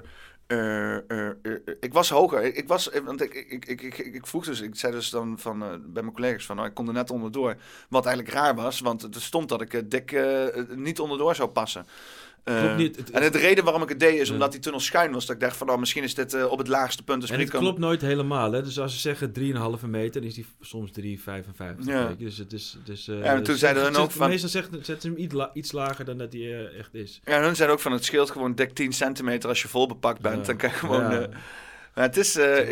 [0.48, 2.43] eh, ik was hoger.
[2.43, 5.59] Ik, ik was, want ik, ik, ik, ik, vroeg dus, ik zei dus dan van,
[5.59, 7.56] bij mijn collega's van, nou, ik kon er net onderdoor.
[7.90, 10.22] Wat eigenlijk raar was, want er stond dat ik dik
[10.75, 11.85] niet onderdoor zou passen.
[12.43, 12.95] Eh, niet.
[12.95, 15.25] Het- en de reden waarom ik het deed is omdat die tunnel schuin was.
[15.25, 17.39] Dat ik dacht van, nou, misschien is dit eh, op het laagste punt een En
[17.39, 18.63] het klopt nooit helemaal, hè?
[18.63, 21.85] Dus als ze zeggen 3,5 meter, dan is die soms 3,55.
[21.85, 22.13] Ja.
[22.17, 22.77] Dus het is.
[22.83, 25.07] Dus, Ja, maar toen dus zeiden het- hun ook het- van- Meestal zegt, zetten ze
[25.07, 27.22] hem iets, la- iets lager dan dat hij eh, echt is.
[27.25, 30.22] Ja, hun zijn ook van het scheelt gewoon dik 10 centimeter als je vol bepakt
[30.22, 30.45] bent.
[30.45, 31.11] Dan kan je gewoon.
[31.11, 31.30] Ja.
[31.93, 32.72] Maar het is, eh,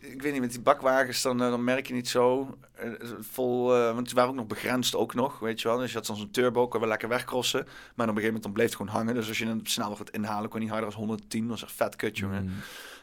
[0.00, 3.66] ik weet niet, met die bakwagens dan, eh, dan merk je niet zo eh, vol,
[3.66, 5.78] want die waren ook nog begrensd ook nog, weet je wel.
[5.78, 8.42] Dus je had soms een turbo, kon wel lekker wegcrossen, maar op een gegeven moment
[8.42, 9.14] dan bleef het gewoon hangen.
[9.14, 11.72] Dus als je een snel gaat inhalen, kon je niet harder als 110, was echt
[11.72, 12.42] vet kut, jongen.
[12.42, 12.52] Mm.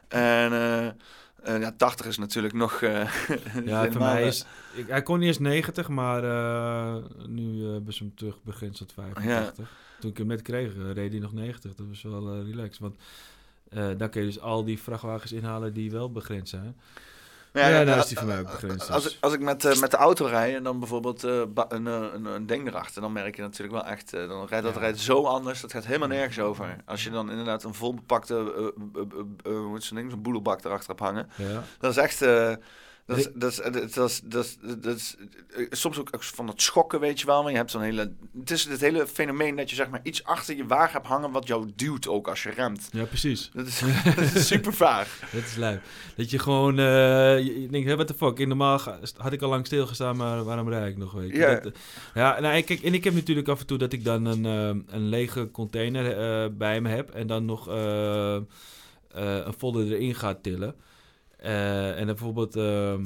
[0.08, 2.80] En ja, 80 is natuurlijk nog...
[3.66, 4.46] Ja, voor mij is.
[4.74, 6.22] Ik, hij kon eerst 90, maar
[7.28, 9.72] nu hebben ze hem terug begrensd tot 85.
[10.00, 11.76] Toen ik hem net kreeg, reed hij nog 90.
[11.76, 12.80] Dat was wel relaxed.
[12.80, 12.96] Want
[13.76, 16.76] eh, dan kun je dus al die vrachtwagens inhalen die wel begrensd zijn.
[17.54, 18.90] Ja, ja, eh, is die voor mij ook begrensd.
[18.92, 19.14] Als, dus.
[19.14, 22.06] ik- als ik met, eh, met de auto rijd en dan bijvoorbeeld eh, een, eh,
[22.14, 25.00] een, een ding erachter, dan merk je natuurlijk wel echt, eh, dan rijdt dat rijdt
[25.00, 26.76] zo anders, dat gaat helemaal nergens over.
[26.86, 30.22] Als je dan inderdaad een volbepakte, eh, eh, eh, eh, hoe heet zo'n ding, zo'n
[30.66, 31.64] erachter hebt hangen, Ja.
[31.80, 32.54] dat is echt, eh,
[33.06, 35.16] dat is, dat is, dat is, dat is, dat is, dat is,
[35.80, 38.64] soms ook van het schokken, weet je wel, maar je hebt zo'n hele, het is
[38.66, 41.72] het hele fenomeen dat je zeg maar iets achter je wagen hebt hangen wat jou
[41.76, 42.90] duwt ook als je remt.
[42.92, 43.50] Ja, precies.
[43.54, 43.82] Dat is,
[44.16, 45.20] dat is super vaag.
[45.34, 45.82] Dat is lijp.
[46.16, 46.86] Dat je gewoon, eh,
[47.40, 48.80] je, denkt, hé, what the fuck, in normaal
[49.18, 51.38] had ik al lang stilgestaan, maar waarom rijd ik nog, weet je.
[51.38, 51.54] Ja.
[51.56, 51.80] Dat, eh,
[52.14, 54.96] ja, nou, kijk, en ik heb natuurlijk af en toe dat ik dan een, eh,
[54.96, 60.76] een lege container bij me heb en dan nog een volle erin ga tillen.
[61.44, 63.04] Eh, en dan bijvoorbeeld, ehm,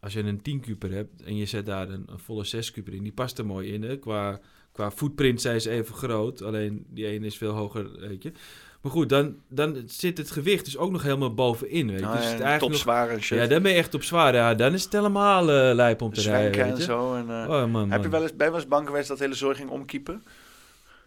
[0.00, 2.94] als je een 10 kuper hebt en je zet daar een, een volle 6 kuper
[2.94, 3.82] in, die past er mooi in.
[3.82, 3.96] Hè?
[3.96, 4.40] Qua,
[4.72, 8.32] qua footprint zijn ze even groot, alleen die ene is veel hoger, weet je.
[8.80, 12.06] Maar goed, dan, dan zit het gewicht dus ook nog helemaal bovenin, weet je.
[12.06, 13.38] Ja, dus het eigenlijk en shit.
[13.38, 14.34] Ja, dan ben je echt op zwaar.
[14.34, 17.14] Ja, dan is het helemaal eh, lijp om te rijden, en zo.
[17.14, 19.34] En, eh, oh, man, heb je wel eens, je wel eens bang geweest dat hele
[19.34, 20.22] zorg ging omkiepen?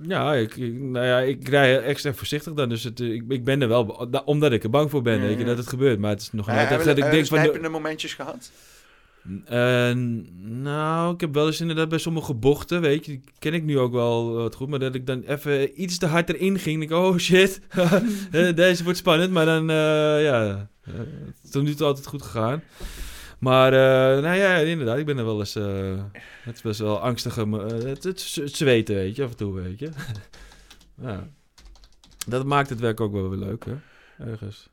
[0.02, 2.70] Ja, ik, ik- nou ja, ik rij extra voorzichtig dan.
[2.70, 3.84] Dus het, eh, ik, ik ben er wel,
[4.26, 6.00] omdat ik er bang voor ben, weet je, dat het gebeurt.
[6.00, 7.30] Maar het is nog nooit heb echt je- dat ik heb denk je
[7.62, 8.52] de- momentjes gehad?
[9.46, 9.92] Eh,
[10.42, 13.80] nou, ik heb wel eens inderdaad bij sommige bochten, weet je, die ken ik nu
[13.80, 16.80] ook wel wat goed, maar dat ik dan even iets te hard erin ging.
[16.80, 17.62] denk ik, oh shit,
[18.32, 19.76] Eh, deze wordt spannend, maar dan, eh,
[20.24, 20.94] ja, eh,
[21.52, 22.64] tot nu toe altijd goed gegaan.
[23.40, 26.04] Maar, eh, nou ja, inderdaad, ik ben er wel eens, eh,
[26.44, 29.54] het is best wel angstig, eh, het, het, het zweten, weet je, af en toe,
[29.54, 29.90] weet je.
[31.02, 31.28] ja.
[32.28, 33.76] Dat maakt het werk ook wel weer leuk, hè,
[34.32, 34.70] ergens.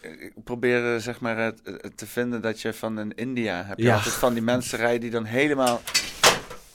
[0.00, 1.52] Ik probeer zeg maar
[1.94, 4.00] te vinden dat je van een India heb je Ja.
[4.00, 5.80] van die mensen rijden die dan helemaal...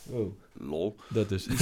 [0.09, 0.33] Oh.
[0.53, 0.95] Lol.
[1.07, 1.47] Dat is.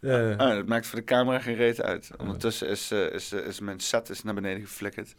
[0.00, 0.32] Ja.
[0.32, 2.10] Ah, dat maakt voor de camera geen reet uit.
[2.18, 5.14] Ondertussen is, is, is mijn set is naar beneden geflikkerd.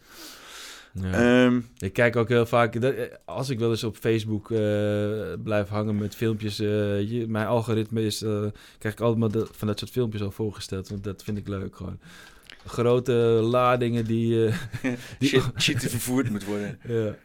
[0.93, 1.11] Ja.
[1.45, 4.57] Ehm, ik kijk ook heel vaak, dat, eh, als ik wel eens op Facebook eh,
[5.43, 8.45] blijf hangen met filmpjes, eh, je, mijn algoritme is, eh,
[8.77, 11.75] krijg ik allemaal de- van dat soort filmpjes al voorgesteld, want dat vind ik leuk
[11.75, 11.99] gewoon.
[12.65, 13.11] Grote
[13.43, 14.49] ladingen die...
[15.19, 16.79] die Shit- shit die vervoerd moet worden.
[16.87, 17.15] ja.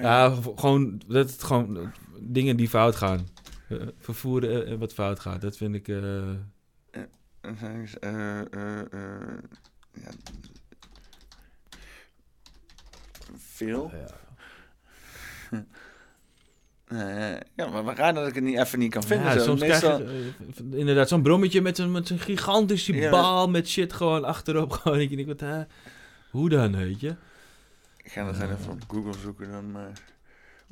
[0.00, 3.28] Ja, gewoon, dat het gewoon dingen die fout gaan.
[3.98, 5.86] Vervoeren en wat fout gaat, dat vind ik...
[5.86, 6.36] ja.
[13.36, 13.90] Veel?
[16.84, 19.26] Eh, ja, maar waar raar dat ik het niet, even niet kan vinden.
[19.26, 19.44] Ja, zo.
[19.44, 20.32] soms Meestal- krijg je
[20.72, 23.10] eh, inderdaad zo'n brommetje met zo'n met zo'n gigantische Ja.
[23.10, 24.72] baal met shit gewoon achterop.
[24.82, 25.62] Gewoon, ik denk, wat, hè?
[26.30, 27.16] Hoe dan, weet je?
[28.02, 29.92] Ik ga dat even op Google zoeken dan, maar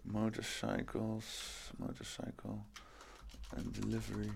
[0.02, 1.26] motorcycles,
[1.76, 2.56] motorcycle
[3.56, 4.30] and delivery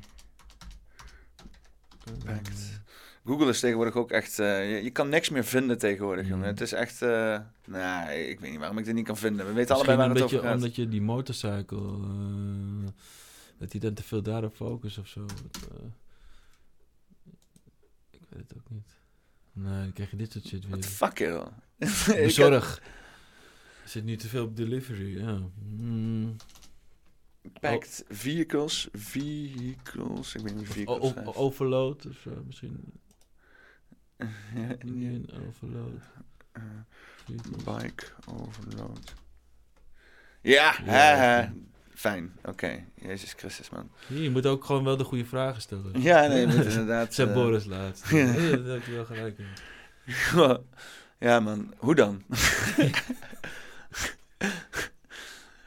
[2.25, 2.81] packed.
[3.27, 4.39] Google is tegenwoordig ook echt...
[4.39, 6.43] eh, je, je kan niks meer vinden tegenwoordig, Mm.
[6.43, 7.03] Het is echt...
[7.03, 9.47] eh nou, ik weet niet waarom ik dit niet kan vinden.
[9.47, 10.55] We weten Misschien allebei waar het over gaat.
[10.55, 11.79] omdat je die motorcycle...
[11.79, 12.89] eh,
[13.59, 15.25] dat hij dan te veel daarop focust of zo.
[18.11, 18.89] Ik weet het ook niet.
[19.53, 20.71] Nee, dan krijg je dit soort shit weer.
[20.71, 21.47] What the fuck, joh?
[22.25, 22.81] Bezorg.
[23.83, 25.39] Er zit nu te veel op delivery, ja.
[25.79, 26.37] Mm.
[27.61, 32.79] Packed vehicles, vehicles, ik weet niet vehicles o- overload of zo, misschien.
[34.55, 36.03] Ja, Indian overload.
[36.53, 36.63] Eh,
[37.65, 39.15] bike overload.
[40.41, 41.53] Ja, Ja, oké.
[41.95, 42.85] fijn, oké.
[42.95, 43.91] Jezus Christus, man.
[44.07, 46.01] Je moet ook gewoon wel de goede vragen stellen.
[46.03, 48.09] Ja, nee, je moet inderdaad, Zei eh, Boris laatst.
[48.11, 48.17] ja.
[48.17, 49.47] Ja, dat heb je wel gelijk in.
[51.19, 51.75] Ja, man.
[51.77, 52.23] Hoe dan?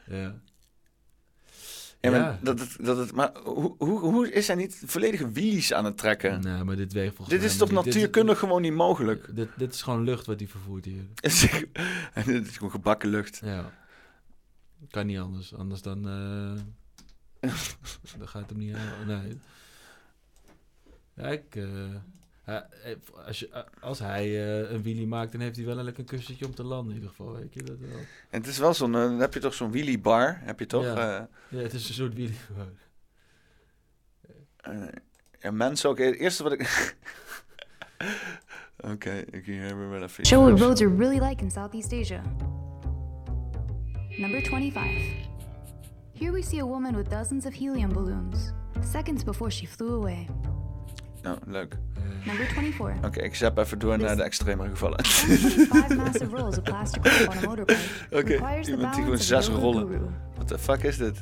[0.06, 0.36] Ja.
[2.02, 2.40] Ja, maar, Ja.
[2.42, 5.98] Dat, het, dat het, maar hoe, hoe, hoe is hij niet volledige wheelies aan het
[5.98, 6.42] trekken?
[6.42, 7.70] Nee, maar dit weegt volgens Dit mij is toch.
[7.70, 9.36] Dit- natuurkundig gewoon niet mogelijk?
[9.36, 11.04] Dit, dit is gewoon lucht wat hij vervoert hier.
[12.14, 13.42] En dit is gewoon gebakken lucht.
[13.44, 13.72] Ja.
[14.90, 15.54] Kan niet anders.
[15.56, 16.08] Anders dan...
[16.08, 17.50] eh
[18.20, 19.08] dan gaat het hem niet aan.
[19.08, 19.38] Nee.
[21.16, 21.44] Ja, ik...
[21.56, 21.96] ja, eh,
[23.26, 26.46] als, je, als hij eh, een wheelie maakt, dan heeft hij wel een lekker kussentje
[26.46, 27.34] om te landen in ieder geval.
[27.34, 28.00] Weet je dat wel?
[28.30, 30.66] En het is wel zo'n, eh, dan heb je toch zo'n wheelie bar, heb je
[30.66, 30.84] toch?
[30.84, 31.18] Ja.
[31.20, 32.38] eh, ja, het is een soort wheelie.
[34.58, 34.88] eh,
[35.40, 35.98] ja, mensen ook.
[35.98, 36.96] Het eerste wat ik...
[38.94, 40.26] Oké, ik hier hebben we wel even...
[40.26, 42.22] Show what roads are really like in Southeast Asia.
[44.18, 45.28] Number 25.
[46.14, 48.52] Here we see a woman with dozens of helium balloons,
[48.92, 50.28] seconds before she flew away.
[51.22, 51.76] Nou, leuk.
[52.26, 53.06] Number 24.
[53.06, 55.06] Oké, ik zap even door naar de extremere gevallen.
[55.06, 57.80] Five massive rolls of plastic rope on a motorbike
[58.20, 60.16] Oké, the iemand die gewoon zes rollen.
[60.38, 61.22] Wat de fuck is dit?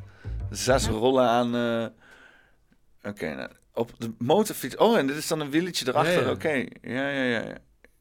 [0.51, 1.55] Zes rollen aan...
[1.55, 4.75] eh, Oké, nou, op de motorfiets.
[4.77, 6.13] Oh, en dit is dan een wieltje erachter.
[6.13, 6.31] Ja, ja.
[6.31, 6.49] Oké,
[6.81, 7.41] ja, ja, ja.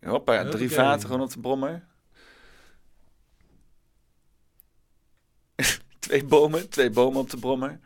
[0.00, 0.08] ja.
[0.10, 1.84] Hoppa, ja, drie vaten gewoon op de brommer.
[5.98, 7.78] twee bomen, twee bomen op de brommer.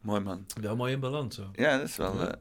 [0.00, 0.46] Mooi man.
[0.60, 1.50] Wel mooi in balans zo.
[1.52, 2.18] Ja, dat is wel...
[2.20, 2.34] Ja.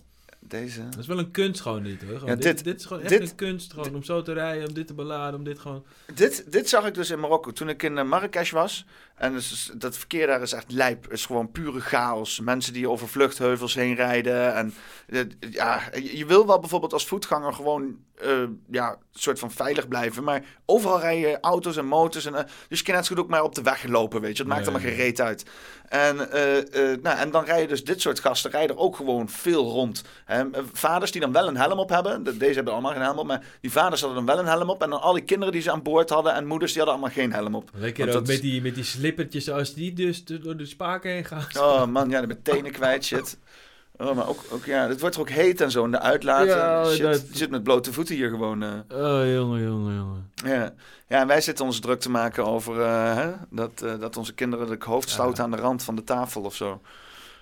[0.48, 0.90] Deze...
[0.90, 2.14] Dat is wel een kunst gewoon niet hoor.
[2.14, 4.34] Gewoon Ja, dit, dit- dit is gewoon echt dit- een kunst gewoon om zo te
[4.34, 5.84] rijden, om dit te beladen, om dit gewoon...
[6.14, 8.86] Dit, dit zag ik dus in Marokko toen ik in eh, Marrakesh was.
[9.16, 11.12] En dus, dat verkeer daar is echt lijp.
[11.12, 12.40] is gewoon pure chaos.
[12.40, 14.54] Mensen die over vluchtheuvels heen rijden.
[14.56, 14.74] En
[15.08, 15.20] eh,
[15.52, 18.32] ja, je wil wel bijvoorbeeld als voetganger gewoon eh,
[18.72, 20.24] ja, een soort van veilig blijven.
[20.24, 22.26] Maar overal rijden auto's en motors.
[22.26, 24.38] En, eh, dus je kan net zo goed ook maar op de weg lopen, weet
[24.38, 24.44] je.
[24.44, 25.46] Het maakt allemaal geen reet uit.
[25.90, 26.16] En,
[27.02, 30.04] nou, en dan rijden dus dit soort gasten rijden ook gewoon veel rond.
[30.26, 30.44] Hè.
[30.74, 32.24] Vaders die dan wel een helm op hebben.
[32.24, 33.26] De- Deze hebben allemaal geen helm op.
[33.28, 34.82] Maar die vaders hadden dan wel een helm op.
[34.84, 36.34] En dan al die kinderen die ze aan boord hadden.
[36.34, 37.70] En moeders die hadden allemaal geen helm op.
[37.74, 38.84] Lekker ook dat- met die, met die
[39.52, 41.46] als die dus de- door de spaken heen gaan.
[41.58, 43.38] Oh man, ja, je tenen kwijt, shit.
[43.98, 46.48] Oh, maar ook, ook, ja, het wordt er ook heet en zo in de uitlaten.
[46.48, 48.64] Ja, shit, dat- je zit met blote voeten hier gewoon.
[48.64, 48.70] eh.
[48.90, 50.32] Oh, jongen, jongen, jongen.
[50.46, 50.74] Ja.
[51.08, 54.34] ja, en wij zitten ons druk te maken over eh, hè, dat, eh, dat onze
[54.34, 56.82] kinderen de hoofd stouten aan de rand van de tafel of zo.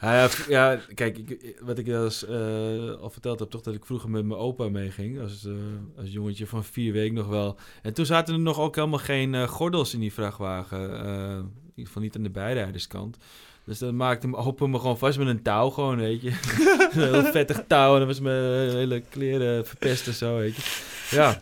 [0.04, 4.10] Ja, ja, kijk, wat ik al eens, eh, al verteld heb, toch dat ik vroeger
[4.10, 5.22] met mijn opa meeging.
[5.22, 5.54] Als, eh,
[5.98, 7.58] als jongetje van vier weken nog wel.
[7.82, 10.80] En toen zaten er nog ook helemaal geen eh, gordels in die vrachtwagen.
[10.80, 13.18] in ieder geval niet aan de bijrijderskant.
[13.66, 16.32] Dus dan maakte mijn opa me gewoon vast met een touw gewoon, weet je.
[16.92, 20.62] heel vettig touw en dan was mijn hele kleren verpest en zo, weet je.
[21.10, 21.40] Ja.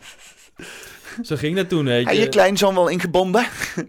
[1.28, 2.10] Zo ging dat toen, weet je.
[2.10, 3.46] En je kleinzoon wel ingebonden?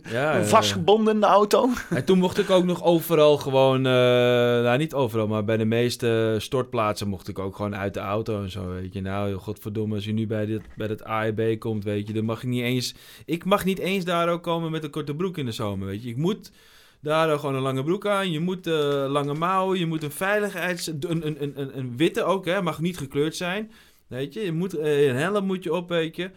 [0.10, 1.70] Ja, ja, Vastgebonden in de auto?
[1.90, 3.92] En toen mocht ik ook nog overal gewoon, eh,
[4.64, 8.42] nou niet overal, maar bij de meeste stortplaatsen mocht ik ook gewoon uit de auto
[8.42, 9.02] en zo, weet je.
[9.02, 12.44] Nou, godverdomme, als je nu bij, dit, bij dat AEB komt, weet je, dan mag
[12.44, 12.96] ik niet eens,
[13.26, 16.04] ik mag niet eens daar ook komen met een korte broek in de zomer, weet
[16.04, 16.10] je.
[16.10, 16.52] Ik moet
[17.04, 20.88] daar gewoon een lange broek aan, je moet eh, lange mouwen, je moet een veiligheids,
[20.88, 23.72] een, een, een, een, witte ook, hè, mag niet gekleurd zijn,
[24.08, 24.40] weet je.
[24.40, 26.32] Je moet, eh, een helm moet je op, weet je.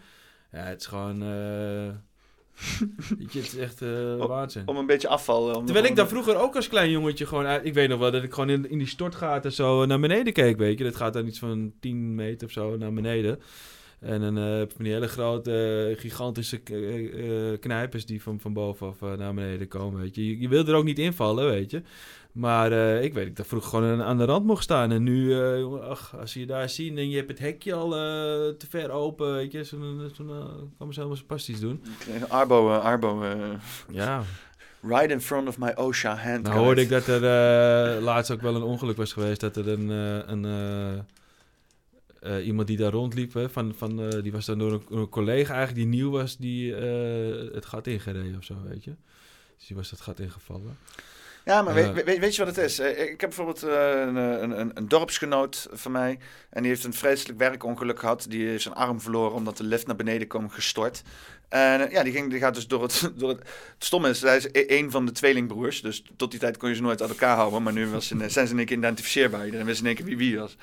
[0.51, 1.21] Ja, het is gewoon...
[1.21, 1.89] eh,
[3.19, 4.63] weet je, het is echt eh waanzin.
[4.65, 5.53] Om een beetje afval.
[5.55, 7.65] Om Terwijl ik daar vroeger ook als klein jongetje gewoon uit...
[7.65, 10.57] Ik weet nog wel dat ik gewoon in, in die stortgaten zo naar beneden keek,
[10.57, 10.83] weet je.
[10.83, 13.39] Dat gaat dan iets van 10 meter of zo naar beneden.
[13.99, 18.39] En dan eh, heb je die hele grote, eh, gigantische eh, eh, knijpers die van,
[18.39, 20.27] van bovenaf eh, naar beneden komen, weet je.
[20.27, 20.39] je.
[20.39, 21.81] Je wil er ook niet invallen, weet je.
[22.37, 24.91] Maar eh, ik weet dat ik daar vroeger gewoon aan, de rand mocht staan.
[24.91, 27.99] En nu, eh, ach, als je daar ziet en je hebt het hekje al eh,
[28.57, 29.63] te ver open, weet je.
[29.63, 30.35] Zo'n, uh,
[30.77, 31.83] kan ze helemaal spastisch doen.
[32.27, 33.25] Arbo, Arbo.
[33.91, 34.23] Ja.
[34.81, 36.43] Right in front of my OSHA hand.
[36.43, 37.21] Nou hoorde ik dat er
[38.01, 39.39] laatst ook wel een ongeluk was geweest.
[39.39, 39.89] Dat er een,
[40.29, 41.05] een
[42.43, 45.99] iemand die daar rondliep, hè, van, van, die was dan door een, collega eigenlijk die
[45.99, 46.73] nieuw was, die
[47.53, 48.95] het gat ingereden of zo, weet je.
[49.57, 50.77] Dus die was dat gat ingevallen.
[51.47, 52.79] Ja, maar Eh, weet, weet, weet je wat het is?
[52.79, 56.19] Eh, Ik heb bijvoorbeeld eh, een, een, een, een dorpsgenoot van mij.
[56.49, 58.25] En die heeft een vreselijk werkongeluk gehad.
[58.29, 61.01] Die is zijn arm verloren omdat de lift naar beneden kwam gestort.
[61.49, 63.39] En eh, ja, die, ging, die gaat dus door het, door het...
[63.77, 65.81] Het stomme is, hij is e- een van de tweelingbroers.
[65.81, 67.63] Dus tot die tijd kon je ze nooit uit elkaar houden.
[67.63, 69.45] Maar nu was ze, zijn ze in één keer identificeerbaar.
[69.45, 70.57] Iedereen wist in één keer wie wie was.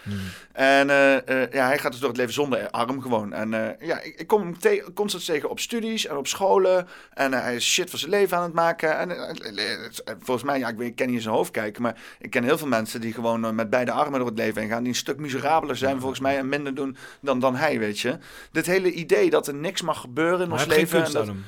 [0.53, 3.33] En eh, eh, ja, hij gaat dus door het leven zonder arm gewoon.
[3.33, 6.87] En eh, ja, ik, ik kom hem te- constant tegen op studies en op scholen.
[7.13, 8.99] En eh, hij is shit van zijn leven aan het maken.
[8.99, 11.51] En eh, eh, eh, volgens mij, ja, ik, weet, ik ken niet in zijn hoofd
[11.51, 11.83] kijken.
[11.83, 14.61] Maar ik ken heel veel mensen die gewoon eh, met beide armen door het leven
[14.61, 14.83] heen gaan.
[14.83, 18.19] Die een stuk miserabeler zijn volgens mij en minder doen dan, dan hij, weet je.
[18.53, 21.05] Dit hele idee dat er niks mag gebeuren in Maar ons geen leven.
[21.05, 21.45] en hem.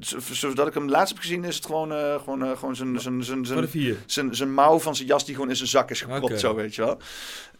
[0.00, 3.00] zo- Zodat ik hem laatst heb gezien, is het gewoon, eh, gewoon, eh, gewoon zijn,
[3.00, 6.00] zijn, zijn, zijn, zijn, zijn mouw van zijn jas die gewoon in zijn zak is
[6.00, 6.38] gepropt, Oké.
[6.38, 6.98] zo weet je wel.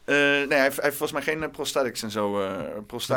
[0.05, 2.41] Eh, nee, hij heeft, hij heeft volgens mij geen eh, prosthetics en zo.
[2.41, 2.49] eh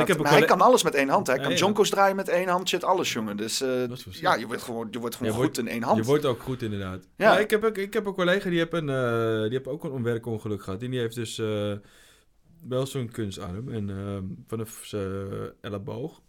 [0.08, 1.28] heb maar hij kan alles met één hand.
[1.28, 3.38] Hij kan Ja, jonkos draaien met één hand, shit, alles, jongen.
[3.38, 5.98] Dus eh, ja, je wordt gewoon, je wordt gewoon Je goed wordt- in één hand.
[5.98, 7.08] Je wordt ook goed, inderdaad.
[7.16, 7.34] Ja.
[7.34, 9.84] Ja, ik, heb ook, ik heb een collega die heeft, een, eh, die heeft ook
[9.84, 10.82] een werkongeluk gehad.
[10.82, 11.72] En die heeft dus eh,
[12.68, 13.70] wel zo'n kunstarm.
[13.72, 16.22] En ehm, vanaf zijn elleboog.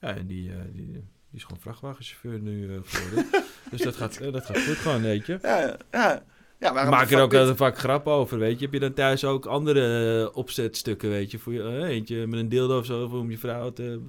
[0.00, 3.30] Ja, en die, eh, die, die is gewoon vrachtwagenchauffeur nu eh, geworden.
[3.70, 5.38] dus dat gaat, eh, dat gaat goed gewoon, weet je.
[5.42, 6.22] Ja, ja.
[6.58, 6.72] ja.
[6.72, 8.64] Maken de er ook wel vaak grap over, weet je.
[8.64, 11.38] Heb je dan thuis ook andere opzetstukken, weet je?
[11.38, 14.00] Voor je, eentje met een dildo of zo, om je vrouw te...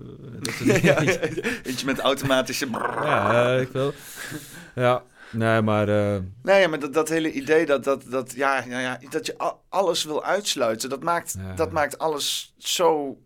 [0.82, 1.00] Ja,
[1.64, 2.68] eentje met automatische...
[3.04, 3.94] Ja, ik wil.
[4.76, 5.88] Ja, nee, maar...
[6.44, 9.64] Nee, maar dat, dat hele idee dat, dat, dat, ja, ja, ja, dat je al-
[9.70, 13.18] alles wil uitsluiten, dat maakt, dat maakt alles zo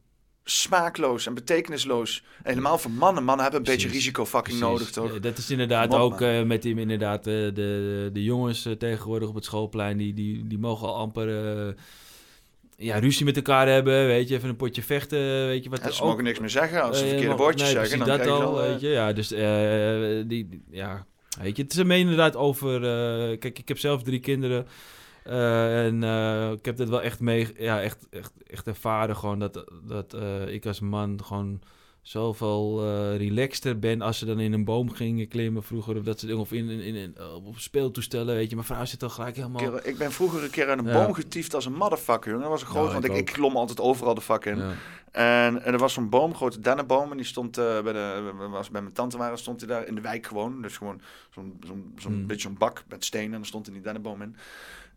[0.48, 2.24] smaakloos en betekenisloos.
[2.43, 3.24] En helemaal voor mannen.
[3.24, 4.74] Mannen hebben een beetje risico fucking Precies.
[4.77, 5.14] nodig, toch?
[5.14, 8.74] Ja, Dat is inderdaad Kom ook eh, met die, inderdaad, eh, de, de, jongens eh,
[8.74, 11.75] tegenwoordig op het schoolplein, die, die, die mogen al amper
[12.77, 15.69] ja, ruzie met elkaar hebben, weet je, even een potje vechten, weet je.
[15.69, 16.83] Wat Ja, ze ook- mogen niks meer zeggen.
[16.83, 18.88] Als ze verkeerde woordjes nee, zeggen, dan dat al, al, weet je.
[18.88, 21.06] Ja, dus die, die- ja,
[21.41, 22.80] weet je, het is er inderdaad over,
[23.38, 24.67] kijk, ik heb zelf drie kinderen.
[25.25, 29.39] Eh, en eh, ik heb dit wel echt mee, ja, echt, echt, echt ervaren gewoon
[29.39, 31.61] dat, dat eh, ik als man gewoon
[32.01, 32.83] zoveel
[33.17, 36.51] relaxter ben als ze dan in een boom gingen klimmen vroeger of dat ze of
[36.51, 38.55] in, in, in, in- op speeltoestellen, weet je.
[38.55, 39.87] Mijn vrouw zit al gelijk helemaal.
[39.87, 41.03] Ik ben vroeger een keer aan een Ja.
[41.05, 42.41] boom getiefd als een motherfucker, jongen.
[42.41, 44.57] Dat was een groot, Ja, want ik ik, klom altijd overal de vak in.
[44.57, 44.71] Ja.
[45.11, 48.81] En, en er was zo'n boom, grote dennenboom, en die stond bij de, was bij
[48.81, 50.61] mijn tante waren, stond hij daar in de wijk gewoon.
[50.61, 52.27] Dus gewoon zo'n zo'n zo'n Hmm.
[52.27, 54.35] beetje zo'n bak met stenen, en er stond er die dennenboom in.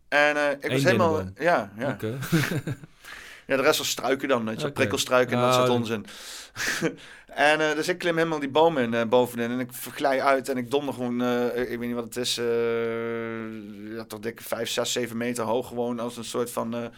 [0.09, 1.23] En eh, ik was helemaal...
[1.39, 1.97] Ja, ja.
[3.47, 6.05] Ja, de rest was struiken dan, weet je prikkelstruiken en dat soort onzin.
[7.27, 9.51] en eh, dus ik klim helemaal die boom in, eh, bovenin.
[9.51, 11.21] En ik glij uit en ik donder gewoon,
[11.55, 12.35] ik weet niet wat het is,
[13.95, 15.67] ja, toch dikke 5, 6, 7 meter hoog.
[15.67, 16.91] Gewoon als een soort van...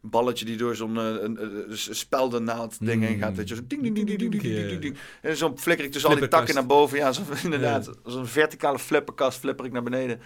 [0.00, 3.36] Balletje die door zo'n uh, speldennaald ding heen gaat.
[3.36, 4.96] Dat je zo ding, ding, ding, ding, ding, ding.
[5.20, 6.98] En zo flikker ik tussen al die takken naar boven.
[6.98, 7.90] Ja, zo, inderdaad.
[8.04, 10.20] zo'n verticale flipperkast flipper ik naar beneden.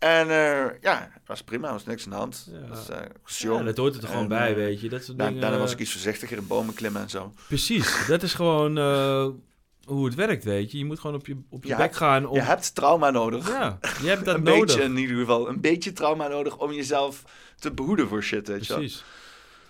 [0.00, 2.50] En eh, ja, was prima, was niks aan de hand.
[2.68, 3.64] Was, eh, was Ja, jong.
[3.64, 4.88] dat hoort er toch gewoon bij, eh, weet je.
[4.88, 7.32] Dat soort da- dingen, Daarna was eh, ik iets voorzichtiger in bomen klimmen en zo.
[7.46, 9.26] Precies, dat is gewoon eh,
[9.84, 10.78] hoe het werkt, weet je.
[10.78, 12.26] Je moet gewoon op je, op je, Je bek hebt- gaan.
[12.26, 12.34] Om...
[12.34, 13.48] Je hebt trauma nodig.
[13.48, 14.60] Ja, je hebt dat een nodig.
[14.66, 15.48] beetje in ieder geval.
[15.48, 17.22] Een beetje trauma nodig om jezelf
[17.58, 18.74] te behoeden voor shit, weet je.
[18.74, 19.04] Precies.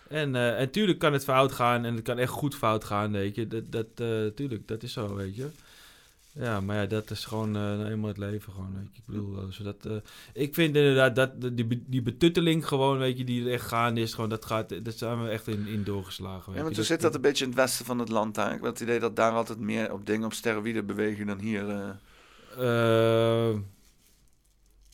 [0.09, 3.12] En, eh en tuurlijk kan het fout gaan en het kan echt goed fout gaan,
[3.12, 3.47] weet je.
[3.49, 5.47] Dat, dat, eh, tuurlijk, dat is zo, weet je.
[6.33, 8.99] Ja, maar ja, dat is gewoon eh, nou eenmaal het leven gewoon, weet je.
[8.99, 9.97] Ik bedoel, eh, zodat, eh,
[10.33, 14.15] ik vind inderdaad dat die, die betutteling gewoon, weet je, die er echt gaande is,
[14.15, 16.76] gewoon, dat gaat, dat zijn we echt in, in doorgeslagen, weet Ja, maar je.
[16.76, 18.36] toen zit dat een beetje in het westen van het land.
[18.36, 18.44] Hè?
[18.44, 21.97] Ik heb het idee dat daar altijd meer op dingen op steroïden bewegen dan hier.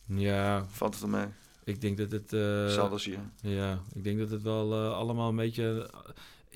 [0.05, 0.65] ja.
[0.69, 1.27] Valt het ermee?
[1.63, 2.33] Ik denk dat het...
[2.79, 3.19] als hier.
[3.41, 5.89] Ja, ik denk dat het wel allemaal een beetje...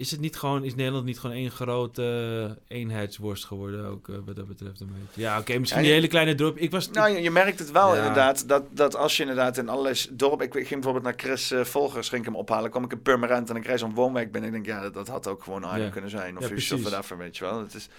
[0.02, 0.64] Is het niet gewoon...
[0.64, 4.88] Is Nederland niet gewoon één grote eh, eenheidsworst geworden ook, eh, wat dat betreft een
[5.00, 5.22] beetje?
[5.22, 6.58] Ja, oké, misschien Ja, je- hele kleine dorp.
[6.58, 6.90] Ik was...
[6.90, 7.98] Nou, je, je merkt het wel Ja.
[7.98, 10.46] inderdaad, dat, dat als je inderdaad in allerlei dorpen...
[10.46, 12.70] Ik ging bijvoorbeeld naar Chris eh, Volgers, ging ik hem ophalen.
[12.70, 14.54] kwam ik in Purmerend en ik reis zo'n woonwijk binnen.
[14.54, 15.90] Ik denk, ja, dat, dat had ook gewoon Arnhem Ja.
[15.92, 16.38] kunnen zijn.
[16.38, 16.72] Of Ja, precies.
[16.72, 17.60] of whatever, weet je wel.
[17.60, 17.90] Het is,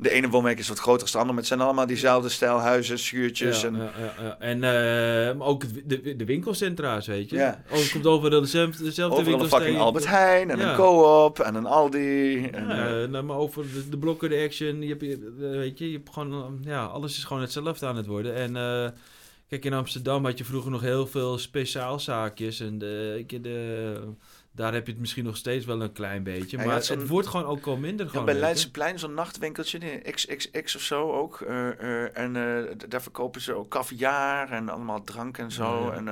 [0.00, 2.58] de ene woonwijk is wat groter dan de andere, maar het zijn allemaal diezelfde stijl
[2.58, 3.60] huizen, schuurtjes.
[3.60, 4.38] Ja, en, ja, ja, ja.
[4.38, 4.64] En
[5.38, 7.36] eh, ook de, de winkelcentra's, weet je.
[7.36, 7.62] Ja.
[7.66, 9.78] Het komt overal dezelfde, dezelfde Overal een fucking.
[9.78, 12.44] Albert Heijn en een Co-op en een Aldi.
[12.46, 15.78] En, eh, nou, maar over de, de blokken, de action, je hebt, je- eh, weet
[15.78, 18.34] je, je hebt gewoon, ja, alles is gewoon hetzelfde aan het worden.
[18.34, 18.52] En
[19.48, 23.94] kijk, in Amsterdam had je vroeger nog heel veel speciaalzaakjes en de, de,
[24.60, 27.28] daar heb je het misschien nog steeds wel een klein beetje, maar zo'n- het wordt
[27.28, 28.24] gewoon ook al minder Ja, gewoon.
[28.26, 28.34] bij.
[28.34, 31.40] Leidseplein zo'n nachtwinkeltje, die XXX of zo ook.
[31.40, 31.68] eh,
[32.04, 35.84] eh, en eh, daar verkopen ze ook caviar en allemaal drank en zo.
[35.84, 36.06] Ja, en,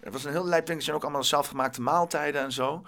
[0.00, 2.82] Het was een heel lijp winkeltje en ook allemaal zelfgemaakte maaltijden en zo.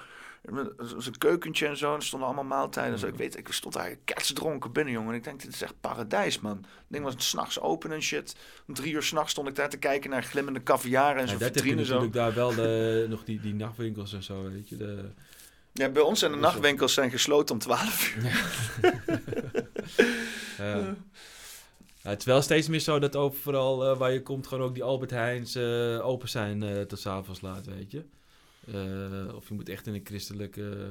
[0.98, 1.90] Zo'n keukentje en zo.
[1.90, 2.92] En er stonden allemaal maaltijden.
[2.92, 3.06] en Zo.
[3.06, 5.10] Ik weet, ik stond daar kerstdronken binnen, jongen.
[5.10, 6.56] En ik denk, dit is echt paradijs, man.
[6.56, 8.36] Het ding was s'nachts open en shit.
[8.66, 11.38] Om drie uur s'nachts stond ik daar te kijken naar glimmende caviar en Ja, zo'n
[11.38, 11.92] dat heb je vitrine zo.
[11.94, 14.76] natuurlijk daar wel de, nog die, die nachtwinkels en zo, weet je.
[14.76, 15.04] De,
[15.72, 18.42] Ja, bij ons zijn de nachtwinkels zijn gesloten om 12 uur.
[20.58, 20.96] Ja.
[22.02, 24.74] Ja, het is wel steeds meer zo dat overal eh, waar je komt gewoon ook
[24.74, 28.04] die Albert Heijns eh, open zijn eh, tot 's avonds laat, weet je.
[28.72, 30.90] Eh, of je moet echt in een christelijke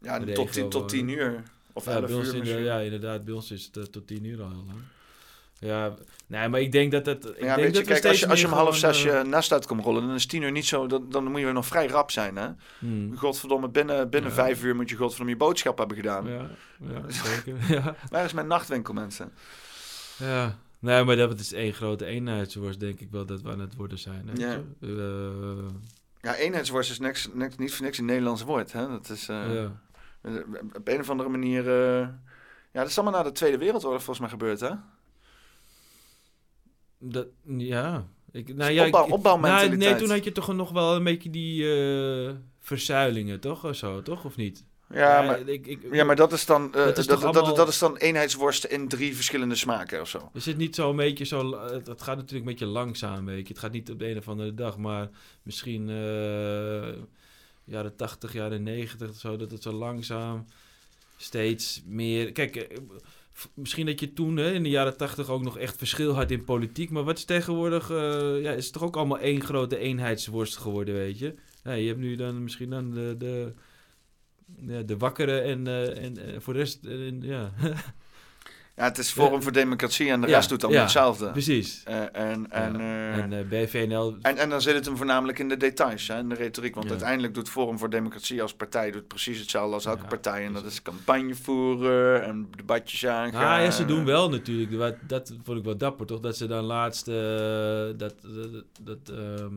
[0.00, 1.14] Ja, regio tot tien- tot tien wonen.
[1.24, 1.42] uur.
[1.72, 2.64] Of ja, 11 bij ons uur in de- misschien.
[2.64, 3.24] ja, inderdaad.
[3.24, 4.78] Bij ons is het eh, tot tien uur al heel lang.
[5.60, 5.94] Ja,
[6.26, 7.24] nee, maar ik denk dat het...
[7.24, 9.04] Ik ja, denk weet je, dat we kijk, als je, als je om half zes
[9.04, 11.40] eh, je nest uit komt rollen, dan is tien uur niet zo, dan, dan moet
[11.40, 12.48] je nog vrij rap zijn, hè?
[12.78, 13.16] Hmm.
[13.16, 14.36] Godverdomme, binnen, binnen Ja.
[14.36, 16.26] vijf uur moet je godverdomme je boodschap hebben gedaan.
[16.28, 16.50] Ja,
[16.88, 17.56] ja, zeker.
[17.68, 17.96] Ja.
[18.10, 19.32] Waar is mijn nachtwinkel, mensen?
[20.18, 23.74] Ja, nee, maar dat is één grote eenheidsworst, denk ik wel, dat we aan het
[23.74, 24.22] worden zijn.
[24.26, 24.52] Weet Ja.
[24.80, 25.66] je?
[26.28, 28.88] Ja, eenheidsworst is niks, niks, niet voor niks een Nederlands woord, hè?
[28.88, 29.72] Dat is eh, Ja.
[30.72, 31.68] op een of andere manier...
[31.68, 32.08] eh,
[32.72, 34.70] ja, dat is allemaal na de Tweede Wereldoorlog volgens mij gebeurd, hè?
[36.98, 38.06] Dat, ja.
[38.32, 39.78] Ik, nou, ja, opbouw- opbouwmentaliteit.
[39.78, 43.64] nou, nee, toen had je toch nog wel een beetje die eh, verzuilingen, toch?
[43.64, 44.24] Of zo, toch?
[44.24, 44.64] Of niet?
[44.94, 47.44] Ja, maar, ik, ik, ja, maar dat is dan, eh, dat is dat, toch dat,
[47.44, 50.30] allemaal- is dan eenheidsworsten in drie verschillende smaken of zo.
[50.34, 51.60] Is het niet zo een beetje zo...
[51.60, 53.52] Het, het gaat natuurlijk een beetje langzaam, weet je.
[53.52, 55.08] Het gaat niet op de een of andere dag, maar
[55.42, 56.88] misschien eh
[57.64, 60.44] jaren 80, jaren 90 of zo, dat het zo langzaam
[61.16, 62.32] steeds meer...
[62.32, 62.78] Kijk, eh,
[63.54, 66.44] misschien dat je toen hè, in de jaren 80 ook nog echt verschil had in
[66.44, 67.90] politiek, maar wat is tegenwoordig...
[67.90, 71.34] eh, ja, is het toch ook allemaal één grote eenheidsworst geworden, weet je.
[71.64, 73.14] Ja, je hebt nu dan misschien dan de...
[73.18, 73.52] de
[74.86, 77.52] de wakkere en, eh, en eh, voor de rest, eh, ja.
[78.78, 81.30] Ja, het is Forum voor Democratie en de rest doet ja, hetzelfde.
[81.30, 81.82] Precies.
[81.84, 84.16] Eh, en, en, eh, En, eh, BVNL...
[84.22, 86.74] En, en dan zit het hem voornamelijk in de details, hè, in de retoriek.
[86.74, 90.44] Want uiteindelijk doet Forum voor Democratie als partij doet precies hetzelfde als elke partij.
[90.44, 93.58] En dat is campagne voeren en debatjes aangaan.
[93.58, 94.72] Ah, ja, ze doen wel natuurlijk.
[94.72, 96.20] Wat, dat vond ik wel dapper, toch?
[96.20, 98.14] Dat ze dan laatst dat, dat,
[98.82, 99.54] dat ehm,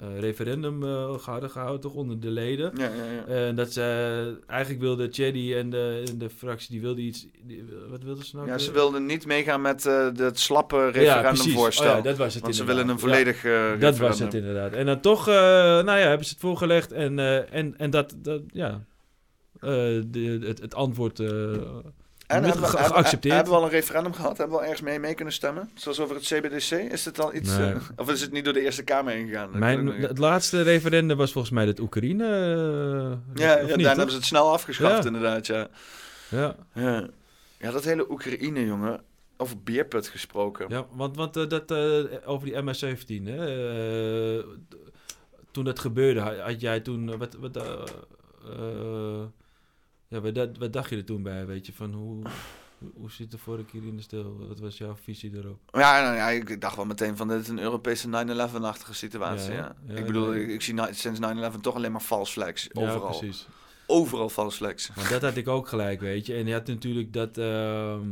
[0.00, 0.82] eh, referendum
[1.22, 1.94] hadden gehouden, toch?
[1.94, 2.72] Onder de leden.
[2.76, 3.46] Ja, ja, ja.
[3.46, 7.26] En dat ze eigenlijk wilde Cheddy en de, en de fractie, die wilde iets...
[7.42, 8.48] die- wat wilden ze nou?
[8.58, 8.80] Ja, ze weer?
[8.80, 11.90] wilden niet meegaan met eh het slappe referendumvoorstel.
[11.90, 14.72] Oh ja, dat was het Want ze willen een volledig eh, Dat was het inderdaad.
[14.72, 18.14] En dan toch, eh, nou ja, hebben ze het voorgelegd en, eh, en, en dat,
[18.16, 18.80] dat ja,
[19.60, 19.70] eh,
[20.06, 21.28] de, het, het antwoord eh
[22.26, 23.34] En hebben, we- geaccepteerd.
[23.34, 24.36] hebben we al een referendum gehad?
[24.38, 25.70] Hebben we al ergens mee, mee kunnen stemmen?
[25.74, 26.70] Zoals over het CBDC?
[26.92, 27.56] Is het al iets...
[27.56, 27.72] Nee.
[27.72, 29.48] eh, of is het niet door de Eerste Kamer ingegaan?
[29.50, 32.24] Dat Mijn, het laatste referendum was volgens mij dat Oekraïne.
[33.34, 33.68] eh, Ja, toch?
[33.86, 35.06] hebben ze het snel afgeschaft, Ja.
[35.06, 35.68] inderdaad, ja.
[36.28, 36.54] Ja.
[36.74, 37.06] ja.
[37.58, 39.00] Ja, dat hele Oekraïne, jongen.
[39.36, 40.68] Over beerput gesproken.
[40.68, 44.44] Ja, want, want eh, dat, eh, over die MS-17, hè, eh,
[45.50, 47.54] toen dat gebeurde, had, jij toen, wat, wat,
[50.08, 52.22] ja, wat, dat- wat dacht je er toen bij, weet je, van hoe,
[52.94, 54.46] hoe- zit de vorige keer in de stil?
[54.48, 55.58] Wat was jouw visie daarop?
[55.72, 59.52] Ja, nou ja, ik dacht wel meteen van dit is een Europese 9-11-achtige situatie.
[59.52, 62.68] Ja, Ja, ja, ik bedoel, ik, ik zie sinds 9-11 toch alleen maar false flags.
[62.72, 63.12] Overal.
[63.12, 63.46] Ja, precies.
[63.86, 64.90] Overal false flags.
[64.96, 66.34] Maar dat had ik ook gelijk, weet je.
[66.34, 68.02] En je had natuurlijk dat, ehm,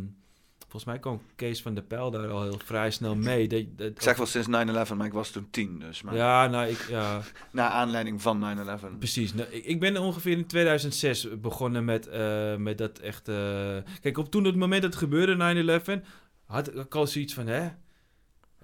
[0.58, 3.48] volgens mij kwam Kees van der Pijl daar al heel vrij snel mee.
[3.48, 6.02] Dat, dat, Ik zeg wel sinds 9-11, maar ik was toen 10 dus.
[6.02, 6.14] Maar...
[6.14, 7.20] Ja, nou, ik, ja.
[7.52, 8.98] Na aanleiding van 9-11.
[8.98, 9.34] Precies.
[9.34, 13.24] Nou, ik, ik ben ongeveer in 2006 begonnen met, eh, met dat echt...
[14.00, 16.04] Kijk, op toen het moment dat het gebeurde, 9-11,
[16.44, 17.68] had ik al zoiets van, hè?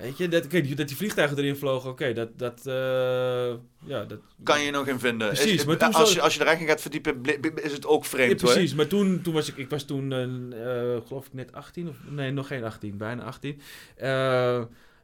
[0.01, 2.39] Weet je, dat, kijk, dat die vliegtuigen erin vlogen, oké, dat...
[2.39, 3.55] dat eh,
[3.85, 5.29] ja, dat Kan je nog in vinden.
[5.29, 7.23] Precies, Is- maar toen als, je, als je erin gaat verdiepen,
[7.63, 8.77] is het ook Ja, vreemd precies, hoor.
[8.77, 12.31] maar toen, toen was ik, ik was toen, eh, geloof ik net 18, of nee,
[12.31, 13.61] nog geen 18, bijna 18.
[13.97, 14.09] Eh,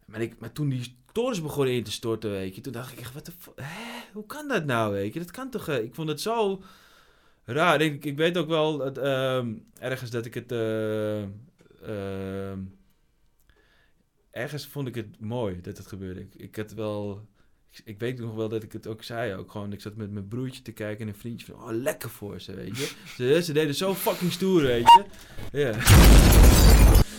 [0.07, 3.01] maar, ik, maar toen die torens begonnen in te storten, weet je, toen dacht ik
[3.01, 6.09] echt, wat de hè, hoe kan dat nou, weet je, dat kan toch, ik vond
[6.09, 6.63] het zo
[7.45, 7.81] raar.
[7.81, 12.59] Ik, ik weet ook wel, dat, ehm, ergens dat ik het, eh, ehm,
[14.37, 16.21] ergens vond ik het mooi dat het gebeurde.
[16.21, 17.27] Ik, ik had wel...
[17.71, 19.35] Ik, ik weet nog wel dat ik het ook zei.
[19.35, 21.55] Ook gewoon, ik zat met mijn broertje te kijken en een vriendje van...
[21.55, 22.91] Oh, lekker voor ze, weet je.
[23.17, 25.05] Ze, ze deden zo fucking stoer, weet je.
[25.53, 25.75] Ja.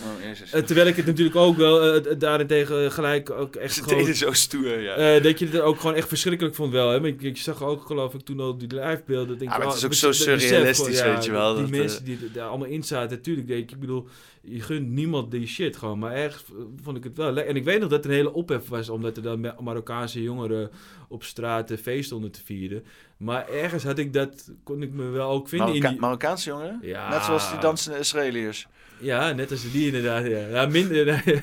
[0.04, 0.52] Oh.
[0.52, 3.98] Eh, terwijl ik het natuurlijk ook wel eh, daarentegen gelijk ook echt Ze gewoon...
[3.98, 4.94] deden zo stoer, ja.
[4.94, 6.90] eh, dat je het ook gewoon echt verschrikkelijk vond wel.
[6.90, 7.00] Hè?
[7.00, 9.38] Maar ik, ik zag ook geloof ik toen al die livebeelden.
[9.38, 11.52] denk Ja, ik, maar het oh, is ook zo besef surrealistisch, gewoon, weet je wel,
[11.52, 14.08] Die dat, mensen die er daar allemaal in zaten, natuurlijk denk ik, ik bedoel,
[14.50, 15.98] je gunt niemand die shit gewoon.
[15.98, 16.44] Maar ergens
[16.82, 17.50] vond ik het wel lekker.
[17.52, 20.22] En ik weet nog dat er een hele ophef was, omdat er dan Ma- Marokkaanse
[20.22, 20.70] jongeren
[21.08, 22.84] op straat een feest stonden te vieren.
[23.16, 26.00] Maar ergens had ik dat, kon ik me wel ook vinden Marokka- in die...
[26.02, 26.78] Marokkaanse jongeren?
[26.82, 27.08] Ja.
[27.10, 28.68] Net zoals die dansende Israëliërs.
[29.00, 30.26] Ja, net als die inderdaad.
[30.26, 31.04] Ja, ja minder.
[31.24, 31.42] die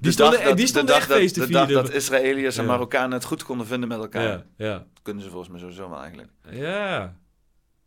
[0.00, 1.84] De stonden, dat- die de stonden echt feest te De dag vieren.
[1.84, 2.64] dat Israëliërs en.
[2.66, 4.22] Marokkanen het goed konden vinden met elkaar.
[4.22, 4.72] Ja, ja.
[4.72, 6.28] Dat kunnen ze volgens mij sowieso wel eigenlijk.
[6.50, 7.14] Ja.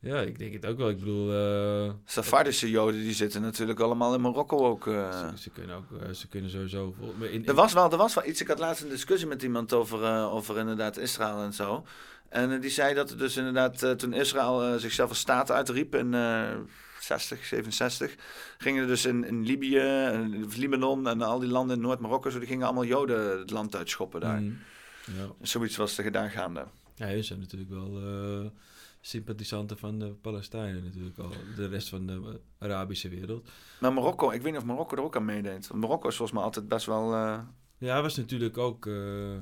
[0.03, 0.89] Ja, ik denk het ook wel.
[0.89, 1.33] Ik bedoel...
[1.33, 4.87] eh, Safardische Joden die zitten natuurlijk allemaal in Marokko ook.
[4.87, 5.19] eh.
[5.31, 6.95] Ze, ze kunnen ook, eh, ze kunnen sowieso...
[7.31, 8.41] in- Er was, wel, er was wel iets.
[8.41, 11.85] Ik had laatst een discussie met iemand over, over inderdaad Israël en zo.
[12.29, 16.49] En die zei dat er dus inderdaad, toen Israël zichzelf als staat uitriep in eh
[16.99, 18.15] 60, 67,
[18.57, 22.39] gingen er dus in, in Libië, en Libanon en al die landen in Noord-Marokko, zo,
[22.39, 24.39] die gingen allemaal Joden het land uitschoppen daar.
[24.41, 24.57] Mm.
[25.05, 25.27] Ja.
[25.41, 26.63] Zoiets was er gedaan gaande.
[26.95, 28.01] Ja, hun zijn natuurlijk wel
[29.05, 31.29] sympathisanten van de Palestijnen natuurlijk al.
[31.55, 33.49] De rest van de Arabische wereld.
[33.79, 35.67] Maar Marokko, ik weet niet of Marokko er ook aan meedeed.
[35.67, 37.13] Want Marokko is volgens mij altijd best wel...
[37.13, 37.39] eh,
[37.77, 38.85] Ja, was natuurlijk ook...
[38.85, 39.37] eh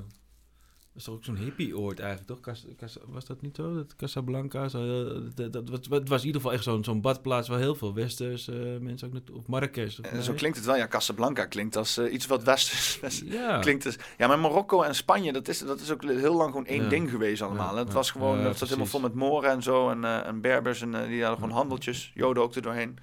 [0.94, 2.40] was toch ook zo'n hippie-oord eigenlijk, toch?
[2.40, 3.74] Cas, Cas- was dat niet zo?
[3.74, 4.68] Dat Casablanca?
[4.68, 7.58] Zo, eh, dat, dat, was- het was in ieder geval echt zo'n zo'n badplaats waar
[7.58, 9.36] heel veel westers eh, mensen ook naartoe...
[9.36, 9.98] Of Marrakesh.
[9.98, 10.76] of En zo klinkt het wel.
[10.76, 12.98] Ja, Casablanca klinkt als eh, iets wat westers.
[13.00, 13.58] west- Ja.
[13.58, 16.66] Klinkt als, ja, maar Marokko en Spanje, dat is, dat is ook heel lang gewoon
[16.66, 16.88] één Ja.
[16.88, 17.74] ding geweest allemaal.
[17.74, 19.90] Ja, Het was gewoon, dat was helemaal vol met Moren en zo.
[19.90, 22.10] En, eh, en Berbers en eh, die hadden gewoon handeltjes.
[22.14, 22.98] Joden ook er doorheen.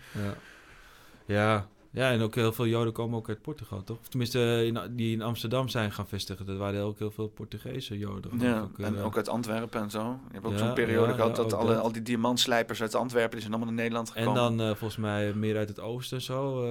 [1.25, 1.67] Ja.
[1.91, 2.11] Ja.
[2.11, 3.97] en ook heel veel Joden komen ook uit Portugal, toch?
[3.99, 6.45] Of tenminste, eh, in, die in Amsterdam zijn gaan vestigen.
[6.45, 8.31] Dat waren ook heel veel Portugese Joden.
[8.39, 9.05] Ja, en eh.
[9.05, 9.99] ook uit Antwerpen en zo.
[10.27, 11.81] Je hebt ook Ja, zo'n periode ja, gehad dat ook alle, dat.
[11.83, 14.57] al die diamantslijpers uit Antwerpen, die zijn allemaal naar Nederland En gekomen.
[14.57, 16.63] dan eh, volgens mij meer uit het oosten zo.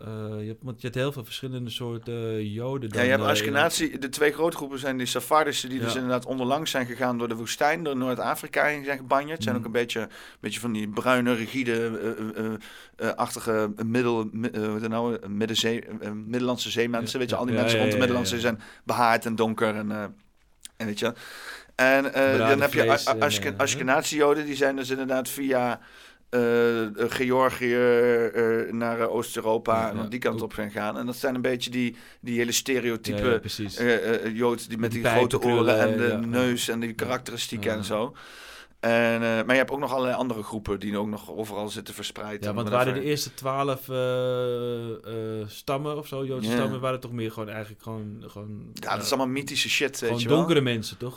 [0.00, 2.90] Eh, je hebt, want je hebt heel veel verschillende soorten Joden.
[2.92, 3.98] Ja, je hebt eh, Ashkenazi.
[3.98, 7.34] De twee grote groepen zijn die Safardische, die dus inderdaad onderlangs zijn gegaan door de
[7.34, 9.32] woestijn, door Noord-Afrika heen zijn gebanjerd.
[9.32, 9.64] Het zijn Mhm.
[9.64, 10.08] ook een beetje, een
[10.40, 12.00] beetje van die bruine, rigide,
[12.36, 14.28] eh, eh, achtige middel,
[14.88, 15.84] nou, middenzee,
[16.26, 17.18] Middellandse zeemensen.
[17.18, 19.90] Weet je, al die mensen rond de Middellandse zijn behaard en donker en,
[20.76, 21.12] en weet je.
[21.74, 22.02] En
[22.38, 25.80] dan heb je Ashkenazi-Joden, die zijn dus inderdaad via
[26.34, 30.98] eh, Georgië eh, naar Oost-Europa en ja, die kant op gaan gaan.
[30.98, 33.40] En dat zijn een beetje die, die hele stereotype
[33.78, 37.84] Ja, Jood die met die, die grote oren en de neus en die karakteristieken en
[37.84, 38.14] zo.
[38.80, 42.44] En, maar je hebt ook nog allerlei andere groepen die ook nog overal zitten verspreid.
[42.44, 43.80] Ja, want waren de eerste twaalf
[45.46, 48.24] stammen of zo, Joodse stammen, waren toch meer gewoon eigenlijk gewoon...
[48.26, 50.36] gewoon Ja, dat is allemaal mythische shit, weet Gewoon je wel.
[50.36, 51.16] donkere mensen, toch?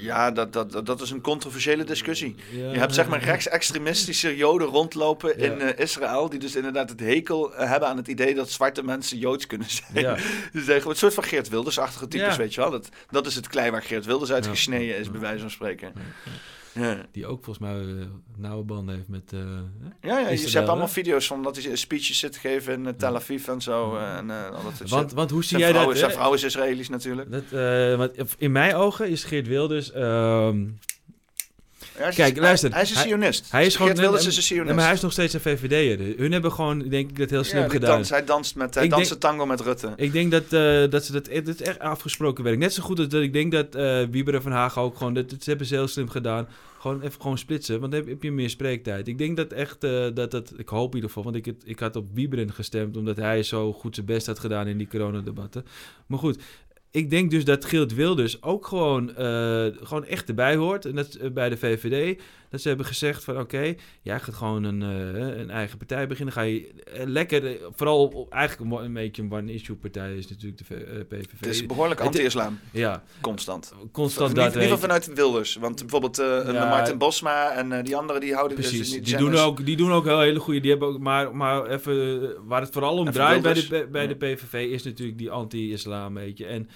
[0.00, 2.34] Ja, dat, dat, dat, is een controversiële discussie.
[2.50, 2.70] Ja.
[2.72, 5.44] Je hebt zeg maar rechtsextremistische joden rondlopen Ja.
[5.44, 6.28] in eh, Israël...
[6.28, 9.70] die dus inderdaad het hekel eh, hebben aan het idee dat zwarte mensen joods kunnen
[9.70, 10.04] zijn.
[10.04, 10.16] Ja.
[10.52, 12.70] Dus zeggen, een soort van Geert Wilders-achtige types, weet je wel.
[12.70, 15.92] Dat, dat is het klei waar Geert Wilders uit gesneden is, bij wijze van spreken.
[16.74, 17.06] Ja.
[17.12, 19.32] Die ook volgens mij eh, nauwe banden heeft met...
[19.32, 19.40] eh,
[20.00, 22.92] Ja, ja je hebt allemaal video's van dat hij speeches zit te geven in eh,
[22.92, 23.96] Tel Aviv en zo.
[23.96, 25.98] En, al dat Want, hoe zie jij dat?
[25.98, 27.30] Zijn vrouw is Israëlisch natuurlijk.
[27.32, 27.50] Dat,
[27.98, 29.92] want in mijn ogen is Geert Wilders...
[29.92, 30.66] ehm,
[32.08, 32.72] is- Kijk, hij- luister.
[32.72, 33.50] hij is een sionist.
[33.52, 34.66] Hij is gewoon, nee, is een sionist.
[34.66, 36.18] nee, maar hij is nog steeds een VVD'er.
[36.18, 37.90] Hun hebben gewoon, denk ik, dat heel slim Ja, gedaan.
[37.90, 39.92] dans- hij danst met- hij Ik danst denk- de tango met Rutte.
[39.96, 42.58] Ik denk dat, eh, dat ze dat, dit echt afgesproken werk.
[42.58, 43.74] Net zo goed als dat ik denk dat
[44.10, 46.48] Wieber en Van Hagen ook gewoon, dat, dat hebben ze heel slim gedaan.
[46.78, 49.08] Gewoon even gewoon splitsen, want dan heb, heb je meer spreektijd.
[49.08, 51.62] Ik denk dat echt, eh, dat dat, ik hoop in ieder geval, want ik, het,
[51.64, 54.86] ik had op Wieberen gestemd, omdat hij zo goed zijn best had gedaan in die
[54.88, 55.64] coronadebatten.
[56.06, 56.38] Maar goed,
[56.94, 60.84] ik denk dus dat Geert Wilders ook gewoon, eh, gewoon echt erbij hoort.
[60.84, 62.20] En dat eh, bij de VVD.
[62.54, 66.34] Dat ze hebben gezegd van oké, jij gaat gewoon een, eh, een eigen partij beginnen.
[66.34, 70.68] Ga je eh, lekker, eh, vooral op- eigenlijk een, beetje een one-issue partij is natuurlijk
[70.68, 71.30] de PVV.
[71.38, 72.58] Het is behoorlijk anti-islam.
[72.70, 73.02] Ja.
[73.20, 73.74] Constant.
[73.92, 75.54] Constant In, dat, ieder geval vanuit Wilders.
[75.56, 76.68] Want bijvoorbeeld eh Ja.
[76.68, 78.56] Martin Bosma en die anderen die houden...
[78.56, 80.60] dus Precies, die, die, zijn doen dus- ook, die doen ook heel hele goede.
[80.60, 84.06] Die hebben ook, maar, maar even, waar het vooral om Even draait bij de, bij
[84.06, 84.14] de.
[84.14, 86.46] PVV is natuurlijk die anti-islam, weet je.
[86.46, 86.68] En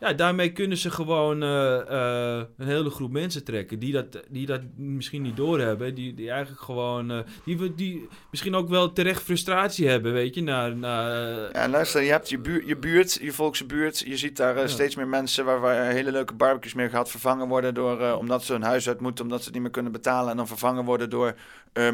[0.00, 4.46] ja, daarmee kunnen ze gewoon eh, eh, een hele groep mensen trekken die dat, die
[4.46, 5.94] dat misschien niet doorhebben.
[5.94, 10.42] Die, die eigenlijk gewoon, eh, die, die misschien ook wel terecht frustratie hebben, weet je.
[10.42, 11.10] Naar, naar,
[11.52, 13.98] Ja, luister, je hebt je, buur, je buurt, je volkse buurt.
[13.98, 14.66] Je ziet daar Ja.
[14.66, 18.52] steeds meer mensen waar, waar hele leuke barbecues meer gaat vervangen worden door, omdat ze
[18.52, 20.30] hun huis uit moeten, omdat ze het niet meer kunnen betalen.
[20.30, 21.34] En dan vervangen worden door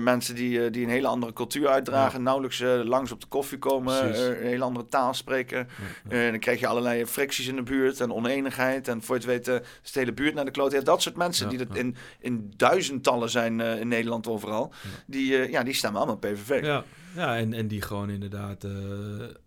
[0.01, 2.23] mensen die, die een hele andere cultuur uitdragen.
[2.23, 5.69] Nauwelijks eh, langs op de koffie komen, een hele andere taal spreken.
[6.09, 8.89] Eh, dan krijg je allerlei fricties in de buurt en oneenigheid.
[8.89, 10.73] En voor je het weet eh, is de hele buurt naar de kloot.
[10.73, 11.81] Ja, dat soort mensen Ja, die er ja.
[11.81, 14.73] in, in duizendtallen zijn eh, in Nederland overal.
[15.07, 16.65] Die, eh, ja, die stemmen allemaal PVV.
[16.65, 16.85] Ja,
[17.15, 18.73] ja en, en die gewoon inderdaad eh,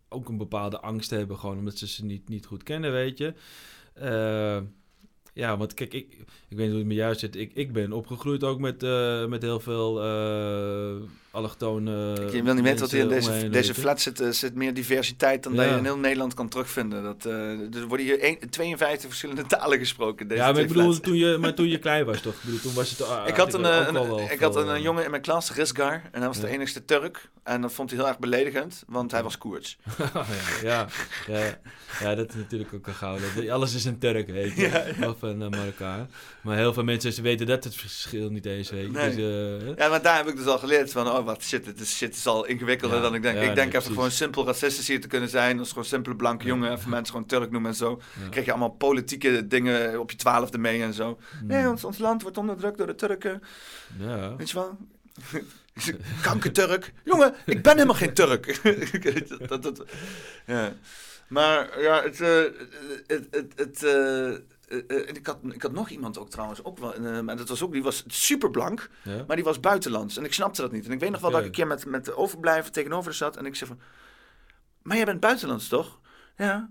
[0.09, 3.33] ook een bepaalde angst hebben, gewoon omdat ze ze niet, niet goed kennen, weet je.
[3.93, 4.59] Eh,
[5.33, 6.17] ja, want kijk, ik,
[6.49, 7.35] ik weet niet hoe het met jou zit.
[7.35, 10.95] Ik, ik ben opgegroeid ook met, eh, met heel veel eh,
[11.31, 11.91] allochtone
[12.31, 14.19] Je wil niet weten wat hier in deze, omheen, deze flat zit.
[14.19, 17.03] Er zit meer diversiteit dan dat je in heel Nederland kan terugvinden.
[17.03, 17.33] Dat, eh,
[17.75, 20.27] er worden hier een- 52 verschillende talen gesproken.
[20.27, 20.99] Deze ja, maar ik bedoel, flats.
[20.99, 22.33] toen je, maar toen je klein was toch?
[22.33, 24.81] Ik bedoel, toen was het ah, ik had, een, eh, wel ik had een, eh,
[24.83, 27.29] jongen in mijn klas, Rizgar, en hij was de enigste Turk.
[27.43, 29.77] En dat vond hij heel erg beledigend, want hij was Koerds.
[30.63, 30.87] ja,
[31.27, 31.59] ja, ja,
[31.99, 33.49] ja, dat is natuurlijk ook een gouden.
[33.49, 34.93] Alles is een Turk, weet je.
[35.07, 36.09] Of een uh, Marokkaan.
[36.41, 38.91] Maar heel veel mensen ze weten dat het verschil niet eens, weet.
[38.91, 39.15] Nee.
[39.15, 39.75] Dus, eh?
[39.77, 42.15] Ja, maar daar heb ik dus al geleerd van, oh wat shit, het is, shit
[42.15, 43.35] is al ingewikkelder Ja, dan ik denk.
[43.35, 43.95] ja, ik nee, denk even precies.
[43.95, 45.59] gewoon simpel racistisch hier te kunnen zijn.
[45.59, 48.01] Als gewoon simpele blanke jongen, even mensen gewoon Turk noemen en zo.
[48.29, 51.19] Krijg je allemaal politieke dingen op je twaalfde mee en zo.
[51.43, 53.41] Nee, ons, ons land wordt onderdrukt door de Turken.
[53.99, 54.35] Ja.
[54.35, 54.77] Weet je wel?
[56.21, 56.93] Kanker-Turk.
[57.03, 58.59] Jongen, ik ben helemaal geen Turk.
[59.39, 59.83] dat, dat, dat-
[60.45, 60.73] ja.
[61.27, 62.21] Maar ja, het...
[62.21, 62.41] eh,
[63.07, 63.83] het, het, het
[64.69, 67.63] eh, eh, ik, had, ik had nog iemand ook trouwens, ook wel, maar dat was
[67.63, 69.23] ook, die was super blank, Ja.
[69.27, 70.17] maar die was buitenlands.
[70.17, 70.85] En ik snapte dat niet.
[70.85, 73.37] En ik weet nog wel dat ik een keer met, met de overblijven tegenover zat
[73.37, 73.79] en ik zei van,
[74.81, 75.99] maar jij bent buitenlands toch?
[76.37, 76.69] Ja.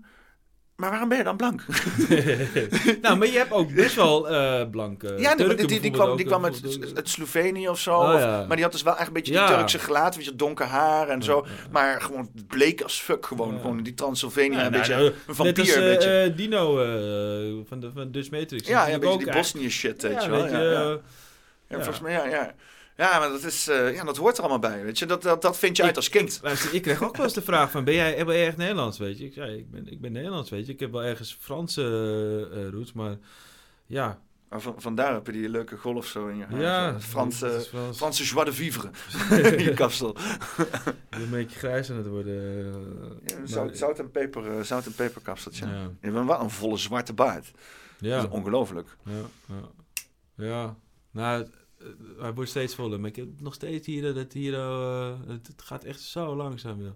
[0.79, 1.63] Maar waarom ben je dan blank?
[3.01, 6.25] nou, maar je hebt ook best wel eh blanke Ja, Turken die, die, kwam, die
[6.25, 7.93] kwam eh, uit, uit Slovenië of zo.
[7.95, 8.45] Oh, of- ja.
[8.47, 9.47] Maar die had dus wel echt een beetje Ja.
[9.47, 11.45] die Turkse gelaat, weet je, donker haar en zo.
[11.71, 13.59] Maar gewoon bleek als fuck gewoon.
[13.61, 16.29] Gewoon die Transylvania, een nou, beetje nou, een net vampier, als, eh, weet je.
[16.31, 18.67] eh, Dino eh, van, de, van Dutch Matrix.
[18.67, 20.47] Ja, een beetje ook die Bosnië shit, weet je wel.
[20.47, 20.99] ja.
[21.69, 22.53] volgens mij, ja, ja.
[22.99, 25.05] Ja, maar dat, is, eh, ja, dat hoort er allemaal bij, weet je.
[25.05, 26.39] Dat, dat, dat vind je uit als kind.
[26.43, 28.97] Luister, ik kreeg ook wel eens de vraag van, ben jij, ben jij echt Nederlands,
[28.97, 29.25] weet je?
[29.25, 30.73] Ik zei, ik ben, ik ben Nederlands, weet je.
[30.73, 31.81] Ik heb wel ergens Franse
[32.53, 33.17] eh, roots, maar
[33.85, 34.19] ja.
[34.49, 36.61] Maar van, vandaar heb je die leuke golf zo in je haar.
[36.61, 37.97] Ja, Franse, Frans.
[37.97, 38.89] Franse joie de vivre
[39.57, 40.15] in je kapsel.
[41.09, 42.65] Een beetje grijs aan het worden.
[43.25, 45.65] Ja, maar- zout, zout en peper, zout en peperkapseltje.
[45.65, 45.91] Ja.
[46.01, 47.51] Je bent wel een volle zwarte baard.
[47.99, 48.15] Ja.
[48.15, 48.97] Dat is ongelooflijk.
[49.03, 49.13] Ja,
[49.45, 50.45] ja.
[50.45, 50.75] ja.
[51.11, 51.47] nou,
[52.17, 52.99] hij wordt steeds voller.
[52.99, 56.81] Maar ik heb nog steeds hier dat hier, eh, het, het gaat echt zo langzaam,
[56.81, 56.93] joh.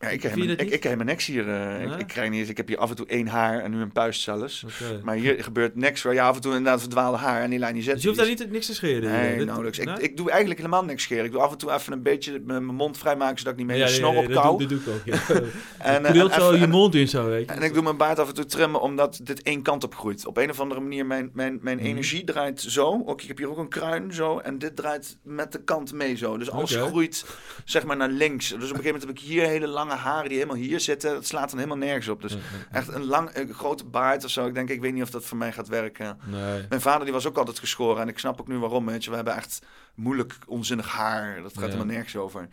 [0.00, 1.48] Ja, ik krijg mijn, dat ik, ik krijg mijn niks hier.
[1.48, 1.96] eh, ik, Ja?
[1.98, 3.92] ik, krijg niet eens, ik heb hier af en toe één haar en nu een
[3.92, 4.64] puist zelfs.
[5.02, 6.02] Maar hier gebeurt niks.
[6.02, 7.92] Waar je af en toe inderdaad verdwaalde haar en die lijn niet zet.
[7.94, 9.10] Dus je hoeft daar niet niks te scheren?
[9.10, 9.78] Nee, Dit- nauwelijks.
[9.78, 10.00] Ik, nee?
[10.00, 11.24] ik doe eigenlijk helemaal niks scheren.
[11.24, 13.76] Ik doe af en toe even een beetje mijn mond vrijmaken zodat ik niet meer
[13.76, 14.58] Ja, de ja, snor op kou.
[14.58, 15.06] dat doe ik ook,
[15.78, 17.54] en, Je eh, krielt en zo je mond in zo, weet je.
[17.54, 20.26] En ik doe mijn baard af en toe trimmen omdat dit één kant op groeit.
[20.26, 21.86] Op een of andere manier, mijn, mijn, mijn Mhm.
[21.86, 23.02] energie draait zo.
[23.06, 24.38] Ook, ik heb hier ook een kruin zo.
[24.38, 26.36] En dit draait met de kant mee zo.
[26.38, 26.86] Dus alles Oké.
[26.86, 27.24] groeit
[27.64, 28.46] zeg maar naar links.
[28.48, 31.12] Dus op een gegeven moment heb ik hier hele lange haren die helemaal hier zitten.
[31.12, 32.22] Dat slaat dan helemaal nergens op.
[32.22, 32.36] Dus
[32.70, 34.46] echt een lang, een grote baard of zo.
[34.46, 36.18] Ik denk, ik weet niet of dat voor mij gaat werken.
[36.24, 36.66] Nee.
[36.68, 38.02] Mijn vader die was ook altijd geschoren.
[38.02, 38.86] En ik snap ook nu waarom.
[38.86, 39.10] Weet je.
[39.10, 39.62] We hebben echt
[39.94, 41.34] moeilijk, onzinnig haar.
[41.42, 41.66] Dat gaat Ja.
[41.66, 42.48] helemaal nergens over.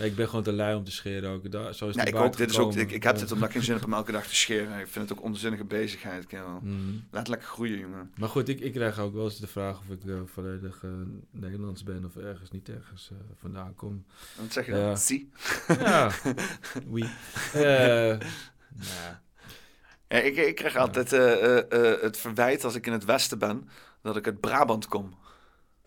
[0.00, 1.50] Ik ben gewoon te lui om te scheren ook.
[1.50, 2.36] Daar, zo is ik.
[2.36, 4.26] Dit is ook, ik, ik heb dit omdat ik geen zin heb om elke dag
[4.26, 4.78] te scheren.
[4.80, 6.26] Ik vind het ook onzinnige bezigheid.
[6.26, 6.60] kerel.
[6.62, 6.78] Mhm.
[7.10, 8.12] Laat lekker groeien, jongen.
[8.16, 10.90] Maar goed, ik, ik krijg ook wel eens de vraag of ik eh, volledig eh,
[11.30, 14.04] Nederlands ben of ergens niet ergens eh, vandaan kom.
[14.40, 14.98] Wat zeg je dan?
[14.98, 15.30] Zie?
[15.78, 16.10] Ja,
[16.92, 17.08] oui.
[17.52, 18.18] Ja,
[20.08, 21.10] ik, ik krijg altijd
[22.00, 23.68] het verwijt als ik in het westen ben
[24.02, 25.14] dat ik uit Brabant kom.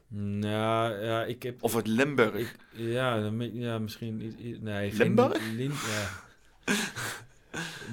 [0.09, 1.63] Nou, ja, ik heb...
[1.63, 2.35] Of uit Limburg.
[2.35, 4.35] Ik- ja, ja, misschien...
[4.61, 4.97] Nee, geen-
[5.55, 5.55] Limburg?
[5.87, 6.09] Ja.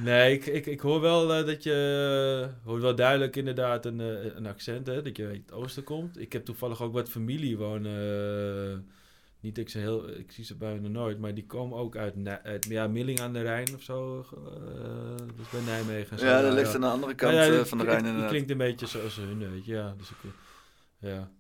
[0.02, 2.48] Nee, ik, ik, ik hoor wel eh, dat je...
[2.64, 5.02] hoort wel duidelijk inderdaad een, eh, een accent, hè.
[5.02, 6.18] Dat je uit het oosten komt.
[6.18, 7.92] Ik heb toevallig ook wat familie wonen...
[8.72, 8.78] eh,
[9.40, 10.08] niet ik ze heel...
[10.08, 13.42] Ik zie ze bijna nooit, maar die komen ook uit, uit ja, Milling aan de
[13.42, 14.26] Rijn of zo.
[14.34, 16.10] eh, dus bij Nijmegen.
[16.10, 16.26] en zo.
[16.26, 18.04] Ja, dat ligt aan de andere kant, Ja, ja, eh, het- van de het- Rijn
[18.04, 18.30] Het, inderdaad.
[18.32, 19.72] klinkt een beetje zoals hun, weet je.
[19.72, 20.16] Ja, dus ik...
[20.22, 21.30] eh, Ja.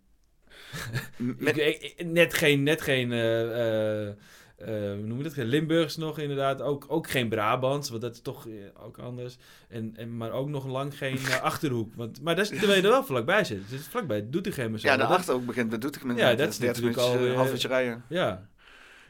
[1.16, 5.36] Met- net geen, net geen eh, hoe noem je dat?
[5.36, 6.62] Limburgs nog inderdaad.
[6.62, 8.46] Ook, ook geen Brabants, want dat is toch
[8.84, 9.36] ook anders.
[9.68, 11.94] En, en, maar ook nog lang geen eh, Achterhoek.
[11.94, 13.62] Want, maar dat is terwijl je er wel vlakbij zit.
[13.70, 14.76] Het is vlakbij Doetinchem.
[14.76, 16.38] Ja, de dat- Achterhoek begint bij Doetinchem Ja, inderdaad.
[16.38, 17.26] dat is 30 natuurlijk al...
[17.26, 18.04] een half uurtje rijden.
[18.08, 18.48] Ja.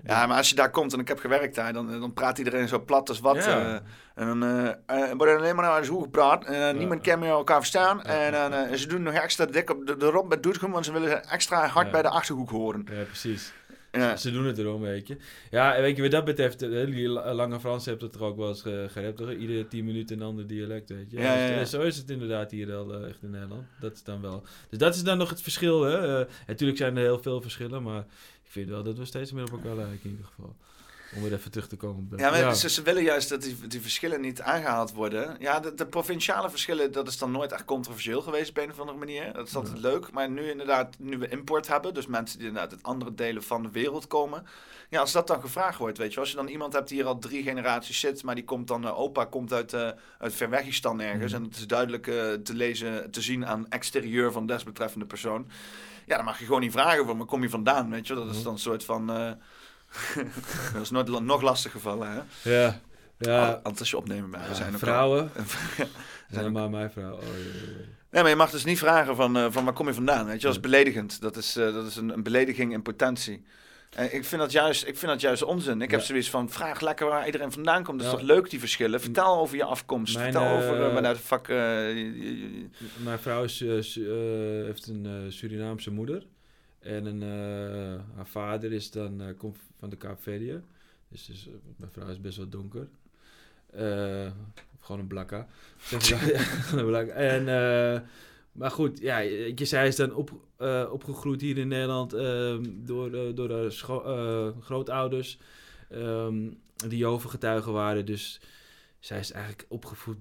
[0.07, 2.68] Ja, maar als je daar komt en ik heb gewerkt daar, dan, dan praat iedereen
[2.68, 3.36] zo plat als wat.
[3.44, 3.65] Ja.
[3.74, 3.74] eh,
[4.15, 4.68] en dan eh,
[5.08, 6.44] eh, worden alleen maar naar zo gepraat.
[6.44, 8.02] En eh, niemand kan meer elkaar verstaan.
[8.02, 10.92] En eh, ze doen nog extra dik op de, de rob met Doetinchem, want ze
[10.92, 12.86] willen extra hard bij de Achterhoek horen.
[12.92, 13.52] Ja, precies.
[13.92, 14.16] Ja.
[14.16, 15.16] Ze doen het erom, weet je.
[15.50, 18.23] Ja, en weet je, wat dat betreft, eh, die la- lange Frans hebt het toch
[18.23, 19.31] ook wel eens ge- gerept, toch?
[19.33, 21.16] Iedere tien minuten een ander dialect, weet je.
[21.20, 23.62] Ja, Dus, ja, eh, Zo is het inderdaad hier al eh, echt in Nederland.
[23.81, 24.42] Dat is dan wel...
[24.70, 26.18] Dus dat is dan nog het verschil, hè.
[26.20, 28.05] Eh, natuurlijk zijn er heel veel verschillen, maar
[28.55, 30.57] vind wel dat we steeds meer op elkaar lijken in ieder geval.
[31.16, 32.08] Om weer even terug te komen.
[32.16, 35.36] Ja, maar Ze, ze willen juist dat die, die verschillen niet aangehaald worden.
[35.39, 38.81] Ja, de, de provinciale verschillen, dat is dan nooit echt controversieel geweest op een of
[38.81, 39.33] andere manier.
[39.33, 40.10] Dat is altijd leuk.
[40.10, 43.62] Maar nu inderdaad, nu we import hebben, dus mensen die inderdaad uit andere delen van
[43.62, 44.47] de wereld komen.
[44.91, 47.07] Ja, als dat dan gevraagd wordt, weet je, als je dan iemand hebt die hier
[47.07, 51.00] al drie generaties zit, maar die komt dan, eh, opa komt uit, eh uit Verwegistan
[51.00, 51.33] ergens.
[51.33, 51.42] Mhm.
[51.42, 55.47] En het is duidelijk eh, te lezen, te zien aan exterieur van desbetreffende persoon.
[56.07, 58.15] Ja, dan mag je gewoon niet vragen van waar kom je vandaan, weet je.
[58.15, 59.07] Dat is dan een soort van...
[60.73, 62.50] dat is nog, nog lastig gevallen, hè?
[62.50, 62.81] Ja,
[63.18, 63.60] ja.
[63.62, 64.41] Als je opnemen bij.
[64.49, 65.31] Ja, zijn vrouwen.
[66.31, 67.15] Zijn maar mijn vrouw.
[67.15, 67.89] Oh, jee, jee, jee.
[68.10, 70.47] Nee, maar je mag dus niet vragen van, van waar kom je vandaan, weet je.
[70.47, 71.20] Dat is beledigend.
[71.20, 73.44] Dat is, eh, dat is een, een belediging in potentie.
[73.97, 75.82] Ik vind dat juist, ik vind dat juist onzin.
[75.82, 77.98] Ik heb zoiets van, vraag lekker waar iedereen vandaan komt.
[77.98, 78.18] Dat is Ja.
[78.18, 79.00] toch leuk, die verschillen.
[79.00, 80.16] Vertel over je afkomst.
[80.16, 81.48] Mijn, Vertel over uh, de vak...
[81.48, 86.26] Mijn vrouw is, eh, eh, heeft een eh, Surinaamse moeder.
[86.81, 87.23] En een,
[88.16, 90.62] haar vader is dan, komt van de Kaapverdië.
[91.08, 92.89] Dus, dus, mijn vrouw is best wel donker.
[93.76, 94.31] Eh,
[94.81, 95.47] gewoon een blakka.
[95.89, 96.18] Ja.
[97.08, 98.00] En, eh,
[98.55, 103.12] maar goed, ja, je, zij is dan op, eh, opgegroeid hier in Nederland ehm, door,
[103.15, 105.39] eh, door haar scho- eh, grootouders.
[105.91, 106.49] ehm,
[106.89, 108.07] die Joven-getuigen waren.
[108.07, 108.41] Dus
[109.00, 110.16] zij is eigenlijk opgevoed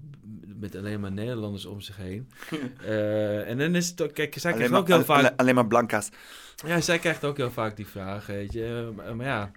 [0.46, 2.28] met alleen maar Nederlanders om zich heen.
[2.84, 5.18] Eh, en dan is het ook, kijk, zij krijgt ook heel vaak...
[5.18, 6.08] alle- alleen maar blanca's.
[6.66, 8.92] Ja, zij krijgt ook heel vaak die vraag, weet je.
[8.96, 9.50] Maar, maar ja,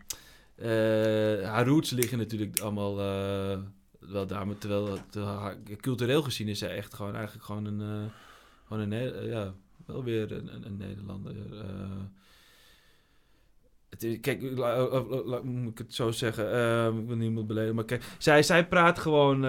[1.47, 2.95] haar roots liggen natuurlijk allemaal
[3.99, 4.47] wel daar.
[4.47, 8.09] Maar terwijl, terwijl cultureel gezien is zij echt gewoon eigenlijk gewoon een...
[8.67, 9.53] gewoon een eh, ja,
[9.85, 11.35] wel weer een, een, Nederlander.
[11.59, 12.01] eh.
[13.89, 14.41] Het kijk,
[15.43, 16.51] moet ik het zo zeggen?
[16.51, 19.41] Eh, ik wil niemand beledigen, maar kijk, zij, zij praat gewoon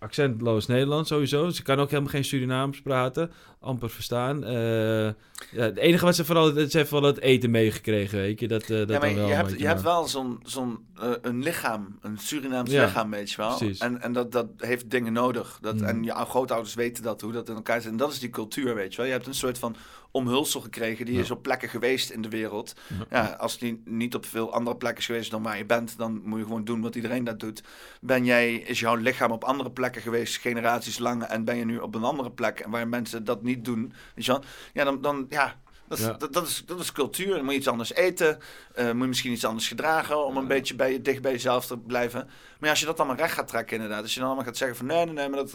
[0.00, 1.48] accentloos Nederlands sowieso.
[1.50, 3.30] Ze kan ook helemaal geen Surinaams praten,
[3.60, 4.44] amper verstaan.
[4.44, 5.04] Eh,
[5.50, 8.48] ja, het enige wat ze vooral, ze heeft wel het eten meegekregen, weet je.
[8.48, 11.42] Dat, eh, dat ja, maar wel je, hebt, je hebt wel zo'n zo'n eh, een
[11.42, 13.56] lichaam, een Surinaams Ja, lichaam, weet je wel.
[13.56, 13.78] precies.
[13.78, 15.58] En, en dat, dat heeft dingen nodig.
[15.60, 15.86] Dat, Mm.
[15.86, 17.90] En je grootouders weten dat, hoe dat in elkaar zit.
[17.90, 19.06] En dat is die cultuur, weet je wel.
[19.06, 19.76] Je hebt een soort van
[20.10, 21.20] omhulsel gekregen, die Ja.
[21.20, 22.74] is op plekken geweest in de wereld.
[22.88, 23.22] Ja.
[23.22, 26.20] Ja, als die niet op veel andere plekken is geweest dan waar je bent, dan
[26.24, 27.62] moet je gewoon doen wat iedereen dat doet.
[28.00, 31.78] Ben jij, is jouw lichaam op andere plekken geweest, generaties lang, en ben je nu
[31.78, 33.92] op een andere plek en waar mensen dat niet doen?
[34.14, 34.40] Ja,
[34.84, 35.60] dan, dan ja.
[35.90, 36.12] Dat Ja.
[36.12, 37.34] dat, dat, is, dat is cultuur.
[37.34, 38.38] Dan moet je iets anders eten.
[38.74, 41.76] eh, moet je misschien iets anders gedragen om een beetje bij, dicht bij jezelf te
[41.78, 42.18] blijven.
[42.24, 44.02] Maar ja, als je dat allemaal recht gaat trekken, inderdaad.
[44.02, 45.28] Als je dan allemaal gaat zeggen van nee, nee, nee.
[45.28, 45.54] Maar dat,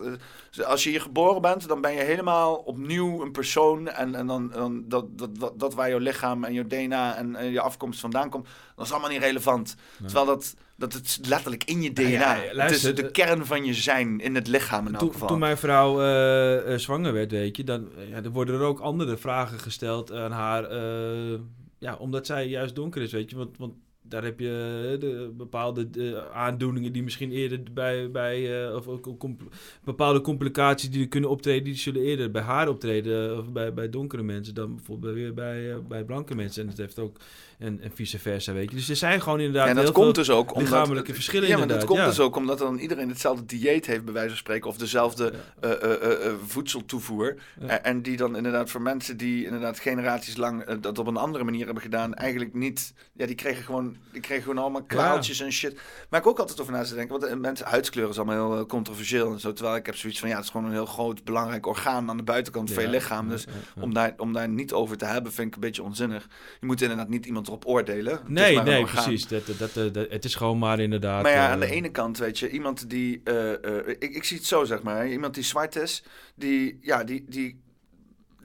[0.58, 3.88] eh, als je hier geboren bent, dan ben je helemaal opnieuw een persoon.
[3.88, 7.36] En, en dan, dan dat, dat, dat, dat waar jouw lichaam en je DNA en,
[7.36, 9.76] en je afkomst vandaan komt, dat is allemaal niet relevant.
[10.04, 12.10] Terwijl dat, dat het letterlijk in je DNA.
[12.10, 15.12] ja, ja, het luister, is de kern van je zijn in het lichaam in elk
[15.12, 15.28] geval.
[15.28, 18.62] toen mijn vrouw eh, eh, zwanger werd, weet je, dan eh, ja, er worden er
[18.62, 20.64] ook andere vragen gesteld aan haar.
[20.64, 21.40] eh,
[21.80, 23.36] ja, omdat zij juist donker is, weet je.
[23.36, 25.90] Want, want daar heb je de bepaalde
[26.34, 29.26] aandoeningen die misschien eerder bij, bij of ook
[29.84, 33.90] bepaalde complicaties die er kunnen optreden, die zullen eerder bij haar optreden of bij, bij
[33.90, 36.62] donkere mensen dan bijvoorbeeld weer bij, bij blanke mensen.
[36.62, 37.18] En dat heeft ook
[37.60, 38.76] en, en vice versa, weet je.
[38.76, 41.14] Dus er zijn gewoon inderdaad Ja, en dat heel komt veel dus ook omdat lichamelijke
[41.14, 42.06] verschillen Ja, maar dat komt ja.
[42.06, 45.72] dus ook omdat dan iedereen hetzelfde dieet heeft, bij wijze van spreken, of dezelfde eh,
[45.72, 47.36] eh, eh, voedseltoevoer.
[47.82, 51.66] En die dan inderdaad voor mensen die inderdaad generaties lang dat op een andere manier
[51.66, 52.94] hebben gedaan, eigenlijk niet.
[53.14, 55.80] Ja, die kregen gewoon, die kregen gewoon allemaal kwaaltjes en shit.
[56.10, 59.32] Maar ik ook altijd over na te denken, want mensen huidskleur is allemaal heel controversieel
[59.32, 59.54] en zo.
[59.54, 62.18] Terwijl ik heb zoiets van ja, het is gewoon een heel groot belangrijk orgaan aan
[62.18, 63.30] de buitenkant van je lichaam.
[63.30, 63.46] Dus
[63.80, 66.28] om daar om daar niet over te hebben, vind ik een beetje onzinnig.
[66.60, 68.20] Je moet inderdaad niet iemand erop oordelen.
[68.28, 69.28] Nee, maar nee, precies.
[69.28, 71.24] Dat, dat, dat, dat- het is gewoon maar inderdaad...
[71.24, 73.22] Maar ja, eh, aan de ene kant, weet je, iemand die.
[73.24, 75.08] eh, eh, ik, ik zie het zo, zeg maar.
[75.10, 76.04] Iemand die zwart is,
[76.36, 76.78] die.
[76.82, 77.26] Ja, die.
[77.30, 77.64] die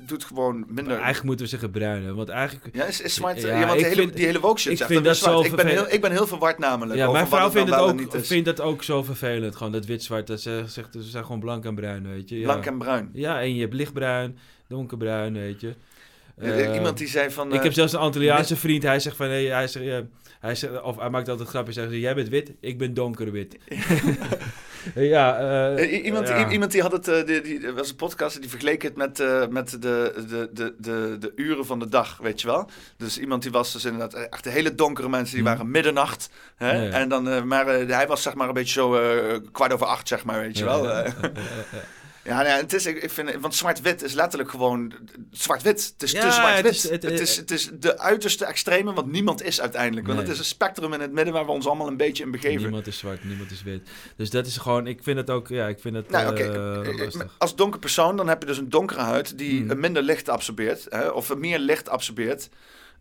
[0.07, 0.93] doet gewoon minder.
[0.95, 2.77] Eigenlijk moeten we zeggen bruin, hè, want eigenlijk...
[2.77, 3.41] Ja, is, is zwart.
[3.41, 5.43] Ja, Ja, want ik die hele, vind- die hele woke shit ik vind dat zo
[5.43, 6.99] ik, ben heel, ik ben heel verward namelijk.
[6.99, 9.57] Ja, mijn vrouw vindt het, ook, vindt dat ook zo vervelend.
[9.57, 10.27] Gewoon dat wit-zwart.
[10.27, 12.39] Dat ze zegt, ze zijn gewoon blank en bruin, weet je.
[12.39, 12.45] Ja.
[12.45, 13.11] Blank en bruin.
[13.13, 14.39] Ja, en je hebt lichtbruin,
[14.69, 15.75] donkerbruin, weet je.
[16.41, 18.83] Eh, iemand die zei van, ik eh, heb zelfs een Antilliaanse wit- vriend.
[18.83, 19.27] Hij zegt van...
[19.27, 20.03] Hey, hij, zegt, ja,
[20.41, 21.77] hij, zegt, of hij maakt altijd grapjes.
[21.77, 22.95] Hij zegt, jij bent wit, ik ben
[24.95, 26.49] ja, eh, Eh, i- iemand, ja.
[26.49, 29.21] i- iemand die had het, eh, die, die was een podcast, die vergeleek het met,
[29.21, 29.79] eh, met de,
[30.29, 32.71] de, de, de, de uren van de dag, weet je wel.
[32.97, 35.53] Dus iemand die was dus inderdaad echt de hele donkere mensen, die Mhm.
[35.53, 36.31] waren middernacht.
[36.57, 36.73] Hè?
[36.73, 36.91] Ja, ja.
[36.91, 39.87] En dan, eh, maar eh, hij was zeg maar een beetje zo eh, kwart over
[39.87, 41.05] acht, zeg maar, weet je Ja, wel.
[42.31, 44.93] Ja, nou ja, het is, ik vind, want zwart-wit is letterlijk gewoon
[45.31, 45.91] zwart-wit.
[45.93, 46.65] Het is Ja, te zwart-wit.
[46.65, 50.07] het is- Het, het- is, het is de uiterste extreme, wat niemand is uiteindelijk.
[50.07, 50.27] Want Nee.
[50.29, 52.61] het is een spectrum in het midden waar we ons allemaal een beetje in begeven.
[52.63, 53.89] Niemand is zwart, niemand is wit.
[54.17, 54.87] Dus dat is gewoon...
[54.87, 55.49] Ik vind het ook...
[55.49, 57.35] Ja, ik vind het Nou, eh, lastig.
[57.39, 59.81] Als donker persoon, dan heb je dus een donkere huid die Hmm.
[59.81, 60.87] minder licht absorbeert.
[60.89, 62.49] Hè, of meer licht absorbeert.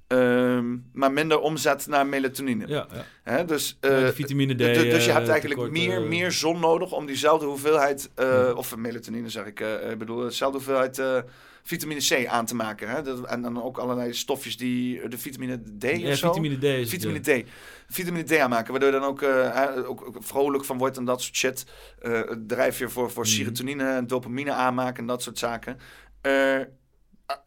[0.09, 2.67] Ehm, maar minder omzet naar melatonine.
[2.67, 3.05] Ja, ja.
[3.23, 6.07] Hè, dus, Ja, eh, vitamine D, du- Dus je eh, hebt eigenlijk tekort, meer, eh.
[6.07, 10.57] meer zon nodig om diezelfde hoeveelheid, eh, of melatonine zeg ik, eh, ik bedoel, dezelfde
[10.57, 11.17] hoeveelheid eh,
[11.63, 12.89] vitamine C aan te maken.
[12.89, 13.01] Hè?
[13.01, 16.27] Dat, en dan ook allerlei stofjes die de vitamine D Ja, of zo?
[16.27, 17.49] vitamine D is het, Vitamine D.
[17.87, 21.05] Vitamine D aanmaken, waardoor je dan ook, eh, eh, ook, ook vrolijk van wordt en
[21.05, 21.65] dat soort shit.
[21.99, 23.31] Eh drijf je voor, voor Mhm.
[23.33, 25.77] serotonine en dopamine aanmaken en dat soort zaken.
[26.21, 26.57] Eh,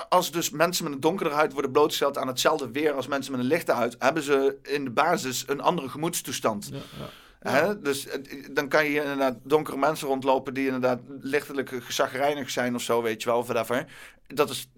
[0.09, 3.41] als dus mensen met een donkere huid worden blootgesteld aan hetzelfde weer als mensen met
[3.41, 6.69] een lichte huid, hebben ze in de basis een andere gemoedstoestand.
[6.73, 7.09] Ja, ja.
[7.51, 7.81] Hè?
[7.81, 8.21] Dus eh,
[8.51, 13.03] dan kan je hier inderdaad donkere mensen rondlopen die inderdaad lichtelijk zagrijnig zijn of zo,
[13.03, 13.87] weet je wel, of whatever.
[14.27, 14.69] Dat is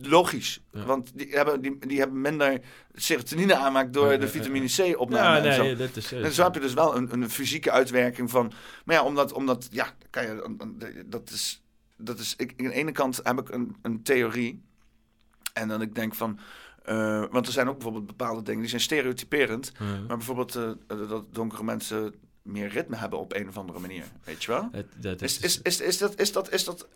[0.00, 2.60] logisch, want die hebben, die, die hebben minder
[2.94, 4.66] serotonine aanmaak door de vitamine.
[4.66, 5.62] C opname Ja, en zo.
[5.62, 8.52] nee, dat is, eh, en zo heb je dus wel een, een fysieke uitwerking van,
[8.84, 11.61] maar ja, omdat, omdat ja, kan je, dat is,
[12.02, 14.62] dat is, ik, aan de ene kant heb ik een, een theorie
[15.52, 16.38] en dan ik denk van,
[16.84, 19.72] eh, want er zijn ook bijvoorbeeld bepaalde dingen die zijn stereotyperend.
[19.78, 24.04] Maar bijvoorbeeld eh, eh, dat donkere mensen meer ritme hebben op een of andere manier.
[24.24, 24.68] Weet je wel?
[24.72, 26.20] Het- dat is, is- is, is, dat.
[26.20, 26.52] Is dat.
[26.52, 26.88] Is dat.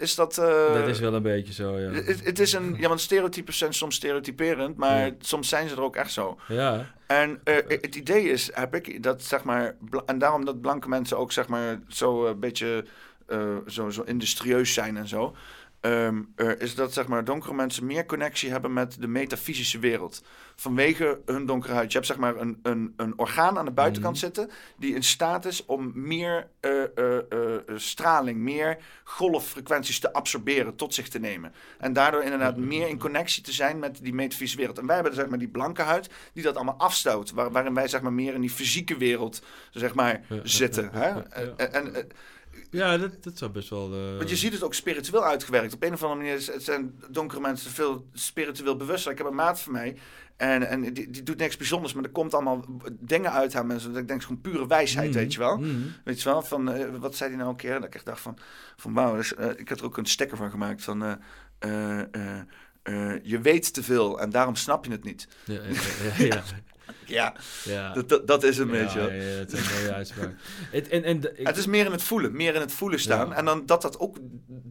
[0.00, 1.90] is dat dat is wel een beetje zo, ja.
[1.90, 2.74] Het, is een.
[2.78, 5.12] Ja, want stereotypes zijn soms stereotyperend, maar Ja.
[5.18, 6.38] soms zijn ze er ook echt zo.
[6.48, 6.94] Ja.
[7.06, 9.76] En het idee is, heb ik, dat zeg maar.
[10.06, 12.84] En daarom dat blanke mensen ook zeg maar zo een beetje.
[13.26, 15.34] Eh, zo, zo industrieus zijn en zo.
[15.80, 20.22] ehm, eh, is dat zeg maar donkere mensen meer connectie hebben met de metafysische wereld.
[20.56, 21.88] Vanwege hun donkere huid.
[21.90, 25.44] Je hebt zeg maar een, een, een orgaan aan de buitenkant zitten die in staat
[25.44, 31.52] is om meer eh, eh, straling, meer golffrequenties te absorberen, tot zich te nemen.
[31.78, 34.78] En daardoor inderdaad meer in connectie te zijn met die metafysische wereld.
[34.78, 37.30] En wij hebben zeg maar die blanke huid die dat allemaal afstoot.
[37.30, 40.90] Waar, waarin wij zeg maar meer in die fysieke wereld zeg maar Ja, zitten.
[40.92, 41.08] ja, hè?
[41.08, 42.08] ja, en, en-
[42.70, 43.92] Ja, dat, dat zou best wel...
[43.94, 45.74] eh, want je ziet het ook spiritueel uitgewerkt.
[45.74, 49.10] Op een of andere manier is- zijn donkere mensen veel spiritueel bewuster.
[49.12, 49.96] Ik heb een maat van mij.
[50.36, 51.92] En, en die, die doet niks bijzonders.
[51.92, 53.70] Maar er komt allemaal dingen uit hem.
[53.70, 55.56] En zo, dat ik denk gewoon pure wijsheid, Mhm, weet je wel.
[55.58, 55.70] mhm.
[56.04, 56.72] Weet je wel, van...
[56.72, 57.74] eh, wat zei hij nou een keer?
[57.74, 58.38] Dat ik echt dacht van...
[58.76, 60.82] van wauw, dus, eh, ik had er ook een stekker van gemaakt.
[60.84, 61.18] Van...
[63.22, 65.28] je weet te veel en daarom snap je het niet.
[65.44, 65.60] Ja,
[66.18, 66.42] ja, ja,
[67.06, 67.34] ja.
[67.64, 67.92] Ja.
[67.92, 69.00] Dat, dat, dat is een beetje.
[69.00, 70.34] ja, ja, het is een mooie uitspraak.
[70.70, 73.34] Het- en, en, ik- het is meer in het voelen, meer in het voelen staan.
[73.34, 74.16] En dan dat dat ook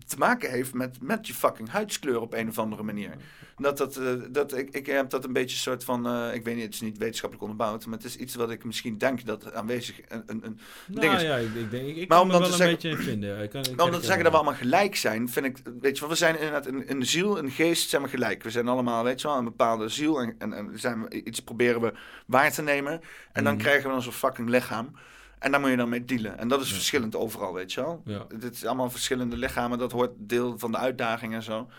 [0.08, 3.10] te maken heeft met, met je fucking huidskleur op een of andere manier.
[3.58, 6.44] Dat, dat, eh, dat, ik, ik heb dat een beetje een soort van, eh, ik
[6.44, 9.26] weet niet, het is niet wetenschappelijk onderbouwd, maar het is iets wat ik misschien denk
[9.26, 11.22] dat aanwezig een, een, een Nou ding is.
[11.22, 12.98] ja, ik, ik denk, ik, Maar kan om dan wel te een zeggen- beetje in
[12.98, 13.42] vinden.
[13.44, 15.58] Ik kan, ik Maar om dan te zeggen dat we allemaal gelijk zijn, vind ik,
[15.82, 18.44] weet je wel, we zijn inderdaad in, in de ziel, de geest zijn we gelijk.
[18.44, 21.40] We zijn allemaal, weet je wel, een bepaalde ziel en, en, en zijn we, iets
[21.40, 21.94] proberen we
[22.26, 23.02] waar te nemen.
[23.32, 23.62] En dan Mhm.
[23.64, 24.92] krijgen we onze fucking lichaam.
[25.40, 26.38] En daar moet je dan mee dealen.
[26.38, 28.02] En dat is verschillend overal, weet je wel.
[28.06, 28.26] Ja.
[28.40, 31.70] Dit is allemaal verschillende lichamen, dat hoort deel van de uitdaging en zo.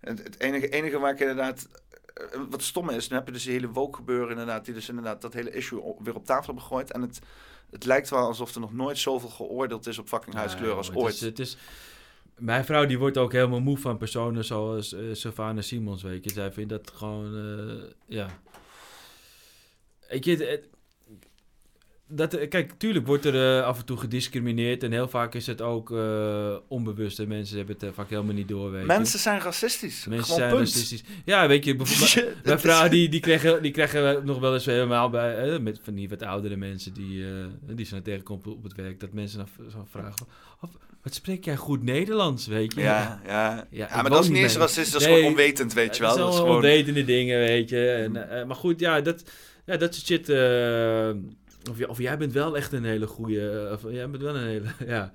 [0.00, 1.68] Het, het enige, enige waar ik inderdaad...
[2.14, 4.88] eh, Wat stom is, dan heb je dus die hele woke gebeuren inderdaad, die dus
[4.88, 6.92] inderdaad dat hele issue weer op tafel hebben gegooid.
[6.92, 7.20] En het,
[7.70, 10.92] het lijkt wel alsof er nog nooit zoveel geoordeeld is op fucking huidskleur Ja, als
[10.94, 11.06] ooit.
[11.06, 11.56] Het is, het is,
[12.36, 16.30] mijn vrouw die wordt ook helemaal moe van personen zoals eh Sylvana Simons, weet je.
[16.30, 18.26] Zij vindt dat gewoon, eh, ja...
[20.20, 20.68] Je, het-
[22.10, 25.46] dat, eh, kijk, tuurlijk wordt er eh, af en toe gediscrimineerd en heel vaak is
[25.46, 27.18] het ook eh, onbewust.
[27.18, 28.84] En mensen hebben het vaak helemaal niet door, je.
[28.84, 30.06] Mensen zijn racistisch.
[30.06, 30.68] Mensen Gewoon zijn punt.
[30.68, 31.02] racistisch.
[31.24, 35.10] Ja, weet je, bijvoorbeeld, mijn- vrouw die, die, kregen, die kregen nog wel eens helemaal
[35.10, 37.24] bij, met van die wat oudere mensen die,
[37.66, 40.26] die ze tegenkomt op het werk, dat mensen dan zo vragen,
[40.60, 40.70] of,
[41.02, 42.80] wat spreek jij goed Nederlands, weet je?
[42.80, 43.66] Ja, ja.
[43.70, 46.10] Ja, maar dat is niet eens racistisch, dat is gewoon onwetend, weet je wel.
[46.10, 47.90] Dat Dat is zijn gewoon- onwetende dingen, weet je.
[47.90, 49.24] En, maar goed, ja, dat,
[49.66, 50.28] ja, dat soort shit...
[51.62, 53.70] eh, of, of jij bent wel echt een hele goede...
[53.72, 54.68] Of jij bent wel een hele...
[54.94, 55.12] Ja.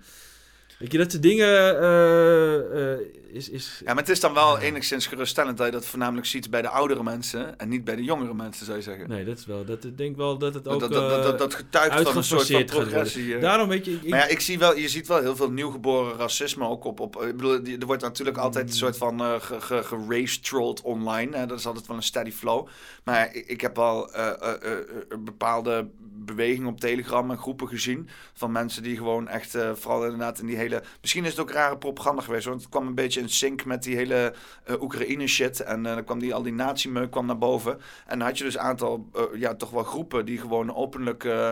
[0.84, 3.00] Weet je, dat soort dingen eh, eh,
[3.32, 3.82] is, is...
[3.86, 6.70] Ja, maar het is dan wel enigszins geruststellend dat je dat voornamelijk ziet bij de
[6.70, 9.10] oudere mensen en niet bij de jongere mensen, zou je zeggen.
[9.10, 9.66] Nee, dat is wel.
[9.66, 10.80] Dat, ik denk wel dat het ook.
[10.80, 13.36] dat, dat, dat, dat getuigt van een soort van progressie.
[13.36, 13.42] eh.
[13.42, 13.92] Daarom weet je.
[13.92, 17.00] Ik, maar ja, ik zie wel, je ziet wel heel veel nieuwgeboren racisme ook op.
[17.00, 21.45] op ik bedoel, er wordt natuurlijk altijd een soort van eh ge, gerace-trolled online.
[21.45, 22.68] Dat is altijd wel een steady flow.
[23.03, 25.88] Maar ik, heb al eh, eh, eh, eh, bepaalde
[26.26, 28.10] bewegingen op Telegram en groepen gezien.
[28.34, 30.73] Van mensen die gewoon echt, eh, vooral inderdaad in die hele.
[31.02, 32.45] Misschien is het ook rare propaganda geweest.
[32.45, 35.60] Want het kwam een beetje in sync met die hele eh, Oekraïne shit.
[35.60, 37.82] En eh, dan kwam die, al die nazi-meuk kwam naar boven.
[38.08, 41.24] En dan had je dus een aantal, eh, ja, toch wel groepen die gewoon openlijk.
[41.24, 41.52] eh,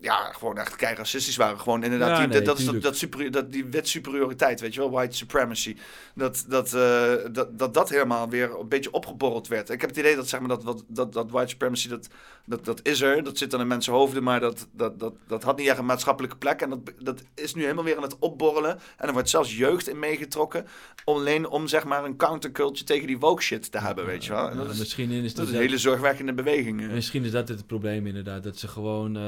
[0.00, 1.60] ja, gewoon echt kei racistisch waren.
[1.60, 3.32] Gewoon inderdaad, Ja, die, nee, dat, dat, is dat, tuurlijk.
[3.32, 5.76] dat, dat, die wet superioriteit, weet je wel, white supremacy.
[6.14, 9.70] Dat dat, eh, dat, dat dat helemaal weer een beetje opgeborreld werd.
[9.70, 12.08] Ik heb het idee dat, zeg maar, dat, wat- dat, dat white supremacy, dat,
[12.44, 13.22] dat, dat is er.
[13.24, 15.86] Dat zit dan in mensen hoofden, maar dat, dat, dat, dat had niet echt een
[15.86, 16.60] maatschappelijke plek.
[16.60, 18.78] En dat, dat is nu helemaal weer aan het opborrelen.
[18.96, 20.66] En er wordt zelfs jeugd in meegetrokken.
[21.04, 24.48] Alleen om, zeg maar, een counterculture tegen die woke shit te hebben, weet je wel.
[24.50, 26.90] En dat Ja, is, misschien is dat dat- een hele zorgwekkende beweging.
[26.92, 28.42] Misschien is dat het probleem inderdaad.
[28.42, 29.16] Dat ze gewoon.
[29.16, 29.22] eh,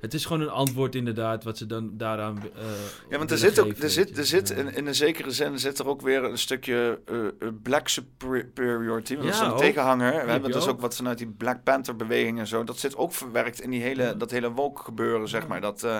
[0.00, 1.44] het is gewoon een antwoord inderdaad.
[1.44, 2.42] Wat ze dan daaraan.
[2.56, 2.62] eh,
[3.10, 5.78] Ja, want er zit ook, er zit, er zit in, in een zekere zin zit
[5.78, 9.14] er ook weer een stukje eh, eh, black superiority.
[9.16, 9.58] Want dat is een ook.
[9.58, 10.10] tegenhanger.
[10.12, 10.68] We heb hebben dus ook.
[10.68, 12.64] ook wat vanuit die Black Panther beweging en zo.
[12.64, 15.60] Dat zit ook verwerkt in die hele, dat hele woke gebeuren, zeg maar.
[15.60, 15.98] Dat, eh,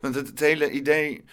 [0.00, 1.24] want het, het hele idee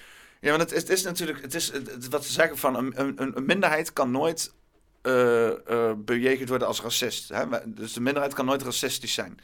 [0.42, 2.93] Ja, want het is, het is natuurlijk, het is het- wat ze zeggen van een,
[3.00, 4.53] een, een minderheid kan nooit
[5.01, 7.30] eh, eh, bejegend worden als racist.
[7.30, 7.43] Hè?
[7.66, 9.40] Dus de minderheid kan nooit racistisch zijn.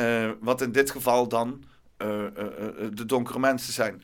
[0.00, 1.64] Eh, wat in dit geval dan
[1.96, 2.32] eh, eh,
[2.94, 4.02] de donkere mensen zijn.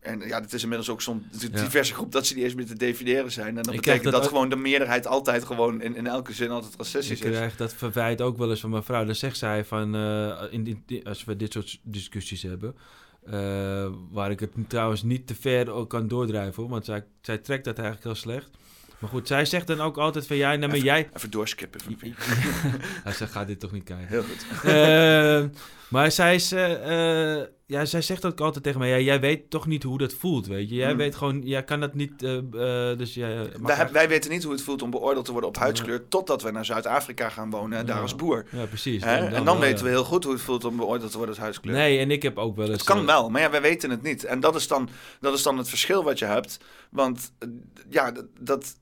[0.00, 1.62] En ja, het is inmiddels ook zo'n Ja.
[1.62, 3.48] diverse groep dat ze niet eens meer te definiëren zijn.
[3.56, 6.32] En dat Ik betekent dat, dat ook- gewoon de meerderheid altijd gewoon in, in elke
[6.32, 7.36] zin altijd racistisch Ik is.
[7.36, 9.04] krijg dat verwijt ook wel eens van mijn vrouw.
[9.04, 9.94] Dan zegt zij van,
[10.50, 12.74] in die, als we dit soort discussies hebben,
[14.10, 17.64] waar ik het trouwens niet te ver ook kan doordrijven, hoor, want zij, zij trekt
[17.64, 18.50] dat eigenlijk heel slecht.
[19.00, 21.08] Maar goed, zij zegt dan ook altijd van, ja, nou, maar Even- jij...
[21.16, 21.80] Even doorskippen.
[23.04, 24.06] ja, zij gaat dit toch niet kijken.
[24.06, 24.46] Heel goed.
[24.64, 25.44] Eh,
[25.90, 29.50] maar zij, is, eh, eh, ja, zij zegt ook altijd tegen mij, ja, jij weet
[29.50, 30.74] toch niet hoe dat voelt, weet je.
[30.74, 30.96] Jij Hmm.
[30.96, 32.38] weet gewoon, jij kan dat niet, eh,
[32.96, 33.34] dus jij...
[33.36, 36.08] Wij, eigenlijk- wij weten niet hoe het voelt om beoordeeld te worden op huidskleur.
[36.08, 38.02] totdat we naar Zuid-Afrika gaan wonen en daar Ja.
[38.02, 38.44] als boer.
[38.50, 39.04] Ja, precies.
[39.04, 39.16] Hè?
[39.18, 41.34] Dan- En dan wel, weten we heel goed hoe het voelt om beoordeeld te worden
[41.34, 41.74] als huidskleur.
[41.74, 42.74] Nee, en ik heb ook wel eens...
[42.74, 44.24] Het kan wel, maar ja, wij weten het niet.
[44.24, 44.88] En dat is dan,
[45.20, 46.58] dat is dan het verschil wat je hebt.
[46.90, 47.32] Want
[47.90, 48.76] ja, dat,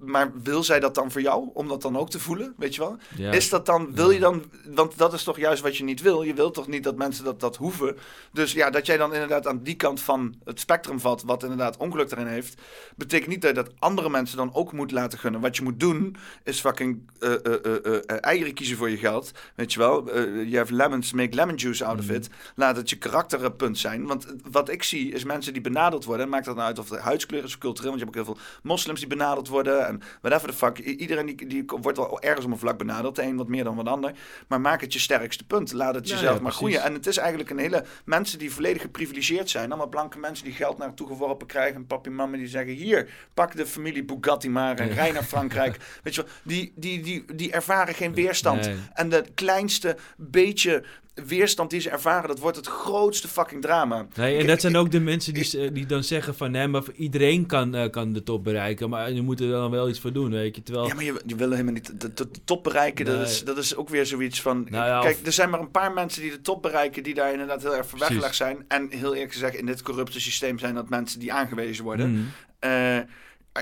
[0.00, 1.50] maar wil zij dat dan voor jou?
[1.54, 2.96] Om dat dan ook te voelen, weet je wel?
[3.16, 3.30] Ja.
[3.32, 6.22] Is dat dan, wil je dan, want dat is toch juist wat je niet wil.
[6.22, 7.96] Je toch niet dat mensen dat, dat hoeven.
[8.32, 11.76] Dus ja, dat jij dan inderdaad aan die kant van het spectrum valt, wat inderdaad
[11.76, 12.60] ongeluk erin heeft,
[12.96, 15.40] betekent niet dat je dat andere mensen dan ook moet laten gunnen.
[15.40, 19.32] Wat je moet doen, is fucking eh, eh, eh, eieren kiezen voor je geld.
[19.54, 20.16] Weet je wel?
[20.24, 22.28] You have lemons, make lemon juice out of it.
[22.54, 24.06] Laat het je karakterpunt zijn.
[24.06, 26.24] Want wat ik zie, is mensen die benadeeld worden.
[26.24, 27.90] En maakt dat nou uit of de huidskleur is of cultureel.
[27.90, 29.86] Want je hebt ook heel veel moslims die benadeeld worden.
[29.86, 30.78] En whatever the fuck.
[30.78, 33.16] Iedereen die, die wordt wel ergens om een vlak benadeeld.
[33.16, 34.12] De een wat meer dan wat ander.
[34.48, 35.72] Maar maak het je sterkste punt.
[35.72, 36.82] Laat het jezelf ja, maar groeien.
[36.82, 37.84] En het is eigenlijk een hele...
[38.04, 39.68] Mensen die volledig geprivilegeerd zijn.
[39.68, 41.74] Allemaal blanke mensen die geld naartoe geworpen krijgen.
[41.74, 42.72] En papi en mama die zeggen...
[42.72, 44.94] Hier, pak de familie Bugatti maar en Ja.
[44.94, 45.76] rij naar Frankrijk.
[46.02, 48.66] Weet je wel, die, die, die, die ervaren geen weerstand.
[48.66, 48.76] Nee.
[48.94, 50.84] En de kleinste beetje
[51.26, 52.28] weerstand die ze ervaren...
[52.28, 54.06] dat wordt het grootste fucking drama.
[54.14, 56.50] Nee, en dat zijn ook de mensen die, die dan zeggen van...
[56.50, 58.90] nee, maar iedereen kan, eh, kan de top bereiken...
[58.90, 60.62] maar je moet er dan wel iets voor doen, weet je.
[60.62, 60.86] Terwijl...
[60.86, 63.04] Ja, maar je, je wil helemaal niet de, de, top bereiken.
[63.04, 64.66] Dat, is, dat is ook weer zoiets van...
[64.70, 67.02] Nou ja, kijk, of- er zijn maar een paar mensen die de top bereiken...
[67.02, 68.64] die daar inderdaad heel erg voor weggelegd zijn.
[68.68, 70.58] En heel eerlijk gezegd, in dit corrupte systeem...
[70.58, 72.10] zijn dat mensen die aangewezen worden.
[72.10, 72.22] Mhm.
[72.58, 73.04] Eh, eh,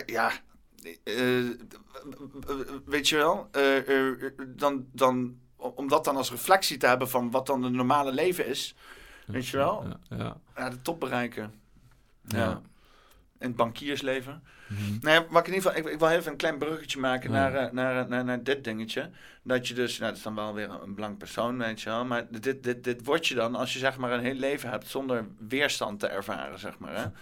[0.07, 0.33] ja,
[2.85, 3.51] weet je wel?
[4.57, 7.11] Dan, dan, om dat dan als reflectie te hebben...
[7.11, 8.75] van wat dan het normale leven is...
[9.27, 9.85] Weet je wel?
[10.09, 10.37] Ja, ja.
[10.57, 11.55] Ja, de top bereiken.
[12.27, 12.61] Ja.
[13.39, 14.43] In het bankiersleven.
[14.67, 14.99] Mhm.
[15.01, 17.31] Nou ja, wat ik in ieder geval, ik, ik wil even een klein bruggetje maken
[17.31, 19.11] naar, eh, naar, eh, naar, naar dit dingetje.
[19.43, 22.05] Dat je dus, nou, dat is dan wel weer een blank persoon, weet je wel.
[22.05, 24.87] Maar dit, dit, dit word je dan als je zeg maar een heel leven hebt
[24.89, 26.97] zonder weerstand te ervaren, zeg maar.
[26.97, 27.07] Hè?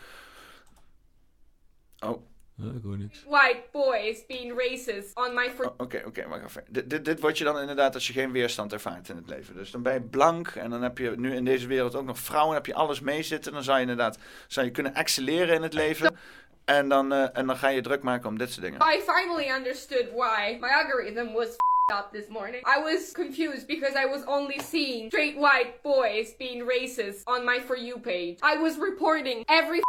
[1.98, 2.26] Oh,
[2.58, 3.24] ik hoor niks.
[3.28, 6.64] white boys being racist on my for oh, oké, oké, wacht even.
[6.68, 9.54] Dit, dit, dit word je dan inderdaad als je geen weerstand ervaart in het leven.
[9.54, 12.18] Dus dan ben je blank en dan heb je nu in deze wereld ook nog
[12.18, 13.52] vrouwen, heb je alles meezitten.
[13.52, 14.18] Dan zou je inderdaad
[14.48, 16.16] zou je kunnen excelleren in het leven.
[16.64, 18.80] En dan, eh, en dan ga je druk maken om dit soort dingen.
[18.80, 22.66] I finally understood why my algorithm was f***ed up this morning.
[22.78, 27.60] I was confused because I was only seeing straight white boys being racist on my
[27.60, 28.36] For You page.
[28.42, 29.82] I was reporting every f-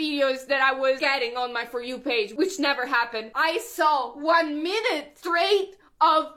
[0.00, 3.30] videos that I was getting on my For You page, which never happened.
[3.34, 6.34] I saw one minute straight of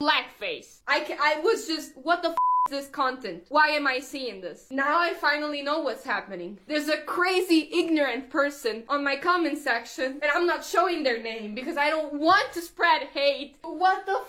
[0.00, 0.78] blackface.
[0.86, 2.36] I, ca- I was just, what the f-
[2.68, 3.44] is this content?
[3.48, 4.66] Why am I seeing this?
[4.70, 6.58] Now I finally know what's happening.
[6.68, 11.54] There's a crazy, ignorant person on my comment section, and I'm not showing their name
[11.54, 13.56] because I don't want to spread hate.
[13.62, 14.28] What the f-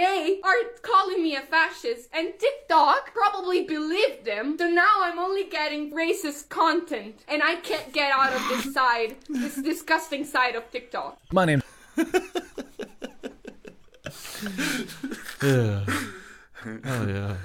[0.00, 4.54] they are calling me a fascist, and TikTok probably believed them.
[4.58, 9.10] So now I'm only getting racist content, and I can't get out of this side,
[9.42, 11.16] this disgusting side of TikTok.
[11.30, 11.62] My name.
[15.40, 15.82] Ja.
[16.64, 17.36] Oh ja.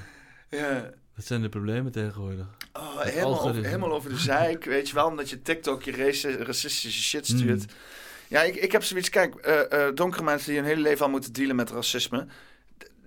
[0.50, 0.90] Ja.
[1.16, 2.46] Dat zijn de problemen tegenwoordig.
[2.74, 6.36] Oh, helemaal, over, helemaal over de zeik, weet je wel, omdat je TikTok je raci-
[6.38, 7.60] racistische shit Mm.
[8.32, 11.12] Ja, ik, ik heb zoiets, kijk, eh, eh, donkere mensen die hun hele leven al
[11.12, 12.28] moeten dealen met racisme,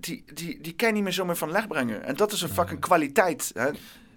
[0.00, 2.02] die, die, die kan je niet meer zo meer van leg brengen.
[2.02, 3.50] En dat is een fucking kwaliteit.
[3.54, 3.70] Hè?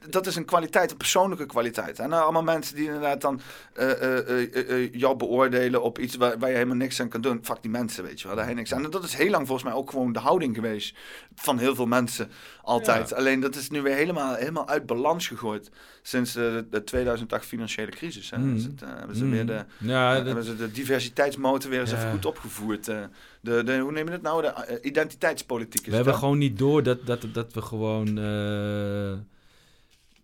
[0.10, 2.00] Dat is een kwaliteit, een persoonlijke kwaliteit.
[2.00, 3.42] En nou, allemaal mensen die inderdaad dan
[3.74, 7.40] eh, eh, eh, jou beoordelen op iets waar, waar je helemaal niks aan kan doen.
[7.44, 8.36] Fuck die mensen, weet je wel.
[8.36, 8.84] Daar heb je niks aan.
[8.84, 10.96] En dat is heel lang volgens mij ook gewoon de houding geweest
[11.36, 12.30] van heel veel mensen
[12.62, 13.10] altijd.
[13.10, 13.16] Ja.
[13.16, 15.72] Alleen dat is nu weer helemaal, helemaal uit balans gegooid
[16.02, 18.30] sinds de, de 2008 financiële crisis.
[18.30, 18.38] Hè.
[18.38, 18.56] Mm.
[18.56, 19.32] Is het, hebben ze Mm.
[19.32, 21.98] weer de, Ja, dat- hebben ze de diversiteitsmotor weer eens Ja.
[21.98, 22.86] even goed opgevoerd.
[22.86, 24.42] de, de, hoe neem je dat nou?
[24.42, 25.82] De identiteitspolitiek.
[25.82, 28.18] Is We hebben gewoon niet door dat, dat, dat we gewoon...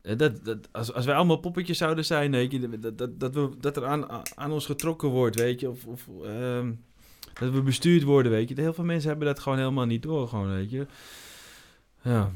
[0.03, 3.33] eh, dat, dat, als, als wij allemaal poppetjes zouden zijn, weet je, dat, dat, dat,
[3.33, 6.71] we, dat er aan, aan ons getrokken wordt, weet je, of, of ehm,
[7.33, 8.61] dat we bestuurd worden, weet je.
[8.61, 10.85] Heel veel mensen hebben dat gewoon helemaal niet door, gewoon, weet je.
[12.01, 12.31] Ja.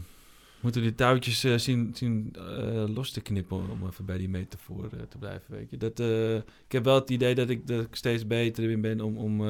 [0.60, 4.84] moeten die touwtjes eh, zien, zien eh, los te knippen om even bij die metafoor
[4.84, 5.78] eh, te blijven, weet je.
[5.78, 6.00] Dat,
[6.66, 9.42] ik heb wel het idee dat ik, dat ik steeds beter in ben om, om,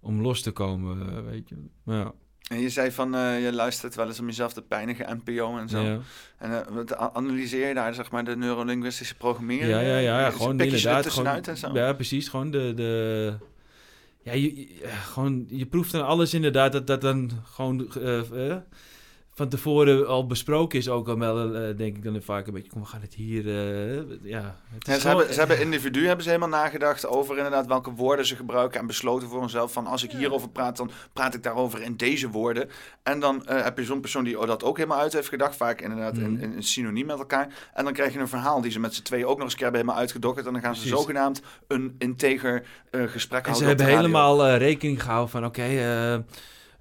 [0.00, 1.56] om los te komen, weet je.
[1.82, 2.14] Maar ja.
[2.50, 5.68] En je zei van, eh, je luistert wel eens om jezelf te pijnigen, NPO en
[5.68, 5.80] zo.
[5.80, 5.98] Ja.
[6.38, 9.70] En eh, wat a- analyseer je daar, zeg maar, de neurolinguïstische programmering?
[9.70, 11.06] Ja, ja, ja, ja Is- gewoon er inderdaad.
[11.10, 11.70] Gewoon, en zo?
[11.72, 12.28] ja, precies.
[12.28, 12.72] Gewoon de.
[12.76, 13.34] de
[14.22, 18.50] ja, je, je- ja, gewoon, je proeft dan alles inderdaad dat dat dan gewoon eh,
[18.50, 18.56] eh,
[19.36, 20.88] van tevoren al besproken is.
[20.88, 23.46] Ook al wel, eh, denk ik dan vaak een beetje, kom, we gaan het hier.
[23.48, 27.36] eh, ja, het is Ja, ze, hebben, ze hebben individu hebben ze helemaal nagedacht over
[27.36, 30.90] inderdaad welke woorden ze gebruiken en besloten voor hunzelf van als ik hierover praat, dan
[31.12, 32.68] praat ik daarover in deze woorden.
[33.02, 35.80] En dan eh, heb je zo'n persoon die dat ook helemaal uit heeft gedacht, vaak
[35.80, 36.42] inderdaad in, Mhm.
[36.42, 37.70] in, in synoniem met elkaar.
[37.74, 39.58] En dan krijg je een verhaal die ze met z'n tweeën ook nog eens een
[39.58, 40.98] keer hebben helemaal uitgedokterd en dan gaan ze Precies.
[40.98, 43.76] zogenaamd een integer eh, gesprek En ze houden.
[43.86, 46.16] de hebben helemaal rekening gehouden van, oké, eh,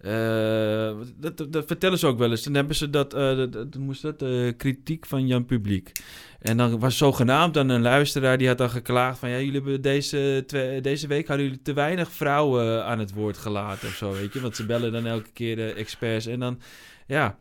[0.03, 2.43] eh, dat, dat, vertellen ze ook wel eens.
[2.43, 5.91] Dan hebben ze dat, hoe moest dat, eh, kritiek van Jan Publiek.
[6.39, 9.81] En dan was zogenaamd dan een luisteraar die had dan geklaagd van, ja, jullie hebben
[9.81, 10.43] deze,
[10.81, 14.41] deze week hadden jullie te weinig vrouwen aan het woord gelaten of zo, weet je.
[14.41, 16.59] Want ze bellen dan elke keer de experts en dan,
[17.07, 17.37] ja...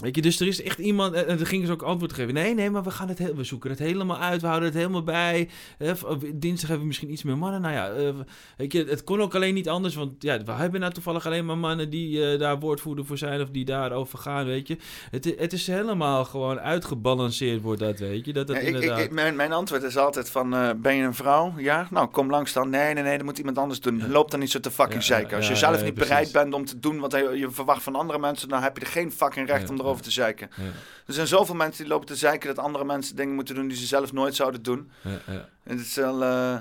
[0.00, 2.34] Weet je, dus er is echt iemand, en en dan gingen ze ook antwoord geven.
[2.34, 4.78] Nee, nee, maar we gaan het, heel- we zoeken het helemaal uit, we houden het
[4.78, 5.48] helemaal bij.
[5.78, 5.92] Eh,
[6.34, 7.60] dinsdag hebben we misschien iets meer mannen.
[7.60, 8.14] Nou ja, eh,
[8.56, 11.46] weet je, het kon ook alleen niet anders, want ja, we hebben nou toevallig alleen
[11.46, 14.76] maar mannen die eh, daar woordvoerder voor zijn of die daarover gaan, weet je.
[15.10, 18.32] Het, het is helemaal gewoon uitgebalanceerd wordt dat, weet je.
[18.32, 18.98] Dat Ja, ik, inderdaad...
[18.98, 21.52] ik- mijn, mijn antwoord is altijd van, eh, ben je een vrouw?
[21.56, 22.70] Ja, nou kom langs dan.
[22.70, 24.08] Nee, nee, nee, dat moet iemand anders doen.
[24.10, 25.36] Loop dan niet zo te fucking Ja, zeiken.
[25.36, 26.08] Als je zelf niet precies.
[26.10, 28.84] bereid bent om te doen wat je, je verwacht van andere mensen, dan heb je
[28.84, 30.50] er geen fucking recht om erover te zeiken.
[30.56, 30.62] Ja.
[31.06, 33.76] Er zijn zoveel mensen die lopen te zeiken dat andere mensen dingen moeten doen die
[33.76, 34.90] ze zelf nooit zouden doen.
[35.02, 35.48] Ja, ja.
[35.64, 36.22] En het is wel...
[36.22, 36.56] eh,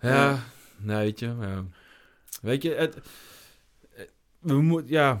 [0.00, 0.38] Ja,
[0.76, 1.64] nee, weet je, ja.
[2.42, 2.96] Weet je, het...
[3.96, 4.04] eh,
[4.38, 5.20] We moeten, ja...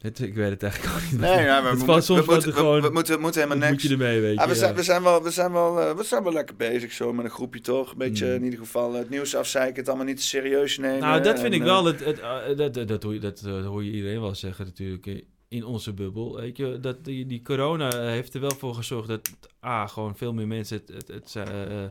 [0.00, 1.20] Het, ik weet het eigenlijk ook niet.
[1.20, 2.80] Nee, ja, maar het we, moeten- soms we, moeten, wat we, gewoon...
[2.82, 3.82] we moeten, we moeten helemaal niks.
[3.82, 4.46] moet je ermee, weet je.
[4.48, 7.12] we, zijn, we, zijn wel, we, zijn wel, eh, we zijn wel lekker bezig zo
[7.12, 7.90] met een groepje toch.
[7.90, 8.32] Een beetje Mm.
[8.34, 10.98] in ieder geval het nieuws afzeiken, het allemaal niet te serieus nemen.
[11.00, 11.84] Nou, dat vind en, ik eh, wel.
[11.84, 14.64] Het, het, eh, dat, dat, dat, hoor je, dat eh, hoor je iedereen wel zeggen
[14.64, 16.36] natuurlijk eh, in onze bubbel.
[16.36, 19.30] Weet je, dat die, die corona heeft er wel voor gezorgd dat
[19.64, 21.84] A, gewoon veel meer mensen het, het, het, eh,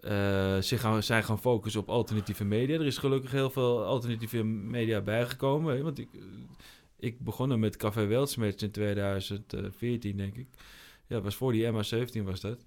[0.00, 2.78] eh, zich gaan, zijn gaan focussen op alternatieve media.
[2.78, 5.76] Er is gelukkig heel veel alternatieve media bijgekomen.
[5.76, 6.20] Hè, want ik, eh,
[6.98, 10.46] ik begon er met Café Weltsmerts in 2014, denk ik.
[11.06, 12.64] Ja, was voor die MA17 was dat.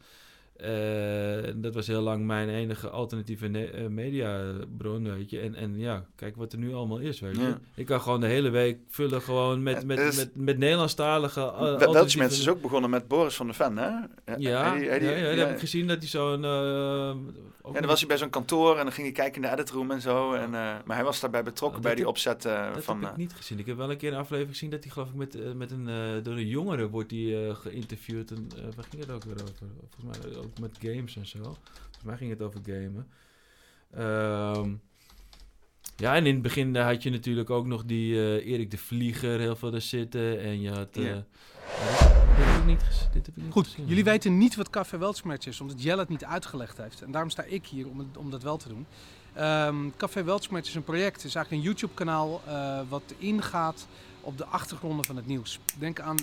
[0.57, 5.39] Eh, dat was heel lang mijn enige alternatieve eh, mediabron, weet je.
[5.39, 7.41] En, en ja, kijk wat er nu allemaal is, weet je.
[7.41, 7.59] Ja.
[7.75, 11.39] Ik kan gewoon de hele week vullen gewoon met, met, met, met Nederlandstalige...
[11.41, 13.89] uh, Weltschmerz is ook begonnen met Boris van der Ven, hè?
[14.37, 16.41] Ja, Hij- hij- ja, ja, heb ik gezien dat hij zo'n...
[17.73, 19.91] Ja, dan was hij bij zo'n kantoor en dan ging hij kijken in de editroom
[19.91, 20.33] en zo.
[20.33, 23.01] En, maar hij was daarbij betrokken Oh, bij die heb- opzet eh, Dat van...
[23.01, 23.59] heb ik niet gezien.
[23.59, 25.89] Ik heb wel een keer een aflevering gezien dat hij geloof ik met, met een,
[26.23, 28.31] door een jongere wordt eh, geïnterviewd.
[28.31, 29.53] En, waar ging het ook weer over?
[29.95, 31.37] Volgens mij ook met games en zo.
[31.43, 33.07] Volgens mij ging het over gamen.
[33.93, 34.71] Ehm,
[35.95, 39.39] ja, en in het begin had je natuurlijk ook nog die eh, Erik de Vlieger
[39.39, 40.39] heel veel er zitten.
[40.41, 40.95] En je had...
[40.97, 43.85] eh, dit, heb ik niet, dit heb ik niet Goed, gezien.
[43.87, 47.01] jullie weten niet wat Café Weltschmerz is, omdat Jelle het niet uitgelegd heeft.
[47.01, 48.85] En daarom sta ik hier om, het- om dat wel te doen.
[49.33, 53.87] Ehm Café Weltschmerz is een project, het is eigenlijk een YouTube-kanaal eh, wat ingaat
[54.21, 55.59] op de achtergronden van het nieuws.
[55.79, 56.17] Denk aan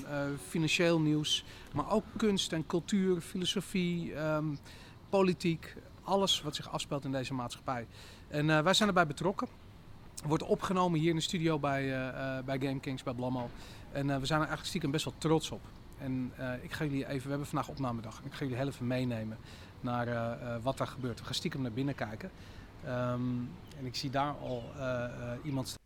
[0.49, 1.45] financieel nieuws,
[1.75, 4.45] maar ook kunst en cultuur, filosofie, ehm,
[5.09, 7.87] politiek, alles wat zich afspeelt in deze maatschappij.
[8.29, 9.49] En eh, wij zijn erbij betrokken.
[10.27, 13.51] Wordt opgenomen hier in de studio bij, eh, bij Game Kings, bij Blammo.
[13.93, 15.61] En we zijn er eigenlijk stiekem best wel trots op.
[15.99, 18.21] En ik ga jullie even, we hebben vandaag opnamedag.
[18.25, 19.39] Ik ga jullie heel even meenemen
[19.81, 21.19] naar wat daar gebeurt.
[21.19, 22.31] We gaan stiekem naar binnen kijken.
[22.85, 23.21] Ehm,
[23.79, 24.63] en ik zie daar al
[25.43, 25.84] iemand staan.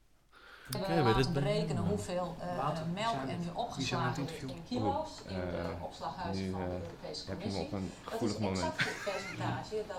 [0.77, 5.09] Oké, We weet laten berekenen hoeveel eh, Water, melk er nu opgeslagen is in kilo's
[5.27, 7.67] in de Eh, opslaghuizen nu, van de eh, Europese heb je hem Commissie.
[7.67, 8.59] op een Dat gevoelig moment.
[8.59, 9.77] exact het percentage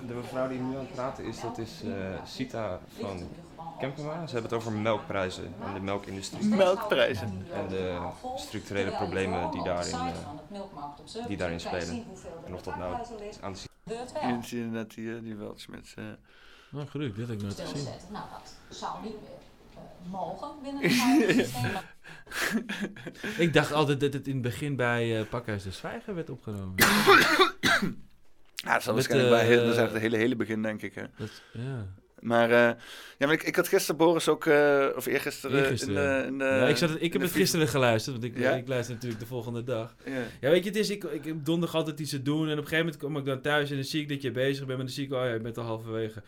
[0.00, 1.92] dat de mevrouw die nu aan het praten is, dat is eh,
[2.24, 3.28] Sita van
[3.78, 4.26] Kempema.
[4.26, 6.44] Ze hebben het over melkprijzen en de melkindustrie.
[6.44, 7.46] Melkprijzen.
[7.52, 7.98] En de
[8.36, 12.04] structurele problemen die daarin, eh, die daarin spelen.
[12.46, 12.96] En of dat nou
[13.40, 13.58] aan de
[14.54, 15.94] net die, eh, die Weltschmerz.
[15.94, 16.04] eh.
[16.70, 17.76] Nou, gelukkig, dit heb ik nooit gezien.
[17.76, 18.12] stilzetten.
[18.12, 19.41] Nou, dat zou niet meer eh,
[20.10, 20.82] mogen binnen
[21.26, 21.70] het systeem.
[23.38, 26.74] Ik dacht altijd dat het in het begin bij eh Pakhuis de Zwijger werd opgenomen.
[28.64, 30.62] Ja, dat zal Met, waarschijnlijk bij heel, dat is eh, echt het hele, hele begin,
[30.62, 30.94] denk ik.
[30.94, 31.02] Hè.
[31.18, 31.86] dat- ja.
[32.20, 32.56] Maar, eh,
[33.18, 36.16] ja, maar ik, ik had gisteren Boris ook, eh, of eergisteren, Eergisteren.
[36.16, 36.26] in de...
[36.26, 38.50] In de ja, ik, zat, ik heb het gisteren geluisterd, want ik, Ja?
[38.52, 39.94] ik luister natuurlijk de volgende dag.
[40.40, 40.50] Ja.
[40.50, 42.62] weet je, het is, ik, ik heb donderdag altijd iets te doen en op een
[42.68, 44.86] gegeven moment kom ik dan thuis en dan zie ik dat je bezig bent, maar
[44.86, 46.22] dan zie ik, oh ja, je bent al halverwege.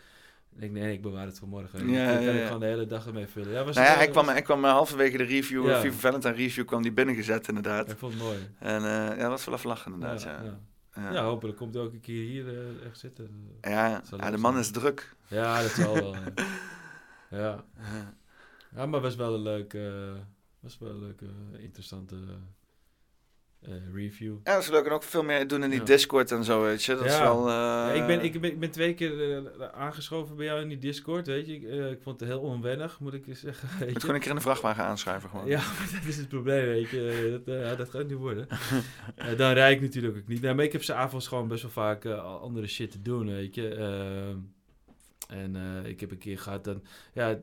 [0.55, 1.89] Ik denk, nee, ik bewaar het voor morgen.
[1.89, 3.50] Ja, kan ja, ik gewoon de hele dag ermee vullen.
[3.50, 5.81] Ja, was nou ja, hij eh, kwam, hij kwam eh, halverwege de review, Ja.
[5.81, 7.91] FIFA Valentine review, kwam die binnengezet inderdaad.
[7.91, 8.39] Ik vond het mooi.
[8.58, 10.58] En eh, ja, dat was wel even lachen inderdaad, ja.
[11.12, 12.47] Ja, hopelijk komt hij ook een keer hier
[12.84, 13.58] echt zitten.
[13.60, 15.16] Ja, de man is druk.
[15.26, 16.15] Ja, dat zal wel.
[17.31, 17.65] ja.
[18.74, 18.86] Ja.
[18.86, 20.12] Maar was wel een leuke,
[20.60, 21.26] was wel een leuke,
[21.58, 22.16] interessante
[23.94, 24.34] review.
[24.44, 24.84] Ja, dat is leuk.
[24.86, 25.84] En ook veel meer doen in die Ja.
[25.84, 26.94] Discord en zo, weet je.
[26.94, 27.39] Dat is wel...
[27.49, 30.68] eh, Ja, ik, ben, ik, ben, ik ben twee keer eh, aangeschoven bij jou in
[30.68, 31.55] die Discord, weet je.
[31.55, 33.68] Ik, eh, ik vond het heel onwennig, moet ik eens zeggen.
[33.68, 34.01] Weet moet je.
[34.01, 35.47] gewoon een keer in de vrachtwagen aanschuiven gewoon.
[35.47, 35.60] Ja,
[35.93, 37.28] dat is het probleem, weet je.
[37.44, 38.47] Dat, eh, ja, dat gaat niet worden.
[39.15, 40.41] Eh, dan rijd ik natuurlijk ook niet.
[40.41, 43.02] Nee, maar ik heb ze avonds gewoon best wel vaak eh, al andere shit te
[43.02, 43.68] doen, weet je.
[45.35, 46.83] En eh, ik heb een keer gehad, dan,
[47.13, 47.39] ja,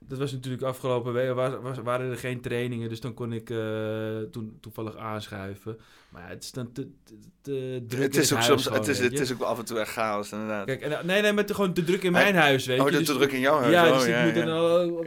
[0.00, 3.50] dat was natuurlijk afgelopen week, was, was, waren er geen trainingen, dus dan kon ik
[3.50, 5.78] eh, toen toevallig aanschuiven.
[6.08, 8.62] Maar ja, het is dan te, te, te druk Het in is ook huis soms,
[8.62, 10.66] gewoon, het is, het is ook af en toe echt chaos inderdaad.
[10.66, 12.92] Kijk, en, nee, nee, maar te, gewoon te druk in mijn huis, weet oh, je.
[12.92, 14.44] te Dus- druk in jouw huis, Ja, oh, dus ja, ik moet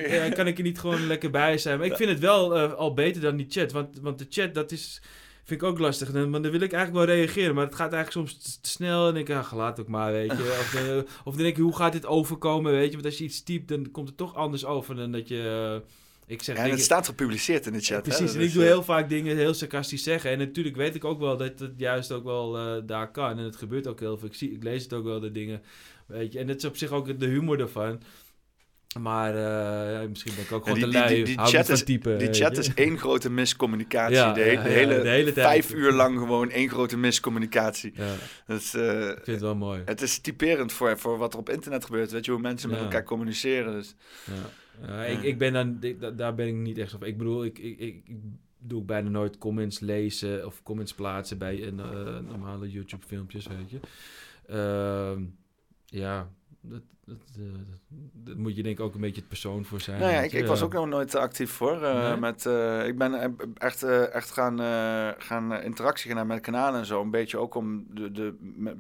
[0.02, 0.24] ja.
[0.26, 1.78] ja, kan ik er niet gewoon lekker bij zijn.
[1.78, 4.54] Maar ik vind het wel eh, al beter dan die chat, want, want de chat,
[4.54, 5.02] dat is,
[5.50, 6.12] vind ik ook lastig.
[6.12, 9.08] Want dan wil ik eigenlijk wel reageren, maar het gaat eigenlijk soms te, snel.
[9.08, 10.38] En ik, ach, laat ook maar, weet je.
[11.04, 12.94] Of, of dan denk ik, hoe gaat dit overkomen, weet je.
[12.94, 15.72] Want als je iets typt, dan komt het toch anders over dan dat je...
[15.82, 15.88] eh,
[16.26, 18.02] ik zeg Ja, en dingen- het staat gepubliceerd in de chat.
[18.04, 20.32] Precies, en ik doe eh, heel vaak dingen heel sarcastisch zeggen.
[20.32, 23.38] En natuurlijk weet ik ook wel dat het juist ook wel eh, daar kan.
[23.38, 24.28] En het gebeurt ook heel veel.
[24.28, 25.62] Ik, zie, ik lees het ook wel, de dingen.
[26.06, 26.40] Weet je.
[26.40, 28.02] En dat is op zich ook de humor ervan.
[29.00, 31.16] Maar eh, ja, misschien ben ik ook Ja, gewoon die, te lui.
[31.16, 34.16] die, die, chat, is, typen, die chat is één grote miscommunicatie.
[34.16, 35.48] Ja, de, he- ja, de ja, hele, de hele tijd.
[35.48, 37.92] vijf uur lang gewoon één grote miscommunicatie.
[37.96, 38.14] Ja.
[38.48, 39.82] Dat is, eh, Ik vind het wel mooi.
[39.86, 42.12] Het is typerend voor, voor wat er op internet gebeurt.
[42.12, 42.84] Weet je, hoe mensen met Ja.
[42.86, 43.72] elkaar communiceren.
[43.74, 43.96] Dus.
[44.26, 44.88] Ja.
[44.88, 47.04] Ja, ik, ik ben dan, ik- daar ben ik niet echt op.
[47.04, 48.02] Ik bedoel, ik, ik, ik,
[48.60, 53.80] doe bijna nooit comments lezen of comments plaatsen bij een, eh, normale YouTube-filmpjes, weet je.
[54.48, 55.22] Ehm,
[55.86, 56.30] ja,
[56.62, 57.44] dat, dat, eh,
[58.14, 60.00] dat moet je denk ik ook een beetje het persoon voor zijn.
[60.00, 60.38] Nou ja, ik, je.
[60.38, 61.82] ik was ook nog nooit actief voor.
[61.84, 62.18] eh, Nee?
[62.18, 64.58] met, eh, ik ben echt, echt gaan,
[65.22, 67.02] gaan interactie gaan hebben met kanalen en zo.
[67.02, 68.34] Een beetje ook om de, de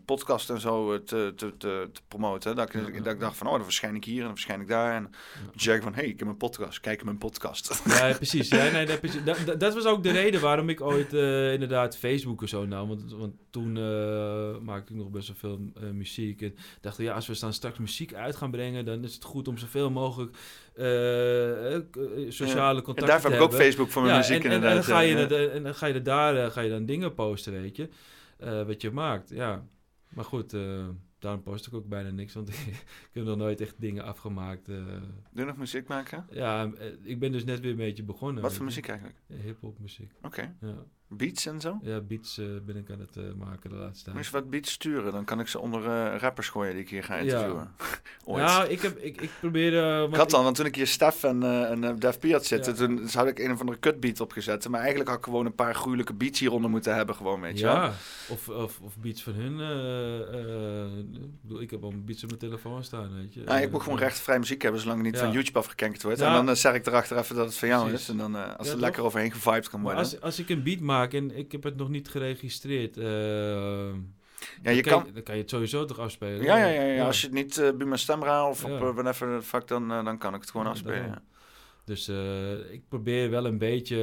[0.05, 2.55] podcast en zo te, te, te, te promoten.
[2.55, 4.67] Dat ik, dat ik dacht van, oh, dan verschijn ik hier en dan verschijn ik
[4.67, 4.95] daar.
[4.95, 5.09] En
[5.55, 6.79] zeg ik van, hé, hey, ik heb een podcast.
[6.79, 7.81] Kijk mijn podcast.
[7.85, 8.49] Ja, precies.
[8.49, 9.23] Ja, nee, precies.
[9.23, 11.13] Dat, dat- dat was ook de reden waarom ik ooit
[11.53, 12.87] inderdaad Facebook en zo nam.
[12.87, 13.73] Want, want toen
[14.63, 15.59] maakte ik nog best wel veel
[15.93, 16.41] muziek.
[16.41, 19.47] En dacht ja, als we dan straks muziek uit gaan brengen, dan is het goed
[19.47, 20.37] om zoveel mogelijk
[20.75, 21.81] eh, eh, eh,
[22.31, 23.59] sociale contacten En daarvoor te heb ik ook hebben.
[23.59, 25.25] Facebook voor mijn Ja, muziek en, en, en dan inderdaad, ga je, ja.
[25.25, 27.89] dat- en dan ga je daar ga je dan dingen posten, weet je.
[28.65, 29.65] Wat je maakt, ja.
[30.09, 30.55] Maar goed,
[31.19, 32.49] daarom post ik ook bijna niks, want
[33.09, 34.65] ik heb nog nooit echt dingen afgemaakt.
[35.31, 36.25] Doe nog muziek maken?
[36.31, 36.71] Ja,
[37.03, 38.43] ik ben dus net weer een beetje begonnen.
[38.43, 39.17] Wat voor muziek eigenlijk?
[39.43, 40.11] Hip-hop muziek.
[40.21, 40.55] Oké.
[40.61, 40.75] Ja.
[41.11, 41.79] Beats en zo?
[41.81, 44.15] Ja, beats eh, ben ik aan het eh, maken de laatste tijd.
[44.15, 46.89] Moet je wat beats sturen, dan kan ik ze onder eh, rappers gooien die ik
[46.89, 47.21] hier ga Ja.
[47.21, 47.71] interviewen.
[48.25, 48.43] Ooit.
[48.45, 49.73] Nou, ik, heb, ik, ik probeer...
[50.09, 52.77] Ik had al, want toen ik hier Stef en, en Def P had zitten, Ja.
[52.79, 54.67] toen had ik een of andere kutbeat opgezet.
[54.69, 57.65] Maar eigenlijk had ik gewoon een paar gruwelijke beats hieronder moeten hebben, gewoon, weet je
[57.65, 57.75] wel.
[57.75, 57.93] Ja,
[58.29, 59.53] of, of, of beats van hun.
[60.99, 63.41] ik bedoel, ik heb al beats op mijn telefoon staan, weet je.
[63.43, 65.25] Nou, ik moet gewoon rechtvrij muziek hebben, zolang het niet Ja.
[65.25, 66.19] van YouTube afgekenkt wordt.
[66.19, 66.37] Ja.
[66.39, 68.01] En dan zeg ik erachter even dat het van jou Precies.
[68.01, 68.09] is.
[68.09, 69.99] En dan, als Ja, er lekker overheen gevibed kan worden.
[69.99, 72.97] Als, als ik een beat maak en ik heb het nog niet geregistreerd...
[72.97, 73.93] eh, Ja,
[74.61, 76.43] dan je kan, kan- dan kan je het sowieso toch afspelen?
[76.43, 77.05] Ja, ja, ja, ja.
[77.05, 79.91] Als je het niet eh, bij mijn stemra of op uh, whatever the fuck, dan,
[79.91, 81.23] eh, dan kan ik het gewoon afspelen.
[81.85, 83.97] Dus eh, ik probeer wel een beetje...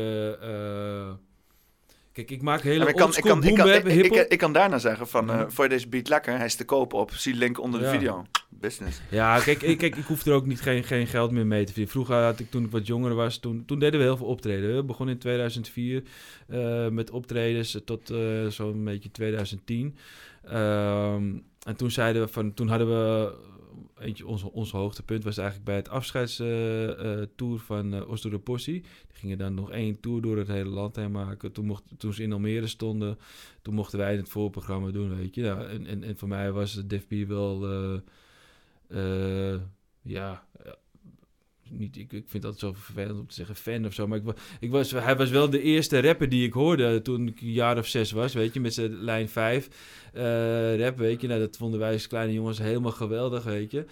[2.16, 4.16] kijk, ik maak hele ik, kan, ik, kan, ik, kan, boom-bap, ik, ik, hiphop.
[4.16, 5.50] ik, ik kan daarna zeggen van, Mhm.
[5.50, 7.92] voor je deze beat lekker, hij is te koop op, zie link onder de Ja.
[7.92, 8.24] video.
[8.48, 9.00] Business.
[9.10, 11.66] Ja, kijk, ik, kijk, ik hoef er ook niet geen, geen geld meer mee te
[11.66, 11.92] verdienen.
[11.92, 14.76] Vroeger had ik, toen ik wat jonger was, toen, toen deden we heel veel optreden.
[14.76, 16.02] We begonnen in 2004
[16.48, 19.96] eh, met optredens tot eh, zo'n beetje 2010.
[20.44, 21.22] Ehm,
[21.62, 23.32] en toen zeiden we van, toen hadden we
[23.98, 28.80] eentje, ons, ons hoogtepunt was eigenlijk bij het afscheidstour van uh, Osdo de Possie.
[28.80, 31.52] Die gingen dan nog één tour door het hele land heen maken.
[31.52, 33.18] Toen, mocht, toen ze in Almere stonden,
[33.62, 35.42] toen mochten wij het voorprogramma doen, weet je.
[35.42, 37.66] Nou, en, en, en voor mij was Def B wel...
[37.66, 37.98] eh,
[38.88, 39.60] uh,
[40.02, 40.46] ja,
[41.70, 44.24] niet, ik, ik vind dat zo vervelend om te zeggen fan of zo, maar ik,
[44.60, 47.78] ik was, hij was wel de eerste rapper die ik hoorde toen ik een jaar
[47.78, 49.68] of zes was, weet je, met zijn lijn 5
[50.16, 51.26] uh, rap, weet je.
[51.26, 53.84] Nou, dat vonden wij als kleine jongens helemaal geweldig, weet je.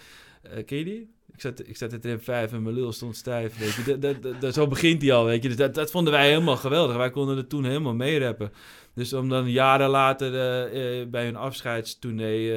[0.46, 1.12] Uh, ken je die?
[1.32, 3.98] Ik zat, ik zat in tram 5 en mijn lul stond stijf, weet je.
[3.98, 5.48] Dat, dat, dat, zo begint hij al, weet je.
[5.48, 6.96] Dus dat, dat vonden wij helemaal geweldig.
[6.96, 8.52] Wij konden er toen helemaal mee rappen.
[8.94, 12.48] Dus om dan jaren later uh, bij hun afscheidstournee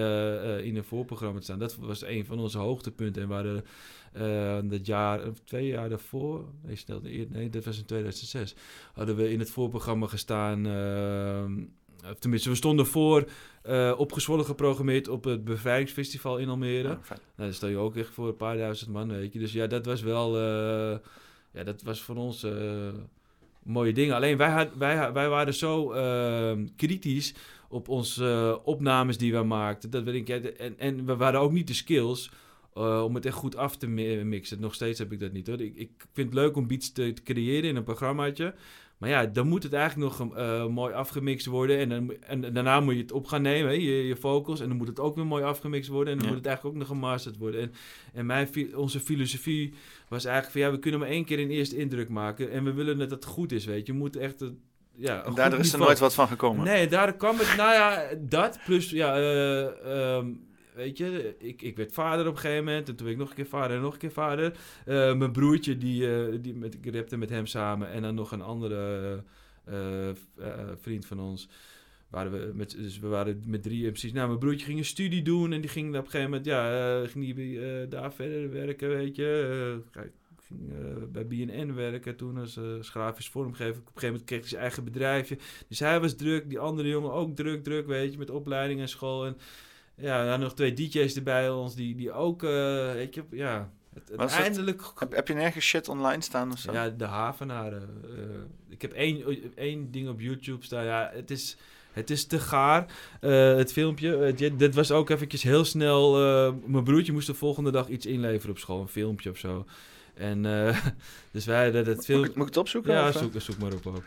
[0.63, 3.21] in een voorprogramma te staan, dat was een van onze hoogtepunten.
[3.21, 3.63] En we hadden
[4.63, 8.55] dat jaar, twee jaar daarvoor, nee, snel, nee, dat was in 2006,
[8.93, 10.65] hadden we in het voorprogramma gestaan
[12.11, 13.27] of tenminste, we stonden voor
[13.61, 16.89] eh, opgezwollen geprogrammeerd op het Bevrijdingsfestival in Almere.
[16.91, 17.19] Oh, fijn.
[17.35, 19.39] nou, daar stel je ook echt voor een paar duizend man, weet je.
[19.39, 20.37] Dus ja, dat was wel...
[20.37, 20.97] eh,
[21.51, 22.53] ja, dat was voor ons eh,
[23.63, 24.15] mooie dingen.
[24.15, 27.33] Alleen wij, had, wij, wij waren zo ehm, kritisch
[27.69, 29.89] op onze eh, opnames die we maakten.
[29.89, 32.31] Dat en, en we waren ook niet de skills
[32.77, 34.59] eh, om het echt goed af te mi- mixen.
[34.59, 35.61] Nog steeds heb ik dat niet hoor.
[35.61, 38.53] Ik, ik vind het leuk om beats te, te creëren in een programmaatje.
[38.97, 41.77] Maar ja, dan moet het eigenlijk nog eh, mooi afgemixt worden.
[41.77, 44.59] En, dan, en daarna moet je het op gaan nemen, hè, je, je vocals.
[44.59, 46.13] En dan moet het ook weer mooi afgemixt worden.
[46.13, 46.33] En dan Ja.
[46.33, 47.61] moet het eigenlijk ook nog gemasterd worden.
[47.61, 47.71] En,
[48.13, 49.73] en mijn, onze filosofie
[50.09, 50.61] was eigenlijk van...
[50.65, 52.51] Ja, we kunnen maar één keer een eerste indruk maken.
[52.51, 53.91] En we willen dat het goed is, weet je.
[53.93, 54.43] Je moet echt...
[54.95, 56.65] Ja, En daardoor is er nooit wat van gekomen.
[56.65, 57.53] Nee, daar kwam het...
[57.57, 58.89] Nou ja, dat plus...
[58.89, 60.27] Ja, eh, ehm,
[60.77, 62.89] weet je, ik, ik werd vader op een gegeven moment.
[62.89, 64.57] En toen werd ik nog een keer vader en nog een keer vader.
[64.85, 67.89] Eh, mijn broertje, die, eh, die met, ik rapte met hem samen.
[67.89, 69.23] En dan nog een andere
[69.65, 70.09] eh,
[70.81, 71.49] vriend van ons.
[72.09, 74.11] Waren we met, dus we waren met drie MC's.
[74.11, 75.53] Nou, mijn broertje ging een studie doen.
[75.53, 76.45] En die ging op een gegeven moment...
[76.45, 79.81] Ja, ging die, daar verder werken, weet je.
[79.91, 80.11] Ging
[81.11, 83.81] bij BNN werken toen als, als grafisch vormgever.
[83.81, 85.37] Op een gegeven moment kreeg hij zijn eigen bedrijfje.
[85.67, 88.89] Dus hij was druk, die andere jongen ook druk, druk, weet je, met opleiding en
[88.89, 89.25] school.
[89.25, 89.37] En
[89.97, 92.49] ja, nog twee DJ's erbij ons, die, die ook, eh,
[92.93, 94.81] weet je, ja, het, uiteindelijk...
[94.95, 96.71] heb, heb je nergens shit online staan of zo?
[96.71, 97.89] Ja, de havenaren.
[98.03, 98.19] eh,
[98.69, 99.23] ik heb één,
[99.55, 101.57] één ding op YouTube staan, ja, het is...
[101.91, 102.85] Het is te gaar,
[103.21, 104.17] eh, het filmpje.
[104.25, 106.23] Eh, dit- was ook eventjes heel snel...
[106.47, 108.81] eh, mijn broertje moest de volgende dag iets inleveren op school.
[108.81, 109.65] Een filmpje of zo.
[110.13, 110.77] En eh,
[111.31, 112.19] dus wij hadden dat film...
[112.19, 113.15] Moet ik- moet ik het opzoeken, Ja, eh?
[113.15, 113.85] zoek, zoek maar op.
[113.87, 114.03] ook,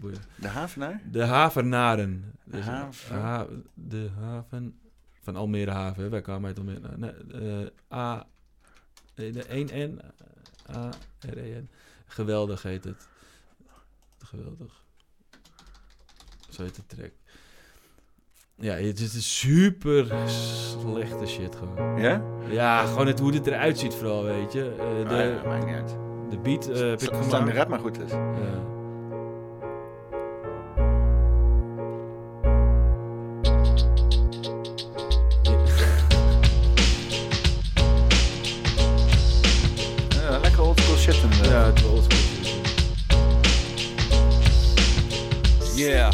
[0.00, 0.18] dat.
[0.36, 1.00] De havenaar?
[1.10, 2.32] De havenaren.
[2.44, 4.74] De Dus, haven- ha- de haven
[5.24, 6.10] van Almere Haven.
[6.10, 6.80] Wij kwamen uit Almere.
[6.96, 8.26] Nee, eh, A...
[9.14, 9.98] nee, De 1N.
[10.76, 11.68] A-R-E-N.
[12.06, 13.08] Geweldig heet het.
[14.18, 14.84] Geweldig.
[16.50, 17.10] Zo heet de track.
[18.56, 22.00] Ja, het is een super slechte shit gewoon.
[22.00, 22.22] Ja?
[22.48, 24.70] Ja, gewoon het, hoe het eruit ziet vooral, weet je.
[24.70, 25.96] Eh, de, ja, maakt niet uit.
[26.30, 28.10] De beat eh, heb ik Zolang de rap maar goed is.
[28.10, 28.73] Ja,
[45.76, 46.12] Yeah.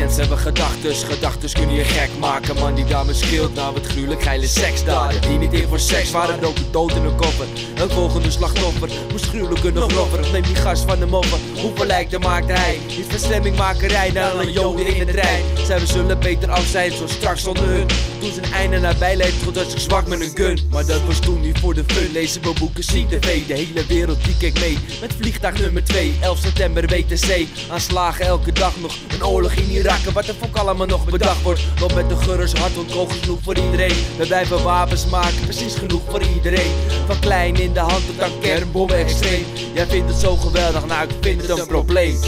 [0.00, 2.54] Mensen hebben gedachtes, gedachtes kunnen je gek maken.
[2.54, 5.20] Man die dames scheelt na wat gruwelijk geile seksdaden.
[5.20, 7.46] Die niet in voor seks waren, doken dood in een koffer.
[7.76, 12.20] Een volgende slachtoffer, moest gruwelijk kunnen groffer Neem die gast van de moffer, hoeveel lijken
[12.20, 12.78] maakte hij?
[12.96, 16.92] Niet van stemmingmakerij naar een joden in het rij Zij we zullen beter af zijn,
[16.92, 17.86] zo straks zonder hun.
[18.20, 20.58] Toen zijn einde nabij leed, totdat ik zwak met een gun.
[20.70, 23.86] Maar dat was toen niet voor de fun, lezen we boeken, zie tv De hele
[23.86, 28.94] wereld die keek mee, met vliegtuig nummer 2 11 september WTC, aanslagen elke dag nog.
[29.14, 31.60] Een oorlog in Irak, en wat er fok allemaal nog bedacht wordt.
[31.78, 33.94] Wel met de gerus hart, want kogels genoeg voor iedereen.
[34.18, 36.72] We blijven wapens maken, precies genoeg voor iedereen.
[37.06, 39.44] Van klein in de hand tot aan kernbommen extreem.
[39.74, 42.18] Jij vindt het zo geweldig, nou ik vind het een probleem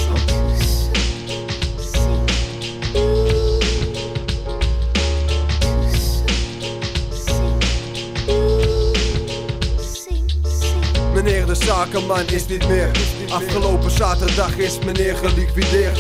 [11.29, 12.91] De zakenman is niet meer.
[13.29, 15.99] Afgelopen zaterdag is meneer geliquideerd.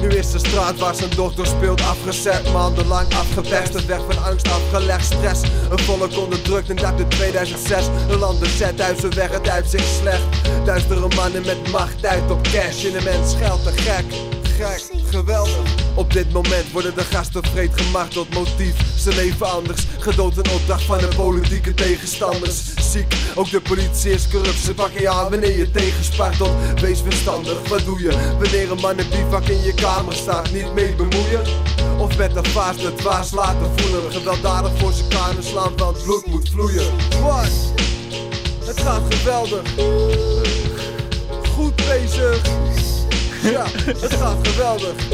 [0.00, 2.52] Nu is de straat waar zijn dochter speelt afgezet.
[2.52, 5.04] Maandenlang afgeperst, een weg van angst afgelegd.
[5.04, 7.86] Stress, een volk onderdrukt en dat in 2006.
[8.10, 10.22] Een land bezet, huizen weg, het uitzicht slecht.
[10.64, 12.84] Duistere mannen met macht, uit op cash.
[12.84, 14.37] In een mens geld te gek.
[15.10, 15.74] Geweldig.
[15.94, 18.34] Op dit moment worden de gasten vreed gemarteld.
[18.34, 19.86] Motief, ze leven anders.
[19.98, 22.74] Gedood een opdracht van de politieke tegenstanders.
[22.90, 24.58] Ziek, ook de politie is corrupt.
[24.58, 26.80] Ze pakken je aan wanneer je tegenspartelt.
[26.80, 28.36] Wees verstandig, wat doe je?
[28.38, 31.42] Wanneer een man in bivak in je kamer staat, niet mee bemoeien.
[31.98, 34.12] Of met een vaas de dwaas laten voelen.
[34.12, 36.86] Gewelddadig voor zijn kanen slaan, want bloed moet vloeien.
[37.22, 37.50] What?
[38.64, 39.62] Het gaat geweldig.
[41.54, 42.40] Goed bezig.
[43.42, 45.08] Ja, het gaat geweldig.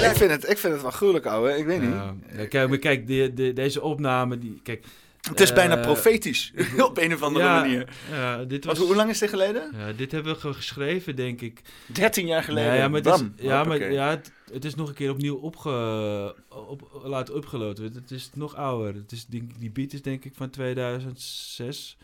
[0.00, 1.56] Ja, ik, vind het, ik vind het wel gruwelijk, ouwe.
[1.58, 1.90] Ik weet niet.
[2.36, 4.84] Ja, kijk, maar kijk de, de, deze opname, die, kijk...
[5.30, 6.52] Het is bijna eh, profetisch,
[6.88, 7.88] op een of andere ja, manier.
[8.10, 9.70] Ja, dit was, hoe lang is dit geleden?
[9.76, 11.60] Ja, dit hebben we ge- geschreven, denk ik.
[11.86, 12.70] 13 jaar geleden?
[12.70, 15.36] Nee, ja, maar, het is, ja, maar ja, het, het is nog een keer opnieuw
[15.36, 16.34] opge,
[16.68, 17.78] op, laten upgeload.
[17.78, 18.94] Het is nog ouder.
[18.94, 21.96] Het is, denk, ik- die beat is denk ik van 2006.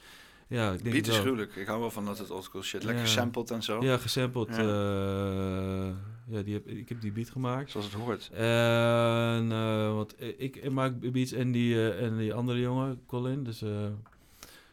[0.48, 1.20] Ja, ik denk Beat is wel.
[1.20, 1.56] gruwelijk.
[1.56, 2.82] Ik hou wel van dat het oldschool shit.
[2.84, 3.08] Lekker Ja.
[3.08, 3.82] gesampled en zo.
[3.84, 4.48] Ja, gesampled.
[4.56, 4.58] Ja.
[4.58, 5.94] eh,
[6.26, 7.70] ja, die heb, ik heb die beat gemaakt.
[7.70, 8.30] Zoals het hoort.
[8.32, 13.44] En, eh, want ik, ik maak beats en die, eh, en die andere jongen, Colin,
[13.44, 13.62] dus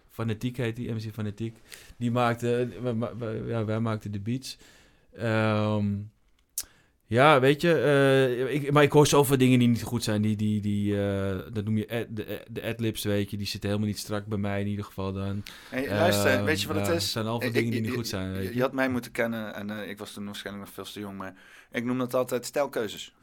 [0.09, 1.57] Fanatiek heet die, MC Fanatiek.
[1.97, 4.57] Die maakte, wij, wij- ja, wij maakten de beats.
[5.13, 5.85] Ehm,
[7.07, 10.21] Ja, weet je, eh, ik, maar ik hoor zoveel dingen die niet goed zijn.
[10.21, 13.69] Die, die, die eh, dat noem je ad, de, de adlibs, weet je, die zitten
[13.69, 15.43] helemaal niet strak bij mij in ieder geval dan.
[15.69, 16.93] Hey, luister, Eh, weet je wat het is?
[16.93, 18.61] Er zijn al veel dingen die niet goed zijn, weet Je, je.
[18.61, 21.33] had mij moeten kennen en ik was toen waarschijnlijk nog veel te jong, maar
[21.71, 23.13] ik noem dat altijd stijlkeuzes.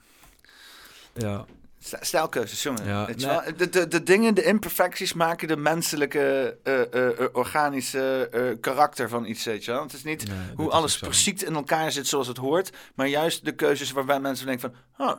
[1.14, 1.44] Ja.
[1.84, 2.84] St- Stijlkeuzes, jongen.
[2.86, 3.54] Ja, nee.
[3.56, 9.24] De, de, de dingen, de imperfecties maken de menselijke, eh, eh, eh, organische karakter van
[9.24, 9.82] iets, weet je wel.
[9.82, 13.44] Het is niet Nee, hoe alles precies in elkaar zit zoals het hoort, maar juist
[13.44, 15.16] de keuzes waarbij mensen denken van, oh,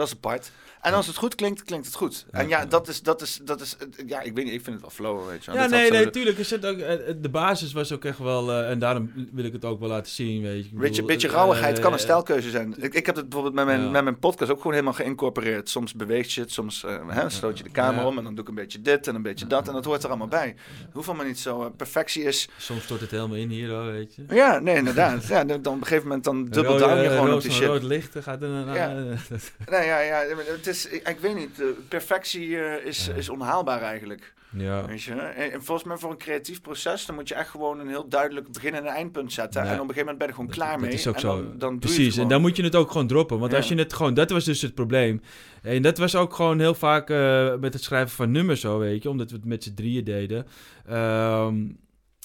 [0.00, 0.50] dat is apart.
[0.80, 2.26] En als het goed klinkt, klinkt het goed.
[2.30, 4.80] En ja, dat is, dat is, dat is, ja, ik weet niet, ik vind het
[4.80, 5.60] wel flow, weet je wel.
[5.60, 6.38] Ja, nee, nee, de- tuurlijk.
[6.38, 9.52] Is het ook, eh, de basis was ook echt wel, eh, en daarom wil ik
[9.52, 10.70] het ook wel laten zien, weet je.
[10.70, 12.74] Ik Beetje, bedoel, beetje eh, rauwigheid kan een eh, stijlkeuze zijn.
[12.78, 13.90] Ik, ik heb het bijvoorbeeld met mijn, Ja.
[13.90, 15.68] met mijn podcast ook gewoon helemaal geïncorporeerd.
[15.68, 18.06] Soms beweegt je het, soms eh, hè, stoot je de camera Ja.
[18.08, 19.68] om en dan doe ik een beetje dit en een beetje dat.
[19.68, 20.54] En dat hoort er allemaal bij.
[20.92, 21.62] Hoeft allemaal niet zo.
[21.62, 22.48] eh, perfectie is...
[22.58, 24.24] Soms stort het helemaal in hier, hoor, weet je.
[24.28, 25.26] Ja, nee, inderdaad.
[25.26, 27.66] Ja, dan, op een gegeven moment dan dubbel down je eh, gewoon op die shit.
[27.66, 28.74] rood licht, dan gaat er een...
[28.74, 28.88] Ja.
[28.96, 29.38] eh,
[29.78, 31.62] Nee, ja, ja, het is, ik, ik weet niet.
[31.88, 34.34] perfectie eh, is, is onhaalbaar eigenlijk.
[34.56, 34.86] Ja.
[34.86, 35.12] Weet je?
[35.12, 38.08] En, en volgens mij voor een creatief proces, dan moet je echt gewoon een heel
[38.08, 39.62] duidelijk begin- en eindpunt zetten.
[39.62, 40.90] En op een gegeven moment ben je gewoon klaar mee.
[40.90, 41.36] Dat is ook en zo.
[41.36, 43.38] Dan, dan Precies, en dan moet je het ook gewoon droppen.
[43.38, 43.56] Want Ja.
[43.56, 44.14] als je het gewoon...
[44.14, 45.22] Dat was dus het probleem.
[45.62, 49.02] En dat was ook gewoon heel vaak eh, met het schrijven van nummers zo, weet
[49.02, 49.10] je.
[49.10, 50.46] Omdat we het met z'n drieën deden.
[50.86, 51.66] Ehm,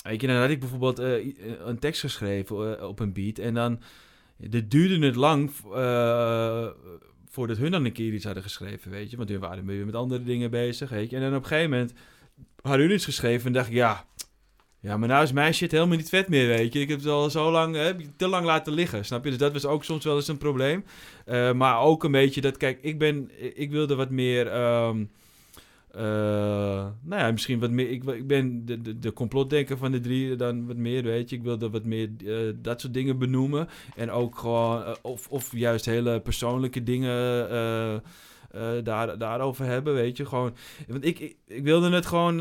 [0.03, 1.25] weet je, dan had ik bijvoorbeeld eh,
[1.65, 3.37] een tekst geschreven op een beat.
[3.37, 3.79] En dan...
[4.37, 5.51] Dit duurde het lang
[7.35, 9.17] voordat hun dan een keer iets hadden geschreven, weet je.
[9.17, 11.15] Want we waren weer met andere dingen bezig, weet je.
[11.15, 11.93] En dan op een gegeven moment
[12.61, 14.05] hadden hun iets geschreven en dacht ik, ja...
[14.79, 16.79] Ja, maar nou is mijn shit helemaal niet vet meer, weet je.
[16.79, 19.29] Ik heb het al zo lang, je te lang laten liggen, snap je?
[19.29, 20.85] Dus dat was ook soms wel eens een probleem.
[21.25, 25.05] Eh, maar ook een beetje dat, kijk, ik ben, ik wilde wat meer, ehm,
[25.95, 29.99] eh, nou ja, misschien wat meer, ik, ik ben de, de, de complotdenker van de
[29.99, 31.35] drie dan wat meer, weet je.
[31.35, 33.67] Ik wilde wat meer eh, dat soort dingen benoemen.
[33.95, 38.01] En ook gewoon, eh, of, of juist hele persoonlijke dingen...
[38.83, 40.25] daar, daarover hebben, weet je.
[40.25, 40.55] Gewoon,
[40.87, 42.39] want ik, ik, wilde het gewoon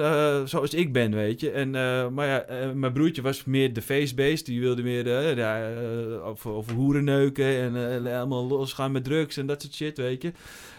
[0.49, 1.51] zoals ik ben, weet je.
[1.51, 1.71] En,
[2.15, 4.47] maar ja, mijn broertje was meer de face-based.
[4.47, 7.75] Die wilde meer over, over hoeren neuken en
[8.05, 10.33] helemaal losgaan met drugs en dat soort shit, weet je.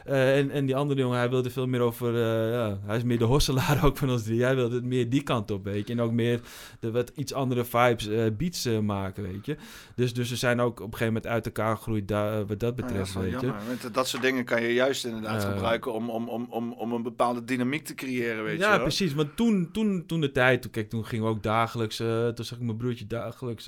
[0.05, 2.15] Eh, en, en die andere jongen, hij wilde veel meer over...
[2.15, 4.43] eh, ja, hij is meer de hosselaar ook van ons drie.
[4.43, 5.93] Hij wilde het meer die kant op, weet je.
[5.93, 6.39] En ook meer
[6.79, 9.57] de wat iets andere vibes, eh, beats maken, weet je.
[9.95, 12.77] Dus, dus we zijn ook op een gegeven moment uit elkaar gegroeid daar, wat dat
[12.77, 13.47] Nou ja, betreft, dat is wel weet je.
[13.47, 13.91] jammer.
[13.91, 17.43] Dat soort dingen kan je juist inderdaad gebruiken om, om, om, om, om een bepaalde
[17.43, 19.13] dynamiek te creëren, weet je ja, precies.
[19.13, 21.97] Want toen, toen, toen de tijd, toen, kijk, toen gingen we ook dagelijks,
[22.35, 23.65] toen zag ik mijn broertje dagelijks,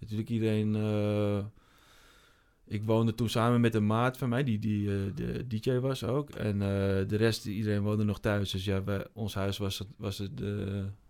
[0.00, 0.72] natuurlijk iedereen,
[2.70, 6.04] ik woonde toen samen met een maat van mij, die, die eh, de DJ was
[6.04, 6.30] ook.
[6.30, 6.68] En eh,
[7.08, 8.50] de rest, iedereen woonde nog thuis.
[8.50, 10.48] Dus ja, wij, ons huis was het, was het uh,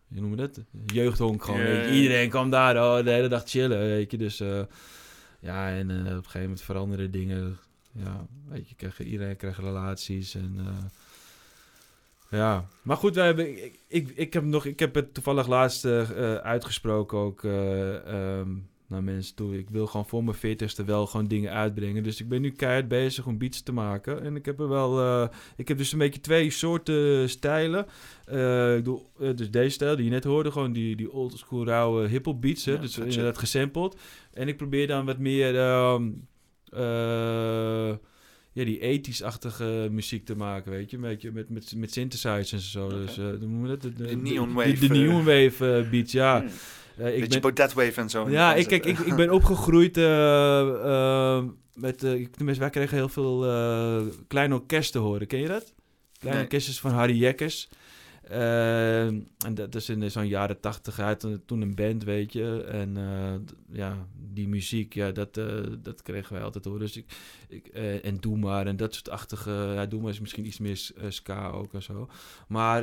[0.08, 0.64] hoe noemen we dat?
[0.86, 1.60] Jeugdhonk gewoon.
[1.60, 1.90] Je.
[1.92, 4.18] Iedereen kwam daar oh, de hele dag chillen, weet je.
[4.18, 4.62] Dus eh,
[5.40, 7.58] ja, en eh, op een gegeven moment veranderen dingen.
[7.92, 10.54] Ja, weet je, kreeg, iedereen kreeg relaties en...
[10.58, 10.84] eh,
[12.30, 15.84] ja, maar goed, wij hebben, ik, ik, ik, heb nog, ik heb het toevallig laatst
[15.84, 18.48] eh, eh, uitgesproken ook eh, ehm,
[18.90, 19.58] naar mensen toe.
[19.58, 22.02] Ik wil gewoon voor mijn veertigste wel gewoon dingen uitbrengen.
[22.02, 24.22] Dus ik ben nu keihard bezig om beats te maken.
[24.22, 27.86] En ik heb er wel, eh, ik heb dus een beetje twee soorten stijlen.
[28.24, 31.38] Eh, ik doe, eh, dus deze stijl die je net hoorde, gewoon die, die old
[31.38, 32.64] school rauwe hip-hop beats.
[32.64, 33.96] Hè, Ja, dus inderdaad gesampled.
[34.32, 35.58] En ik probeer dan wat meer...
[35.58, 36.10] ehm,
[36.72, 37.94] eh,
[38.52, 40.96] ja, die ethisch-achtige muziek te maken, weet je.
[40.96, 42.88] Een beetje met, met, met synthesizers en zo.
[42.88, 43.82] Dus, we dat?
[43.82, 46.38] De, De neon de- wave, De, de neon wave beats, ja.
[46.40, 46.48] Hmm.
[47.00, 48.30] Eh, ik Beetje ben- Baudet wave en zo.
[48.30, 51.98] Ja, ik, kijk, ik, ik ben opgegroeid eh, eh, met...
[51.98, 53.38] tenminste, wij kregen heel veel
[54.28, 55.26] kleine orkesten horen.
[55.26, 55.74] Ken je dat?
[56.18, 56.48] Kleine Nee.
[56.80, 57.68] van Harry Jekkers.
[58.22, 62.64] En dat is in zo'n jaren tachtig uit, toen- toen een band, weet je.
[62.64, 62.96] En
[63.72, 65.34] ja, die muziek, ja, dat,
[65.78, 66.80] dat kregen wij altijd horen.
[66.80, 67.04] Dus ik,
[67.48, 67.66] ik,
[68.02, 69.50] en Doe Maar en dat soort achtige...
[69.74, 72.08] Ja, Doe Maar is misschien iets meer ska ook en zo.
[72.48, 72.82] Maar...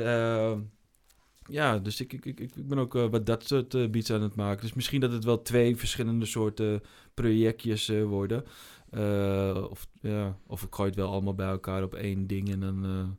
[1.48, 4.22] ja, dus ik, ik, ik, ik ben ook eh, wat dat soort eh, beats aan
[4.22, 4.62] het maken.
[4.62, 6.82] Dus misschien dat het wel twee verschillende soorten
[7.14, 8.44] projectjes eh, worden.
[9.70, 13.16] Of, ja, of ik gooi het wel allemaal bij elkaar op één ding en dan...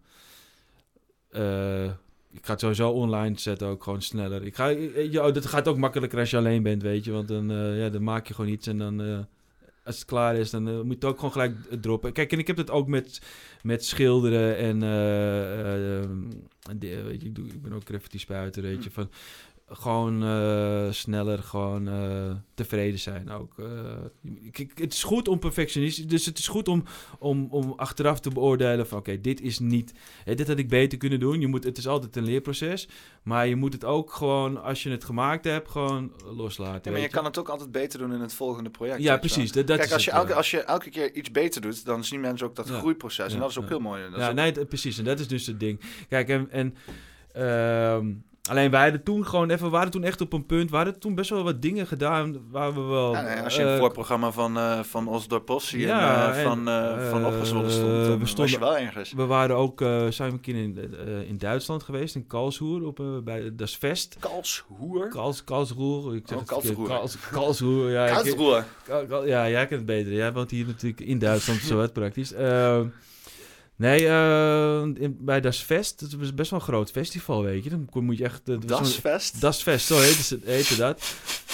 [2.31, 4.43] ik ga het sowieso online zetten, ook gewoon sneller.
[4.43, 7.11] Ik ga, ja, dat gaat ook makkelijker als je alleen bent, weet je.
[7.11, 9.27] Want dan, ja, dan maak je gewoon iets en dan...
[9.89, 12.13] als het klaar is, dan eh, moet je het ook gewoon gelijk droppen.
[12.13, 13.21] Kijk, en ik heb het ook met,
[13.61, 14.83] met schilderen en...
[14.83, 16.09] eh, eh,
[17.05, 18.91] weet je, ik, doe, ik ben ook graffiti spuiter, weet je.
[18.91, 19.09] Van,
[19.71, 23.59] gewoon eh, sneller gewoon eh, tevreden zijn ook.
[23.59, 23.65] Eh,
[24.75, 26.83] het is goed om perfectionistisch, dus het is goed om,
[27.19, 29.93] om, om achteraf te beoordelen van oké, dit is niet,
[30.25, 31.39] hè, dit had ik beter kunnen doen.
[31.39, 32.87] Je moet, het is altijd een leerproces,
[33.23, 36.71] maar je moet het ook gewoon, als je het gemaakt hebt, gewoon loslaten.
[36.73, 39.01] Ja, maar je weet kan het ook altijd beter doen in het volgende project.
[39.01, 41.61] Ja, je precies, dat- dat Kijk, als je, elke, als je elke keer iets beter
[41.61, 42.77] doet, dan zien mensen ook dat Ja.
[42.77, 43.33] groeiproces.
[43.33, 44.01] en dat is ook heel mooi.
[44.15, 44.97] Ja, ook- nee, precies.
[44.97, 45.79] En dat is dus het ding.
[46.09, 46.75] Kijk, en, en
[47.33, 48.11] ehm,
[48.49, 50.99] alleen wij hadden toen gewoon even, we waren toen echt op een punt, we hadden
[50.99, 53.13] toen best wel wat dingen gedaan waar we wel...
[53.13, 56.43] Ja, nee, als je het eh, voorprogramma van, eh van Osdorp Possie ja, en, eh,
[56.43, 59.13] van, eh van Opgezwollen stond, we dan was stonden- je wel ergens.
[59.13, 60.77] We waren ook, zijn we een keer in,
[61.27, 64.15] in Duitsland geweest, in Karlsruhe, op, bij Das Vest.
[64.19, 65.07] Karlsruhe?
[65.09, 66.15] Kals, Karlsruhe.
[66.15, 66.51] Ik zeg Oh, het.
[66.51, 66.87] Karlsruhe.
[66.87, 68.07] Kals, Karlsruhe, ja.
[68.07, 68.63] Karlsruhe.
[69.25, 70.13] Ja, jij kent het beter.
[70.13, 72.33] Jij woont hier natuurlijk in Duitsland, zo wat praktisch.
[73.79, 77.69] Nee, eh, in- bij Das Fest, dat is best wel een groot festival, weet je.
[77.69, 78.41] Dan moet je echt...
[78.45, 79.41] dat was Das zo'n- Fest?
[79.41, 81.13] Das Fest, zo heette, ze- heette dat.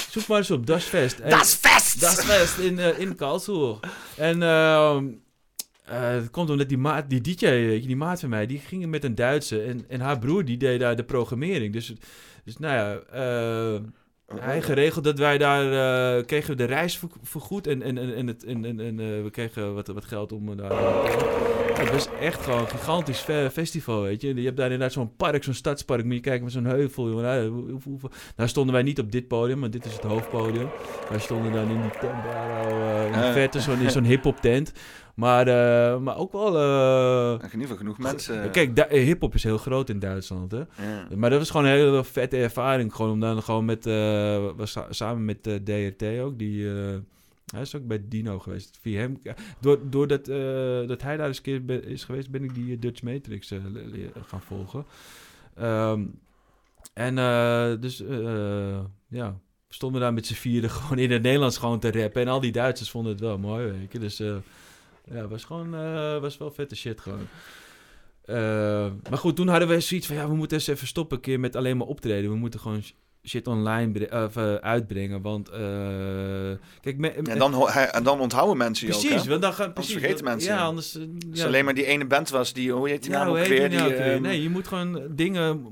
[0.09, 1.19] Zoek maar eens op, Das Fest.
[1.19, 1.99] En- Das Fest!
[2.01, 3.79] Das Fest in, eh, in Karlsruhe.
[4.15, 5.05] En ehm
[5.85, 8.59] eh, het komt omdat die, maat, die DJ, weet je, die maat van mij, die
[8.59, 9.61] ging met een Duitse.
[9.61, 11.73] En, en haar broer, die deed daar de programmering.
[11.73, 11.93] Dus,
[12.43, 12.99] dus nou ja...
[14.41, 15.63] hij geregeld dat wij daar
[16.17, 19.05] eh, kregen we de reis ver- vergoed en, en, en, het, en, en, en eh,
[19.23, 20.71] we kregen wat, wat geld om daar.
[21.73, 24.33] Het was echt gewoon een gigantisch fe- festival, weet je.
[24.35, 26.03] Je hebt daar inderdaad zo'n park, zo'n stadspark.
[26.05, 27.23] Moet je kijken met zo'n heuvel, jongen.
[27.23, 27.79] Nou,
[28.35, 30.67] nou stonden wij niet op dit podium, maar dit is het hoofdpodium.
[31.09, 34.03] Wij stonden dan in die tent daar al, eh, in de verte, zo'n in zo'n
[34.03, 34.71] hip-hop tent.
[35.15, 36.57] Maar, eh, maar ook wel.
[36.57, 38.51] eh, In ieder geval genoeg mensen.
[38.51, 40.57] Kijk, eh, hip-hop is heel groot in Duitsland, hè?
[40.57, 41.07] Ja.
[41.15, 42.93] Maar dat was gewoon een hele vette ervaring.
[42.95, 43.85] Gewoon om dan gewoon met.
[44.55, 46.37] was sa- samen met DRT ook.
[46.39, 46.67] Die.
[47.45, 48.77] hij is ook bij Dino geweest.
[48.81, 49.19] Via hem.
[49.61, 50.25] Door, doordat
[50.87, 53.51] dat hij daar eens een keer is geweest, ben ik die Dutch Matrix
[54.25, 54.85] gaan volgen.
[55.55, 56.03] Ehm,
[56.93, 57.15] en
[57.81, 58.03] dus.
[59.07, 59.39] ja.
[59.69, 62.21] Stonden daar met z'n vieren gewoon in het Nederlands gewoon te rappen.
[62.21, 63.99] En al die Duitsers vonden het wel mooi, weet je.
[63.99, 64.35] Dus eh,
[65.11, 67.27] ja, was gewoon eh, was wel vette shit gewoon.
[68.25, 68.35] Eh,
[69.09, 70.15] maar goed, toen hadden we zoiets van...
[70.15, 72.29] ja, we moeten eens even stoppen een keer met alleen maar optreden.
[72.29, 72.91] We moeten gewoon sh-
[73.23, 75.49] shit online bre- of, eh, uitbrengen, want...
[75.49, 75.57] eh,
[76.81, 79.29] kijk, En dan, en dan onthouden mensen je ook, Precies, hè?
[79.29, 79.65] want dan gaan...
[79.67, 80.95] Anders Precies, vergeten want- mensen Ja, anders...
[80.95, 81.01] eh,
[81.31, 81.45] Als ja.
[81.45, 83.69] alleen maar die ene band was die, hoe heet die Ja, ook heet weer?
[83.69, 85.65] die nou ook nee, je moet gewoon dingen...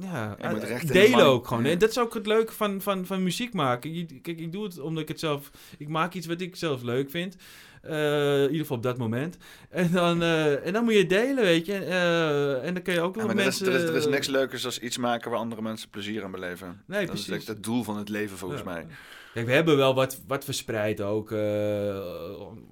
[0.00, 1.64] Ja, eh, delen ook gewoon.
[1.64, 3.94] En dat is ook het leuke van, van, van muziek maken.
[3.94, 5.50] Je- kijk, ik doe het omdat ik het zelf...
[5.78, 7.36] Ik maak iets wat ik zelf leuk vind.
[7.80, 9.36] Eh, in ieder geval op dat moment.
[9.70, 11.74] En dan, eh, en dan moet je delen, weet je.
[11.74, 13.66] Eh, en dan kun je ook Ja, wel maar er, mensen...
[13.66, 16.30] is, er, is, er is niks leukers dan iets maken waar andere mensen plezier aan
[16.30, 16.82] beleven.
[16.86, 18.66] Nee, dat is echt het doel van het leven volgens Ja.
[18.66, 18.86] mij.
[19.34, 21.30] Kijk, we hebben wel wat, wat verspreid ook.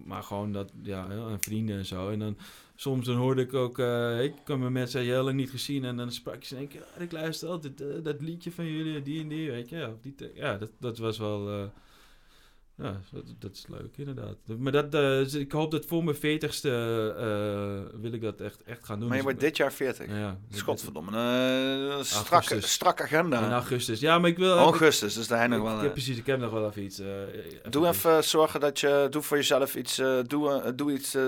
[0.04, 2.10] maar gewoon dat, ja, aan vrienden en zo.
[2.10, 2.38] En dan
[2.74, 3.78] soms dan hoorde ik ook,
[4.20, 5.84] ik kwam met mensen heel lang niet gezien.
[5.84, 8.66] En dan sprak je ze en denk ik, ja, ik luister altijd dat liedje van
[8.66, 9.76] jullie, die en die, weet je.
[9.76, 11.70] Ja, die ja dat, dat was wel,
[12.82, 14.36] ja, dat, dat is leuk inderdaad.
[14.58, 16.68] Maar dat, eh, dus ik hoop dat voor mijn veertigste
[17.18, 19.08] eh wil ik dat echt, echt gaan doen.
[19.08, 20.06] Maar je Dus- wordt dit jaar 40.
[20.06, 20.38] Ja.
[20.50, 23.44] Is godverdomme een eh, strakke, strakke agenda.
[23.44, 24.00] In augustus.
[24.00, 24.56] Ja, maar ik wil...
[24.58, 25.78] Augustus, dus daar nog wel...
[25.78, 26.98] ik- eh, precies, ik heb nog wel even iets.
[26.98, 27.06] eh,
[27.70, 31.24] Doe even zorgen dat je, doe voor jezelf iets, eh, doe, eh, doe iets, eh,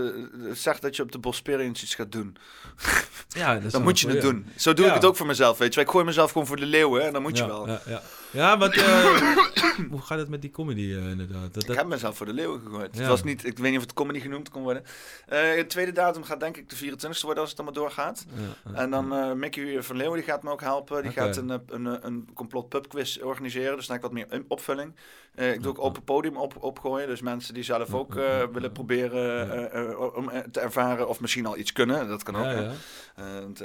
[0.52, 2.36] zeg dat je op de Bosperians iets gaat doen.
[3.28, 4.46] Ja, dat is dan moet je het doen.
[4.56, 4.90] Zo doe Ja.
[4.90, 5.80] ik het ook voor mezelf, weet je.
[5.80, 7.66] Ik gooi mezelf gewoon voor de leeuwen en dan moet ja, je wel.
[7.68, 8.02] Ja, ja.
[8.30, 9.16] ja want eh,
[9.90, 11.10] hoe gaat het met die comedy eh,
[11.44, 11.66] inderdaad?
[11.66, 12.94] Dat, Ik heb mezelf voor de leeuwen gegooid.
[12.94, 13.00] Ja.
[13.00, 14.84] Het was niet, ik weet niet of het comedy genoemd kon worden.
[15.26, 18.24] Eh de tweede datum gaat denk ik de 24e worden als het allemaal doorgaat.
[18.64, 21.02] Ja, en dan eh Mickey van Leeuwen die gaat me ook helpen.
[21.02, 23.76] Die gaat een, eh, een, een, complot pubquiz organiseren.
[23.76, 24.94] Dus dan heb ik wat meer in- opvulling.
[25.40, 27.08] Eh, ik doe ook open podium op, opgooien.
[27.08, 31.56] Dus mensen die zelf ook eh, willen proberen eh, om te ervaren of misschien al
[31.56, 32.08] iets kunnen.
[32.08, 32.44] Dat kan ook.
[32.44, 32.72] Ja,
[33.16, 33.64] want,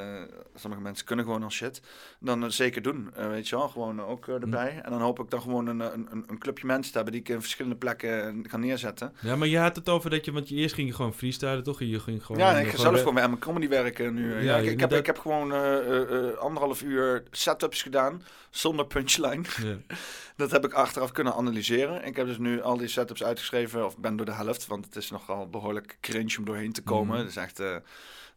[0.55, 1.81] sommige mensen kunnen gewoon al shit.
[2.19, 3.67] Dan zeker doen, weet je wel.
[3.67, 4.79] Gewoon ook erbij.
[4.83, 7.29] En dan hoop ik dan gewoon een, een, een, clubje mensen te hebben die ik
[7.29, 9.13] in verschillende plekken kan neerzetten.
[9.19, 11.63] Ja, maar je had het over dat je, want je eerst ging je gewoon freestylen,
[11.63, 11.79] toch?
[11.79, 14.43] Je ging gewoon, Ja, ik ga zelf gewoon bij mijn comedy werken nu.
[14.43, 15.51] Ja, ik, ik, heb, ik heb gewoon
[16.37, 19.43] anderhalf uur setups gedaan zonder punchline.
[19.63, 19.77] Ja.
[20.35, 22.05] Dat heb ik achteraf kunnen analyseren.
[22.05, 24.95] Ik heb dus nu al die setups uitgeschreven, of ben door de helft, want het
[24.95, 27.25] is nogal behoorlijk cringe om doorheen te komen.
[27.25, 27.75] Is echt, eh,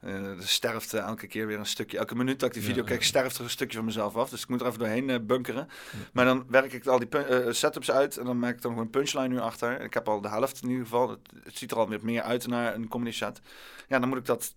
[0.00, 1.98] er sterft eh, elke keer weer een stukje.
[1.98, 4.30] Elke minuut dat ik die video Ja, kijk, sterft er een stukje van mezelf af.
[4.30, 5.68] Dus ik moet er even doorheen bunkeren.
[6.12, 7.08] Maar dan werk ik al die
[7.52, 9.80] setups uit en dan maak ik dan gewoon een punchline nu achter.
[9.80, 11.10] Ik heb al de helft in ieder geval.
[11.10, 13.40] Het, het ziet er al meer uit naar een comedy set.
[13.88, 14.54] Ja, dan moet ik dat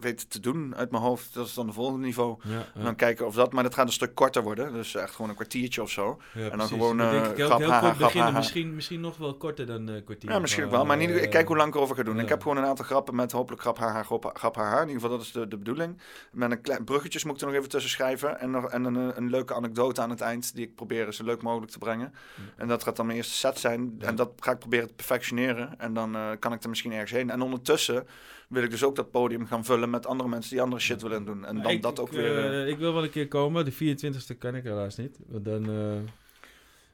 [0.00, 1.34] weten te doen uit mijn hoofd.
[1.34, 2.36] Dat is dan de volgende niveau.
[2.42, 2.82] Ja, En ja.
[2.82, 4.72] dan kijken of dat, maar dat gaat een stuk korter worden.
[4.72, 6.20] Dus echt gewoon een kwartiertje of zo.
[6.34, 6.68] En dan precies.
[6.70, 8.28] gewoon Dan denk eh ik heel- grap, heel haha, kort grap, beginnen.
[8.28, 8.38] haha.
[8.38, 10.30] Misschien, misschien nog wel korter dan een kwartier.
[10.30, 10.84] Ja, misschien wel.
[10.84, 12.18] Maar in ieder, ik eh, kijk hoe lang ik erover ga doen.
[12.20, 14.80] Ik heb gewoon een aantal grappen met hopelijk grap, haha, grap, grap, haha.
[14.80, 15.98] In ieder geval, dat is de, de bedoeling.
[16.32, 18.40] Met een klein bruggetjes moet ik er nog even tussen schrijven.
[18.40, 21.42] En, nog, en een, een leuke anekdote aan het eind, die ik probeer zo leuk
[21.42, 22.14] mogelijk te brengen.
[22.56, 23.94] En dat gaat dan mijn eerste set zijn.
[23.98, 25.78] En dat ga ik proberen te perfectioneren.
[25.78, 27.30] En dan eh, kan ik er misschien ergens heen.
[27.30, 28.06] En ondertussen
[28.50, 31.24] wil ik dus ook dat podium gaan vullen met andere mensen die andere shit willen
[31.24, 31.44] doen.
[31.44, 32.38] En dan ik, dat ook ik, weer...
[32.38, 33.64] eh, eh, ik wil wel een keer komen.
[33.64, 35.18] De 24e kan ik helaas niet.
[35.26, 35.98] Want dan eh,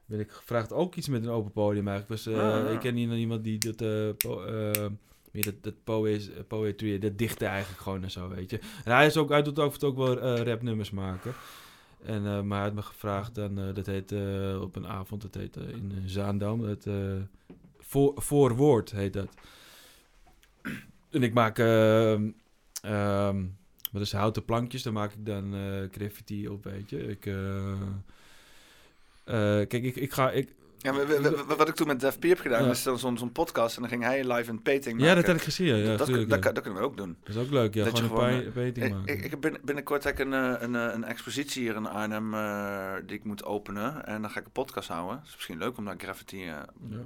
[0.07, 2.23] ben ik gevraagd ook iets met een open podium eigenlijk.
[2.25, 2.71] Dus, eh, Ah, ja.
[2.71, 3.81] Ik ken hier nog iemand die dat...
[3.81, 4.87] eh po, eh,
[5.31, 8.59] meer dat, dat poëz- eh, poetry, dat eigenlijk gewoon en zo, weet je.
[8.85, 11.33] En hij, is ook, hij doet ook, ook wel eh, rapnummers maken.
[12.05, 15.23] En, eh, maar hij had me gevraagd, dan, eh, dat heet eh, op een avond,
[15.23, 16.95] dat heet eh, in eh, Zaandam, dat, eh,
[17.79, 19.29] voor, voorwoord heet dat.
[21.17, 22.29] En ik maak, ehm
[22.83, 23.45] ehm,
[23.93, 27.07] wat is houten plankjes, daar maak ik dan eh, graffiti op, weet je.
[27.07, 27.73] Ik, eh,
[29.25, 30.55] eh, kijk, ik, ik ga, ik...
[30.87, 33.75] Ja, maar wat ik toen met Def P heb gedaan, is dan zo'n zo'n podcast
[33.77, 35.09] en dan ging hij live een painting maken.
[35.09, 37.17] Ja, dat had ik gezien, ja, dat, dat, tuurlijk, dat, kunnen we ook doen.
[37.25, 39.15] Dat is ook leuk, ja, Dat gewoon een pa- painting ik, maken.
[39.17, 41.87] Ik, ik heb binnen- binnenkort heb ik een, eh, een, eh, een expositie hier in
[41.87, 44.07] Arnhem eh, die ik moet openen.
[44.07, 45.17] En dan ga ik een podcast houden.
[45.19, 46.45] Het is misschien leuk om daar graffiti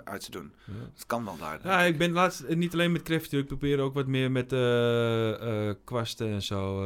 [0.04, 0.52] uit te doen.
[0.94, 1.58] Dat kan wel daar.
[1.64, 4.48] Ja, ik ben laatst niet alleen met graffiti, ik probeer ook wat meer met
[5.84, 6.80] kwasten en zo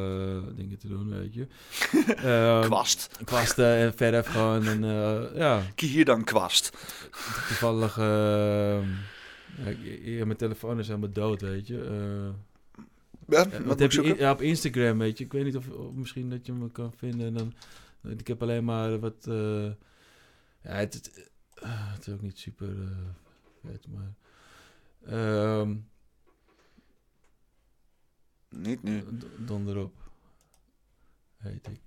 [0.57, 1.47] dingen te doen, weet je.
[2.17, 3.09] Ehm, Kwast?
[3.25, 4.85] Kwasten en verf gewoon en
[5.35, 5.61] ja.
[5.77, 6.77] Hier dan kwast.
[7.49, 8.81] Toevallig, ja,
[10.03, 11.81] ja, mijn telefoon is helemaal dood, weet je.
[11.85, 12.35] Eh,
[13.29, 15.25] Ja, eh, wat heb je in- ja, op Instagram, weet je.
[15.25, 17.27] Ik weet niet of, of misschien dat je me kan vinden.
[17.27, 17.55] En dan,
[18.19, 19.27] ik heb alleen maar wat...
[19.27, 19.65] eh,
[20.63, 22.89] ja, het, het, eh, het is ook niet super eh,
[23.71, 24.15] vet, maar...
[25.07, 25.75] ehm,
[28.49, 29.05] Niet nu.
[29.39, 29.95] Donderop.
[31.37, 31.81] Heet ik.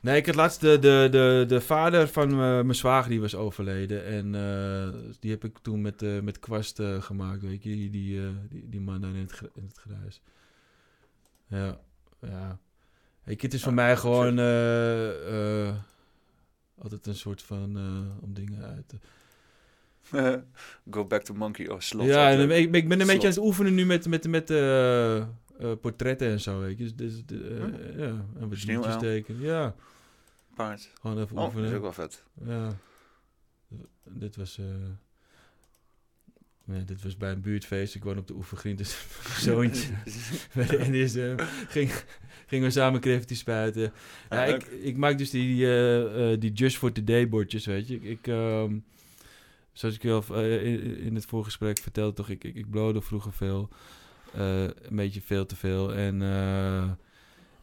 [0.00, 3.34] Nee, ik had laatst de, de, de, de vader van eh, mijn zwager die was
[3.34, 4.04] overleden.
[4.04, 7.70] En eh, die heb ik toen met, eh, met kwast gemaakt, weet je.
[7.70, 10.22] Die, die, die, die man daar in het, in het gruis.
[11.46, 11.78] Ja,
[12.20, 12.58] ja.
[13.24, 14.38] Je, het is voor mij gewoon
[16.78, 17.76] altijd een soort van
[18.20, 18.96] om dingen uit te...
[20.90, 22.06] Go back to monkey or slot.
[22.06, 24.50] Ja, en ik, ik ben een beetje aan het oefenen nu met, met, met
[25.58, 26.94] eh, portretten en zo, weet je.
[26.94, 27.98] Dus, dus, Hm.
[28.00, 29.40] ja, en wat tekenen.
[29.40, 29.74] Ja.
[30.54, 30.90] Paard.
[31.00, 31.62] Gewoon even Oh, oefenen.
[31.62, 32.24] dat is ook wel vet.
[32.44, 32.76] Ja.
[34.04, 34.58] Dit was...
[34.58, 34.64] eh,
[36.86, 37.94] dit was bij een buurtfeest.
[37.94, 39.40] Ik woon op de oefengrind, dus mijn
[39.72, 39.92] zoontje.
[40.84, 41.34] en is, eh,
[41.68, 41.90] ging,
[42.46, 43.92] gingen we samen graffiti spuiten.
[44.30, 47.88] Ja, Ja, ik, ik maak dus die, eh, eh, die Just for Today bordjes, weet
[47.88, 47.94] je.
[47.94, 48.78] Ik, ik, ehm,
[49.72, 53.32] zoals ik je al in, in het voorgesprek vertelde, toch, ik, ik, ik blode vroeger
[53.32, 53.68] veel.
[54.32, 55.94] Eh, een beetje veel te veel.
[55.94, 56.90] En eh,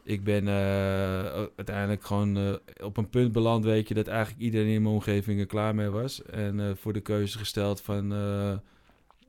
[0.02, 1.24] ik ben eh,
[1.56, 5.46] uiteindelijk gewoon op een punt beland, weet je, dat eigenlijk iedereen in mijn omgeving er
[5.46, 6.22] klaar mee was.
[6.22, 8.08] En voor de keuze gesteld van,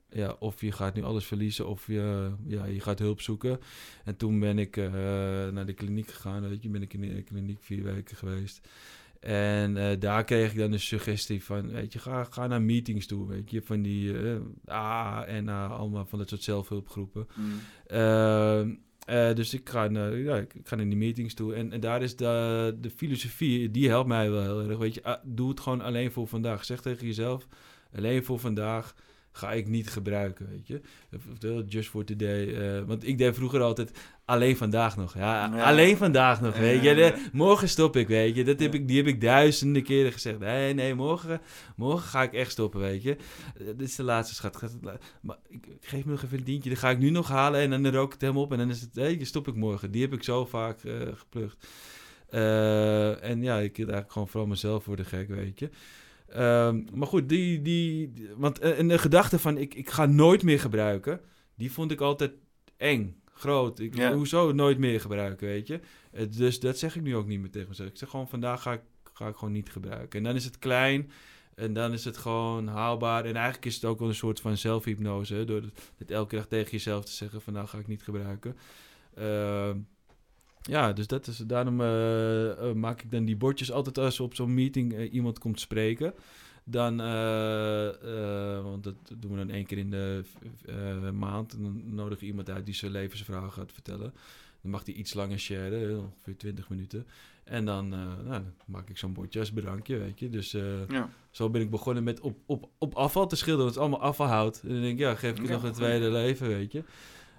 [0.09, 3.59] ja, of je gaat nu alles verliezen of je, ja, je gaat hulp zoeken.
[4.03, 4.75] En toen ben ik
[5.51, 8.67] naar de kliniek gegaan, weet je, ben ik in de kliniek vier weken geweest.
[9.19, 13.07] En eh, daar kreeg ik dan de suggestie van, weet je, ga, ga naar meetings
[13.07, 14.35] toe, weet je, van die eh
[14.71, 17.27] A en A, allemaal van dat soort zelfhulpgroepen.
[17.35, 17.59] Mm.
[17.87, 21.53] Ehm, eh, dus ik ga, naar, ja, ik ik ga naar die meetings toe.
[21.53, 24.77] En, en daar is de, de filosofie, die helpt mij wel heel erg.
[24.77, 26.65] Weet je, ah, doe het gewoon alleen voor vandaag.
[26.65, 27.47] Zeg tegen jezelf,
[27.95, 28.95] alleen voor vandaag
[29.37, 30.81] ga ik niet gebruiken, weet je.
[31.31, 32.55] Oftewel, just for today.
[32.55, 33.91] eh, want ik deed vroeger altijd
[34.25, 35.13] alleen vandaag nog.
[35.17, 35.63] Ja, Ja.
[35.63, 36.95] alleen vandaag nog, weet je.
[36.95, 38.43] Ja, morgen stop ik, weet je.
[38.43, 40.39] Dat heb ik, die heb ik duizenden keren gezegd.
[40.39, 41.41] Nee, nee, morgen,
[41.75, 43.15] morgen ga ik echt stoppen, weet je.
[43.57, 44.77] Eh, dit is de laatste, schat.
[45.21, 46.69] Maar ik, geef me nog even een tientje.
[46.69, 48.51] Dan ga ik nu nog halen en dan rook ik het helemaal op.
[48.51, 49.91] En dan is het, hé, stop ik morgen.
[49.91, 51.67] Die heb ik zo vaak eh geplukt.
[52.29, 55.69] Eh, en ja, ik hield eigenlijk gewoon vooral mezelf voor de gek, weet je.
[56.29, 60.43] Ehm, maar goed, die, die, want eh, en de gedachte van ik, ik ga nooit
[60.43, 61.21] meer gebruiken,
[61.55, 62.31] die vond ik altijd
[62.77, 63.79] eng, groot.
[63.79, 64.13] Ik, Ja.
[64.13, 65.79] Hoezo nooit meer gebruiken, weet je?
[66.11, 67.89] Eh, dus dat zeg ik nu ook niet meer tegen mezelf.
[67.89, 68.81] Ik zeg gewoon, vandaag ga ik,
[69.13, 70.19] ga ik gewoon niet gebruiken.
[70.19, 71.11] En dan is het klein
[71.55, 73.25] en dan is het gewoon haalbaar.
[73.25, 76.47] En eigenlijk is het ook wel een soort van zelfhypnose, door het, het elke dag
[76.47, 78.57] tegen jezelf te zeggen, vandaag ga ik niet gebruiken.
[79.15, 79.77] Ehm,
[80.67, 84.35] ja, dus dat is, daarom eh, eh, maak ik dan die bordjes altijd als op
[84.35, 86.13] zo'n meeting eh, iemand komt spreken.
[86.63, 86.97] Dan,
[88.63, 90.23] want dat doen we dan één keer in de
[91.13, 91.53] maand.
[91.53, 94.13] En dan nodig je iemand uit die zijn levensverhaal gaat vertellen.
[94.61, 97.07] Dan mag hij iets langer sharen, ongeveer 20 minuten.
[97.43, 100.29] En dan, nou, dan maak ik zo'n bordje als bedankje, weet je.
[100.29, 100.51] Dus
[100.87, 101.09] Ja.
[101.31, 103.65] zo ben ik begonnen met op, op, op afval te schilderen.
[103.67, 104.61] Het is allemaal afvalhout.
[104.63, 106.83] En dan denk ik, ja, geef ik Ja, nog een tweede leven, weet je.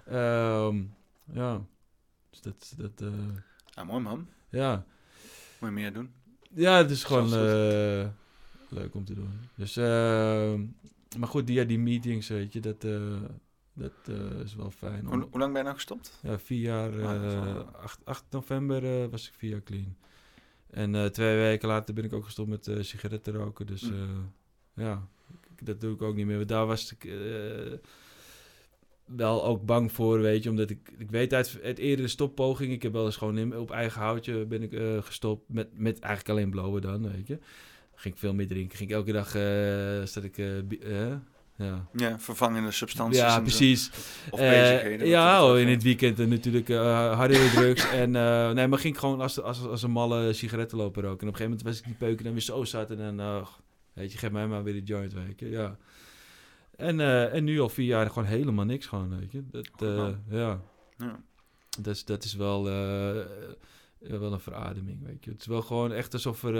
[0.05, 0.81] Ehm,
[1.33, 1.61] Ja.
[2.29, 2.73] Dus dat...
[2.77, 3.17] dat eh,
[3.75, 4.27] Ja, mooi man.
[4.49, 4.85] Ja.
[5.59, 6.09] Moet je meer doen.
[6.53, 8.07] Ja, het is gewoon eh,
[8.69, 9.39] leuk om te doen.
[9.55, 10.53] Dus, eh,
[11.17, 12.81] maar goed, die, ja, die meetings, weet je, dat,
[13.73, 15.07] dat is wel fijn.
[15.07, 16.19] om- Hoe, hoe lang ben je nou gestopt?
[16.21, 16.91] Ja, vier jaar.
[17.03, 19.95] Ah, dat is wel- eh 8, 8 november was ik vier jaar clean.
[20.69, 23.65] En twee weken later ben ik ook gestopt met sigaretten roken.
[23.65, 24.17] Dus eh,
[24.73, 25.07] ja,
[25.63, 26.37] dat doe ik ook niet meer.
[26.37, 27.03] Want daar was ik
[29.15, 30.49] wel ook bang voor, weet je.
[30.49, 33.71] Omdat ik, ik weet uit, uit eerdere stoppoging, ik heb wel eens gewoon in, op
[33.71, 35.43] eigen houtje ben ik eh, gestopt.
[35.47, 37.37] Met, met eigenlijk alleen blowen dan, weet je.
[37.95, 38.77] Ging ik veel meer drinken.
[38.77, 41.07] Ging ik elke dag, eh zat ik, eh,
[41.55, 41.87] ja.
[41.93, 43.21] Ja, vervangende substanties.
[43.21, 43.91] en Ja, precies.
[44.29, 45.07] Of bezigheden.
[45.07, 47.89] ja, oh, het in het weekend natuurlijk hardere drugs.
[48.01, 48.11] En
[48.55, 51.21] nee, maar ging ik gewoon als, als, als een malle sigaretten lopen roken.
[51.21, 52.91] En op een gegeven moment was ik die peuken dan weer zo zat.
[52.91, 53.47] En dan,
[53.93, 55.49] weet je, geef mij maar weer die joint, weet je.
[55.49, 55.77] Ja.
[56.79, 59.43] En, eh, en nu al vier jaar gewoon helemaal niks gewoon, weet je.
[59.51, 60.61] Dat, eh, ja.
[60.97, 61.23] Ja.
[61.81, 63.25] Dat is, dat is wel, eh,
[63.99, 65.31] wel een verademing, weet je.
[65.31, 66.53] Het is wel gewoon echt alsof er...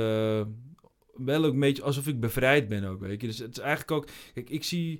[1.13, 3.27] wel ook een beetje alsof ik bevrijd ben ook, weet je.
[3.27, 4.07] Dus het is eigenlijk ook...
[4.33, 4.99] Kijk, ik zie...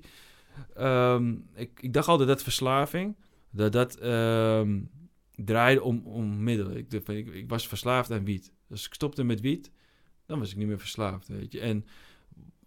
[0.74, 3.16] ehm, ik, ik dacht altijd dat verslaving...
[3.50, 4.80] Dat dat ehm,
[5.34, 6.76] draaide om, om middelen.
[6.76, 8.52] Ik, ik, ik was verslaafd aan wiet.
[8.70, 9.70] Als ik stopte met wiet,
[10.26, 11.60] dan was ik niet meer verslaafd, weet je.
[11.60, 11.84] En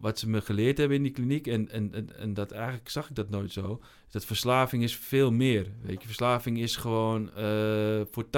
[0.03, 1.47] wat ze me geleerd hebben in die kliniek...
[1.47, 3.81] En, en, en, en dat eigenlijk zag ik dat nooit zo...
[4.11, 6.07] dat verslaving is veel meer, weet je.
[6.07, 8.29] Verslaving is gewoon eh, voor 80%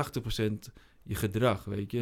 [1.04, 2.02] je gedrag, weet je.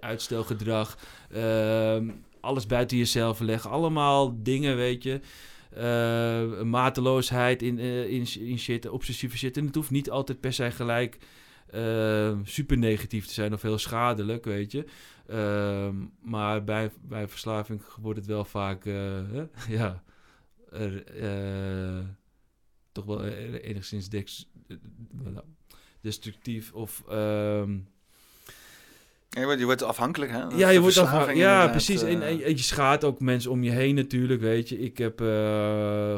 [0.00, 0.98] Eh, uitstelgedrag,
[1.30, 3.70] ehm, alles buiten jezelf leggen.
[3.70, 5.20] Allemaal dingen, weet je.
[5.70, 9.56] Eh, mateloosheid in, in, in shit, obsessieve shit.
[9.56, 11.18] En het hoeft niet altijd per se gelijk
[11.72, 14.84] eh, super negatief te zijn of heel schadelijk, weet je.
[15.26, 19.44] Ehm, maar bij, bij verslaving wordt het wel vaak, eh,
[19.78, 20.02] ja,
[20.70, 21.98] eh,
[22.92, 24.50] toch wel e- enigszins dex-
[26.00, 27.02] destructief of...
[27.08, 27.78] ehm,
[29.40, 30.38] je wordt- je wordt afhankelijk, hè?
[30.56, 32.02] ja, je wordt Verslaving afha- Ja, inderdaad, precies.
[32.02, 32.28] En, eh.
[32.46, 34.78] en je schaadt ook mensen om je heen natuurlijk, weet je.
[34.78, 35.26] Ik heb eh,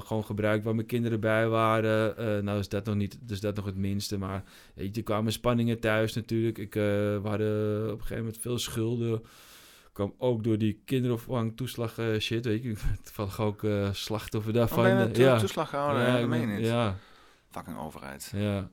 [0.01, 2.17] gewoon gebruikt waar mijn kinderen bij waren.
[2.17, 4.19] Eh, nou is dat nog niet, dus dat nog het minste.
[4.19, 4.43] Maar
[4.75, 6.59] weet je, er kwamen spanningen thuis natuurlijk.
[6.59, 9.23] Ik, we hadden op een gegeven moment veel schulden.
[9.93, 12.75] kwam ook door die kinderopvang toeslag shit, weet je.
[13.05, 14.87] Toevallig ook eh, slachtoffer daarvan.
[14.87, 16.03] Oh, eh, toeslag gehouden?
[16.03, 16.61] Ja, Ja, ik meen.
[16.61, 16.97] Ja.
[17.51, 18.33] Fucking overheid.
[18.37, 18.69] Ja.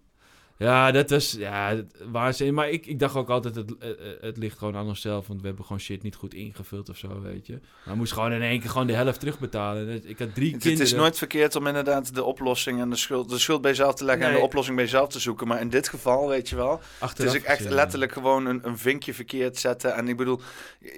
[0.62, 1.76] Ja, dat was ja,
[2.12, 2.54] waanzin.
[2.54, 5.28] Maar ik, ik dacht ook altijd, het, het, het ligt gewoon aan onszelf.
[5.28, 7.54] Want we hebben gewoon shit niet goed ingevuld of zo, weet je.
[7.54, 10.10] Maar we moesten gewoon in één keer gewoon de helft terugbetalen.
[10.10, 10.72] Ik had drie Het, kinderen.
[10.72, 13.96] het is nooit verkeerd om inderdaad de oplossing en de schuld, de schuld bij jezelf
[13.96, 15.48] te leggen en de oplossing bij jezelf te zoeken.
[15.48, 17.70] Maar in dit geval, weet je wel, Achteraf het is echt ja.
[17.70, 19.96] letterlijk gewoon een, een vinkje verkeerd zetten.
[19.96, 20.42] En ik bedoel,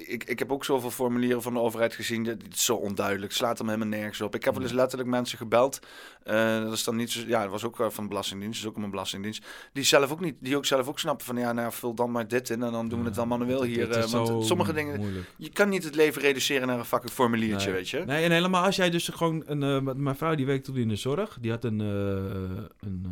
[0.07, 3.57] ik, ik heb ook zoveel formulieren van de overheid gezien, dat is zo onduidelijk, slaat
[3.57, 4.35] hem helemaal nergens op.
[4.35, 5.79] Ik heb wel eens letterlijk mensen gebeld,
[6.23, 8.71] eh, dat is dan niet zo, ja, dat was ook eh, van de Belastingdienst, dat
[8.71, 11.53] is ook een belastingdienst, die zelf ook niet, die ook zelf ook snappen van, ja,
[11.53, 13.91] nou, vul dan maar dit in en dan doen we het dan manueel hier.
[13.91, 15.25] eh, want sommige dingen, moeilijk.
[15.37, 17.75] je kan niet het leven reduceren naar een fucking formuliertje, Nee.
[17.77, 18.03] weet je.
[18.05, 19.43] Nee, en helemaal als jij dus gewoon...
[19.45, 21.37] Een, eh, mijn vrouw die werkte toen in de zorg.
[21.41, 23.05] Die had een, eh een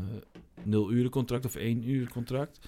[0.64, 2.60] nul uren contract of één uur contract.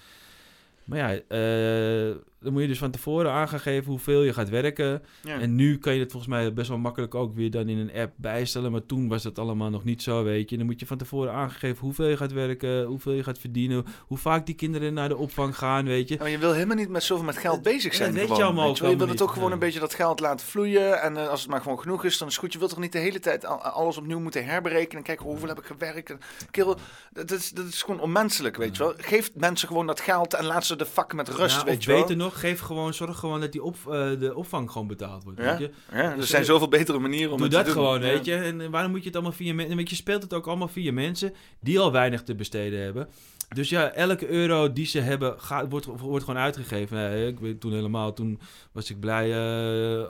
[0.84, 4.48] Maar ja, eh, dan moet je dus van tevoren aan gaan geven hoeveel je gaat
[4.48, 5.02] werken.
[5.22, 5.38] Ja.
[5.40, 7.92] En nu kan je het volgens mij best wel makkelijk ook weer dan in een
[7.94, 8.72] app bijstellen.
[8.72, 10.56] Maar toen was dat allemaal nog niet zo, weet je.
[10.56, 14.18] Dan moet je van tevoren aangegeven hoeveel je gaat werken, hoeveel je gaat verdienen, hoe
[14.18, 16.14] vaak die kinderen naar de opvang gaan, weet je.
[16.14, 18.12] Ja, maar je wil helemaal niet met zoveel met geld bezig zijn.
[18.12, 18.78] weet gewoon, je allemaal weet.
[18.78, 21.02] Je wil het ook gewoon een beetje dat geld laten vloeien.
[21.02, 22.52] En eh, als het maar gewoon genoeg is, dan is het goed.
[22.52, 25.02] Je wilt toch niet de hele tijd al- alles opnieuw moeten herberekenen.
[25.02, 26.14] Kijken hoeveel heb ik gewerkt.
[26.50, 26.76] Kerel,
[27.12, 28.94] dat, is, dat is gewoon onmenselijk, weet je wel.
[28.96, 32.00] Geef mensen gewoon dat geld en laat ze de fuck met rust, weet je wel.
[32.00, 35.38] beter nog, geef gewoon, zorg gewoon dat die op, eh, de opvang gewoon betaald wordt.
[35.40, 35.44] Ja?
[35.44, 35.70] Weet je?
[35.96, 37.84] Ja, er Dus, zijn eh, zoveel betere manieren om Doe het te dat doen.
[37.84, 38.06] gewoon, Ja.
[38.06, 38.34] weet je.
[38.34, 39.78] En eh, waarom moet je het allemaal via mensen...
[39.78, 43.08] Je speelt het ook allemaal via mensen die al weinig te besteden hebben.
[43.54, 46.96] Dus ja, elke euro die ze hebben, gaat, wordt, wordt gewoon uitgegeven.
[46.96, 48.40] Nee, ik weet toen helemaal, toen
[48.72, 49.38] was ik blij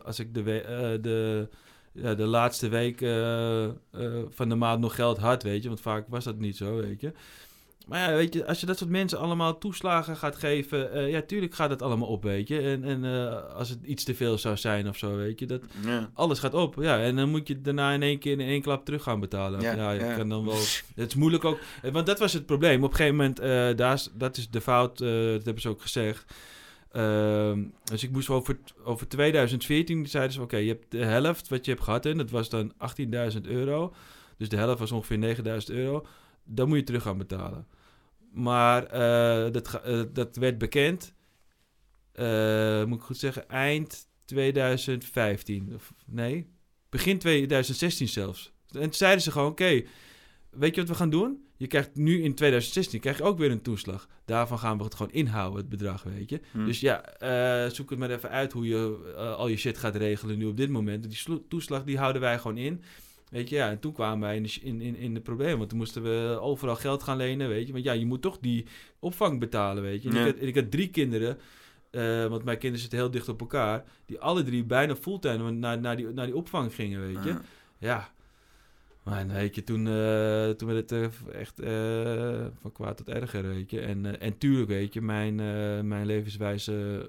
[0.05, 0.43] als ik de,
[1.01, 1.49] de,
[1.93, 2.99] ja, de laatste week
[4.31, 5.69] van de maand nog geld had, weet je.
[5.69, 7.13] Want vaak was dat niet zo, weet je.
[7.85, 11.23] Maar ja, weet je, als je dat soort mensen allemaal toeslagen gaat geven, eh, ja,
[11.23, 12.61] tuurlijk gaat het allemaal op, weet je.
[12.61, 15.63] En, en eh, als het iets te veel zou zijn of zo, weet je, dat
[15.85, 16.11] Ja.
[16.15, 16.75] alles gaat op.
[16.81, 19.61] Ja, en dan moet je daarna in één keer in één klap terug gaan betalen.
[19.61, 20.55] Ja, Ja, kan dan wel.
[20.95, 22.85] Het is moeilijk ook, eh, want dat was het probleem.
[22.85, 23.37] Op een gegeven moment,
[23.79, 26.35] daar is, dat is de fout, dat hebben ze ook gezegd.
[26.93, 31.65] Ehm, dus ik moest over, over 2014 zeiden ze: Oké, je hebt de helft wat
[31.65, 32.73] je hebt gehad en dat was dan
[33.35, 33.95] 18.000 euro.
[34.39, 35.43] Dus de helft was ongeveer 9.000
[35.75, 36.07] euro.
[36.45, 37.67] Dan moet je terug gaan betalen.
[38.35, 41.15] Maar eh, dat, eh, dat werd bekend,
[42.13, 45.75] eh, moet ik goed zeggen, eind 2015.
[45.75, 46.47] Of, nee,
[46.89, 48.53] begin 2016 zelfs.
[48.71, 49.83] En toen zeiden ze gewoon, oké,
[50.51, 51.43] weet je wat we gaan doen?
[51.57, 54.09] je krijgt nu in 2016 krijg je ook weer een toeslag.
[54.25, 56.41] Daarvan gaan we het gewoon inhouden, het bedrag, weet je.
[56.53, 56.67] Hmm.
[56.67, 57.05] Dus ja,
[57.71, 60.71] zoek het maar even uit hoe je al je shit gaat regelen nu op dit
[60.71, 61.11] moment.
[61.11, 62.83] Die toeslag, die houden wij gewoon in.
[63.31, 65.57] Weet je, ja, en toen kwamen wij in de, in, in, in de problemen.
[65.59, 67.73] Want toen moesten we overal geld gaan lenen, weet je.
[67.73, 68.67] Want ja, je moet toch die
[68.99, 70.09] opvang betalen, weet je.
[70.09, 70.25] En Ja.
[70.27, 71.39] ik, had, ik had drie kinderen,
[71.91, 73.85] eh, want mijn kinderen zitten heel dicht op elkaar.
[74.07, 77.29] Die alle drie bijna fulltime naar, naar, die, naar die opvang gingen, weet je.
[77.31, 77.41] Ja.
[77.79, 78.13] Ja.
[79.05, 83.43] Maar weet je, toen, eh, toen werd het eh, echt eh, van kwaad tot erger,
[83.49, 83.81] weet je.
[83.81, 85.35] En, en tuurlijk, weet je, mijn,
[85.89, 87.09] mijn levenswijze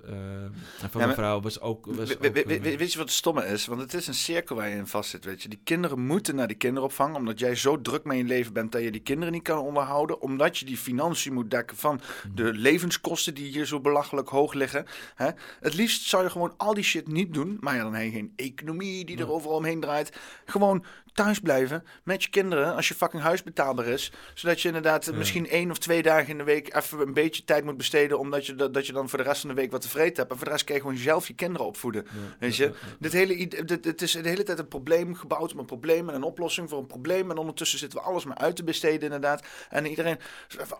[0.77, 1.85] van Ja, mijn vrouw was ook...
[1.85, 3.65] Was We- ook we- we- we- weet je wat het stomme is?
[3.65, 5.49] Want het is een cirkel waar je in vast zit, weet je.
[5.49, 8.81] Die kinderen moeten naar die kinderopvang, omdat jij zo druk met je leven bent dat
[8.81, 11.99] je die kinderen niet kan onderhouden, omdat je die financiën moet dekken van
[12.33, 14.85] de levenskosten die hier zo belachelijk hoog liggen.
[15.15, 15.29] Hè?
[15.59, 18.11] Het liefst zou je gewoon al die shit niet doen, maar ja, dan heb je
[18.11, 20.17] geen economie die er overal omheen draait.
[20.45, 25.11] Gewoon thuis blijven met je kinderen als je fucking huis betaalbaar is, zodat je inderdaad
[25.13, 28.45] misschien één of twee dagen in de week even een beetje tijd moet besteden, omdat
[28.45, 30.31] je, dat, dat je dan voor de rest van de week wat tevreden hebt.
[30.31, 32.07] En voor de rest kan je gewoon zelf je kinderen opvoeden.
[32.39, 32.71] Weet je?
[32.99, 36.15] Dit hele, dit, het is de hele tijd een probleem gebouwd om een probleem en
[36.15, 37.31] een oplossing voor een probleem.
[37.31, 39.45] En ondertussen zitten we alles maar uit te besteden, inderdaad.
[39.69, 40.17] En iedereen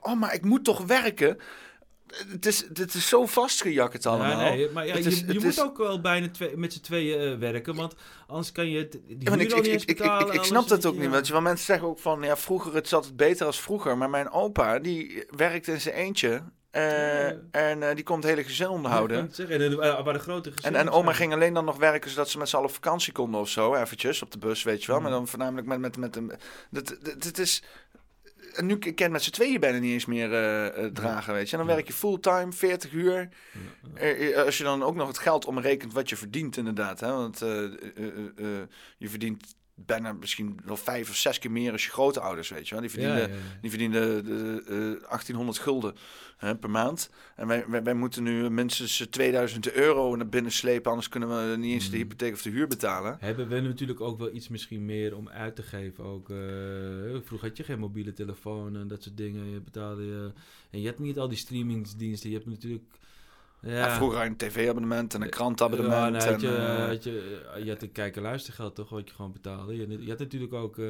[0.01, 1.37] oh, maar ik moet toch werken?
[2.27, 4.29] Het is, het is zo vastgejakkerd allemaal.
[4.41, 6.81] Ja, nee, maar ja, Het je, je moet is- ook wel bijna twee, met z'n
[6.81, 7.95] tweeën eh, werken, want
[8.27, 10.45] anders kan je het, die Ja, ik, ik, betalen.
[10.45, 11.09] snap dat ook niet.
[11.09, 13.97] Want, want mensen zeggen ook van, ja, vroeger het zat het beter als vroeger.
[13.97, 16.43] Maar mijn opa, die werkt in zijn eentje.
[16.71, 19.31] eh, En eh, die komt het hele gezin onderhouden.
[19.35, 22.37] Ja, en er waren grote En, en oma ging alleen dan nog werken zodat ze
[22.37, 23.75] met z'n allen op vakantie konden of zo.
[23.75, 25.01] Eventjes op de bus, weet je wel.
[25.01, 26.31] Maar dan voornamelijk met, met, met een...
[26.71, 27.63] Dat, dat, dat is...
[28.55, 31.49] En nu kan je met z'n tweeën bijna niet eens meer eh, eh, dragen, weet
[31.49, 31.57] je.
[31.57, 33.29] En dan werk je fulltime, 40 uur.
[34.45, 36.99] Als je dan ook nog het geld omrekent wat je verdient, inderdaad.
[36.99, 37.11] Hè?
[37.11, 37.49] Want eh,
[38.97, 42.67] je verdient bijna misschien wel vijf of zes keer meer als je grote ouders, weet
[42.67, 42.81] je wel.
[42.81, 43.59] Die verdienen, Ja, ja, ja.
[43.61, 45.95] Die verdienen de, eh, 1800 gulden
[46.37, 47.09] hè, per maand.
[47.35, 51.29] En wij, wij, wij moeten nu minstens eh, 2000 euro naar binnen slepen, anders kunnen
[51.29, 53.17] we niet eens de hypotheek of de huur betalen.
[53.19, 56.03] Hebben we natuurlijk ook wel iets misschien meer om uit te geven.
[56.03, 56.37] Ook, eh,
[57.23, 59.49] vroeger had je geen mobiele telefoon en dat soort dingen.
[59.49, 60.31] Je betaalde je...
[60.69, 62.29] En je hebt niet al die streamingsdiensten.
[62.29, 62.83] Je hebt natuurlijk...
[63.65, 66.21] Ja, vroeger had je een tv-abonnement en een krantabonnement.
[66.23, 69.09] Ja, nou, had je, en, eh, had je, je had een kijken luistergeld toch, wat
[69.09, 69.75] je gewoon betaalde.
[69.75, 70.77] Je, had- je had natuurlijk ook...
[70.77, 70.85] eh,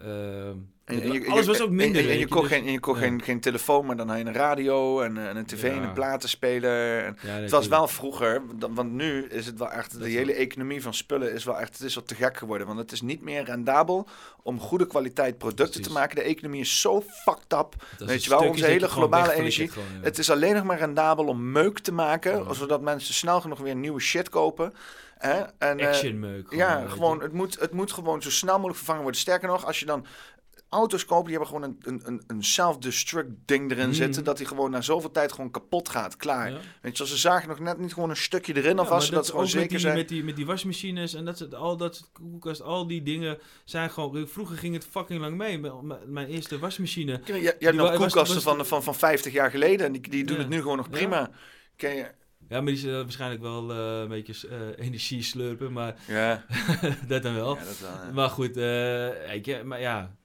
[0.00, 0.46] eh,
[0.84, 2.04] En, en je- alles was ook minder.
[2.04, 3.06] En, en je kocht, dus- geen, en je kocht ja.
[3.06, 5.82] geen, geen telefoon, maar dan had je een radio en, eh, en een tv en
[5.82, 7.04] een platenspeler.
[7.04, 10.08] En Ja, nee, het was wel vroeger, want nu is het wel echt, de Dat
[10.08, 12.66] hele economie van spullen is wel echt, het is wel te gek geworden.
[12.66, 14.08] Want het is niet meer rendabel
[14.42, 16.16] om goede kwaliteit producten te maken.
[16.16, 17.74] De economie is zo fucked up.
[17.98, 19.68] is Weet je wel, onze hele globale energie.
[19.70, 19.86] gewoon.
[20.00, 23.76] Het is alleen nog maar rendabel om meuk te maken, zodat mensen snel genoeg weer
[23.76, 24.74] nieuwe shit kopen.
[25.22, 25.40] Hè?
[25.58, 29.20] En, eh, gewoon, Ja, gewoon, het moet, het moet gewoon zo snel mogelijk vervangen worden.
[29.20, 30.06] Sterker nog, als je dan
[30.68, 33.94] auto's koopt, die hebben gewoon een, een, een, self-destruct ding erin Mhm.
[33.96, 36.16] zitten, dat die gewoon na zoveel tijd gewoon kapot gaat.
[36.16, 36.52] Klaar.
[36.82, 39.26] Weet je, ze zagen nog net niet gewoon een stukje erin Ja, alvast, zodat dat
[39.26, 39.96] ze gewoon zeker die, zijn.
[39.96, 43.38] Met die, met die wasmachines en dat soort, al dat soort koelkast, al die dingen
[43.64, 44.28] zijn gewoon...
[44.28, 45.58] Vroeger ging het fucking lang mee.
[45.58, 47.20] M- Mijn eerste wasmachine...
[47.24, 50.24] Je, je hebt nog koelkasten was- van, van, van 50 jaar geleden en die, die
[50.24, 50.42] doen Ja.
[50.42, 51.30] het nu gewoon nog prima.
[51.76, 52.06] Ken je?
[52.52, 55.96] Ja, maar die zullen waarschijnlijk wel eh, een beetje eh, energie slurpen, maar...
[56.08, 56.44] Ja.
[57.08, 57.56] dat dan wel.
[57.56, 58.12] Ja, dat wel, ja.
[58.12, 60.16] Maar goed, eh, je, maar ja...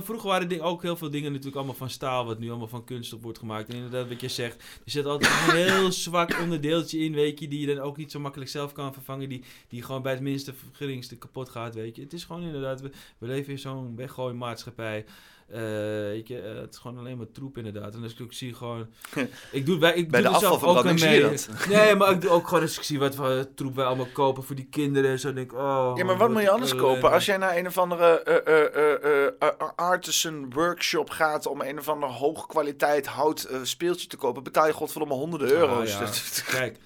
[0.00, 3.22] Vroeger waren ook heel veel dingen natuurlijk allemaal van staal, wat nu allemaal van kunststof
[3.22, 3.68] wordt gemaakt.
[3.68, 7.48] En inderdaad, wat je zegt, er zit altijd een heel zwak onderdeeltje in, weet je,
[7.48, 10.20] die je dan ook niet zo makkelijk zelf kan vervangen, die, die gewoon bij het
[10.20, 12.02] minste geringste kapot gaat, weet je.
[12.02, 14.98] Het is gewoon inderdaad, we, we leven in zo'n weggooimaatschappij.
[14.98, 15.12] Eh
[15.58, 17.94] weet je, eh, het is gewoon alleen maar troep inderdaad.
[17.94, 18.86] En als ik zie gewoon...
[19.52, 21.20] Ik doe, wij, ik Bij doe de zelf ook aan je mee.
[21.20, 21.48] dat.
[21.68, 24.42] Nee, maar ik doe ook gewoon als ik zie wat voor troep wij allemaal kopen
[24.42, 25.18] voor die kinderen.
[25.18, 25.92] Zo denk ik, oh...
[25.96, 27.10] Ja, maar wat moet je anders kopen?
[27.10, 31.60] Als jij naar een of andere eh, eh, eh, eh, eh, artisan workshop gaat om
[31.60, 35.92] een of ander hoogkwaliteit hout eh, speeltje te kopen, betaal je godverdomme honderden euro's.
[35.94, 36.06] Ah, ja.
[36.06, 36.78] Dus- Kijk,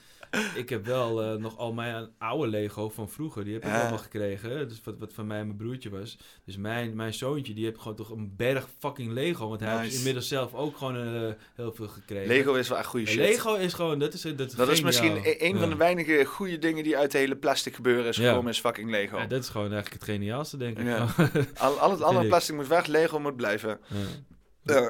[0.54, 3.44] ik heb wel eh, nog al mijn oude Lego van vroeger.
[3.44, 3.80] Die heb ik Ja.
[3.80, 4.68] allemaal gekregen.
[4.68, 6.18] Dus wat, wat van mij en mijn broertje was.
[6.44, 9.48] Dus mijn, mijn zoontje, die heeft gewoon toch een berg fucking Lego.
[9.48, 12.28] Want hij heeft inmiddels zelf ook gewoon eh, heel veel gekregen.
[12.28, 13.16] Lego is wel echt goede shit.
[13.18, 16.24] Lego is gewoon, dat is, dat is, Dat is misschien e- een van de weinige
[16.24, 19.16] goede dingen die uit de hele plastic gebeuren is gekomen, is fucking Lego.
[19.16, 20.86] Ja, dat is gewoon eigenlijk het geniaalste, denk ik.
[20.86, 21.06] Ja.
[21.06, 21.46] Gewoon.
[21.58, 23.78] Al, al het andere plastic moet weg, Lego moet blijven.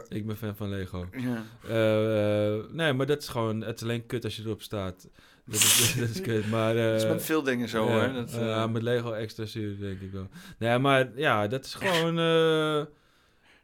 [0.09, 1.09] Ik ben fan van Lego.
[1.13, 1.45] Ja.
[1.69, 3.61] Eh, eh, nee, maar dat is gewoon...
[3.61, 5.09] Het is alleen kut als je erop staat.
[5.53, 6.75] Dat is, dat is kut, maar...
[6.75, 8.13] Dat is eh, met veel dingen zo, hoor.
[8.13, 10.29] Dat, eh, ja, met Lego extra zuur, denk ik wel.
[10.59, 12.19] Nee, maar ja, dat is gewoon...
[12.19, 12.85] eh,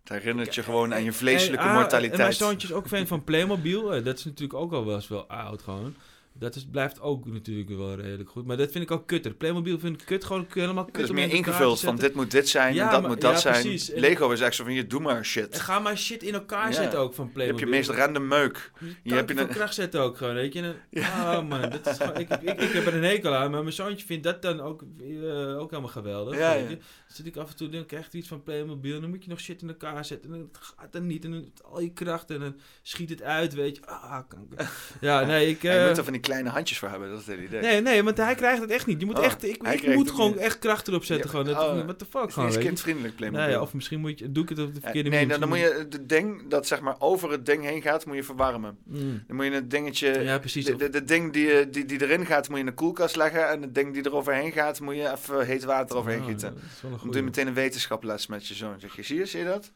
[0.00, 2.12] het herinnert je gewoon aan je vleeselijke ah, mortaliteit.
[2.12, 4.02] En mijn zoontje is ook fan van Playmobil.
[4.02, 5.94] Dat is natuurlijk ook al wel eens wel oud gewoon.
[6.32, 8.46] Dat is, blijft ook natuurlijk wel redelijk goed.
[8.46, 9.34] Maar dat vind ik ook kutter.
[9.34, 10.24] Playmobil vind ik kut.
[10.24, 10.96] Gewoon helemaal kut.
[10.96, 13.32] Het is meer ingevuld van dit moet dit zijn Ja, en dat maar- moet dat
[13.32, 13.62] ja, zijn.
[13.62, 13.90] precies.
[13.94, 15.48] Lego is echt zo van je doe maar shit.
[15.54, 16.72] En ga maar shit in elkaar Ja.
[16.74, 17.60] zetten ook van Je Playmobil.
[17.68, 18.70] hebt je meest random meuk.
[19.02, 20.60] Je hebt je een, kracht zetten ook gewoon, weet je.
[20.62, 23.62] En, Oh man, dat is gewoon, ik, ik, ik heb er een hekel aan, maar
[23.62, 26.38] mijn zoontje vindt dat dan ook, eh, ook helemaal geweldig.
[26.38, 26.76] Ja, weet je.
[26.76, 29.30] Dan zit ik af en toe, dan krijg je iets van Playmobil, dan moet je
[29.30, 30.32] nog shit in elkaar zetten.
[30.34, 33.54] En het gaat dan niet, en dan al je kracht, en dan schiet het uit,
[33.54, 33.86] weet je.
[33.86, 34.70] Ah, kanker.
[35.00, 35.62] Ja, nee, ik...
[35.62, 37.60] Ja, je moet er van die kleine handjes voor hebben, dat is het idee.
[37.60, 39.00] Nee, nee, want hij krijgt het echt niet.
[39.00, 40.40] Je moet Oh, echt, ik, moet gewoon niet.
[40.40, 41.30] echt kracht erop zetten.
[41.30, 41.78] Ja, gewoon.
[41.78, 42.58] Oh, what the is fuck gewoon, je.
[42.58, 43.46] kindvriendelijk, Playmobil.
[43.46, 45.30] Nee, ja, of misschien moet je, doe ik het op de Ja, verkeerde nee, manier.
[45.40, 48.16] dan, dan moet je het ding dat zeg maar over het ding heen gaat, moet
[48.16, 48.78] je verwarmen.
[48.84, 49.22] Mm.
[49.26, 50.64] Dan moet je het dingetje, Ja, precies.
[50.64, 53.16] de, de, de ding die, eh, die, die erin gaat, moet je in de koelkast
[53.16, 53.48] leggen.
[53.48, 56.54] En het ding die er overheen gaat, moet je even heet water overheen Ah, gieten.
[56.56, 58.80] is Dan doe je meteen een wetenschaples met je zoon.
[58.80, 59.70] Zeg je, zie je, zie je dat?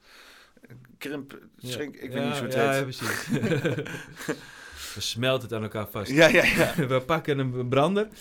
[0.99, 1.71] Krimp, Ja.
[1.71, 2.77] shrink, ik Ja, weet niet hoe het ja, heet.
[2.79, 3.27] Ja, precies.
[4.95, 6.11] We smelten het aan elkaar vast.
[6.11, 6.75] Ja, ja, ja.
[6.87, 8.09] We pakken een brander.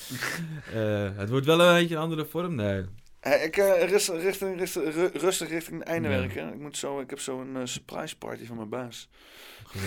[0.74, 2.56] Eh, het wordt wel een beetje een andere vorm.
[2.56, 2.84] Nee.
[3.20, 6.54] Eh, ik eh, rustig, richting, richting, ru- rustig richting het einde werken.
[6.54, 9.10] Ik, moet zo, ik heb zo een surprise party van mijn baas.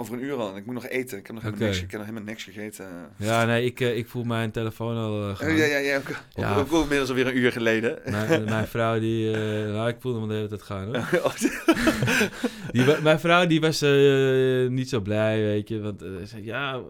[0.00, 0.50] Over een uur al.
[0.50, 1.18] En ik moet nog eten.
[1.18, 1.64] Ik heb nog, helemaal, Oké.
[1.64, 2.86] niks, ik heb nog helemaal niks gegeten.
[3.16, 5.96] Ja, nee, ik, eh, ik voel mijn telefoon al uh, Oh, ja, ja, ja.
[5.96, 7.98] Ook, ook, ook inmiddels alweer een uur geleden.
[8.04, 9.32] Mijn, mijn vrouw die...
[9.32, 10.96] eh, nou, ik voelde hem de hele tijd gaan, hoor.
[11.24, 11.34] Oh,
[12.72, 15.80] die, mijn vrouw die was eh, niet zo blij, weet je.
[15.80, 16.80] Want eh, ze zei, ja,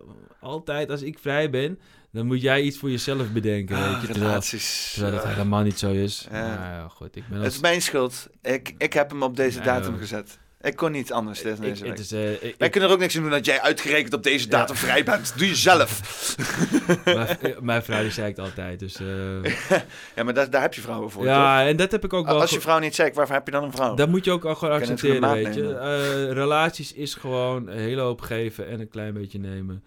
[0.40, 1.78] altijd als ik vrij ben...
[2.12, 4.12] Dan moet jij iets voor jezelf bedenken, Ah, weet je.
[4.12, 6.28] Terwijl, dat helemaal niet zo is.
[6.30, 6.46] Ja.
[6.46, 8.28] Nou ja, goed, ik ben Het is mijn schuld.
[8.42, 10.38] Ik, ik heb hem op deze Ja, datum gezet.
[10.62, 11.98] Ik kon niet anders deze, Ik- week.
[12.10, 14.48] eh, ik- Wij ik- kunnen er ook niks aan doen dat jij uitgerekend op deze
[14.48, 15.32] datum vrij bent.
[15.36, 16.00] Doe je zelf.
[17.04, 18.96] mijn, mijn vrouw die zei het altijd, dus...
[19.00, 19.06] eh,
[20.16, 21.68] ja, maar daar, daar heb je vrouwen voor, Ja, toch?
[21.68, 22.40] en dat heb ik ook wel...
[22.40, 23.94] Als je vrouw niet zegt, waarvoor heb je dan een vrouw?
[23.94, 25.74] Dat moet je ook al gewoon accepteren, weet je.
[25.74, 29.84] Eh, relaties is gewoon een hele hoop geven en een klein beetje nemen.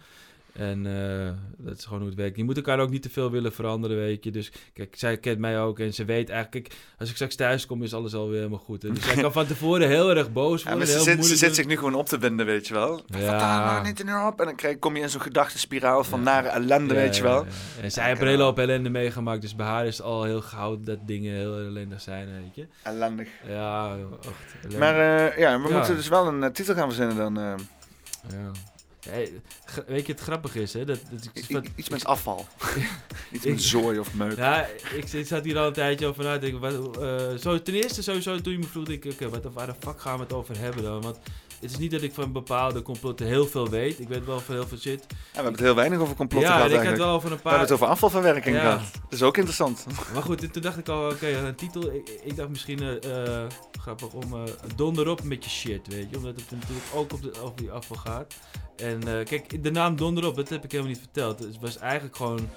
[0.54, 2.38] En eh, dat is gewoon hoe het werkt.
[2.38, 4.32] Je moet elkaar ook niet te veel willen veranderen, weet je.
[4.32, 6.64] Dus kijk, zij kent mij ook en ze weet eigenlijk...
[6.68, 8.82] Kijk, als ik straks thuis kom, is alles alweer helemaal goed.
[8.82, 8.92] Hè.
[8.92, 10.88] Dus zij kan van tevoren heel erg boos Ja, worden.
[10.88, 13.02] maar ze, heel zit, ze zit zich nu gewoon op te winden, weet je wel.
[13.06, 13.18] Ja.
[13.20, 13.72] Ja.
[13.74, 14.38] nou niet in Europa.
[14.40, 17.30] En dan krijg, kom je in zo'n gedachtenspiraal van nare ellende, Ja, weet je ja,
[17.30, 17.44] wel.
[17.46, 17.82] ja.
[17.82, 19.42] En zij heeft een hele hoop ellende meegemaakt.
[19.42, 22.68] Dus bij haar is het al heel goud dat dingen heel ellendig zijn, weet je.
[22.84, 23.28] Ellendig.
[23.48, 24.80] Ja, echt ellendig.
[24.80, 24.96] Maar
[25.30, 25.74] eh, ja, we Ja.
[25.78, 27.34] moeten dus wel een eh, titel gaan verzinnen dan.
[27.44, 27.56] Ja.
[29.10, 29.32] Hey,
[29.88, 30.86] weet je, het grappige is, hè?
[30.86, 32.46] Dat, dat, i- iets met afval.
[33.32, 34.38] Iets met zooi of meuk.
[34.38, 34.66] Ja,
[34.96, 36.60] ik, ik zat hier al een tijdje over na te denken.
[36.60, 39.74] Wat, eh, zo, ten eerste, sowieso, toen je me vroeg, ik, oké, wat, waar de
[39.80, 41.02] fuck gaan we het over hebben dan?
[41.02, 41.18] Want
[41.62, 44.00] het is niet dat ik van bepaalde complotten heel veel weet.
[44.00, 45.06] Ik weet wel van heel veel shit.
[45.10, 47.10] Ja, we hebben het heel weinig over complotten ja, gehad ik had eigenlijk.
[47.10, 47.52] wel over een We paar...
[47.52, 48.62] hebben het over afvalverwerking Ja.
[48.62, 48.92] gehad.
[48.94, 49.86] Dat is ook interessant.
[50.14, 51.94] Maar goed, en toen dacht ik al, oké, een titel.
[51.94, 53.50] Ik, ik dacht misschien eh, eh,
[53.80, 54.40] grappig om eh
[54.76, 56.18] donder op met je shit, weet je.
[56.18, 58.34] Omdat het natuurlijk ook op de, over die afval gaat.
[58.76, 61.40] En eh, kijk, de naam Donderop, dat heb ik helemaal niet verteld.
[61.40, 62.50] Het was eigenlijk gewoon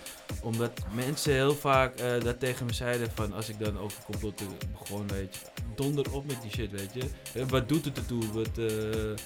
[0.43, 4.47] omdat mensen heel vaak eh, dat tegen me zeiden van als ik dan over complotten
[4.79, 5.41] begon, weet je.
[5.75, 7.03] Donder op met die shit, weet je.
[7.41, 8.33] Eh, wat doet het ertoe?
[8.33, 9.25] Wat, eh,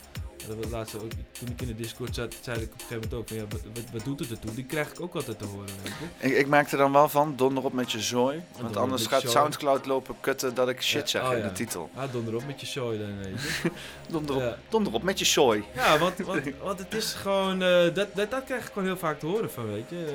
[0.71, 3.29] dat ook, toen ik in de Discord zat, zei ik op een gegeven moment ook
[3.29, 3.45] van ja,
[3.93, 4.55] wat, doet het ertoe?
[4.55, 6.27] Die krijg ik ook altijd te horen, weet je.
[6.29, 8.43] Ik, ik maakte dan wel van, donder op met je zooi.
[8.61, 9.29] Want anders gaat je.
[9.29, 11.47] Soundcloud lopen kutten dat ik shit Ja, zeg oh in ja.
[11.49, 11.91] de titel.
[11.95, 13.71] Ah, donder op met je zooi dan, weet je.
[14.09, 14.57] Donder op, Ja.
[14.69, 15.65] donder op met je zooi.
[15.75, 18.97] Ja, want, want, want het is gewoon, eh, dat, dat, dat krijg ik gewoon heel
[18.99, 20.13] vaak te horen van, weet je.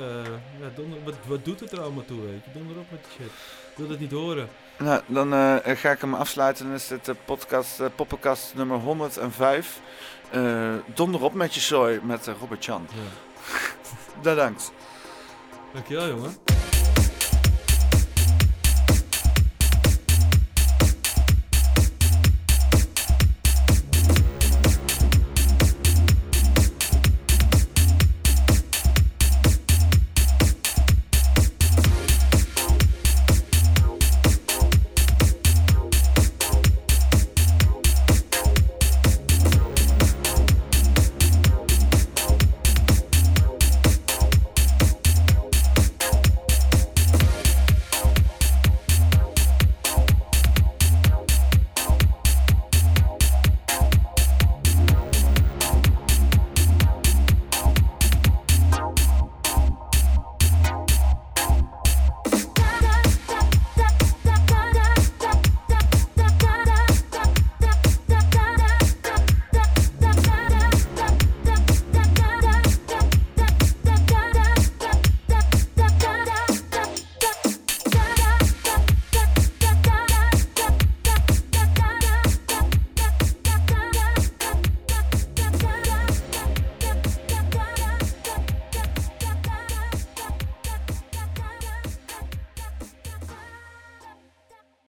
[0.62, 2.60] Ja, donder, wat, wat doet het er allemaal toe, weet je.
[2.60, 3.32] Donder op met die shit.
[3.72, 4.50] Ik wil dat niet horen.
[4.78, 6.66] Nou, dan eh, ga ik hem afsluiten.
[6.66, 9.80] Dan is dit de podcast, poppenkast nummer 105.
[10.32, 12.88] Eh donder op met je zooi met eh, Robert Jan.
[14.22, 14.72] Bedankt.
[15.74, 16.45] Dankjewel, jongen.